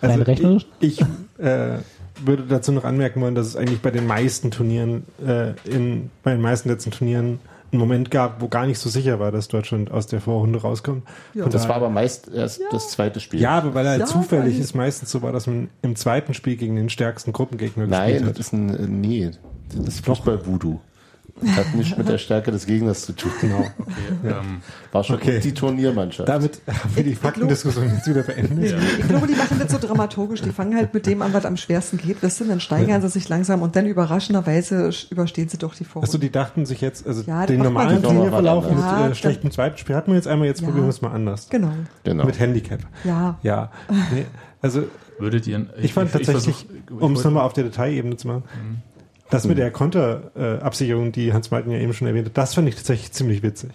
Rein 0.00 0.22
rechnerisch? 0.22 0.66
Ich, 0.80 1.02
ich 1.02 1.06
äh, 1.44 1.76
würde 2.24 2.44
dazu 2.48 2.72
noch 2.72 2.84
anmerken 2.84 3.20
wollen, 3.20 3.34
dass 3.34 3.46
es 3.46 3.56
eigentlich 3.56 3.82
bei 3.82 3.90
den 3.90 4.06
meisten 4.06 4.50
Turnieren, 4.50 5.04
äh, 5.22 5.52
in, 5.68 6.10
bei 6.22 6.32
den 6.32 6.40
meisten 6.40 6.70
letzten 6.70 6.90
Turnieren 6.92 7.38
einen 7.72 7.80
Moment 7.80 8.10
gab, 8.10 8.40
wo 8.42 8.48
gar 8.48 8.66
nicht 8.66 8.78
so 8.78 8.88
sicher 8.90 9.18
war, 9.18 9.32
dass 9.32 9.48
Deutschland 9.48 9.90
aus 9.90 10.06
der 10.06 10.20
Vorrunde 10.20 10.60
rauskommt. 10.60 11.04
Ja. 11.34 11.44
Von 11.44 11.52
Das 11.52 11.68
war 11.68 11.76
aber 11.76 11.88
meist 11.88 12.28
erst 12.32 12.60
das 12.70 12.90
zweite 12.90 13.18
Spiel. 13.20 13.40
ja, 13.40 13.50
aber 13.58 13.74
weil 13.74 13.86
er 13.86 13.98
Ja, 13.98 14.04
zufällig 14.06 14.58
ist 14.58 14.74
meistens 14.74 15.10
so 15.10 15.22
war, 15.22 15.32
dass 15.32 15.46
man 15.46 15.70
im 15.80 15.96
zweiten 15.96 16.34
Spiel 16.34 16.56
gegen 16.56 16.76
den 16.76 16.90
stärksten 16.90 17.32
Gruppengegner 17.32 17.86
Nein, 17.86 18.12
gespielt 18.12 18.22
das 18.22 18.28
hat. 18.28 18.38
ist 18.40 18.52
ein, 18.52 18.68
äh, 18.70 18.86
nee, 18.86 19.30
das 19.74 19.94
ist 19.94 20.04
Fußball-Voodoo. 20.06 20.80
Hat 21.56 21.74
nichts 21.74 21.96
mit 21.98 22.08
der 22.08 22.18
Stärke 22.18 22.52
des 22.52 22.66
Gegners 22.66 23.02
zu 23.02 23.12
tun. 23.14 23.32
Genau. 23.40 23.66
Okay, 23.78 23.92
ähm, 24.24 24.60
War 24.92 25.02
schon 25.02 25.16
Okay. 25.16 25.40
die 25.40 25.52
Turniermannschaft. 25.52 26.28
Damit 26.28 26.60
haben 26.68 26.94
wir 26.94 27.02
die 27.02 27.10
Ich- 27.10 27.18
Faktendiskussion 27.18 27.88
jetzt 27.92 28.06
wieder 28.06 28.22
beendet. 28.22 28.70
ja. 28.70 28.76
Ich 28.98 29.08
glaube, 29.08 29.26
die 29.26 29.34
machen 29.34 29.58
das 29.58 29.72
so 29.72 29.78
dramaturgisch. 29.78 30.42
Die 30.42 30.50
fangen 30.50 30.76
halt 30.76 30.94
mit 30.94 31.04
dem 31.06 31.20
an, 31.22 31.32
was 31.32 31.44
am 31.44 31.56
schwersten 31.56 31.96
geht, 31.96 32.22
weißt 32.22 32.40
du, 32.40 32.44
dann 32.44 32.60
steigern 32.60 33.02
sie 33.02 33.08
sich 33.08 33.28
langsam 33.28 33.62
und 33.62 33.74
dann 33.74 33.86
überraschenderweise 33.86 34.88
sch- 34.90 35.10
überstehen 35.10 35.48
sie 35.48 35.58
doch 35.58 35.74
die 35.74 35.84
Vorrunde. 35.84 36.08
Achso, 36.08 36.18
die 36.18 36.30
dachten 36.30 36.64
sich 36.66 36.80
jetzt, 36.80 37.06
also 37.06 37.22
Ja, 37.26 37.44
den 37.46 37.60
normalen. 37.62 38.02
Turnierverlauf 38.02 38.68
mit 38.70 38.78
Ja, 38.78 39.08
äh, 39.08 39.14
schlechtem 39.14 39.50
zweiten 39.50 39.78
Spiel 39.78 39.96
hatten 39.96 40.10
wir 40.12 40.16
jetzt 40.16 40.28
einmal, 40.28 40.46
jetzt 40.46 40.60
Ja. 40.60 40.66
probieren 40.66 40.84
wir 40.86 40.90
es 40.90 41.02
mal 41.02 41.10
anders. 41.12 41.48
Genau. 41.48 41.72
genau. 42.04 42.24
Mit 42.24 42.38
Handicap. 42.38 42.80
Ja. 43.04 43.38
Ja. 43.42 43.72
Nee, 44.14 44.26
also 44.60 44.84
Würdet 45.18 45.46
ihr. 45.46 45.66
Ich 45.80 45.92
fand 45.92 46.10
tatsächlich, 46.10 46.54
versuch- 46.56 46.64
ich 46.96 47.00
um 47.02 47.12
es 47.12 47.22
nochmal 47.22 47.44
auf 47.44 47.52
der 47.52 47.64
Detailebene 47.64 48.16
zu 48.16 48.26
machen, 48.28 48.42
das 49.32 49.44
mit 49.46 49.58
der 49.58 49.70
Konterabsicherung, 49.70 51.12
die 51.12 51.32
Hans-Martin 51.32 51.72
ja 51.72 51.78
eben 51.78 51.92
schon 51.94 52.06
erwähnt 52.08 52.26
hat, 52.26 52.36
das 52.38 52.54
fand 52.54 52.68
ich 52.68 52.76
tatsächlich 52.76 53.12
ziemlich 53.12 53.42
witzig. 53.42 53.70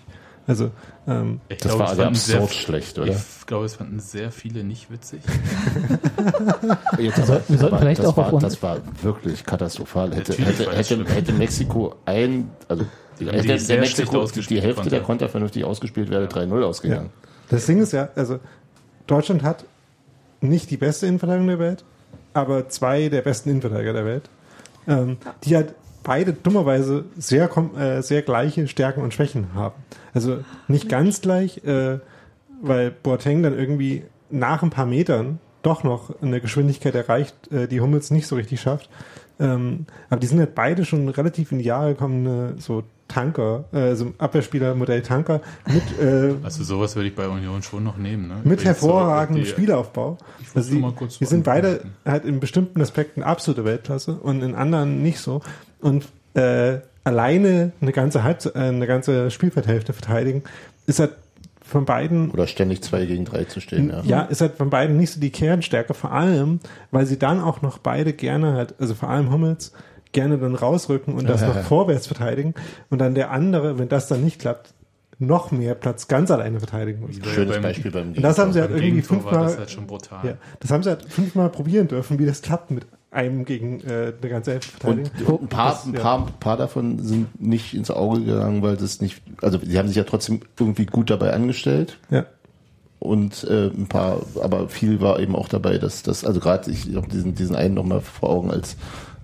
Also, 0.45 0.71
ähm, 1.07 1.41
Ich 1.49 1.57
Das 1.57 1.67
glaube, 1.73 1.79
war 1.83 1.89
also 1.89 2.03
absurd 2.03 2.53
schlecht, 2.53 2.97
oder? 2.99 3.11
Ich 3.11 3.45
glaube, 3.47 3.65
es 3.65 3.75
fanden 3.75 3.99
sehr 3.99 4.31
viele 4.31 4.63
nicht 4.63 4.89
witzig. 4.89 5.19
Jetzt 6.97 7.17
Wir 7.17 7.23
aber- 7.23 7.25
sollten 7.25 7.59
aber 7.65 7.79
vielleicht 7.79 7.99
das 7.99 8.05
auch 8.05 8.09
auf 8.11 8.17
war, 8.17 8.33
uns- 8.33 8.43
das 8.43 8.63
war 8.63 8.77
wirklich 9.01 9.43
katastrophal. 9.43 10.15
Hätte, 10.15 10.33
hätte, 10.33 10.71
hätte, 10.71 11.05
hätte 11.13 11.33
Mexiko 11.33 11.95
ein, 12.05 12.49
also 12.67 12.85
Die 13.19 13.25
hätte 13.25 13.57
der 13.65 13.79
Mexiko 13.81 14.11
die 14.11 14.17
ausgespielt, 14.17 14.61
Hälfte 14.63 14.75
Konter. 14.83 14.89
der 14.89 15.01
Konter 15.01 15.29
vernünftig 15.29 15.63
ausgespielt, 15.65 16.09
wäre 16.09 16.27
3-0 16.27 16.63
ausgegangen. 16.63 17.09
das 17.49 17.65
Ding 17.65 17.81
ist 17.81 17.91
ja, 17.93 18.09
also 18.15 18.39
Deutschland 19.05 19.43
hat 19.43 19.65
nicht 20.39 20.69
die 20.71 20.77
beste 20.77 21.07
Innenverteidigung 21.07 21.47
der 21.47 21.59
Welt, 21.59 21.83
aber 22.33 22.69
zwei 22.69 23.09
der 23.09 23.21
besten 23.21 23.49
Innenverteidiger 23.49 23.93
der 23.93 24.05
Welt, 24.05 24.29
ähm, 24.87 25.17
die 25.43 25.55
halt 25.55 25.75
beide 26.03 26.33
dummerweise 26.33 27.05
sehr, 27.17 27.49
äh, 27.77 28.01
sehr 28.01 28.21
gleiche 28.21 28.67
Stärken 28.67 29.01
und 29.01 29.13
Schwächen 29.13 29.53
haben. 29.53 29.75
Also 30.13 30.39
nicht 30.67 30.89
ganz 30.89 31.21
gleich, 31.21 31.63
äh, 31.65 31.99
weil 32.61 32.91
Boateng 32.91 33.43
dann 33.43 33.57
irgendwie 33.57 34.03
nach 34.29 34.63
ein 34.63 34.69
paar 34.69 34.85
Metern 34.85 35.39
doch 35.63 35.83
noch 35.83 36.21
eine 36.21 36.39
Geschwindigkeit 36.39 36.95
erreicht, 36.95 37.51
äh, 37.51 37.67
die 37.67 37.81
Hummels 37.81 38.09
nicht 38.09 38.27
so 38.27 38.35
richtig 38.35 38.61
schafft. 38.61 38.89
Ähm, 39.39 39.85
aber 40.09 40.19
die 40.19 40.27
sind 40.27 40.39
halt 40.39 40.55
beide 40.55 40.85
schon 40.85 41.09
relativ 41.09 41.51
in 41.51 41.59
die 41.59 41.65
Jahre 41.65 41.89
gekommene 41.89 42.55
so 42.57 42.83
Tanker, 43.07 43.65
äh, 43.71 43.95
so 43.95 44.13
Abwehrspieler 44.17 44.75
Modell 44.75 45.01
Tanker 45.01 45.41
mit 45.65 45.83
äh, 45.99 46.35
Also 46.43 46.63
sowas 46.63 46.95
würde 46.95 47.09
ich 47.09 47.15
bei 47.15 47.27
Union 47.27 47.63
schon 47.63 47.83
noch 47.83 47.97
nehmen. 47.97 48.27
Ne? 48.27 48.35
mit 48.43 48.63
hervorragendem 48.63 49.45
Spielaufbau. 49.45 50.17
Ich 50.39 50.47
Also 50.55 50.71
die, 50.71 50.79
mal 50.79 50.91
kurz 50.91 51.17
die 51.17 51.25
sind 51.25 51.43
beide 51.43 51.81
halt 52.05 52.25
in 52.25 52.39
bestimmten 52.39 52.81
Aspekten 52.81 53.23
absolute 53.23 53.65
Weltklasse 53.65 54.13
und 54.13 54.41
in 54.41 54.55
anderen 54.55 55.01
nicht 55.01 55.19
so. 55.19 55.41
Und 55.79 56.07
äh, 56.33 56.79
alleine 57.03 57.71
eine 57.81 57.91
ganze 57.91 58.23
Halbze 58.23 58.53
äh, 58.55 58.59
eine 58.59 58.87
ganze 58.87 59.31
Spielfeldhälfte 59.31 59.93
verteidigen 59.93 60.43
ist 60.85 60.99
halt 60.99 61.11
von 61.67 61.85
beiden 61.85 62.31
Oder 62.31 62.47
ständig 62.47 62.81
zwei 62.81 63.05
gegen 63.05 63.25
drei 63.25 63.43
zu 63.43 63.59
stehen, 63.59 63.89
ja. 63.89 64.01
ja, 64.03 64.21
ist 64.21 64.41
halt 64.41 64.55
von 64.55 64.69
beiden 64.69 64.97
nicht 64.97 65.11
so 65.11 65.19
die 65.19 65.31
Kernstärke, 65.31 65.93
vor 65.93 66.13
allem, 66.13 66.61
weil 66.91 67.05
sie 67.05 67.19
dann 67.19 67.41
auch 67.41 67.61
noch 67.61 67.77
beide 67.77 68.13
gerne 68.13 68.53
halt, 68.53 68.75
also 68.79 68.93
vor 68.93 69.09
allem 69.09 69.31
Hummels, 69.31 69.73
gerne 70.11 70.37
dann 70.37 70.55
rausrücken 70.55 71.13
und 71.15 71.27
das 71.29 71.41
noch 71.41 71.55
vorwärts 71.63 72.07
verteidigen 72.07 72.53
und 72.89 72.99
dann 72.99 73.15
der 73.15 73.31
andere, 73.31 73.77
wenn 73.79 73.89
das 73.89 74.07
dann 74.07 74.23
nicht 74.23 74.39
klappt, 74.39 74.73
noch 75.19 75.49
mehr 75.51 75.73
Platz 75.73 76.07
ganz 76.07 76.29
alleine 76.29 76.59
verteidigen 76.59 76.99
muss. 77.01 77.15
Schönes 77.33 77.53
beim- 77.55 77.63
Beispiel 77.63 77.89
beim 77.91 78.09
Und 78.09 78.21
das 78.21 78.37
haben 78.37 78.53
sie 78.53 78.59
halt 78.61 78.69
irgendwie 78.69 79.01
Gegentor 79.01 79.17
fünfmal, 79.21 79.43
das 79.45 79.57
halt 79.57 79.71
schon 79.71 79.87
brutal. 79.87 80.19
ja, 80.27 80.33
das 80.59 80.69
haben 80.71 80.83
sie 80.83 80.89
halt 80.89 81.05
fünfmal 81.11 81.49
probieren 81.49 81.87
dürfen, 81.87 82.19
wie 82.19 82.25
das 82.27 82.41
klappt 82.43 82.69
mit 82.69 82.85
einem 83.09 83.43
gegen 83.45 83.81
äh, 83.81 84.13
eine 84.21 84.29
ganze 84.29 84.51
Hälfte 84.51 84.71
verteidigen. 84.77 85.09
Und 85.25 85.41
ein 85.43 85.47
paar, 85.47 85.71
Das, 85.71 85.85
ein 85.85 85.93
ja. 85.95 85.99
paar, 86.01 86.19
ein 86.27 86.33
paar 86.39 86.57
davon 86.57 86.99
sind 87.03 87.41
nicht 87.41 87.73
ins 87.73 87.89
Auge 87.89 88.21
gegangen, 88.25 88.61
weil 88.61 88.77
das 88.77 89.01
nicht, 89.01 89.23
also 89.41 89.57
sie 89.63 89.79
haben 89.79 89.87
sich 89.87 89.97
ja 89.97 90.03
trotzdem 90.03 90.41
irgendwie 90.59 90.85
gut 90.85 91.09
dabei 91.09 91.33
angestellt 91.33 91.97
Ja. 92.11 92.25
und 92.99 93.43
äh, 93.45 93.67
ein 93.69 93.87
paar, 93.87 94.21
aber 94.43 94.69
viel 94.69 95.01
war 95.01 95.19
eben 95.19 95.35
auch 95.35 95.47
dabei, 95.47 95.79
dass 95.79 96.03
das, 96.03 96.25
also 96.25 96.39
gerade 96.39 96.69
ich 96.69 96.95
habe 96.95 97.07
diesen, 97.07 97.33
diesen 97.33 97.55
einen 97.55 97.73
nochmal 97.73 98.01
vor 98.01 98.29
Augen, 98.29 98.51
als, 98.51 98.75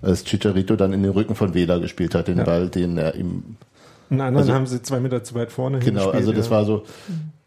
als 0.04 0.24
Chicharito 0.24 0.76
dann 0.76 0.92
in 0.92 1.02
den 1.02 1.12
Rücken 1.12 1.34
von 1.34 1.54
Vela 1.54 1.78
gespielt 1.78 2.14
hat, 2.14 2.28
den 2.28 2.38
Ja. 2.38 2.44
Ball, 2.44 2.68
den 2.68 2.96
er 2.98 3.14
ihm 3.14 3.56
Einen 4.10 4.20
anderen 4.20 4.36
Also- 4.42 4.52
haben 4.54 4.66
sie 4.66 4.82
zwei 4.82 5.00
Meter 5.00 5.24
zu 5.24 5.34
weit 5.34 5.50
vorne 5.50 5.78
Genau, 5.78 6.10
also 6.10 6.32
das 6.32 6.46
ja. 6.46 6.50
war 6.52 6.64
so. 6.66 6.84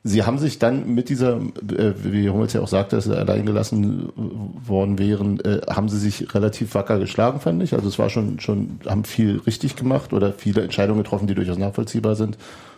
Sie 0.03 0.23
haben 0.23 0.37
sich 0.39 0.57
dann 0.57 0.93
mit 0.95 1.09
dieser, 1.09 1.37
äh, 1.37 1.93
wie 2.03 2.29
Hummels 2.29 2.53
ja 2.53 2.61
auch 2.61 2.67
sagte, 2.67 2.95
dass 2.95 3.05
sie 3.05 3.15
allein 3.17 3.45
gelassen 3.45 4.09
worden 4.65 4.97
wären, 4.99 5.39
äh, 5.41 5.61
haben 5.69 5.89
sie 5.89 5.99
sich 5.99 6.33
relativ 6.33 6.73
wacker 6.75 6.97
geschlagen, 6.97 7.39
fand 7.41 7.61
ich. 7.61 7.73
Also 7.73 7.87
es 7.89 7.99
war 7.99 8.09
schon, 8.09 8.39
schon, 8.39 8.79
haben 8.87 9.03
viel 9.03 9.39
richtig 9.45 9.75
gemacht 9.75 10.13
oder 10.13 10.33
viele 10.33 10.61
Entscheidungen 10.61 11.03
getroffen, 11.03 11.27
die 11.27 11.35
durchaus 11.35 11.57
nachvollziehbar 11.57 12.15
sind. 12.15 12.37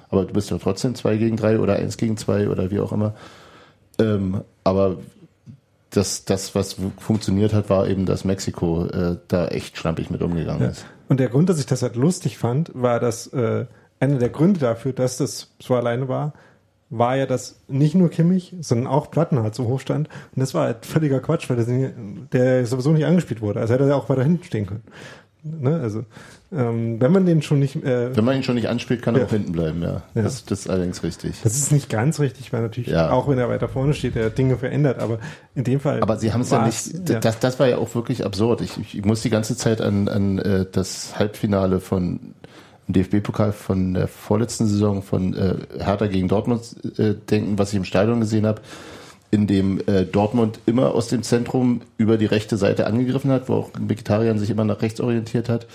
Aber 0.09 0.25
du 0.25 0.33
bist 0.33 0.49
ja 0.49 0.57
trotzdem 0.57 0.95
zwei 0.95 1.17
gegen 1.17 1.37
drei 1.37 1.59
oder 1.59 1.75
eins 1.75 1.97
gegen 1.97 2.17
zwei 2.17 2.49
oder 2.49 2.71
wie 2.71 2.79
auch 2.79 2.91
immer. 2.91 3.13
Ähm, 3.99 4.41
aber 4.63 4.97
das, 5.91 6.25
das, 6.25 6.53
was 6.55 6.75
funktioniert 6.99 7.53
hat, 7.53 7.69
war 7.69 7.87
eben, 7.87 8.05
dass 8.05 8.23
Mexiko 8.25 8.85
äh, 8.85 9.17
da 9.27 9.47
echt 9.47 9.77
schlampig 9.77 10.09
mit 10.09 10.21
umgegangen 10.21 10.61
Ja. 10.61 10.67
ist. 10.69 10.85
Und 11.07 11.19
der 11.19 11.29
Grund, 11.29 11.49
dass 11.49 11.59
ich 11.59 11.65
das 11.65 11.81
halt 11.81 11.95
lustig 11.95 12.37
fand, 12.37 12.71
war, 12.75 12.99
dass 12.99 13.27
äh, 13.27 13.65
einer 13.99 14.17
der 14.19 14.29
Gründe 14.29 14.59
dafür, 14.59 14.93
dass 14.93 15.17
das 15.17 15.51
so 15.59 15.75
alleine 15.75 16.07
war, 16.07 16.33
war 16.91 17.15
ja, 17.17 17.25
dass 17.25 17.59
nicht 17.67 17.93
nur 17.95 18.09
Kimmich, 18.09 18.55
sondern 18.61 18.87
auch 18.87 19.11
Platten 19.11 19.39
halt 19.43 19.53
so 19.55 19.65
hoch 19.67 19.79
stand. 19.79 20.07
Und 20.35 20.39
das 20.39 20.53
war 20.53 20.65
halt 20.65 20.85
völliger 20.85 21.19
Quatsch, 21.19 21.49
weil 21.49 21.57
nie- 21.65 21.91
der 22.31 22.65
sowieso 22.65 22.91
nicht 22.91 23.05
angespielt 23.05 23.41
wurde. 23.41 23.59
Also 23.59 23.73
hätte 23.73 23.87
er 23.87 23.95
auch 23.95 24.09
weiter 24.09 24.23
hinten 24.23 24.43
stehen 24.43 24.65
können. 24.65 24.83
Ne? 25.43 25.79
Also 25.81 26.03
ähm, 26.51 26.99
wenn 26.99 27.11
man 27.11 27.25
den 27.27 27.41
schon 27.43 27.59
nicht, 27.59 27.75
äh, 27.83 28.15
Wenn 28.15 28.25
man 28.25 28.35
ihn 28.35 28.43
schon 28.43 28.55
nicht 28.55 28.69
anspielt, 28.69 29.01
kann 29.03 29.13
er 29.15 29.21
Ja. 29.21 29.27
auch 29.27 29.31
hinten 29.31 29.51
bleiben, 29.51 29.81
ja. 29.83 30.01
Ja. 30.15 30.21
Das, 30.23 30.45
das 30.45 30.61
ist 30.61 30.69
allerdings 30.69 31.03
richtig. 31.03 31.41
das 31.43 31.55
ist 31.55 31.71
nicht 31.71 31.89
ganz 31.89 32.19
richtig, 32.19 32.51
weil 32.51 32.61
natürlich 32.63 32.89
Ja. 32.89 33.11
auch 33.11 33.27
wenn 33.27 33.37
er 33.37 33.49
weiter 33.49 33.67
vorne 33.69 33.93
steht, 33.93 34.15
er 34.15 34.29
Dinge 34.31 34.57
verändert. 34.57 34.99
Aber 34.99 35.19
in 35.53 35.63
dem 35.63 35.79
Fall. 35.79 36.01
Aber 36.01 36.17
sie 36.17 36.33
haben 36.33 36.41
es 36.41 36.49
ja 36.49 36.65
nicht, 36.65 37.07
das, 37.23 37.39
das 37.39 37.59
war 37.59 37.67
ja 37.67 37.77
auch 37.77 37.93
wirklich 37.93 38.25
absurd. 38.25 38.61
Ich, 38.61 38.95
ich 38.95 39.05
muss 39.05 39.21
die 39.21 39.29
ganze 39.29 39.55
Zeit 39.55 39.79
an, 39.79 40.07
an 40.07 40.39
äh, 40.39 40.65
das 40.71 41.19
Halbfinale 41.19 41.79
von 41.79 42.33
DFB-Pokal 42.87 43.51
von 43.51 43.93
der 43.93 44.07
vorletzten 44.07 44.65
Saison 44.65 45.03
von 45.03 45.35
äh, 45.35 45.55
Hertha 45.77 46.07
gegen 46.07 46.27
Dortmund 46.27 46.75
äh, 46.97 47.13
denken, 47.13 47.59
was 47.59 47.69
ich 47.69 47.75
im 47.75 47.83
Stadion 47.85 48.19
gesehen 48.19 48.47
habe, 48.47 48.61
in 49.29 49.45
dem 49.45 49.79
äh, 49.85 50.05
Dortmund 50.05 50.59
immer 50.65 50.95
aus 50.95 51.07
dem 51.09 51.21
Zentrum 51.21 51.81
über 51.97 52.17
die 52.17 52.25
rechte 52.25 52.57
Seite 52.57 52.87
angegriffen 52.87 53.29
hat, 53.29 53.47
wo 53.47 53.53
auch 53.53 53.69
Vegetarian 53.79 54.39
sich 54.39 54.49
immer 54.49 54.65
nach 54.65 54.81
rechts 54.81 54.99
orientiert 54.99 55.49
hat 55.49 55.67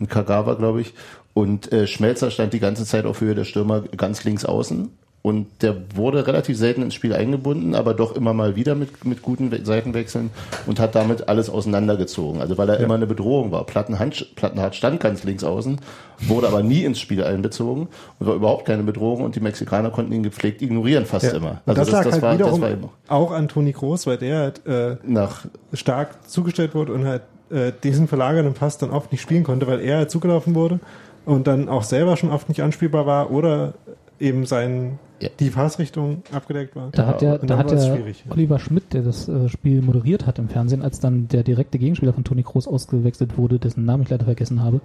und 0.00 0.08
Kagawa, 0.10 0.54
glaube 0.54 0.80
ich. 0.80 0.94
Und 1.34 1.72
äh, 1.72 1.86
Schmelzer 1.86 2.30
stand 2.30 2.52
die 2.52 2.60
ganze 2.60 2.84
Zeit 2.84 3.06
auf 3.06 3.20
Höhe 3.20 3.34
der 3.34 3.44
Stürmer 3.44 3.82
ganz 3.96 4.24
links 4.24 4.44
außen. 4.44 4.90
Und 5.24 5.46
der 5.62 5.76
wurde 5.94 6.26
relativ 6.26 6.58
selten 6.58 6.82
ins 6.82 6.94
Spiel 6.94 7.14
eingebunden, 7.14 7.76
aber 7.76 7.94
doch 7.94 8.16
immer 8.16 8.34
mal 8.34 8.56
wieder 8.56 8.74
mit, 8.74 9.04
mit 9.04 9.22
guten 9.22 9.52
We- 9.52 9.64
Seitenwechseln 9.64 10.30
und 10.66 10.80
hat 10.80 10.96
damit 10.96 11.28
alles 11.28 11.48
auseinandergezogen. 11.48 12.40
Also 12.40 12.58
weil 12.58 12.68
er 12.68 12.80
immer 12.80 12.94
eine 12.94 13.06
Bedrohung 13.06 13.52
war. 13.52 13.64
Plattenhand, 13.64 14.34
Plattenhardt 14.34 14.74
stand 14.74 14.98
ganz 14.98 15.22
links 15.22 15.44
außen, 15.44 15.80
wurde 16.26 16.48
aber 16.48 16.64
nie 16.64 16.82
ins 16.82 16.98
Spiel 16.98 17.22
einbezogen 17.22 17.86
und 18.18 18.26
war 18.26 18.34
überhaupt 18.34 18.66
keine 18.66 18.82
Bedrohung 18.82 19.22
und 19.22 19.36
die 19.36 19.40
Mexikaner 19.40 19.90
konnten 19.90 20.12
ihn 20.12 20.24
gepflegt 20.24 20.60
ignorieren 20.60 21.06
fast 21.06 21.26
ja. 21.26 21.34
immer. 21.34 21.62
Also 21.66 21.82
das, 21.82 21.90
lag 21.92 22.04
halt 22.10 22.22
war, 22.22 22.34
wiederum 22.34 22.60
das 22.60 22.60
war 22.60 22.70
eben 22.70 22.88
auch 23.06 23.30
an 23.30 23.46
Toni 23.46 23.70
Groß, 23.70 24.08
weil 24.08 24.16
der 24.16 24.38
halt 24.40 24.66
äh, 24.66 24.96
nach 25.04 25.46
stark 25.72 26.28
zugestellt 26.28 26.74
wurde 26.74 26.92
und 26.92 27.04
halt 27.04 27.22
äh, 27.52 27.72
diesen 27.82 28.08
verlagernden 28.08 28.54
Pass 28.54 28.78
dann 28.78 28.90
oft 28.90 29.12
nicht 29.12 29.20
spielen 29.20 29.44
konnte, 29.44 29.66
weil 29.66 29.80
er 29.80 30.08
zugelaufen 30.08 30.54
wurde 30.54 30.80
und 31.24 31.46
dann 31.46 31.68
auch 31.68 31.82
selber 31.84 32.16
schon 32.16 32.30
oft 32.30 32.48
nicht 32.48 32.62
anspielbar 32.62 33.06
war 33.06 33.30
oder 33.30 33.74
eben 34.18 34.46
sein 34.46 34.98
Ja. 35.20 35.28
die 35.40 35.50
Passrichtung 35.50 36.22
abgedeckt 36.32 36.74
war. 36.76 36.88
Da 36.92 37.06
hat 37.06 37.20
der, 37.22 37.40
und 37.42 37.48
da 37.50 37.58
hat 37.58 37.70
schwierig. 37.70 38.24
Oliver 38.30 38.58
Schmidt, 38.58 38.92
der 38.92 39.02
das 39.02 39.28
äh, 39.28 39.48
Spiel 39.48 39.82
moderiert 39.82 40.26
hat 40.26 40.38
im 40.38 40.48
Fernsehen, 40.48 40.82
als 40.82 41.00
dann 41.00 41.28
der 41.28 41.42
direkte 41.42 41.78
Gegenspieler 41.78 42.12
von 42.12 42.24
Toni 42.24 42.42
Kroos 42.42 42.66
ausgewechselt 42.68 43.36
wurde, 43.36 43.58
dessen 43.58 43.84
Namen 43.84 44.02
ich 44.04 44.10
leider 44.10 44.24
vergessen 44.24 44.62
habe, 44.62 44.80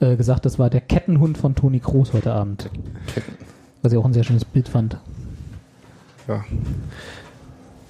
äh, 0.00 0.16
gesagt, 0.16 0.44
das 0.44 0.58
war 0.58 0.70
der 0.70 0.80
Kettenhund 0.80 1.38
von 1.38 1.54
Toni 1.54 1.78
Kroos 1.80 2.12
heute 2.12 2.32
Abend. 2.32 2.68
Was 3.82 3.92
ich 3.92 3.98
auch 3.98 4.04
ein 4.04 4.12
sehr 4.14 4.24
schönes 4.24 4.44
Bild 4.44 4.68
fand. 4.68 4.96
Ja. 6.26 6.44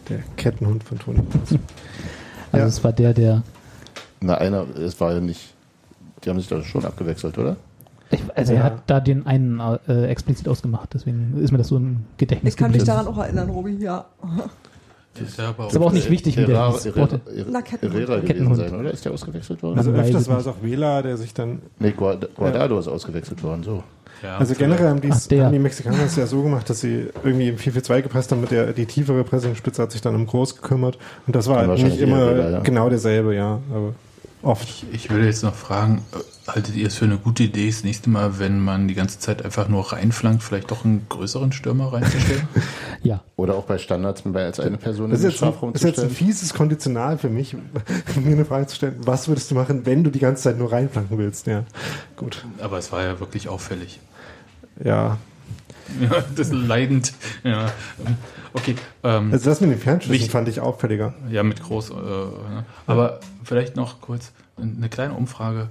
Der 0.09 0.19
Kettenhund 0.37 0.85
von 0.85 0.99
Toni 0.99 1.21
Kroos. 1.31 1.59
Also 2.53 2.63
Ja. 2.63 2.69
es 2.69 2.85
war 2.85 2.93
der, 2.93 3.15
der 3.15 3.43
na 4.21 4.37
einer, 4.39 4.67
es 4.79 5.01
war 5.01 5.13
ja 5.13 5.21
nicht, 5.21 5.55
die 6.25 6.31
haben 6.31 6.39
sich 6.39 6.49
da 6.49 6.63
schon 6.63 6.85
abgewechselt, 6.85 7.37
oder? 7.39 7.57
ich, 8.11 8.21
also 8.35 8.53
Ja. 8.53 8.59
er 8.61 8.65
hat 8.65 8.83
da 8.87 9.01
den 9.01 9.27
einen 9.27 9.61
äh, 9.89 10.07
explizit 10.07 10.49
ausgemacht, 10.49 10.91
deswegen 10.95 11.37
ist 11.43 11.51
mir 11.53 11.59
das 11.59 11.69
so 11.69 11.77
im 11.77 12.05
Gedächtnis 12.17 12.55
Ich 12.55 12.59
kann 12.59 12.71
mich 12.71 12.85
daran 12.85 13.07
auch 13.07 13.19
erinnern, 13.19 13.51
Robi, 13.51 13.77
ja. 13.77 14.05
Das 15.19 15.29
ist 15.29 15.39
ja 15.39 15.49
aber 15.51 15.69
Ist 15.69 15.77
aber 15.77 15.87
auch 15.87 15.93
nicht 15.93 16.11
wichtig, 16.11 16.37
wie 16.37 16.45
der 16.45 16.73
hieß. 16.73 16.85
Herrera, 16.87 17.09
gewesen 18.21 18.55
sein, 18.55 18.75
oder? 18.81 18.91
Ist 18.91 19.05
der 19.05 19.13
ausgewechselt 19.13 19.63
worden? 19.63 19.79
Also 19.79 19.93
öfters 19.93 20.29
war 20.29 20.39
es 20.39 20.47
auch 20.47 20.57
Vela, 20.63 21.03
der 21.03 21.17
sich 21.17 21.33
dann 21.35 21.63
nee, 21.79 21.93
Guard- 21.93 22.35
Guardado 22.35 22.79
ist 22.79 22.89
ausgewechselt 22.89 23.43
worden, 23.43 23.63
so. 23.63 23.83
Ja, 24.23 24.39
Also 24.39 24.55
generell 24.55 24.89
haben, 24.89 25.01
Ach, 25.11 25.15
haben 25.31 25.53
die 25.53 25.59
Mexikaner 25.59 26.05
es 26.05 26.17
ja 26.17 26.27
so 26.27 26.43
gemacht, 26.43 26.69
dass 26.71 26.81
sie 26.81 27.09
irgendwie 27.23 27.49
im 27.49 27.57
4-4-2 27.57 28.03
gepresst 28.03 28.33
haben, 28.33 28.41
mit 28.41 28.51
der 28.51 28.73
die 28.73 28.87
tiefere 28.87 29.23
Pressingspitze 29.25 29.83
hat 29.83 29.93
sich 29.93 30.01
dann 30.01 30.15
um 30.15 30.27
Groß 30.27 30.57
gekümmert. 30.57 30.99
Und 31.27 31.37
das 31.37 31.47
war 31.47 31.57
Dann 31.61 31.69
halt 31.71 31.79
nicht 31.83 31.91
wahrscheinlich 32.01 32.09
immer 32.09 32.51
ja. 32.51 32.61
genau 32.61 32.89
derselbe, 32.89 33.35
ja. 33.35 33.61
Aber 33.71 33.95
oft. 34.45 34.69
Ich, 34.69 34.87
ich 34.93 35.11
würde 35.11 35.27
jetzt 35.27 35.43
noch 35.43 35.55
fragen, 35.55 36.03
äh, 36.13 36.51
haltet 36.51 36.75
ihr 36.77 36.87
es 36.89 36.95
für 36.97 37.05
eine 37.07 37.17
gute 37.19 37.43
Idee, 37.45 37.69
das 37.69 37.85
nächste 37.85 38.11
Mal, 38.11 38.39
wenn 38.39 38.61
man 38.61 38.87
die 38.89 38.95
ganze 38.95 39.19
Zeit 39.19 39.45
einfach 39.45 39.69
nur 39.69 39.93
reinflankt, 39.93 40.43
vielleicht 40.43 40.71
doch 40.71 40.85
einen 40.85 41.07
größeren 41.09 41.53
Stürmer 41.53 41.93
reinzustellen? 41.93 42.49
Ja, 43.03 43.23
Oder 43.37 43.55
auch 43.57 43.65
bei 43.65 43.77
Standards 43.77 44.25
mehr 44.25 44.47
als 44.47 44.59
eine 44.61 44.79
Person 44.79 45.11
Das 45.11 45.21
in 45.21 45.29
ist 45.29 45.29
den 45.29 45.31
jetzt, 45.31 45.43
ein, 45.43 45.49
Strafraum 45.53 45.75
ist 45.75 45.81
zu 45.83 45.89
jetzt 45.89 45.99
ein 45.99 46.11
stellen. 46.11 46.29
fieses 46.31 46.55
Konditional 46.55 47.19
für 47.19 47.29
mich, 47.29 47.55
mir 48.17 48.33
eine 48.33 48.47
Frage 48.47 48.67
zu 48.67 48.77
stellen. 48.77 48.97
Was 49.01 49.29
würdest 49.29 49.51
du 49.51 49.55
machen, 49.55 49.85
wenn 49.85 50.03
du 50.05 50.11
die 50.11 50.21
ganze 50.21 50.45
Zeit 50.45 50.57
nur 50.59 50.73
reinflanken 50.73 51.19
willst? 51.19 51.47
Ja, 51.47 51.65
gut. 52.17 52.47
aber 52.63 52.79
es 52.79 52.91
war 52.93 53.03
ja 53.03 53.21
wirklich 53.21 53.49
auffällig. 53.51 54.01
Ja. 54.83 55.19
Ja, 56.01 56.11
das 56.37 56.49
ist 56.49 56.53
leidend. 56.53 57.13
Ja. 57.43 57.71
Okay. 58.53 58.75
Ähm, 59.03 59.31
Also 59.33 59.51
das 59.51 59.61
mit 59.61 59.71
den 59.71 59.79
Fernschüssen 59.79 60.15
Wichtig- 60.15 60.31
fand 60.31 60.49
ich 60.49 60.61
auffälliger. 60.61 61.15
ja, 61.31 61.43
mit 61.43 61.63
groß. 61.63 61.91
Äh, 61.91 61.95
ne? 61.95 62.65
Aber 62.87 63.21
vielleicht 63.45 63.77
noch 63.77 64.01
kurz 64.01 64.33
eine 64.61 64.89
kleine 64.89 65.15
Umfrage. 65.15 65.69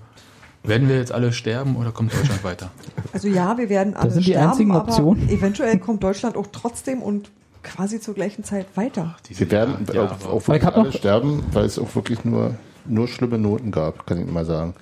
Werden 0.65 0.87
wir 0.87 0.97
jetzt 0.97 1.11
alle 1.11 1.33
sterben 1.33 1.75
oder 1.75 1.91
kommt 1.91 2.13
Deutschland 2.13 2.43
weiter? 2.45 2.71
Also 3.11 3.27
ja, 3.27 3.57
wir 3.57 3.67
werden 3.69 3.95
alle 3.95 4.11
sind 4.11 4.25
die 4.25 4.31
sterben, 4.31 4.49
einzigen 4.51 4.71
aber 4.71 4.87
Optionen. 4.89 5.27
eventuell 5.29 5.77
kommt 5.79 6.03
Deutschland 6.03 6.37
auch 6.37 6.47
trotzdem 6.51 7.01
und 7.01 7.29
quasi 7.63 7.99
zur 7.99 8.13
gleichen 8.13 8.43
Zeit 8.43 8.65
weiter. 8.75 9.15
Diese 9.27 9.45
Sie 9.45 9.51
werden 9.51 9.85
ja, 9.93 10.03
auch, 10.05 10.11
aber- 10.11 10.29
auch 10.33 10.41
ich 10.41 10.47
wirklich 10.47 10.73
alle 10.75 10.91
sterben, 10.93 11.43
weil 11.53 11.65
es 11.65 11.77
auch 11.79 11.93
wirklich 11.95 12.23
nur, 12.25 12.55
nur 12.85 13.07
schlimme 13.07 13.37
Noten 13.37 13.71
gab, 13.71 14.05
kann 14.05 14.19
ich 14.21 14.25
mal 14.31 14.45
sagen. 14.45 14.73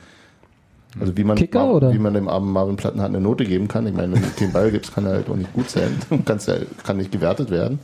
Also 0.99 1.15
wie 1.15 1.23
man, 1.23 1.38
Kicker, 1.38 1.65
Mar- 1.65 1.73
oder? 1.76 1.93
wie 1.93 1.99
man 1.99 2.13
dem 2.13 2.27
armen 2.27 2.51
Marvin 2.51 2.76
Plattenhardt 2.76 3.09
eine 3.09 3.22
Note 3.22 3.45
geben 3.45 3.68
kann. 3.68 3.88
Ich 3.88 3.93
meine, 3.93 4.13
wenn 4.13 4.22
du 4.22 4.27
den 4.39 4.51
Ball 4.51 4.72
gibst, 4.72 4.93
kann 4.93 5.05
er 5.05 5.13
halt 5.13 5.30
auch 5.30 5.35
nicht 5.35 5.53
gut 5.53 5.69
sein. 5.69 5.97
Kann's 6.26 6.45
ja, 6.47 6.55
kann 6.84 6.97
nicht 6.97 7.11
gewertet 7.11 7.49
werden. 7.49 7.80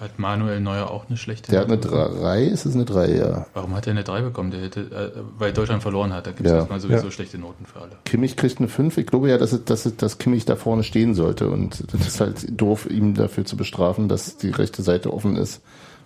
Hat 0.00 0.16
Manuel 0.18 0.60
Neuer 0.60 0.90
auch 0.92 1.06
eine 1.08 1.16
schlechte 1.16 1.50
Der 1.50 1.60
hat 1.60 1.66
eine 1.66 1.74
Note 1.76 1.88
bekommen? 1.88 2.20
3, 2.20 2.44
ist 2.44 2.66
es 2.66 2.74
eine 2.76 2.84
3, 2.84 3.16
ja. 3.16 3.46
Warum 3.54 3.74
hat 3.74 3.86
er 3.88 3.90
eine 3.92 4.04
3 4.04 4.22
bekommen? 4.22 4.52
Der 4.52 4.60
hätte, 4.60 4.80
äh, 4.80 5.20
weil 5.38 5.52
Deutschland 5.52 5.82
verloren 5.82 6.12
hat. 6.12 6.26
Da 6.26 6.30
gibt 6.30 6.46
es 6.46 6.52
Ja. 6.52 6.58
erstmal 6.58 6.78
sowieso 6.78 7.06
Ja. 7.06 7.10
schlechte 7.10 7.36
Noten 7.38 7.66
für 7.66 7.80
alle. 7.80 7.90
Kimmich 8.04 8.36
kriegt 8.36 8.58
eine 8.60 8.68
5. 8.68 8.96
Ich 8.98 9.06
glaube 9.08 9.28
ja, 9.28 9.38
dass, 9.38 9.52
es, 9.52 9.64
dass, 9.64 9.86
es, 9.86 9.96
dass 9.96 10.18
Kimmich 10.18 10.44
da 10.44 10.54
vorne 10.54 10.84
stehen 10.84 11.14
sollte. 11.14 11.48
Und 11.50 11.82
das 11.92 12.06
ist 12.06 12.20
halt 12.20 12.60
doof, 12.60 12.86
ihm 12.88 13.14
dafür 13.14 13.44
zu 13.44 13.56
bestrafen, 13.56 14.08
dass 14.08 14.36
die 14.36 14.50
rechte 14.50 14.82
Seite 14.82 15.12
offen 15.12 15.34
ist, 15.34 15.62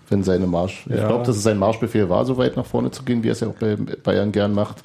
wenn 0.09 0.23
seine 0.25 0.47
Marsch. 0.47 0.87
Ich 0.89 0.97
Ja. 0.97 1.09
glaube, 1.09 1.27
dass 1.27 1.37
es 1.37 1.43
sein 1.43 1.59
Marschbefehl 1.59 2.09
war, 2.09 2.25
so 2.25 2.39
weit 2.39 2.57
nach 2.57 2.67
vorne 2.67 2.93
zu 2.93 3.03
gehen, 3.03 3.23
wie 3.23 3.29
er 3.29 3.33
es 3.33 3.41
ja 3.41 3.49
auch 3.49 3.55
bei 3.61 3.77
Bayern 3.77 4.33
gern 4.33 4.55
macht. 4.55 4.85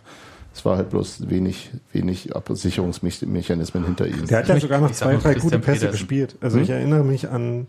Es 0.58 0.66
war 0.66 0.78
halt 0.78 0.90
bloß 0.90 1.30
wenig, 1.30 1.70
wenig 1.94 2.36
Absicherungsmechanismen 2.36 3.86
hinter 3.86 4.08
ihm. 4.08 4.26
Der 4.26 4.40
hat 4.40 4.48
ja 4.48 4.60
sogar 4.60 4.82
noch 4.82 4.92
zwei, 4.92 5.16
drei 5.18 5.36
gute 5.36 5.60
Pässe 5.60 5.80
Petersen. 5.82 5.92
gespielt. 5.92 6.36
Also 6.42 6.58
ich 6.60 6.70
erinnere 6.72 7.04
mich 7.04 7.30
an 7.30 7.68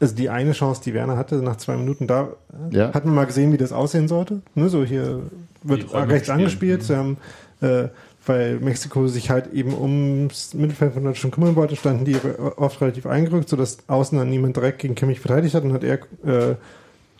also 0.00 0.14
die 0.14 0.28
eine 0.28 0.52
Chance, 0.52 0.82
die 0.84 0.92
Werner 0.94 1.16
hatte, 1.16 1.36
nach 1.36 1.56
zwei 1.56 1.76
Minuten, 1.76 2.06
da 2.06 2.28
Ja. 2.70 2.92
hat 2.94 3.04
man 3.04 3.14
mal 3.14 3.24
gesehen, 3.24 3.52
wie 3.52 3.56
das 3.56 3.72
aussehen 3.72 4.06
sollte. 4.06 4.42
Ne, 4.54 4.68
so 4.68 4.84
hier 4.84 5.22
wird 5.62 5.92
rechts 5.92 6.28
gespielt, 6.28 6.30
angespielt, 6.30 6.90
haben, 6.90 7.16
äh, 7.62 7.88
weil 8.26 8.60
Mexiko 8.60 9.08
sich 9.08 9.30
halt 9.30 9.52
eben 9.54 9.74
ums 9.74 10.52
Mittelfeld 10.54 10.92
von 10.92 11.04
Deutschland 11.04 11.34
kümmern 11.34 11.56
wollte, 11.56 11.74
standen 11.74 12.04
die 12.04 12.16
oft 12.56 12.80
relativ 12.82 13.06
eingerückt, 13.06 13.48
sodass 13.48 13.78
außen 13.88 14.16
dann 14.18 14.28
niemand 14.30 14.56
direkt 14.56 14.78
gegen 14.80 14.94
Kimmich 14.94 15.20
verteidigt 15.20 15.54
hat 15.54 15.64
und 15.64 15.72
hat 15.72 15.82
er 15.82 15.94
äh, 16.24 16.54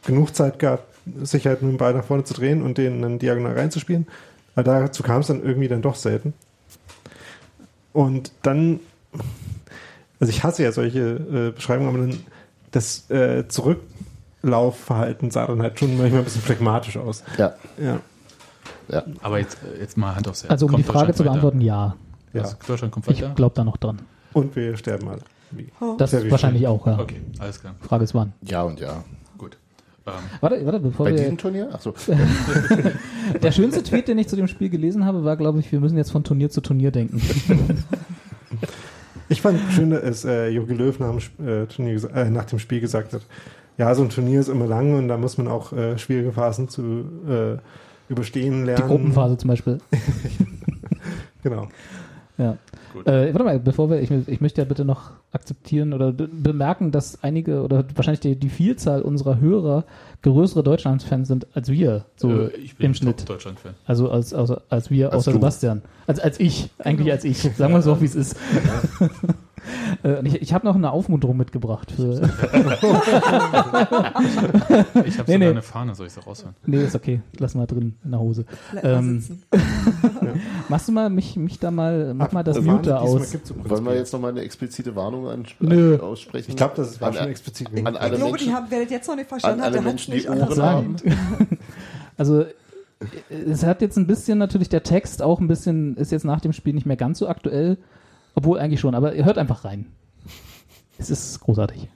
genug 0.06 0.34
Zeit 0.36 0.58
gehabt, 0.58 0.84
sich 1.22 1.46
halt 1.46 1.62
mit 1.62 1.72
dem 1.72 1.78
Ball 1.78 1.94
nach 1.94 2.04
vorne 2.04 2.24
zu 2.24 2.34
drehen 2.34 2.62
und 2.62 2.78
den 2.78 3.00
dann 3.02 3.18
diagonal 3.18 3.54
reinzuspielen. 3.58 4.06
Aber 4.58 4.80
dazu 4.80 5.02
kam 5.04 5.20
es 5.20 5.28
dann 5.28 5.42
irgendwie 5.42 5.68
dann 5.68 5.82
doch 5.82 5.94
selten. 5.94 6.34
Und 7.92 8.32
dann, 8.42 8.80
also 10.18 10.30
ich 10.30 10.42
hasse 10.42 10.64
ja 10.64 10.72
solche 10.72 10.98
äh, 11.00 11.50
Beschreibungen, 11.52 11.88
aber 11.88 11.98
dann 12.06 12.18
das 12.72 13.08
äh, 13.10 13.46
Zurücklaufverhalten 13.46 15.30
sah 15.30 15.46
dann 15.46 15.62
halt 15.62 15.78
schon 15.78 15.96
manchmal 15.96 16.20
ein 16.20 16.24
bisschen 16.24 16.42
phlegmatisch 16.42 16.96
aus. 16.96 17.22
Ja, 17.36 17.54
Ja. 17.80 18.00
ja. 18.88 19.04
Aber 19.22 19.38
jetzt, 19.38 19.58
äh, 19.62 19.80
jetzt 19.80 19.96
mal 19.96 20.16
Hand 20.16 20.26
aufs 20.26 20.42
Herz. 20.42 20.50
Also 20.50 20.66
um 20.66 20.72
Kommt 20.72 20.84
die 20.86 20.90
Frage 20.90 21.14
zu 21.14 21.22
beantworten, 21.22 21.60
ja. 21.60 21.96
Ja. 22.32 22.42
Also 22.42 22.56
Deutschland 22.66 22.92
kommt 22.92 23.08
Ich 23.08 23.22
weiter? 23.22 23.34
glaube 23.34 23.54
da 23.54 23.62
noch 23.64 23.76
dran. 23.76 24.00
Und 24.32 24.54
wir 24.56 24.76
sterben 24.76 25.08
alle. 25.08 25.22
Wie? 25.52 25.68
Das 25.96 26.12
wahrscheinlich 26.30 26.66
auch, 26.66 26.84
ja. 26.86 26.98
Okay, 26.98 27.20
alles 27.38 27.60
klar. 27.60 27.74
Frage 27.80 28.04
ist 28.04 28.14
wann. 28.14 28.32
Ja 28.42 28.62
und 28.62 28.80
ja. 28.80 29.04
Ähm, 30.08 30.24
Warte, 30.40 30.64
warte, 30.66 30.80
bevor 30.80 31.06
Bei 31.06 31.12
wir. 31.12 31.18
diesem 31.18 31.38
Turnier? 31.38 31.68
Achso. 31.72 31.94
Der 33.42 33.52
schönste 33.52 33.82
Tweet, 33.82 34.08
den 34.08 34.18
ich 34.18 34.28
zu 34.28 34.36
dem 34.36 34.48
Spiel 34.48 34.68
gelesen 34.70 35.04
habe, 35.04 35.24
war, 35.24 35.36
glaube 35.36 35.60
ich, 35.60 35.70
wir 35.72 35.80
müssen 35.80 35.96
jetzt 35.96 36.10
von 36.10 36.24
Turnier 36.24 36.50
zu 36.50 36.60
Turnier 36.60 36.90
denken. 36.90 37.20
Ich 39.30 39.42
fand 39.42 39.60
schön, 39.72 39.90
dass 39.90 40.24
äh, 40.24 40.48
Jogi 40.48 40.72
Löw 40.72 40.98
nach 41.00 41.10
dem, 41.14 41.46
äh, 41.46 41.66
Turnier, 41.66 42.02
äh, 42.14 42.30
nach 42.30 42.46
dem 42.46 42.58
Spiel 42.58 42.80
gesagt 42.80 43.12
hat, 43.12 43.20
ja, 43.76 43.94
so 43.94 44.02
ein 44.02 44.08
Turnier 44.08 44.40
ist 44.40 44.48
immer 44.48 44.66
lang 44.66 44.94
und 44.94 45.08
da 45.08 45.18
muss 45.18 45.36
man 45.36 45.48
auch 45.48 45.70
äh, 45.74 45.98
schwierige 45.98 46.32
Phasen 46.32 46.70
zu 46.70 47.04
äh, 47.28 47.58
überstehen 48.10 48.60
Die 48.60 48.66
lernen. 48.68 48.88
Gruppenphase 48.88 49.36
zum 49.36 49.48
Beispiel. 49.48 49.78
Genau. 51.44 51.68
Ja. 52.38 52.56
Äh, 53.04 53.32
warte 53.34 53.44
mal, 53.44 53.58
bevor 53.58 53.90
wir, 53.90 54.00
ich, 54.00 54.10
ich 54.10 54.40
möchte 54.40 54.60
ja 54.60 54.64
bitte 54.64 54.84
noch 54.84 55.10
akzeptieren 55.32 55.92
oder 55.92 56.12
be- 56.12 56.28
bemerken, 56.28 56.92
dass 56.92 57.22
einige 57.22 57.62
oder 57.62 57.84
wahrscheinlich 57.96 58.20
die, 58.20 58.36
die 58.36 58.48
Vielzahl 58.48 59.02
unserer 59.02 59.40
Hörer 59.40 59.84
größere 60.22 60.62
Deutschlandsfans 60.62 61.26
sind 61.28 61.46
als 61.54 61.68
wir, 61.68 62.04
so 62.16 62.30
äh, 62.30 62.50
ich 62.56 62.76
bin 62.76 62.86
im 62.86 62.94
Schnitt. 62.94 63.28
Deutschland-Fan. 63.28 63.74
Also 63.86 64.10
als, 64.10 64.32
als, 64.32 64.52
als 64.70 64.88
wir, 64.90 65.06
Als 65.12 65.16
außer 65.22 65.32
du. 65.32 65.36
Sebastian. 65.38 65.82
Als, 66.06 66.20
als 66.20 66.38
ich, 66.40 66.70
eigentlich 66.78 67.10
als 67.12 67.24
ich. 67.24 67.38
Sagen 67.38 67.72
wir 67.74 67.80
es 67.80 67.86
auch, 67.88 68.00
wie 68.00 68.04
es 68.06 68.14
ist. 68.14 68.36
Und 69.00 69.10
ich 70.24 70.42
ich 70.42 70.52
habe 70.54 70.66
noch 70.66 70.74
eine 70.74 70.90
Aufmunterung 70.90 71.36
mitgebracht. 71.36 71.92
Für, 71.92 72.20
Ich 72.24 73.58
habe 74.02 74.92
Nee, 74.94 75.10
sogar 75.10 75.38
nee. 75.38 75.46
eine 75.48 75.62
Fahne, 75.62 75.94
soll 75.94 76.06
ich 76.06 76.12
sie 76.12 76.20
raushören? 76.20 76.54
nee, 76.66 76.82
ist 76.82 76.94
okay. 76.94 77.20
Lass 77.38 77.54
mal 77.54 77.66
drin 77.66 77.94
in 78.04 78.10
der 78.10 78.20
Hose. 78.20 78.44
Ähm. 78.82 79.22
Machst 80.68 80.88
du 80.88 80.92
mal 80.92 81.10
mich, 81.10 81.36
mich 81.36 81.58
da 81.58 81.70
mal, 81.70 82.14
mach 82.14 82.32
mal 82.32 82.42
das 82.44 82.58
Ach, 82.58 82.62
Mute 82.62 82.98
aus. 82.98 83.34
Wollen 83.64 83.84
wir 83.84 83.94
jetzt 83.94 84.12
nochmal 84.12 84.30
eine 84.32 84.42
explizite 84.42 84.94
Warnung 84.96 85.26
Nö. 85.60 85.98
aussprechen? 85.98 86.50
Ich 86.50 86.56
glaube, 86.56 86.74
das 86.76 87.00
war 87.00 87.08
An- 87.08 87.14
schon 87.14 87.28
explizit. 87.28 87.68
an 87.84 87.96
alle 87.96 88.12
Ich 88.12 88.16
glaube, 88.18 88.32
Menschen, 88.32 88.48
die 88.48 88.54
haben, 88.54 88.70
werdet 88.70 88.90
jetzt 88.90 89.08
noch 89.08 89.16
nicht 89.16 89.24
an 89.24 89.28
verstanden, 89.40 89.60
hat 89.60 89.66
alle 89.66 89.72
der 89.76 89.84
Hans 89.84 90.08
Menschen, 90.08 90.10
die 90.12 90.16
nicht 90.18 90.28
Ohren 90.28 90.40
anders 90.42 90.56
sagen. 90.56 90.96
haben. 91.06 91.58
Also 92.18 92.44
es 93.48 93.62
hat 93.64 93.80
jetzt 93.80 93.96
ein 93.96 94.08
bisschen 94.08 94.38
natürlich 94.38 94.68
der 94.68 94.82
Text 94.82 95.22
auch 95.22 95.38
ein 95.38 95.46
bisschen 95.46 95.96
ist 95.96 96.10
jetzt 96.10 96.24
nach 96.24 96.40
dem 96.40 96.52
Spiel 96.52 96.74
nicht 96.74 96.84
mehr 96.84 96.96
ganz 96.96 97.20
so 97.20 97.28
aktuell, 97.28 97.78
obwohl 98.38 98.60
eigentlich 98.60 98.78
schon. 98.78 98.94
Aber 98.94 99.14
ihr 99.14 99.24
hört 99.24 99.36
einfach 99.36 99.64
rein. 99.64 99.86
Es 100.96 101.10
ist 101.10 101.40
großartig. 101.40 101.88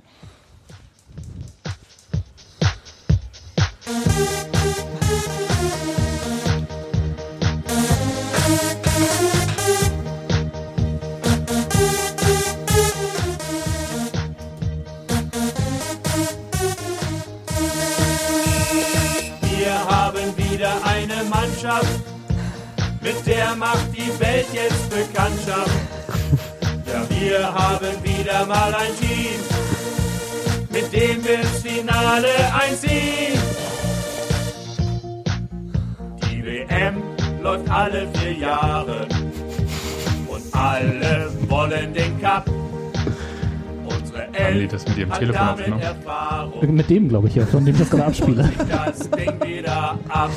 Wir 19.43 19.85
haben 19.89 20.37
wieder 20.37 20.73
eine 20.85 21.23
Mannschaft, 21.31 22.01
mit 23.01 23.27
der 23.27 23.55
macht 23.55 23.87
die 23.93 24.21
Welt 24.21 24.47
jetzt 24.53 24.91
Bekanntschaft. 24.91 25.71
Ja, 26.93 27.07
wir 27.09 27.55
haben 27.55 27.87
wieder 28.05 28.47
mal 28.47 28.75
ein 28.75 28.95
Team, 29.01 29.41
mit 30.71 30.93
dem 30.93 31.25
wir 31.25 31.41
ins 31.41 31.61
Finale 31.63 32.29
einziehen. 32.61 33.41
Die 36.31 36.45
WM 36.45 37.03
läuft 37.43 37.71
alle 37.71 38.07
vier 38.15 38.33
Jahre 38.33 39.07
und 40.29 40.43
alle 40.55 41.31
wollen 41.49 41.95
den 41.95 42.21
Cup. 42.21 42.45
Unsere 43.87 44.23
Haben 44.25 44.33
die 44.33 44.39
Elf 44.39 44.73
das 44.73 44.87
mit 44.89 44.99
ihrem 44.99 45.11
hat 45.13 45.19
Telefon 45.21 45.41
damit 45.41 45.59
aufgenommen? 45.61 45.83
Erfahrung. 45.83 46.75
Mit 46.75 46.91
dem, 46.91 47.09
glaube 47.09 47.29
ich, 47.29 47.35
ja, 47.37 47.47
von 47.47 47.65
dem 47.65 47.75
ich 47.75 47.81
das 47.81 47.91
gerade 47.91 48.05
abspiele. 48.07 48.53
das 48.69 49.11
Ding 49.11 49.43
wieder 49.45 49.99
ab. 50.09 50.31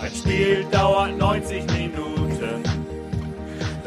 Ein 0.00 0.10
Spiel 0.14 0.64
dauert 0.70 1.18
90 1.18 1.66
Minuten. 1.72 1.89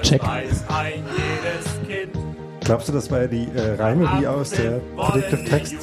Check. 0.04 0.22
weiß 0.22 0.66
ein 0.68 1.04
jedes 1.16 1.88
Kind. 1.88 2.24
Glaubst 2.64 2.88
du, 2.88 2.94
das 2.94 3.10
war 3.10 3.22
ja 3.22 3.28
die 3.28 3.48
äh, 3.56 3.76
Reime, 3.76 4.10
die 4.20 4.28
aus 4.28 4.52
der 4.52 4.80
Predictive 4.96 5.44
Text 5.46 5.76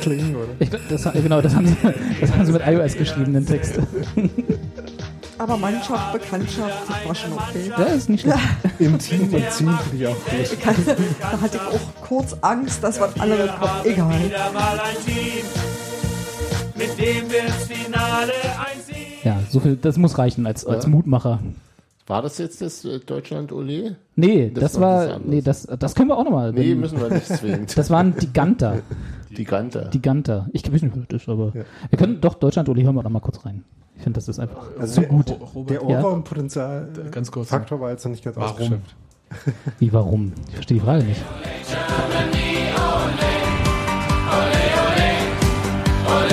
klingen? 0.00 0.36
Oder? 0.36 0.48
Ich, 0.58 0.70
das, 0.70 1.04
genau, 1.12 1.40
das 1.40 1.54
haben, 1.54 1.66
sie, 1.66 1.76
das 2.20 2.32
haben 2.32 2.46
sie 2.46 2.52
mit 2.52 2.66
iOS 2.66 2.96
geschrieben, 2.96 3.32
den 3.34 3.46
Text. 3.46 3.78
Aber 5.38 5.56
Mannschaft, 5.56 6.12
Bekanntschaft, 6.12 6.88
das 6.88 7.06
war 7.06 7.14
schon 7.14 7.32
okay. 7.32 7.70
Ja, 7.70 7.84
ist 7.84 8.08
nicht 8.08 8.22
schlecht. 8.22 8.38
Im 8.78 8.98
Team 8.98 9.34
und 9.34 9.50
Ziehen 9.50 9.78
finde 9.90 10.04
ich 10.04 10.06
auch 10.06 10.14
gut. 10.14 11.16
Da 11.20 11.40
hatte 11.40 11.56
ich 11.56 11.62
auch 11.62 12.06
kurz 12.06 12.36
Angst, 12.40 12.82
dass 12.82 13.00
was 13.00 13.18
anderes 13.20 13.50
kommt. 13.58 13.84
Egal. 13.84 14.24
Wieder 14.24 14.52
mal 14.52 14.80
ein 14.80 14.96
Team, 15.04 15.44
mit 16.74 16.98
dem 16.98 17.30
wir 17.30 17.44
ins 17.44 17.64
Finale 17.66 18.32
einziehen. 18.58 19.06
Ja, 19.24 19.40
so 19.50 19.60
viel, 19.60 19.76
das 19.76 19.98
muss 19.98 20.16
reichen 20.16 20.46
als, 20.46 20.64
als. 20.64 20.86
Mutmacher. 20.86 21.40
War 22.06 22.22
das 22.22 22.38
jetzt 22.38 22.60
das 22.62 22.84
äh, 22.84 23.00
Deutschland-Ole? 23.00 23.96
Nee, 24.14 24.50
Das 24.54 24.72
das, 24.72 24.80
war 24.80 25.18
nee, 25.18 25.42
das, 25.42 25.66
das 25.78 25.94
können 25.94 26.08
wir 26.08 26.16
auch 26.16 26.24
nochmal. 26.24 26.52
Nee, 26.52 26.74
müssen 26.76 27.00
wir 27.00 27.10
nicht 27.10 27.26
zwingend. 27.26 27.76
Das 27.76 27.90
waren 27.90 28.14
die 28.16 28.32
Ganter. 28.32 28.78
Die 29.36 29.44
Ganter. 29.44 29.86
Die 29.86 30.00
Ganter. 30.00 30.48
Ich 30.52 30.72
weiß 30.72 30.82
nicht, 30.82 30.96
was 30.96 31.04
das 31.08 31.22
ist, 31.22 31.28
aber 31.28 31.52
wir 31.52 31.64
können 31.98 32.20
doch 32.20 32.34
Deutschland, 32.34 32.68
Uli, 32.68 32.82
hören 32.84 32.94
wir 32.94 33.02
noch 33.02 33.10
mal 33.10 33.20
kurz 33.20 33.44
rein. 33.44 33.64
Ich 33.96 34.02
finde, 34.04 34.18
das 34.18 34.28
ist 34.28 34.38
einfach 34.38 34.68
Also 34.78 34.94
zu 34.94 35.00
der- 35.00 35.08
gut. 35.08 35.30
Ro- 35.30 35.44
Robert, 35.54 35.70
Der 35.82 35.88
Ja. 35.90 35.98
Ohrwurmpotenzial 36.04 36.88
äh, 37.06 37.10
Ganz 37.10 37.30
kurz. 37.32 37.48
Faktor 37.48 37.80
war 37.80 37.90
jetzt 37.90 38.04
noch 38.04 38.12
nicht 38.12 38.22
ganz 38.24 38.36
Warum? 38.36 38.50
ausgeschöpft. 38.50 38.94
Wie, 39.80 39.92
warum? 39.92 40.32
Ich 40.48 40.54
verstehe 40.54 40.78
die 40.78 40.84
Frage 40.84 41.02
nicht. 41.04 41.20
Schwarz, 46.06 46.30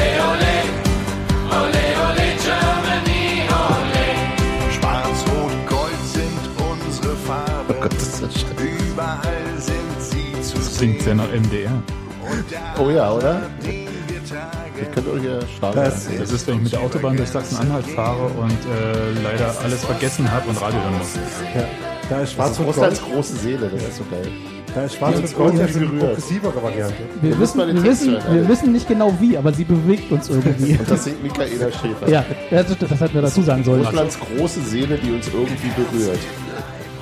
Das 10.98 11.04
sehr 11.06 11.16
sehen. 11.16 11.18
nach 11.18 11.32
MDR. 11.32 11.84
Oh 12.80 12.90
ja, 12.90 13.12
oder? 13.12 13.42
wir 13.62 13.72
tragen. 14.30 14.58
Ihr 14.80 14.86
könnt 14.86 15.08
euch 15.08 15.22
hier 15.22 15.40
schlagen. 15.58 15.76
Das- 15.76 16.08
Das 16.18 16.32
ist, 16.32 16.48
wenn 16.48 16.56
ich 16.58 16.64
mit 16.64 16.72
der 16.74 16.82
Autobahn 16.82 17.18
durch 17.18 17.30
Sachsen-Anhalt 17.30 17.86
fahre 17.88 18.26
und 18.28 18.52
äh, 18.52 19.22
leider 19.24 19.54
alles 19.64 19.84
vergessen 19.84 20.30
habe 20.32 20.50
und 20.50 20.62
Radio 20.62 20.80
hören 20.82 20.98
muss. 20.98 21.16
Ja. 21.56 21.66
Da 22.10 22.22
ist 22.22 22.34
Schwarz 22.34 22.60
und 22.60 22.66
Gold, 22.74 23.02
große 23.14 23.36
Seele, 23.38 23.70
das 23.70 23.82
ist 23.84 23.98
so 23.98 24.04
geil. 24.12 24.28
da 24.76 24.84
ist 24.84 24.96
Schwarz 24.96 25.16
Die 25.18 25.22
und 25.24 25.36
Gold 25.36 25.54
ja 25.58 25.66
eine 25.66 25.74
berührt. 25.74 26.00
progressivere 26.00 26.64
Variante. 26.64 26.96
Wir, 27.22 27.36
müssen 27.36 27.60
wissen, 27.60 27.76
wir, 27.76 27.84
wissen, 27.84 28.12
hören, 28.12 28.36
wir 28.36 28.50
wissen 28.50 28.72
nicht 28.74 28.88
genau 28.90 29.18
wie, 29.22 29.38
aber 29.38 29.54
sie 29.54 29.64
bewegt 29.64 30.12
uns 30.12 30.30
irgendwie. 30.30 30.74
Und 30.78 30.90
das 30.92 31.04
singt 31.06 31.24
Michaela 31.24 31.72
Schäfer. 31.72 32.10
ja, 32.10 32.26
das, 32.52 32.78
das 32.78 33.00
hätten 33.00 33.14
wir 33.14 33.22
dazu 33.22 33.42
sagen 33.42 33.64
sollen. 33.64 33.86
Russlands 33.86 34.18
große 34.20 34.62
Seele, 34.64 34.98
die 34.98 35.12
uns 35.12 35.28
irgendwie 35.28 35.70
berührt. 35.70 36.20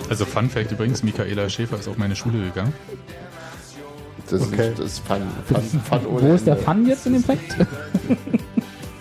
Also 0.10 0.26
Fun 0.26 0.50
Fact 0.50 0.72
übrigens, 0.72 1.02
Michaela 1.04 1.50
Schäfer 1.50 1.80
ist 1.80 1.88
auf 1.88 1.98
meine 1.98 2.16
Schule 2.16 2.40
gegangen. 2.44 2.74
Das, 4.32 4.42
Okay. 4.42 4.70
ist, 4.70 4.80
das 4.80 4.86
ist 4.94 5.00
Fun, 5.06 5.18
Fun, 5.46 5.82
Fun 5.90 6.06
ohne 6.08 6.22
Wo 6.30 6.34
ist 6.34 6.48
der. 6.48 6.58
Fun 6.58 6.88
jetzt 6.88 7.06
in 7.06 7.14
dem 7.14 7.24
Fact? 7.24 7.56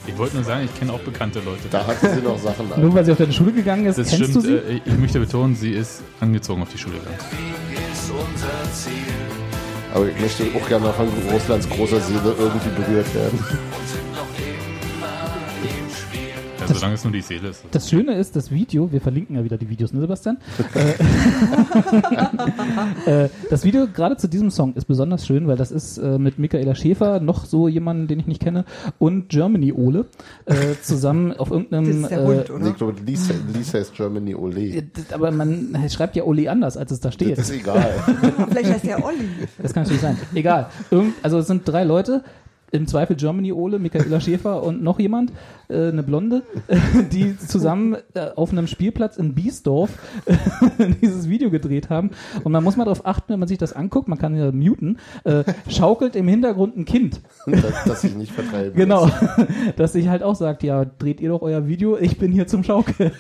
Ich 0.07 0.19
wollte 0.19 0.35
nur 0.37 0.45
sagen, 0.45 0.65
ich 0.65 0.79
kenne 0.79 0.93
auch 0.93 0.99
bekannte 1.01 1.39
Leute. 1.41 1.61
Da 1.71 1.87
hatten 1.87 2.07
sie 2.15 2.21
noch 2.21 2.37
Sachen 2.39 2.71
an. 2.73 2.81
Nur 2.83 2.93
weil 2.93 3.05
sie 3.05 3.13
auf 3.13 3.19
deine 3.19 3.33
Schule 3.33 3.53
gegangen 3.53 3.87
ist, 3.87 3.97
das 3.97 4.09
kennst 4.11 4.25
stimmt. 4.31 4.37
du 4.37 4.41
sie? 4.41 4.55
Äh, 4.57 4.81
ich 4.85 4.99
möchte 4.99 5.21
betonen, 5.21 5.55
sie 5.55 5.71
ist 5.71 6.03
angezogen 6.19 6.63
auf 6.63 6.69
die 6.71 6.79
Schule 6.79 6.99
gegangen. 6.99 7.17
Aber 9.95 10.09
ich 10.09 10.21
möchte 10.21 10.45
auch 10.57 10.69
gerne 10.69 10.87
mal 10.87 10.93
von 10.93 11.09
Russlands 11.33 11.69
großer 11.69 12.01
Seele 12.01 12.35
irgendwie 12.39 12.69
berührt 12.71 13.15
werden. 13.15 13.39
Solange 16.81 16.95
es 16.95 17.05
nur 17.05 17.13
die 17.13 17.21
Seele 17.21 17.49
ist. 17.49 17.63
Das 17.73 17.91
Schöne 17.91 18.15
ist, 18.15 18.35
das 18.37 18.51
Video, 18.51 18.91
wir 18.91 19.03
verlinken 19.03 19.37
ja 19.37 19.45
wieder 19.45 19.59
die 19.59 19.69
Videos, 19.69 19.93
ne 19.93 20.01
Sebastian? 20.01 20.39
äh, 23.07 23.25
äh, 23.25 23.29
das 23.51 23.65
Video 23.65 23.87
gerade 23.87 24.17
zu 24.17 24.29
diesem 24.29 24.51
Song 24.51 24.75
ist 24.75 24.87
besonders 24.87 25.27
schön, 25.27 25.47
weil 25.47 25.57
das 25.57 25.71
ist 25.71 25.99
äh, 25.99 26.19
mit 26.19 26.39
Michaela 26.39 26.75
Schäfer, 26.75 27.21
noch 27.21 27.45
so 27.45 27.69
jemanden, 27.69 28.07
den 28.09 28.21
ich 28.21 28.27
nicht 28.27 28.41
kenne, 28.43 28.65
und 28.99 29.29
Germany 29.29 29.73
Ole 29.73 30.07
zusammen 30.83 31.33
auf 31.33 31.49
Das 31.49 31.57
irgendeinem... 31.59 32.03
ist 32.05 32.11
der 32.11 32.23
äh, 32.23 32.27
Hund, 32.27 32.51
oder? 32.51 32.67
Ich 32.67 32.77
glaube, 32.77 32.95
Lisa, 33.05 33.35
Lisa 33.53 33.79
heißt 33.79 33.95
Germany 33.95 34.35
Ole. 34.35 34.83
das- 34.95 35.13
aber 35.13 35.31
man 35.31 35.77
schreibt 35.91 36.17
ja 36.17 36.25
Oli 36.25 36.49
anders, 36.49 36.77
als 36.77 36.91
es 36.93 37.01
da 37.01 37.13
steht. 37.13 37.39
Das 37.39 37.51
ist 37.51 37.61
egal. 37.61 37.93
Vielleicht 38.49 38.71
heißt 38.73 38.85
der 38.85 39.05
Olli. 39.05 39.29
Das 39.61 39.75
kann 39.75 39.83
natürlich 39.83 40.03
sein. 40.03 40.17
Egal. 40.35 40.69
Irgend, 40.91 41.15
also 41.23 41.39
es 41.39 41.47
sind 41.47 41.67
drei 41.69 41.85
Leute. 41.85 42.23
Im 42.73 42.87
Zweifel 42.87 43.17
Germany 43.17 43.53
Ole, 43.53 43.79
Michaela 43.79 44.21
Schäfer 44.21 44.63
und 44.63 44.83
noch 44.83 44.99
jemand, 45.01 45.33
äh, 45.69 45.89
eine 45.89 46.03
Blonde, 46.03 46.43
die 47.13 47.37
zusammen 47.37 47.97
äh, 48.15 48.29
auf 48.37 48.53
einem 48.53 48.67
Spielplatz 48.67 49.17
in 49.17 49.35
Biesdorf 49.35 49.91
dieses 51.03 51.29
Video 51.29 51.51
gedreht 51.51 51.91
haben. 51.91 52.11
Und 52.45 52.53
man 52.53 52.63
muss 52.63 52.77
mal 52.77 52.85
darauf 52.85 53.07
achten, 53.07 53.33
wenn 53.33 53.41
man 53.41 53.49
sich 53.49 53.59
das 53.59 53.73
anguckt, 53.73 54.09
man 54.09 54.19
kann 54.19 54.37
ja 54.37 54.53
muten, 54.53 54.99
äh, 55.25 55.45
schaukelt 55.69 56.15
im 56.17 56.29
Hintergrund 56.29 56.77
ein 56.77 56.85
Kind. 56.85 57.21
dass, 57.47 57.85
dass 57.85 58.05
ich 58.05 58.15
nicht 58.15 58.33
vertreiben 58.33 58.73
Genau. 58.77 59.09
Dass 59.77 59.93
sich 59.95 60.09
halt 60.09 60.23
auch 60.23 60.35
sagt, 60.37 60.63
ja, 60.63 60.85
dreht 60.85 61.21
ihr 61.21 61.31
doch 61.31 61.43
euer 61.43 61.67
Video, 61.67 61.97
ich 61.99 62.19
bin 62.19 62.31
hier 62.33 62.47
zum 62.47 62.63
Schaukeln. 62.65 63.13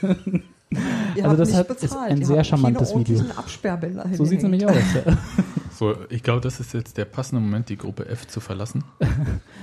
Ihr 1.17 1.25
Also 1.25 1.31
habt 1.31 1.41
das 1.41 1.49
nicht 1.49 1.59
hat- 1.59 1.69
bezahlt. 1.69 1.83
ist 1.91 1.97
ein 1.97 2.19
Ihr 2.21 2.27
sehr 2.27 2.37
habt 2.39 2.47
charmantes 2.47 2.95
Video. 2.97 3.21
So 4.13 4.25
sieht's 4.25 4.43
nämlich 4.45 4.65
aus. 4.67 4.77
Ja. 5.05 5.13
So, 5.81 5.95
ich 6.11 6.23
glaube, 6.23 6.43
das 6.43 6.61
ist 6.61 6.75
jetzt 6.75 6.99
der 6.99 7.07
passende 7.07 7.41
Moment, 7.41 7.71
die 7.71 7.79
Gruppe 7.79 8.07
F 8.07 8.27
zu 8.27 8.41
verlassen. 8.41 8.85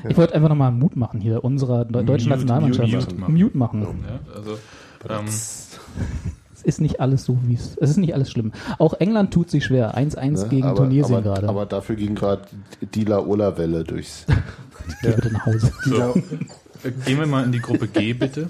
Ich 0.10 0.18
wollte 0.18 0.34
einfach 0.36 0.50
nochmal 0.50 0.72
Mut 0.72 0.96
machen 0.96 1.20
hier, 1.22 1.44
unserer 1.44 1.84
de- 1.86 2.04
deutschen 2.04 2.30
Mute, 2.30 2.46
Nationalmannschaft. 2.46 3.12
mute 3.12 3.16
machen. 3.20 3.36
Mute 3.38 3.58
machen. 3.58 4.06
Ja, 4.08 4.36
also, 4.36 4.58
ähm, 5.10 5.26
Es 5.28 6.64
ist 6.64 6.82
nicht 6.82 7.00
alles 7.00 7.24
so, 7.26 7.38
wie 7.44 7.54
es. 7.56 7.76
Es 7.80 7.92
ist 7.92 7.98
nicht 7.98 8.14
alles 8.16 8.32
schlimm. 8.32 8.52
Auch 8.80 8.94
England 8.96 9.32
tut 9.32 9.50
sich 9.52 9.66
schwer. 9.66 9.96
1-1 9.96 10.44
Ne? 10.44 10.50
gegen 10.50 10.64
aber, 10.64 10.76
Tunesien 10.78 11.06
aber, 11.18 11.22
gerade. 11.22 11.50
aber 11.50 11.66
dafür 11.68 11.96
ging 11.96 12.16
gerade 12.16 12.44
die 12.96 13.04
Laola-Welle 13.06 13.84
durchs. 13.84 14.26
Geh 15.04 15.10
bitte 15.12 15.32
nach 15.34 15.46
Hause. 15.46 15.72
Äh, 16.84 16.92
gehen 17.06 17.20
wir 17.20 17.28
mal 17.28 17.44
in 17.46 17.52
die 17.52 17.60
Gruppe 17.60 17.88
G, 17.88 18.14
bitte. 18.14 18.48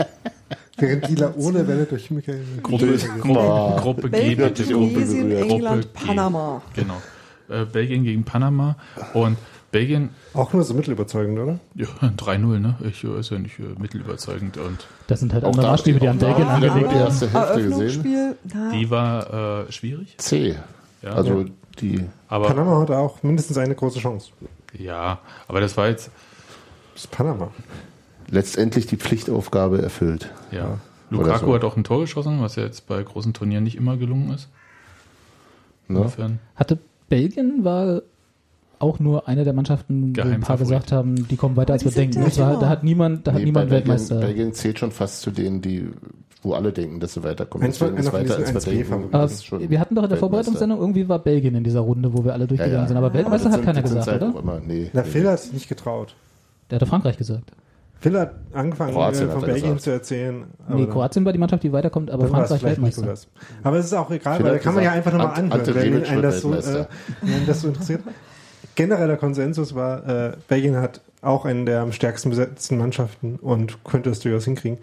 während 0.77 1.07
die 1.09 1.15
Laone 1.15 1.67
Welle 1.67 1.85
durch 1.85 2.11
Michael. 2.11 2.41
Gruppe, 2.63 2.97
Gruppe, 3.21 3.81
Gruppe 3.81 4.09
G, 4.09 4.35
bitte. 4.35 4.63
Tunesien, 4.65 5.29
berührt. 5.29 5.49
England, 5.51 5.83
Gruppe 5.93 5.99
G. 5.99 6.05
Panama. 6.07 6.61
Genau. 6.73 7.01
Äh, 7.49 7.65
Belgien 7.65 8.03
gegen 8.03 8.23
Panama. 8.23 8.75
Und 9.13 9.37
Belgien, 9.71 10.09
Auch 10.33 10.53
nur 10.53 10.63
so 10.63 10.73
mittelüberzeugend, 10.73 11.37
oder? 11.39 11.59
ja, 11.75 11.87
3-0, 12.01 12.59
ne? 12.59 12.75
Ich 12.89 13.03
äh, 13.03 13.19
ist 13.19 13.31
ja 13.31 13.37
nicht 13.39 13.59
äh, 13.59 13.63
mittelüberzeugend. 13.77 14.57
Und 14.57 14.87
Das 15.07 15.19
sind 15.19 15.33
halt 15.33 15.43
Auch 15.43 15.49
andere 15.49 15.67
Maßstäbe, 15.67 15.99
die 15.99 16.07
an 16.07 16.17
Belgien 16.17 16.47
angelegt 16.47 16.91
die 16.91 16.95
erste 16.97 17.31
Hälfte 17.31 17.63
gesehen. 17.63 18.35
Die 18.73 18.89
war 18.89 19.65
äh, 19.67 19.71
schwierig. 19.71 20.15
C. 20.17 20.55
Ja, 21.01 21.11
Also 21.11 21.45
die 21.79 22.05
aber, 22.27 22.47
Panama 22.47 22.79
hat 22.81 22.91
auch 22.91 23.21
mindestens 23.23 23.57
eine 23.57 23.75
große 23.75 23.99
Chance. 23.99 24.31
ja, 24.77 25.19
aber 25.47 25.59
das 25.61 25.77
war 25.77 25.87
jetzt, 25.89 26.09
Das 26.95 27.03
ist 27.03 27.11
Panama. 27.11 27.49
letztendlich 28.29 28.87
die 28.87 28.97
Pflichtaufgabe 28.97 29.81
erfüllt. 29.81 30.31
ja. 30.51 30.79
Oder 31.09 31.19
Lukaku 31.23 31.45
so. 31.45 31.53
hat 31.55 31.63
auch 31.63 31.77
ein 31.77 31.85
Tor 31.85 32.01
geschossen, 32.01 32.41
was 32.41 32.57
ja 32.57 32.63
jetzt 32.63 32.85
bei 32.87 33.01
großen 33.01 33.33
Turnieren 33.33 33.63
nicht 33.63 33.77
immer 33.77 33.95
gelungen 33.95 34.33
ist. 34.33 34.49
Ne? 35.87 35.99
Insofern, 35.99 36.39
Hatte 36.55 36.79
Belgien 37.09 37.63
war 37.63 38.01
auch 38.79 38.99
nur 38.99 39.27
eine 39.27 39.43
der 39.43 39.53
Mannschaften, 39.53 40.15
wo 40.15 40.21
ein 40.21 40.41
paar 40.41 40.57
gesagt 40.57 40.91
haben, 40.91 41.27
die 41.27 41.35
kommen 41.35 41.55
weiter 41.55 41.73
als 41.73 41.83
Aber 41.83 41.95
wir 41.95 42.01
denken. 42.01 42.21
ja 42.21 42.37
war, 42.37 42.59
da 42.59 42.69
hat 42.69 42.83
niemand, 42.83 43.25
da 43.25 43.31
hat 43.33 43.39
Nee, 43.39 43.45
niemand 43.45 43.69
bei 43.69 43.75
Belgien, 43.75 43.89
Weltmeister. 43.93 44.19
Belgien 44.19 44.53
zählt 44.53 44.77
schon 44.79 44.91
fast 44.91 45.21
zu 45.21 45.31
denen, 45.31 45.61
die, 45.61 45.89
wo 46.43 46.53
alle 46.53 46.71
denken, 46.71 46.99
dass 46.99 47.13
sie 47.13 47.23
weiterkommen. 47.23 47.65
Eins 47.65 47.79
Deswegen 47.79 47.97
ist 47.97 48.13
weiter 48.13 48.35
als 48.37 48.53
wir 48.53 48.61
1B 48.61 48.65
denken. 48.87 49.09
Aber 49.11 49.69
wir 49.69 49.79
hatten 49.79 49.95
doch 49.95 50.03
in 50.03 50.09
der. 50.09 50.17
Vorbereitungssendung, 50.19 50.79
irgendwie 50.79 51.09
war 51.09 51.17
Belgien 51.19 51.55
in 51.55 51.63
dieser 51.63 51.79
Runde, 51.79 52.13
wo 52.13 52.23
wir 52.23 52.33
alle 52.33 52.43
Ja, 52.43 52.47
durchgegangen 52.47 52.81
ja. 52.81 52.87
sind. 52.87 52.97
Aber 52.97 53.13
Weltmeister 53.13 53.49
das 53.49 53.57
hat 53.57 53.65
keiner 53.65 53.81
gesagt, 53.81 54.07
halt 54.07 54.21
oder? 54.21 54.39
Immer, 54.39 54.59
nee, 54.59 54.91
Na, 54.93 55.01
nee. 55.01 55.07
Phil 55.07 55.27
hat 55.27 55.39
sich 55.39 55.53
nicht 55.53 55.69
getraut. 55.69 56.13
Der 56.69 56.75
hatte 56.75 56.85
Frankreich 56.85 57.17
gesagt. 57.17 57.51
Phil 57.99 58.19
hat 58.19 58.35
angefangen, 58.53 58.93
Kroatien 58.93 59.23
äh, 59.23 59.31
hat 59.31 59.39
von 59.39 59.41
Belgien 59.49 59.79
zu 59.79 59.89
erzählen. 59.89 60.45
Nee, 60.69 60.85
Kroatien 60.85 61.25
war 61.25 61.33
die 61.33 61.39
Mannschaft, 61.39 61.63
die 61.63 61.71
weiterkommt, 61.73 62.11
aber 62.11 62.23
dann 62.23 62.31
war 62.33 62.41
es 62.43 62.49
Frankreich 62.49 62.75
vielleicht 62.75 62.97
Weltmeister. 62.97 63.31
Aber 63.63 63.77
es 63.77 63.85
ist 63.85 63.93
auch 63.93 64.11
egal, 64.11 64.37
Phil 64.37 64.45
weil 64.45 64.53
da 64.53 64.59
kann 64.59 64.75
man 64.75 64.83
ja 64.83 64.91
einfach 64.91 65.11
nochmal 65.11 65.35
anhören, 65.35 65.51
Ante 65.51 65.75
wenn 65.75 66.05
einen 66.05 66.21
das, 66.21 66.41
so, 66.41 66.53
äh, 66.53 66.85
einen 67.21 67.45
das 67.47 67.61
so 67.61 67.69
interessiert. 67.69 68.01
Genereller 68.75 69.17
Konsensus 69.17 69.73
war, 69.73 70.07
äh, 70.07 70.37
Belgien 70.47 70.75
hat 70.75 71.01
auch 71.21 71.45
eine 71.45 71.65
der 71.65 71.81
am 71.81 71.91
stärksten 71.91 72.29
besetzten 72.29 72.77
Mannschaften 72.77 73.37
und 73.37 73.83
könnte 73.83 74.11
es 74.11 74.19
durchaus 74.19 74.45
hinkriegen. 74.45 74.77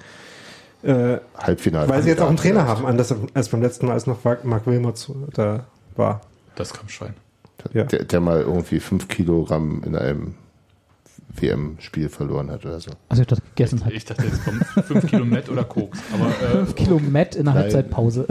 Äh, 0.82 1.18
Halbfinale. 1.38 1.88
weil 1.88 2.02
sie 2.02 2.10
jetzt 2.10 2.20
auch 2.20 2.28
einen 2.28 2.36
Trainer 2.36 2.56
Kandidat 2.56 2.78
haben, 2.78 2.86
anders 2.86 3.14
als 3.32 3.48
beim 3.48 3.62
letzten 3.62 3.86
Mal, 3.86 3.92
als 3.92 4.06
noch 4.06 4.18
Mark 4.42 4.66
Wilmots 4.66 5.10
da 5.32 5.64
war. 5.96 6.20
das 6.56 6.74
Kampfschwein. 6.74 7.14
Ja. 7.72 7.84
Der, 7.84 8.04
der 8.04 8.20
mal 8.20 8.42
irgendwie 8.42 8.80
5 8.80 9.08
Kilogramm 9.08 9.82
in 9.86 9.96
einem 9.96 10.34
WM-Spiel 11.40 12.08
verloren 12.08 12.50
hat 12.50 12.64
oder 12.64 12.80
so. 12.80 12.90
Also 13.08 13.22
ich 13.22 13.28
das 13.28 13.40
gegessen 13.40 13.84
hat. 13.84 13.92
Ich 13.92 14.04
dachte, 14.04 14.24
jetzt 14.24 14.44
kommt 14.44 14.64
5 14.64 15.06
Kilo 15.06 15.24
Met 15.24 15.48
oder 15.48 15.64
Koks. 15.64 15.98
Aber 16.12 16.28
äh, 16.28 16.64
5 16.64 16.74
Kilo 16.74 16.98
Met 16.98 17.34
in 17.36 17.44
der. 17.46 17.54
Halbzeitpause. 17.54 18.26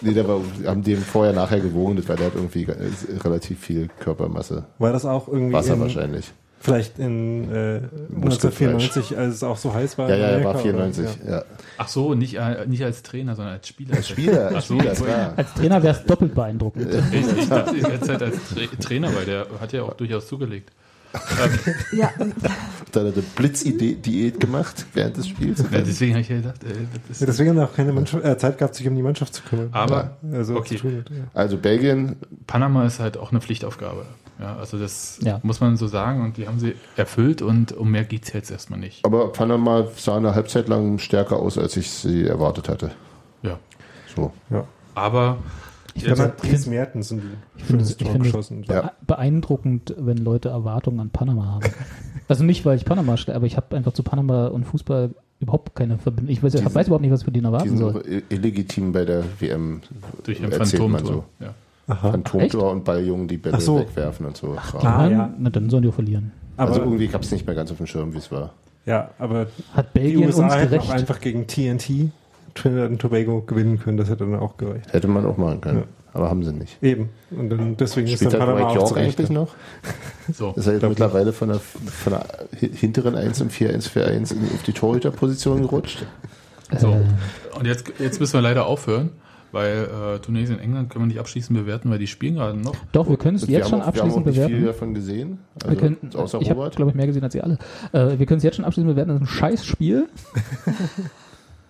Nee, 0.00 0.12
der 0.12 0.26
war, 0.28 0.40
haben 0.66 0.82
dem 0.82 0.98
vorher 0.98 1.32
nachher 1.32 1.60
gewogen, 1.60 1.96
das 1.96 2.08
war 2.08 2.16
der 2.16 2.26
hat 2.26 2.34
irgendwie 2.34 2.64
äh, 2.64 3.18
relativ 3.24 3.58
viel 3.60 3.88
Körpermasse. 3.98 4.64
War 4.78 4.92
das 4.92 5.04
auch 5.04 5.28
irgendwie 5.28 5.52
Wasser 5.52 5.74
in, 5.74 5.80
wahrscheinlich. 5.80 6.32
vielleicht 6.60 6.98
in 6.98 7.50
äh, 7.50 7.80
Muskelfleisch. 8.10 8.74
1994, 8.74 9.18
als 9.18 9.34
es 9.34 9.42
auch 9.42 9.56
so 9.56 9.74
heiß 9.74 9.98
war? 9.98 10.08
Ja, 10.08 10.16
ja, 10.16 10.22
er 10.24 10.28
Amerika, 10.36 10.54
war 10.54 10.62
94. 10.62 11.06
oder? 11.24 11.32
Ja. 11.32 11.44
ach 11.78 11.88
so, 11.88 12.14
nicht, 12.14 12.34
äh, 12.34 12.66
nicht 12.66 12.84
als 12.84 13.02
Trainer, 13.02 13.34
sondern 13.34 13.54
als 13.54 13.66
Spieler. 13.66 13.96
Als 13.96 14.08
Spieler, 14.08 14.48
Ach 14.50 14.56
als 14.56 14.68
so, 14.68 14.78
Spieler, 14.78 14.94
klar. 14.94 15.32
Als 15.36 15.54
Trainer 15.54 15.82
wäre 15.82 15.96
es 15.96 16.04
doppelt 16.04 16.34
beeindruckend. 16.34 16.88
Ich, 17.12 17.38
ich 17.38 17.48
dachte 17.48 17.74
die 17.74 17.80
ganze 17.80 18.00
Zeit 18.00 18.22
als 18.22 18.36
Tra 18.50 18.60
Trainer, 18.80 19.14
weil 19.14 19.24
der 19.24 19.46
hat 19.60 19.72
ja 19.72 19.82
auch 19.82 19.94
durchaus 19.94 20.28
zugelegt. 20.28 20.70
Ja, 21.92 22.06
Hat 22.16 22.96
er 22.96 23.00
eine 23.02 23.12
Blitz-Diät 23.36 24.40
gemacht 24.40 24.86
während 24.94 25.16
des 25.16 25.28
Spiels? 25.28 25.64
Ja, 25.70 25.80
deswegen 25.80 26.12
habe 26.12 26.22
ich 26.22 26.28
ja 26.28 26.36
gedacht, 26.36 26.62
äh, 26.64 26.68
das 26.68 26.76
Ja, 26.76 27.10
ist, 27.10 27.28
deswegen 27.28 27.50
haben 27.50 27.56
wir 27.56 27.64
auch 27.64 27.74
keine 27.74 27.92
Mannschaft, 27.92 28.24
äh, 28.24 28.36
Zeit 28.38 28.58
gehabt, 28.58 28.74
sich 28.74 28.86
um 28.88 28.94
die 28.94 29.02
Mannschaft 29.02 29.34
zu 29.34 29.42
kümmern. 29.42 29.68
aber 29.72 30.16
also 30.32 30.56
okay. 30.56 30.76
zu 30.76 30.82
tun 30.82 30.98
hat, 30.98 31.10
ja. 31.10 31.24
Also 31.34 31.56
Belgien, 31.58 32.16
Panama 32.46 32.86
ist 32.86 33.00
halt 33.00 33.16
auch 33.16 33.30
eine 33.30 33.40
Pflichtaufgabe. 33.40 34.04
Ja, 34.40 34.56
also 34.56 34.78
das 34.78 35.18
Ja. 35.22 35.38
muss 35.42 35.60
man 35.60 35.76
so 35.76 35.86
sagen 35.86 36.22
und 36.22 36.36
die 36.36 36.48
haben 36.48 36.58
sie 36.58 36.74
erfüllt 36.96 37.42
und 37.42 37.72
um 37.72 37.90
mehr 37.90 38.04
geht's 38.04 38.32
jetzt 38.32 38.50
erstmal 38.50 38.80
nicht. 38.80 39.04
aber 39.04 39.30
Panama 39.32 39.86
sah 39.96 40.16
eine 40.16 40.34
Halbzeit 40.34 40.68
lang 40.68 40.98
stärker 40.98 41.36
aus, 41.36 41.58
als 41.58 41.76
ich 41.76 41.90
sie 41.90 42.26
erwartet 42.26 42.68
hatte. 42.68 42.90
Ja. 43.42 43.58
So. 44.16 44.32
ja. 44.50 44.64
Aber 44.94 45.38
Ich 45.94 46.04
finde 46.04 46.22
hat 46.22 46.42
Dries 46.42 46.66
Mertens 46.66 47.10
ein 47.12 47.22
ich 47.56 47.64
finde- 47.64 47.84
ich 47.84 47.94
finde- 47.96 48.18
geschossen. 48.20 48.64
Ja. 48.68 48.92
beeindruckend, 49.06 49.94
wenn 49.98 50.16
Leute 50.18 50.48
Erwartungen 50.50 51.00
an 51.00 51.10
Panama 51.10 51.46
haben. 51.46 51.66
Also 52.28 52.44
nicht, 52.44 52.64
weil 52.64 52.76
ich 52.76 52.84
Panama 52.86 53.16
stelle, 53.18 53.36
aber 53.36 53.46
ich 53.46 53.56
habe 53.58 53.76
einfach 53.76 53.92
zu 53.92 54.02
Panama 54.02 54.46
und 54.46 54.64
Fußball 54.64 55.10
überhaupt 55.40 55.74
keine 55.74 55.98
Verbindung. 55.98 56.32
Ich 56.32 56.42
weiß, 56.42 56.54
ich 56.54 56.64
weiß 56.74 56.86
überhaupt 56.86 57.02
nicht, 57.02 57.10
was 57.10 57.20
ich 57.20 57.24
für 57.26 57.32
den 57.32 57.42
Die 57.42 57.46
erwarten 57.46 57.68
sind 57.68 57.78
soll. 57.78 58.22
illegitim 58.30 58.92
bei 58.92 59.04
der 59.04 59.24
WM. 59.38 59.82
durch 60.24 60.42
ein 60.42 60.50
erzählt 60.50 60.80
man 60.82 60.92
Phantomtor. 60.92 61.24
Ja. 61.40 61.54
Aha. 61.88 62.10
Phantomtor 62.12 62.70
und 62.70 62.84
Balljungen, 62.84 63.28
die 63.28 63.36
Bälle 63.36 63.56
Ach 63.56 63.60
so. 63.60 63.80
wegwerfen 63.80 64.24
und 64.24 64.36
so. 64.36 64.56
Die 64.80 64.86
Ah, 64.86 65.08
ja. 65.08 65.34
Na, 65.36 65.50
dann 65.50 65.68
sollen 65.68 65.82
die 65.82 65.88
auch 65.90 65.94
verlieren. 65.94 66.30
Aber, 66.56 66.70
also 66.70 66.82
irgendwie 66.82 67.08
gab 67.08 67.22
es 67.22 67.32
nicht 67.32 67.44
mehr 67.44 67.56
ganz 67.56 67.70
auf 67.70 67.76
dem 67.78 67.86
Schirm, 67.86 68.14
wie 68.14 68.18
es 68.18 68.30
war. 68.30 68.54
ja, 68.86 69.10
aber 69.18 69.48
Hat 69.74 69.88
die 69.94 69.98
Belgien 69.98 70.24
USA 70.26 70.44
uns 70.44 70.54
gerecht? 70.54 70.84
auch 70.88 70.90
einfach 70.90 71.20
gegen 71.20 71.46
TNT 71.48 72.12
Trinidad 72.54 72.90
und 72.90 72.98
Tobago 73.00 73.42
gewinnen 73.42 73.78
können. 73.78 73.96
Das 73.96 74.08
hätte 74.08 74.24
dann 74.24 74.34
auch 74.36 74.56
gereicht. 74.56 74.92
Hätte 74.92 75.08
man 75.08 75.24
auch 75.26 75.36
machen 75.36 75.60
können, 75.60 75.78
Ja. 75.78 75.84
aber 76.12 76.28
haben 76.30 76.42
sie 76.44 76.52
nicht. 76.52 76.82
Eben. 76.82 77.08
Und 77.30 77.50
dann, 77.50 77.76
deswegen 77.76 78.06
ist 78.08 78.14
Spielt 78.16 78.34
dann 78.34 78.40
halt 78.42 78.50
Panama 78.50 78.68
auch 78.70 78.74
York 78.74 78.96
eigentlich 78.96 79.30
noch? 79.30 79.48
So. 80.32 80.52
Ist 80.56 80.66
er 80.68 80.74
jetzt 80.74 80.82
mittlerweile 80.88 81.32
von 81.32 81.48
der, 81.48 81.58
von 81.58 82.12
der 82.12 82.24
hi- 82.60 82.70
hinteren 82.72 83.16
1 83.16 83.40
im 83.40 83.48
4-1-4-1 83.48 84.32
in- 84.32 84.44
auf 84.54 84.62
die 84.64 84.72
Torhüterposition 84.72 85.62
gerutscht? 85.62 86.06
So. 86.78 86.96
Und 87.58 87.66
jetzt, 87.66 87.92
jetzt 87.98 88.20
müssen 88.20 88.34
wir 88.34 88.40
leider 88.40 88.66
aufhören, 88.66 89.10
weil 89.50 89.88
äh, 90.14 90.18
Tunesien 90.20 90.56
und 90.58 90.62
England 90.62 90.90
können 90.90 91.02
wir 91.04 91.08
nicht 91.08 91.18
abschließend 91.18 91.58
bewerten, 91.58 91.90
weil 91.90 91.98
die 91.98 92.06
spielen 92.06 92.36
gerade 92.36 92.56
noch. 92.56 92.74
doch, 92.92 93.08
wir 93.10 93.16
können 93.16 93.36
es 93.36 93.48
Wir 93.48 93.58
jetzt 93.58 93.68
schon 93.70 93.82
auch, 93.82 93.92
wir 93.92 94.00
haben 94.02 94.10
auch 94.12 94.16
abschließend 94.18 94.26
nicht 94.26 94.36
viel 94.36 94.44
bewerten. 94.46 94.66
davon 94.66 94.94
gesehen. 94.94 95.38
Wir 95.60 95.68
Also, 95.70 95.80
können, 95.80 95.96
außer 96.14 96.40
ich 96.40 96.50
habe, 96.50 96.70
glaube 96.70 96.90
ich, 96.92 96.94
mehr 96.94 97.06
gesehen 97.08 97.24
als 97.24 97.34
ihr 97.34 97.42
alle. 97.44 97.58
Äh, 97.92 98.18
wir 98.18 98.26
können 98.26 98.38
es 98.38 98.44
jetzt 98.44 98.56
schon 98.56 98.64
abschließend 98.64 98.92
bewerten. 98.94 99.10
Das 99.10 99.22
ist 99.22 99.22
ein 99.22 99.26
Scheißspiel. 99.38 100.08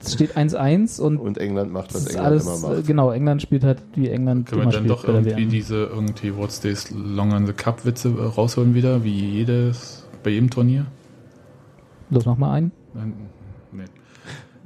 Es 0.05 0.15
steht 0.15 0.37
1-1 0.37 1.01
und, 1.01 1.19
Und 1.19 1.39
England 1.39 1.73
macht, 1.73 1.95
was 1.95 2.05
das 2.05 2.13
ist 2.13 2.17
England 2.17 2.27
alles, 2.27 2.47
immer 2.47 2.73
äh, 2.73 2.77
macht. 2.77 2.87
genau, 2.87 3.11
England 3.13 3.43
spielt 3.43 3.65
halt, 3.65 3.83
wie 3.95 4.09
England 4.09 4.49
Können 4.49 4.61
wir 4.61 4.63
immer 4.65 4.73
dann 4.73 4.85
spielt 4.85 4.99
doch 4.99 5.05
irgendwie 5.05 5.47
diese 5.47 5.85
irgendwie 5.85 6.37
What 6.37 6.53
Stays 6.53 6.91
Long 6.91 7.33
on 7.33 7.47
the 7.47 7.53
Cup 7.53 7.85
Witze 7.85 8.09
äh, 8.09 8.23
rausholen 8.23 8.75
wieder, 8.75 9.05
wie 9.05 9.15
jedes, 9.15 10.05
bei 10.23 10.31
jedem 10.31 10.51
Turnier? 10.51 10.87
Los, 12.11 12.27
mach 12.27 12.37
mal 12.37 12.53
einen. 12.53 12.73
Nein, 12.95 13.15
nee. 13.73 13.85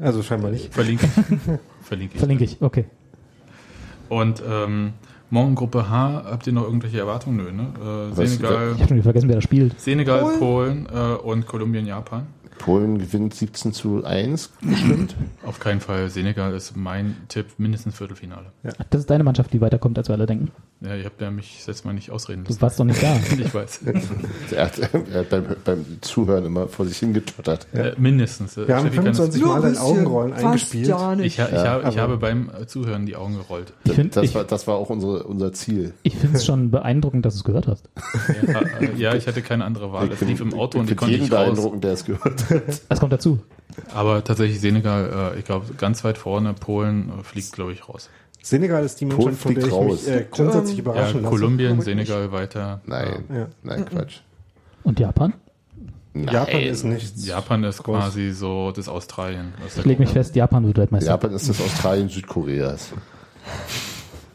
Also 0.01 0.23
scheinbar 0.23 0.51
nicht. 0.51 0.73
Verlinke 0.75 1.07
ich. 1.07 1.13
Verlinke 1.83 2.15
ich. 2.15 2.19
Verlinke 2.19 2.45
ich, 2.45 2.61
okay. 2.61 2.87
Und 4.09 4.43
ähm, 4.49 4.93
morgen 5.31 5.55
Gruppe 5.55 5.89
H, 5.91 6.25
habt 6.25 6.47
ihr 6.47 6.53
noch 6.53 6.65
irgendwelche 6.65 6.99
Erwartungen? 6.99 7.37
Nö, 7.37 7.53
ne? 7.53 8.11
Äh, 8.13 8.27
Senegal, 8.27 8.73
Ich 8.75 8.79
habe 8.79 8.89
schon 8.89 8.97
wieder 8.97 9.03
vergessen, 9.03 9.29
wer 9.29 9.37
da 9.37 9.41
spielt. 9.41 9.81
Senegal, 9.81 10.21
Polen. 10.39 10.39
Polen, 10.39 10.87
äh, 10.93 11.17
und 11.17 11.47
Kolumbien, 11.47 11.87
Japan. 11.87 12.27
Polen 12.59 12.99
gewinnt 12.99 13.35
17 13.35 13.73
zu 13.73 14.05
1 14.05 14.53
bestimmt. 14.61 15.15
Auf 15.45 15.61
keinen 15.61 15.81
Fall. 15.81 16.11
Senegal 16.11 16.55
ist 16.55 16.77
mein 16.77 17.17
Tipp, 17.29 17.47
mindestens 17.59 17.97
Viertelfinale. 17.97 18.53
Das 18.91 19.01
ist 19.01 19.11
deine 19.11 19.25
Mannschaft, 19.25 19.53
die 19.53 19.61
weiterkommt, 19.61 19.99
als 19.99 20.09
wir 20.09 20.15
alle 20.15 20.27
denken. 20.27 20.51
Ja, 20.83 20.95
ihr 20.95 21.07
habt 21.07 21.19
ja 21.23 21.31
mich 21.31 21.67
jetzt 21.67 21.87
mal 21.87 21.95
nicht 21.95 22.11
ausreden 22.11 22.45
Du 22.45 22.51
lassen. 22.51 22.61
warst 22.61 22.79
doch 22.79 22.85
nicht 22.85 23.03
da. 23.03 23.17
Ich 23.39 23.55
weiß. 23.55 23.81
er 24.55 24.65
hat, 24.67 24.79
er 24.79 25.21
hat 25.21 25.31
beim, 25.31 25.45
beim 25.65 25.85
Zuhören 26.03 26.45
immer 26.45 26.69
vor 26.69 26.85
sich 26.85 26.99
hingetuttert. 26.99 27.67
Äh, 27.73 27.95
mindestens. 27.97 28.59
Wir 28.59 28.77
haben 28.77 28.83
Steffi 28.87 28.97
kann 28.97 29.07
es- 29.07 29.17
25 29.17 29.45
Mal 29.47 29.63
dein 29.63 29.79
Augenrollen 29.79 30.33
eingespielt. 30.35 30.87
Ja 30.89 31.15
nicht. 31.17 31.27
Ich, 31.27 31.41
ha- 31.41 31.47
ich, 31.47 31.53
Ja, 31.55 31.65
habe, 31.71 31.89
ich 31.89 31.99
habe 31.99 32.19
beim 32.19 32.51
Zuhören 32.67 33.07
die 33.07 33.17
Augen 33.17 33.39
gerollt. 33.39 33.73
Ich 33.85 33.93
finde 33.93 34.11
Das 34.11 34.25
ich, 34.25 34.35
war, 34.35 34.45
das 34.45 34.67
war 34.67 34.75
auch 34.77 34.91
unsere, 34.91 35.23
unser 35.23 35.55
Ziel. 35.55 35.95
ich 36.03 36.15
finde 36.17 36.37
es 36.37 36.45
schon 36.45 36.71
beeindruckend, 36.71 37.25
dass 37.25 37.35
du 37.35 37.39
es 37.39 37.45
gehört 37.45 37.69
hast. 37.69 37.89
Ja, 38.47 38.61
äh, 38.61 38.95
ja, 38.99 39.15
ich 39.15 39.27
hatte 39.27 39.41
keine 39.41 39.65
andere 39.65 39.93
Wahl. 39.95 40.11
Es 40.13 40.21
lief 40.21 40.41
im 40.43 40.53
Auto 40.53 40.79
und 40.79 40.85
ich 40.85 40.91
die 40.91 40.97
konnte 40.97 41.15
ich 41.15 41.23
raus. 41.23 41.29
beeindruckend, 41.31 41.85
der 41.85 41.93
es 41.95 42.05
gehört 42.05 42.51
hat. 42.51 42.63
Das 42.91 43.01
kommt 43.01 43.15
dazu. 43.15 43.39
Aber 43.95 44.23
tatsächlich 44.25 44.61
Senegal, 44.61 45.33
äh, 45.35 45.39
ich 45.39 45.45
glaube, 45.47 45.73
ganz 45.79 46.05
weit 46.05 46.19
vorne. 46.19 46.53
Polen 46.53 47.11
äh, 47.19 47.25
fliegt, 47.25 47.53
glaube 47.53 47.73
ich, 47.73 47.89
raus. 47.89 48.11
Senegal 48.47 48.85
ist 48.85 49.01
die 49.01 49.07
Mannschaft, 49.07 49.39
von 49.39 49.55
der 49.57 49.67
ich 49.67 49.73
raus. 49.73 50.03
mich 50.07 50.09
äh, 50.15 50.25
grundsätzlich 50.31 50.77
Ja, 50.77 50.83
überraschen 50.83 51.23
lasse. 51.23 51.35
Kolumbien, 51.35 51.81
Senegal 51.81 52.31
weiter. 52.31 52.81
Nein, 52.87 53.25
Ja. 53.29 53.47
nein, 53.65 53.85
Quatsch. 53.87 54.21
Und 54.85 55.01
Japan? 55.01 55.33
Nein. 56.15 56.33
Japan 56.33 56.61
ist 56.61 56.85
nichts. 56.85 57.27
Japan 57.27 57.65
ist 57.65 57.83
Groß. 57.83 57.99
quasi 57.99 58.31
so 58.31 58.71
das 58.71 58.89
Australien. 58.89 59.53
Ich 59.77 59.85
lege 59.85 60.01
mich 60.01 60.11
fest, 60.11 60.37
Japan 60.37 60.65
wird 60.65 60.79
Weltmeister. 60.79 61.11
Japan 61.11 61.33
ist 61.33 61.49
das 61.49 61.61
Australien 61.61 62.09
Südkoreas. 62.09 62.93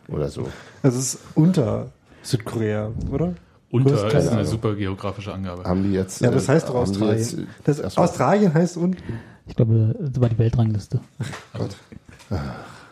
Oder 0.10 0.28
so. 0.28 0.46
Das 0.84 0.94
ist 0.96 1.20
unter 1.36 1.88
Südkorea, 2.22 2.92
oder? 3.10 3.34
Unter 3.72 4.08
ist 4.08 4.14
eine 4.28 4.32
Ahnung. 4.32 4.46
super 4.46 4.76
geografische 4.76 5.34
Angabe. 5.34 5.64
Haben 5.64 5.84
die 5.84 5.94
jetzt. 5.94 6.20
Ja, 6.20 6.30
das 6.32 6.50
äh, 6.50 6.54
heißt 6.54 6.68
doch 6.68 6.76
Australien. 6.76 7.18
jetzt, 7.18 7.34
äh, 7.40 7.46
Das 7.64 7.98
Australien 7.98 8.54
heißt 8.54 8.76
unten. 8.76 9.02
Ich 9.48 9.56
glaube, 9.56 9.96
das 9.98 10.22
war 10.22 10.28
die 10.28 10.38
Weltrangliste. 10.38 11.00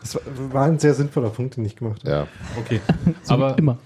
Das 0.01 0.17
war- 0.51 0.65
ein 0.65 0.79
sehr 0.79 0.93
sinnvoller 0.93 1.29
Punkt, 1.29 1.57
den 1.57 1.65
ich 1.65 1.75
gemacht 1.75 2.01
habe. 2.03 2.11
Ja. 2.11 2.27
Okay. 2.57 2.79
So 3.23 3.33
Aber 3.33 3.57
immer. 3.57 3.77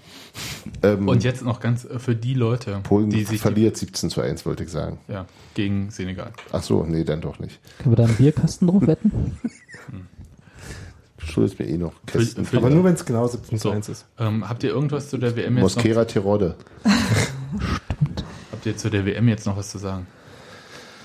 Ähm, 0.82 1.06
und 1.08 1.22
jetzt 1.24 1.42
noch 1.44 1.60
ganz 1.60 1.84
äh, 1.84 1.98
für 1.98 2.14
die 2.16 2.34
Leute, 2.34 2.80
Polen 2.82 3.10
die 3.10 3.24
sich 3.24 3.40
verliert 3.40 3.76
17 3.76 4.10
zu 4.10 4.20
1, 4.20 4.44
wollte 4.46 4.64
ich 4.64 4.70
sagen. 4.70 4.98
ja, 5.08 5.26
gegen 5.54 5.90
Senegal. 5.90 6.32
Ach 6.52 6.62
so, 6.62 6.82
nee, 6.84 7.04
dann 7.04 7.20
doch 7.20 7.38
nicht. 7.38 7.60
Können 7.78 7.92
wir 7.92 7.96
da 7.96 8.04
einen 8.04 8.16
Bierkasten 8.16 8.66
drauf 8.68 8.86
wetten? 8.86 9.38
Du 11.18 11.26
schuldest 11.32 11.58
mir 11.58 11.66
eh 11.66 11.78
noch 11.78 11.92
Kästen. 12.06 12.44
für- 12.44 12.58
Aber 12.58 12.68
nur 12.68 12.84
wenn 12.84 12.92
es 12.94 13.04
genau 13.06 13.26
17 13.26 13.58
zu 13.58 13.68
So, 13.68 13.70
1 13.74 13.88
ist. 13.88 14.04
ähm, 14.18 14.46
habt 14.46 14.62
ihr 14.62 14.70
irgendwas 14.70 15.08
zu 15.08 15.16
der 15.16 15.34
WM 15.36 15.56
jetzt 15.56 15.62
noch, 15.76 15.76
Mosquera 15.76 16.04
Tirode. 16.04 16.54
habt 18.52 18.66
ihr 18.66 18.76
zu 18.76 18.90
der 18.90 19.06
WM 19.06 19.28
jetzt 19.28 19.46
noch 19.46 19.56
was 19.56 19.70
zu 19.70 19.78
sagen? 19.78 20.06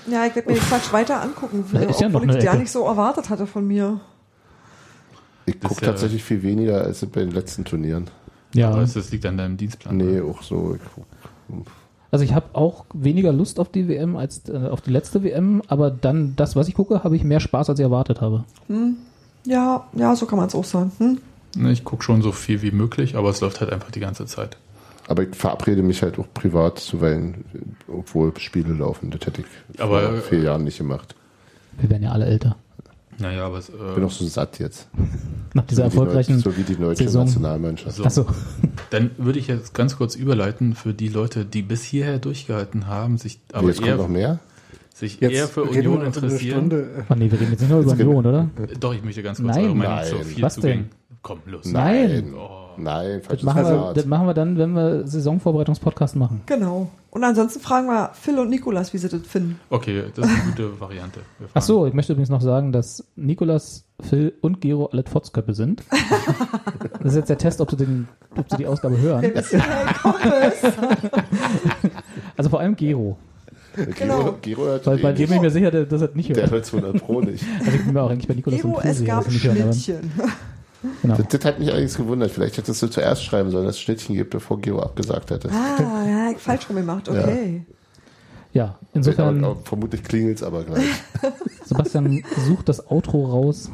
Ja, 0.06 0.26
ich 0.26 0.34
werde 0.34 0.48
mir 0.50 0.56
den 0.56 0.62
Quatsch 0.64 0.92
weiter 0.92 1.22
angucken, 1.22 1.64
Da 1.72 1.80
ist 1.80 2.00
ja 2.00 2.08
noch 2.08 2.20
obwohl 2.20 2.30
ich 2.32 2.38
es 2.38 2.44
ja 2.44 2.54
nicht 2.54 2.70
so 2.70 2.84
erwartet 2.86 3.30
hatte 3.30 3.46
von 3.46 3.66
mir. 3.66 4.00
Ich 5.46 5.58
gucke 5.60 5.84
tatsächlich 5.84 6.22
viel 6.22 6.42
weniger 6.42 6.82
als 6.82 7.04
bei 7.06 7.20
den 7.20 7.30
letzten 7.32 7.64
Turnieren. 7.64 8.06
Ja. 8.54 8.70
Aber 8.70 8.82
es- 8.82 8.94
das 8.94 9.10
liegt 9.10 9.26
an 9.26 9.36
deinem 9.36 9.56
Dienstplan. 9.56 9.96
Nee, 9.96 10.20
auch 10.20 10.42
so. 10.42 10.76
Also 12.10 12.24
ich 12.24 12.34
habe 12.34 12.46
auch 12.54 12.84
weniger 12.92 13.32
Lust 13.32 13.60
auf 13.60 13.68
die 13.70 13.86
WM 13.88 14.16
als 14.16 14.48
äh, 14.48 14.56
auf 14.68 14.80
die 14.80 14.90
letzte 14.90 15.22
WM, 15.22 15.62
aber 15.68 15.90
dann 15.90 16.34
das, 16.36 16.56
was 16.56 16.66
ich 16.68 16.74
gucke, 16.74 17.04
habe 17.04 17.14
ich 17.16 17.22
mehr 17.24 17.38
Spaß, 17.40 17.70
als 17.70 17.78
ich 17.78 17.84
erwartet 17.84 18.20
habe. 18.20 18.44
Ja, 19.44 19.86
ja, 19.94 20.16
so 20.16 20.26
kann 20.26 20.38
man 20.38 20.48
es 20.48 20.54
auch 20.54 20.64
sagen. 20.64 20.90
Hm? 20.98 21.18
Ne, 21.56 21.72
Ich 21.72 21.84
gucke 21.84 22.02
schon 22.02 22.22
so 22.22 22.32
viel 22.32 22.62
wie 22.62 22.70
möglich, 22.72 23.16
aber 23.16 23.30
es 23.30 23.40
läuft 23.40 23.60
halt 23.60 23.72
einfach 23.72 23.90
die 23.90 24.00
ganze 24.00 24.26
Zeit. 24.26 24.56
aber 25.08 25.22
ich 25.24 25.34
verabrede 25.34 25.82
mich 25.82 26.02
halt 26.02 26.18
auch 26.18 26.26
privat 26.34 26.78
zuweilen, 26.78 27.44
obwohl 27.88 28.32
Spiele 28.38 28.72
laufen. 28.74 29.10
Das 29.10 29.22
hätte 29.26 29.40
ich 29.42 29.80
Aber, 29.80 30.02
vor 30.02 30.20
vier 30.20 30.40
Jahren 30.42 30.62
nicht 30.64 30.78
gemacht. 30.78 31.14
Wir 31.80 31.90
werden 31.90 32.02
ja 32.04 32.12
alle 32.12 32.26
älter. 32.26 32.56
Naja, 33.20 33.46
aber 33.46 33.58
es, 33.58 33.68
Ich 33.68 33.74
bin 33.76 34.02
äh, 34.02 34.06
auch 34.06 34.10
so 34.10 34.26
satt 34.26 34.58
jetzt. 34.58 34.88
Nach 35.54 35.64
dieser 35.66 35.82
so 35.82 35.86
wie 35.86 35.90
die 35.90 35.96
erfolgreichen. 35.98 36.36
Neu- 36.36 36.42
so 36.42 36.56
wie 36.56 36.62
die 36.62 36.76
deutsche 36.76 37.04
Saison. 37.04 37.24
Nationalmannschaft. 37.26 37.96
so. 37.96 38.04
Achso, 38.04 38.26
dann 38.90 39.10
würde 39.18 39.38
ich 39.38 39.46
jetzt 39.48 39.74
ganz 39.74 39.96
kurz 39.96 40.14
überleiten 40.16 40.74
für 40.74 40.94
die 40.94 41.08
Leute, 41.08 41.44
die 41.44 41.62
bis 41.62 41.82
hierher 41.84 42.18
durchgehalten 42.18 42.86
haben, 42.86 43.18
sich 43.18 43.40
aber 43.52 43.68
jetzt 43.68 43.82
kommt 43.82 43.96
noch 43.96 44.04
eher, 44.04 44.08
mehr. 44.08 44.38
sich 44.94 45.20
Jetzt 45.20 45.32
eher 45.34 45.48
für 45.48 45.62
reden 45.64 45.88
Union 45.88 46.06
interessieren. 46.06 47.04
Oh 47.08 47.14
nee, 47.14 47.30
wir 47.30 47.40
reden 47.40 47.50
jetzt 47.52 47.60
nicht 47.60 47.70
nur 47.70 47.80
über 47.80 47.92
Union, 47.92 48.26
oder? 48.26 48.48
Äh, 48.56 48.74
Doch, 48.78 48.94
ich 48.94 49.02
möchte 49.04 49.22
ganz 49.22 49.40
kurz 49.40 49.54
Nein. 49.56 49.64
eure 49.66 49.74
Meinung 49.74 49.94
Nein. 49.96 50.06
zu 50.06 50.16
viel 50.24 50.42
Was 50.42 50.54
zu 50.54 50.60
denn? 50.62 50.78
gehen. 50.78 50.90
Komm, 51.22 51.40
los. 51.46 51.64
Nein. 51.66 52.32
Oh. 52.34 52.59
Nein, 52.82 53.18
Das 53.18 53.26
falsches 53.26 53.44
machen, 53.44 53.64
wir, 53.64 53.92
das 53.94 54.06
machen 54.06 54.26
wir 54.26 54.34
dann, 54.34 54.58
wenn 54.58 54.72
wir 54.72 55.06
Saisonvorbereitungspodcast 55.06 56.16
machen. 56.16 56.40
Genau. 56.46 56.88
Und 57.10 57.24
ansonsten 57.24 57.58
fragen 57.60 57.86
wir 57.88 58.10
Phil 58.14 58.38
und 58.38 58.50
Nikolas, 58.50 58.92
wie 58.92 58.98
sie 58.98 59.08
das 59.08 59.22
finden. 59.22 59.58
Okay, 59.68 60.04
das 60.14 60.26
ist 60.26 60.32
eine 60.32 60.44
gute 60.52 60.80
Variante. 60.80 61.20
Ach 61.54 61.62
so, 61.62 61.86
ich 61.86 61.92
möchte 61.94 62.12
übrigens 62.12 62.28
noch 62.30 62.40
sagen, 62.40 62.70
dass 62.72 63.04
Nikolas, 63.16 63.84
Phil 64.08 64.32
und 64.42 64.60
Gero 64.60 64.86
alle 64.86 65.02
Fotzköppe 65.04 65.54
sind. 65.54 65.82
Das 67.02 67.12
ist 67.12 67.16
jetzt 67.16 67.30
der 67.30 67.38
Test, 67.38 67.60
ob 67.62 67.70
sie, 67.70 67.76
den, 67.78 68.08
ob 68.36 68.50
sie 68.50 68.58
die 68.58 68.66
Ausgabe 68.66 68.98
hören. 68.98 69.22
Gekommen 69.22 69.34
ist. 69.36 69.54
Also 72.36 72.50
vor 72.50 72.60
allem 72.60 72.76
Gero. 72.76 73.16
Gero, 73.74 73.90
Genau. 73.98 74.34
Gero 74.42 74.64
hört 74.64 74.86
Weil 74.86 74.98
eh 74.98 75.02
bei 75.02 75.12
dem 75.12 75.26
bin 75.28 75.36
ich 75.36 75.42
mir 75.42 75.50
sicher, 75.50 75.70
der- 75.70 75.84
dass 75.86 76.02
er 76.02 76.08
das 76.08 76.16
nicht 76.16 76.28
Der 76.30 76.42
hört. 76.42 76.50
hört 76.50 76.66
200 76.66 76.98
Pro 77.02 77.20
nicht. 77.20 77.44
Also 77.60 77.70
ich 77.72 77.84
bin 77.84 77.94
mir 77.94 78.02
auch 78.02 78.10
eigentlich 78.10 78.26
bei 78.28 78.34
Nikolas 78.34 78.60
Gero, 78.60 78.74
und 78.76 78.84
es 78.84 78.96
Prusi, 78.98 79.04
gab 79.04 79.28
nicht 79.28 79.44
hören, 79.44 79.62
aber- 79.62 79.72
Schnittchen. 79.72 80.12
Genau. 81.02 81.16
Das, 81.16 81.28
das 81.28 81.44
hat 81.44 81.58
mich 81.58 81.70
allerdings 81.70 81.96
gewundert. 81.96 82.30
Vielleicht 82.30 82.56
hättest 82.56 82.82
du 82.82 82.86
zuerst 82.88 83.22
schreiben 83.24 83.50
sollen, 83.50 83.66
dass 83.66 83.76
es 83.76 83.80
Schnittchen 83.80 84.14
gibt, 84.14 84.30
bevor 84.30 84.60
Gero 84.60 84.80
abgesagt 84.80 85.30
hätte. 85.30 85.50
Ah, 85.50 86.04
ja, 86.06 86.38
falsch 86.38 86.68
rum 86.68 86.76
gemacht. 86.76 87.08
Okay. 87.08 87.64
Ja, 88.52 88.78
insofern, 88.94 89.44
Aber, 89.44 89.52
aber 89.52 89.60
vermutlich 89.64 90.02
klingelt 90.02 90.38
es 90.38 90.42
aber 90.42 90.64
gleich. 90.64 90.84
Sebastian, 91.64 92.24
such 92.46 92.62
das 92.64 92.90
Outro 92.90 93.26
raus. 93.26 93.70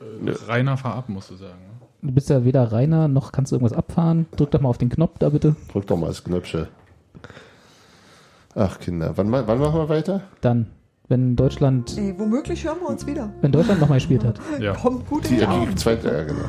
Äh, 0.00 0.30
Rainer 0.48 0.76
Verab, 0.76 1.08
musst 1.08 1.30
du 1.30 1.36
sagen. 1.36 1.60
ne? 1.60 2.08
Du 2.08 2.12
bist 2.12 2.28
ja 2.30 2.44
weder 2.44 2.72
Rainer, 2.72 3.06
noch 3.08 3.30
kannst 3.30 3.52
du 3.52 3.56
irgendwas 3.56 3.76
abfahren. 3.76 4.26
Drück 4.36 4.50
doch 4.50 4.60
mal 4.60 4.70
auf 4.70 4.78
den 4.78 4.88
Knopf 4.88 5.18
da 5.18 5.28
bitte. 5.28 5.54
Drück 5.70 5.86
doch 5.86 5.96
mal 5.98 6.06
das 6.08 6.24
Knöpfchen. 6.24 6.66
Ach 8.54 8.80
Kinder, 8.80 9.12
wann, 9.16 9.30
wann 9.30 9.58
machen 9.58 9.74
wir 9.78 9.88
weiter? 9.88 10.22
Dann, 10.40 10.66
wenn 11.10 11.36
Deutschland, 11.36 11.96
Ey, 11.98 12.14
womöglich 12.16 12.64
hören 12.64 12.78
wir 12.80 12.88
uns 12.88 13.06
wieder. 13.06 13.28
wenn 13.42 13.52
Deutschland 13.52 13.80
nochmal 13.80 13.98
gespielt 13.98 14.24
hat. 14.24 14.40
Ja. 14.60 14.72
Kommt 14.74 15.06
gut 15.08 15.24
in 15.24 15.30
Die, 15.30 15.34
die 15.34 15.40
die 15.40 15.46
Augen. 15.46 15.76
zweite, 15.76 16.08
ja 16.08 16.22
genau. 16.24 16.44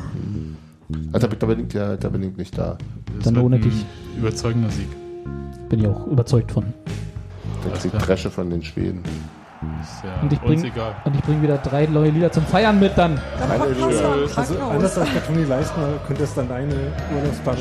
Ah, 1.12 1.18
da, 1.18 1.26
bin- 1.26 1.38
da 1.38 1.46
bin 1.46 1.66
ich 1.66 1.72
ja, 1.74 1.96
da 1.96 2.08
bin 2.08 2.22
ich 2.22 2.36
nicht 2.36 2.56
da. 2.56 2.78
Das 3.16 3.24
Dann 3.24 3.38
ohne 3.38 3.58
dich. 3.58 3.84
Überzeugender 4.18 4.70
Sieg. 4.70 4.88
Bin 5.68 5.80
ich 5.80 5.86
auch 5.86 6.06
überzeugt 6.06 6.52
von. 6.52 6.64
Da 7.64 7.70
kriegt 7.76 7.90
klar. 7.90 8.02
Dresche 8.02 8.30
von 8.30 8.50
den 8.50 8.62
Schweden. 8.62 9.02
Ist 9.80 10.02
ja 10.04 10.20
Und 10.22 10.32
ich 10.32 10.42
uns 10.42 10.62
bring, 11.24 11.40
wieder 11.42 11.56
drei 11.58 11.86
neue 11.86 12.10
Lieder 12.10 12.32
zum 12.32 12.44
Feiern 12.44 12.80
mit 12.80 12.92
dann. 12.98 13.12
Im 13.12 13.82
Also 14.36 14.58
anders 14.58 14.98
als 14.98 15.08
bei 15.10 15.20
Toni 15.20 15.44
Leistner 15.44 15.88
könnte 16.06 16.24
es 16.24 16.34
dann 16.34 16.48
deine 16.48 16.74
Urlaubsbahn 17.16 17.56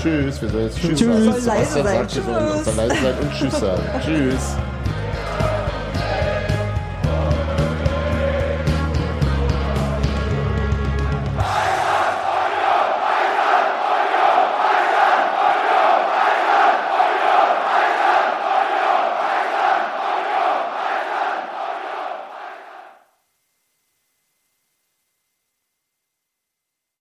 Tschüss. 0.00 0.42
Wir 0.42 0.48
sollen 0.48 0.64
jetzt 0.64 0.78
Tschüss. 0.78 0.98
Tschüss. 0.98 1.24
sagen. 1.24 1.40
Soll 1.40 1.54
leise 1.54 1.72
Sebastian 1.72 1.84
sein. 1.84 2.08
Tschüss. 2.08 2.76
leise 2.76 2.94
sein 3.02 3.14
und 3.22 3.32
Tschüss 3.32 3.60
sagen. 3.60 3.82
Tschüss. 4.04 4.56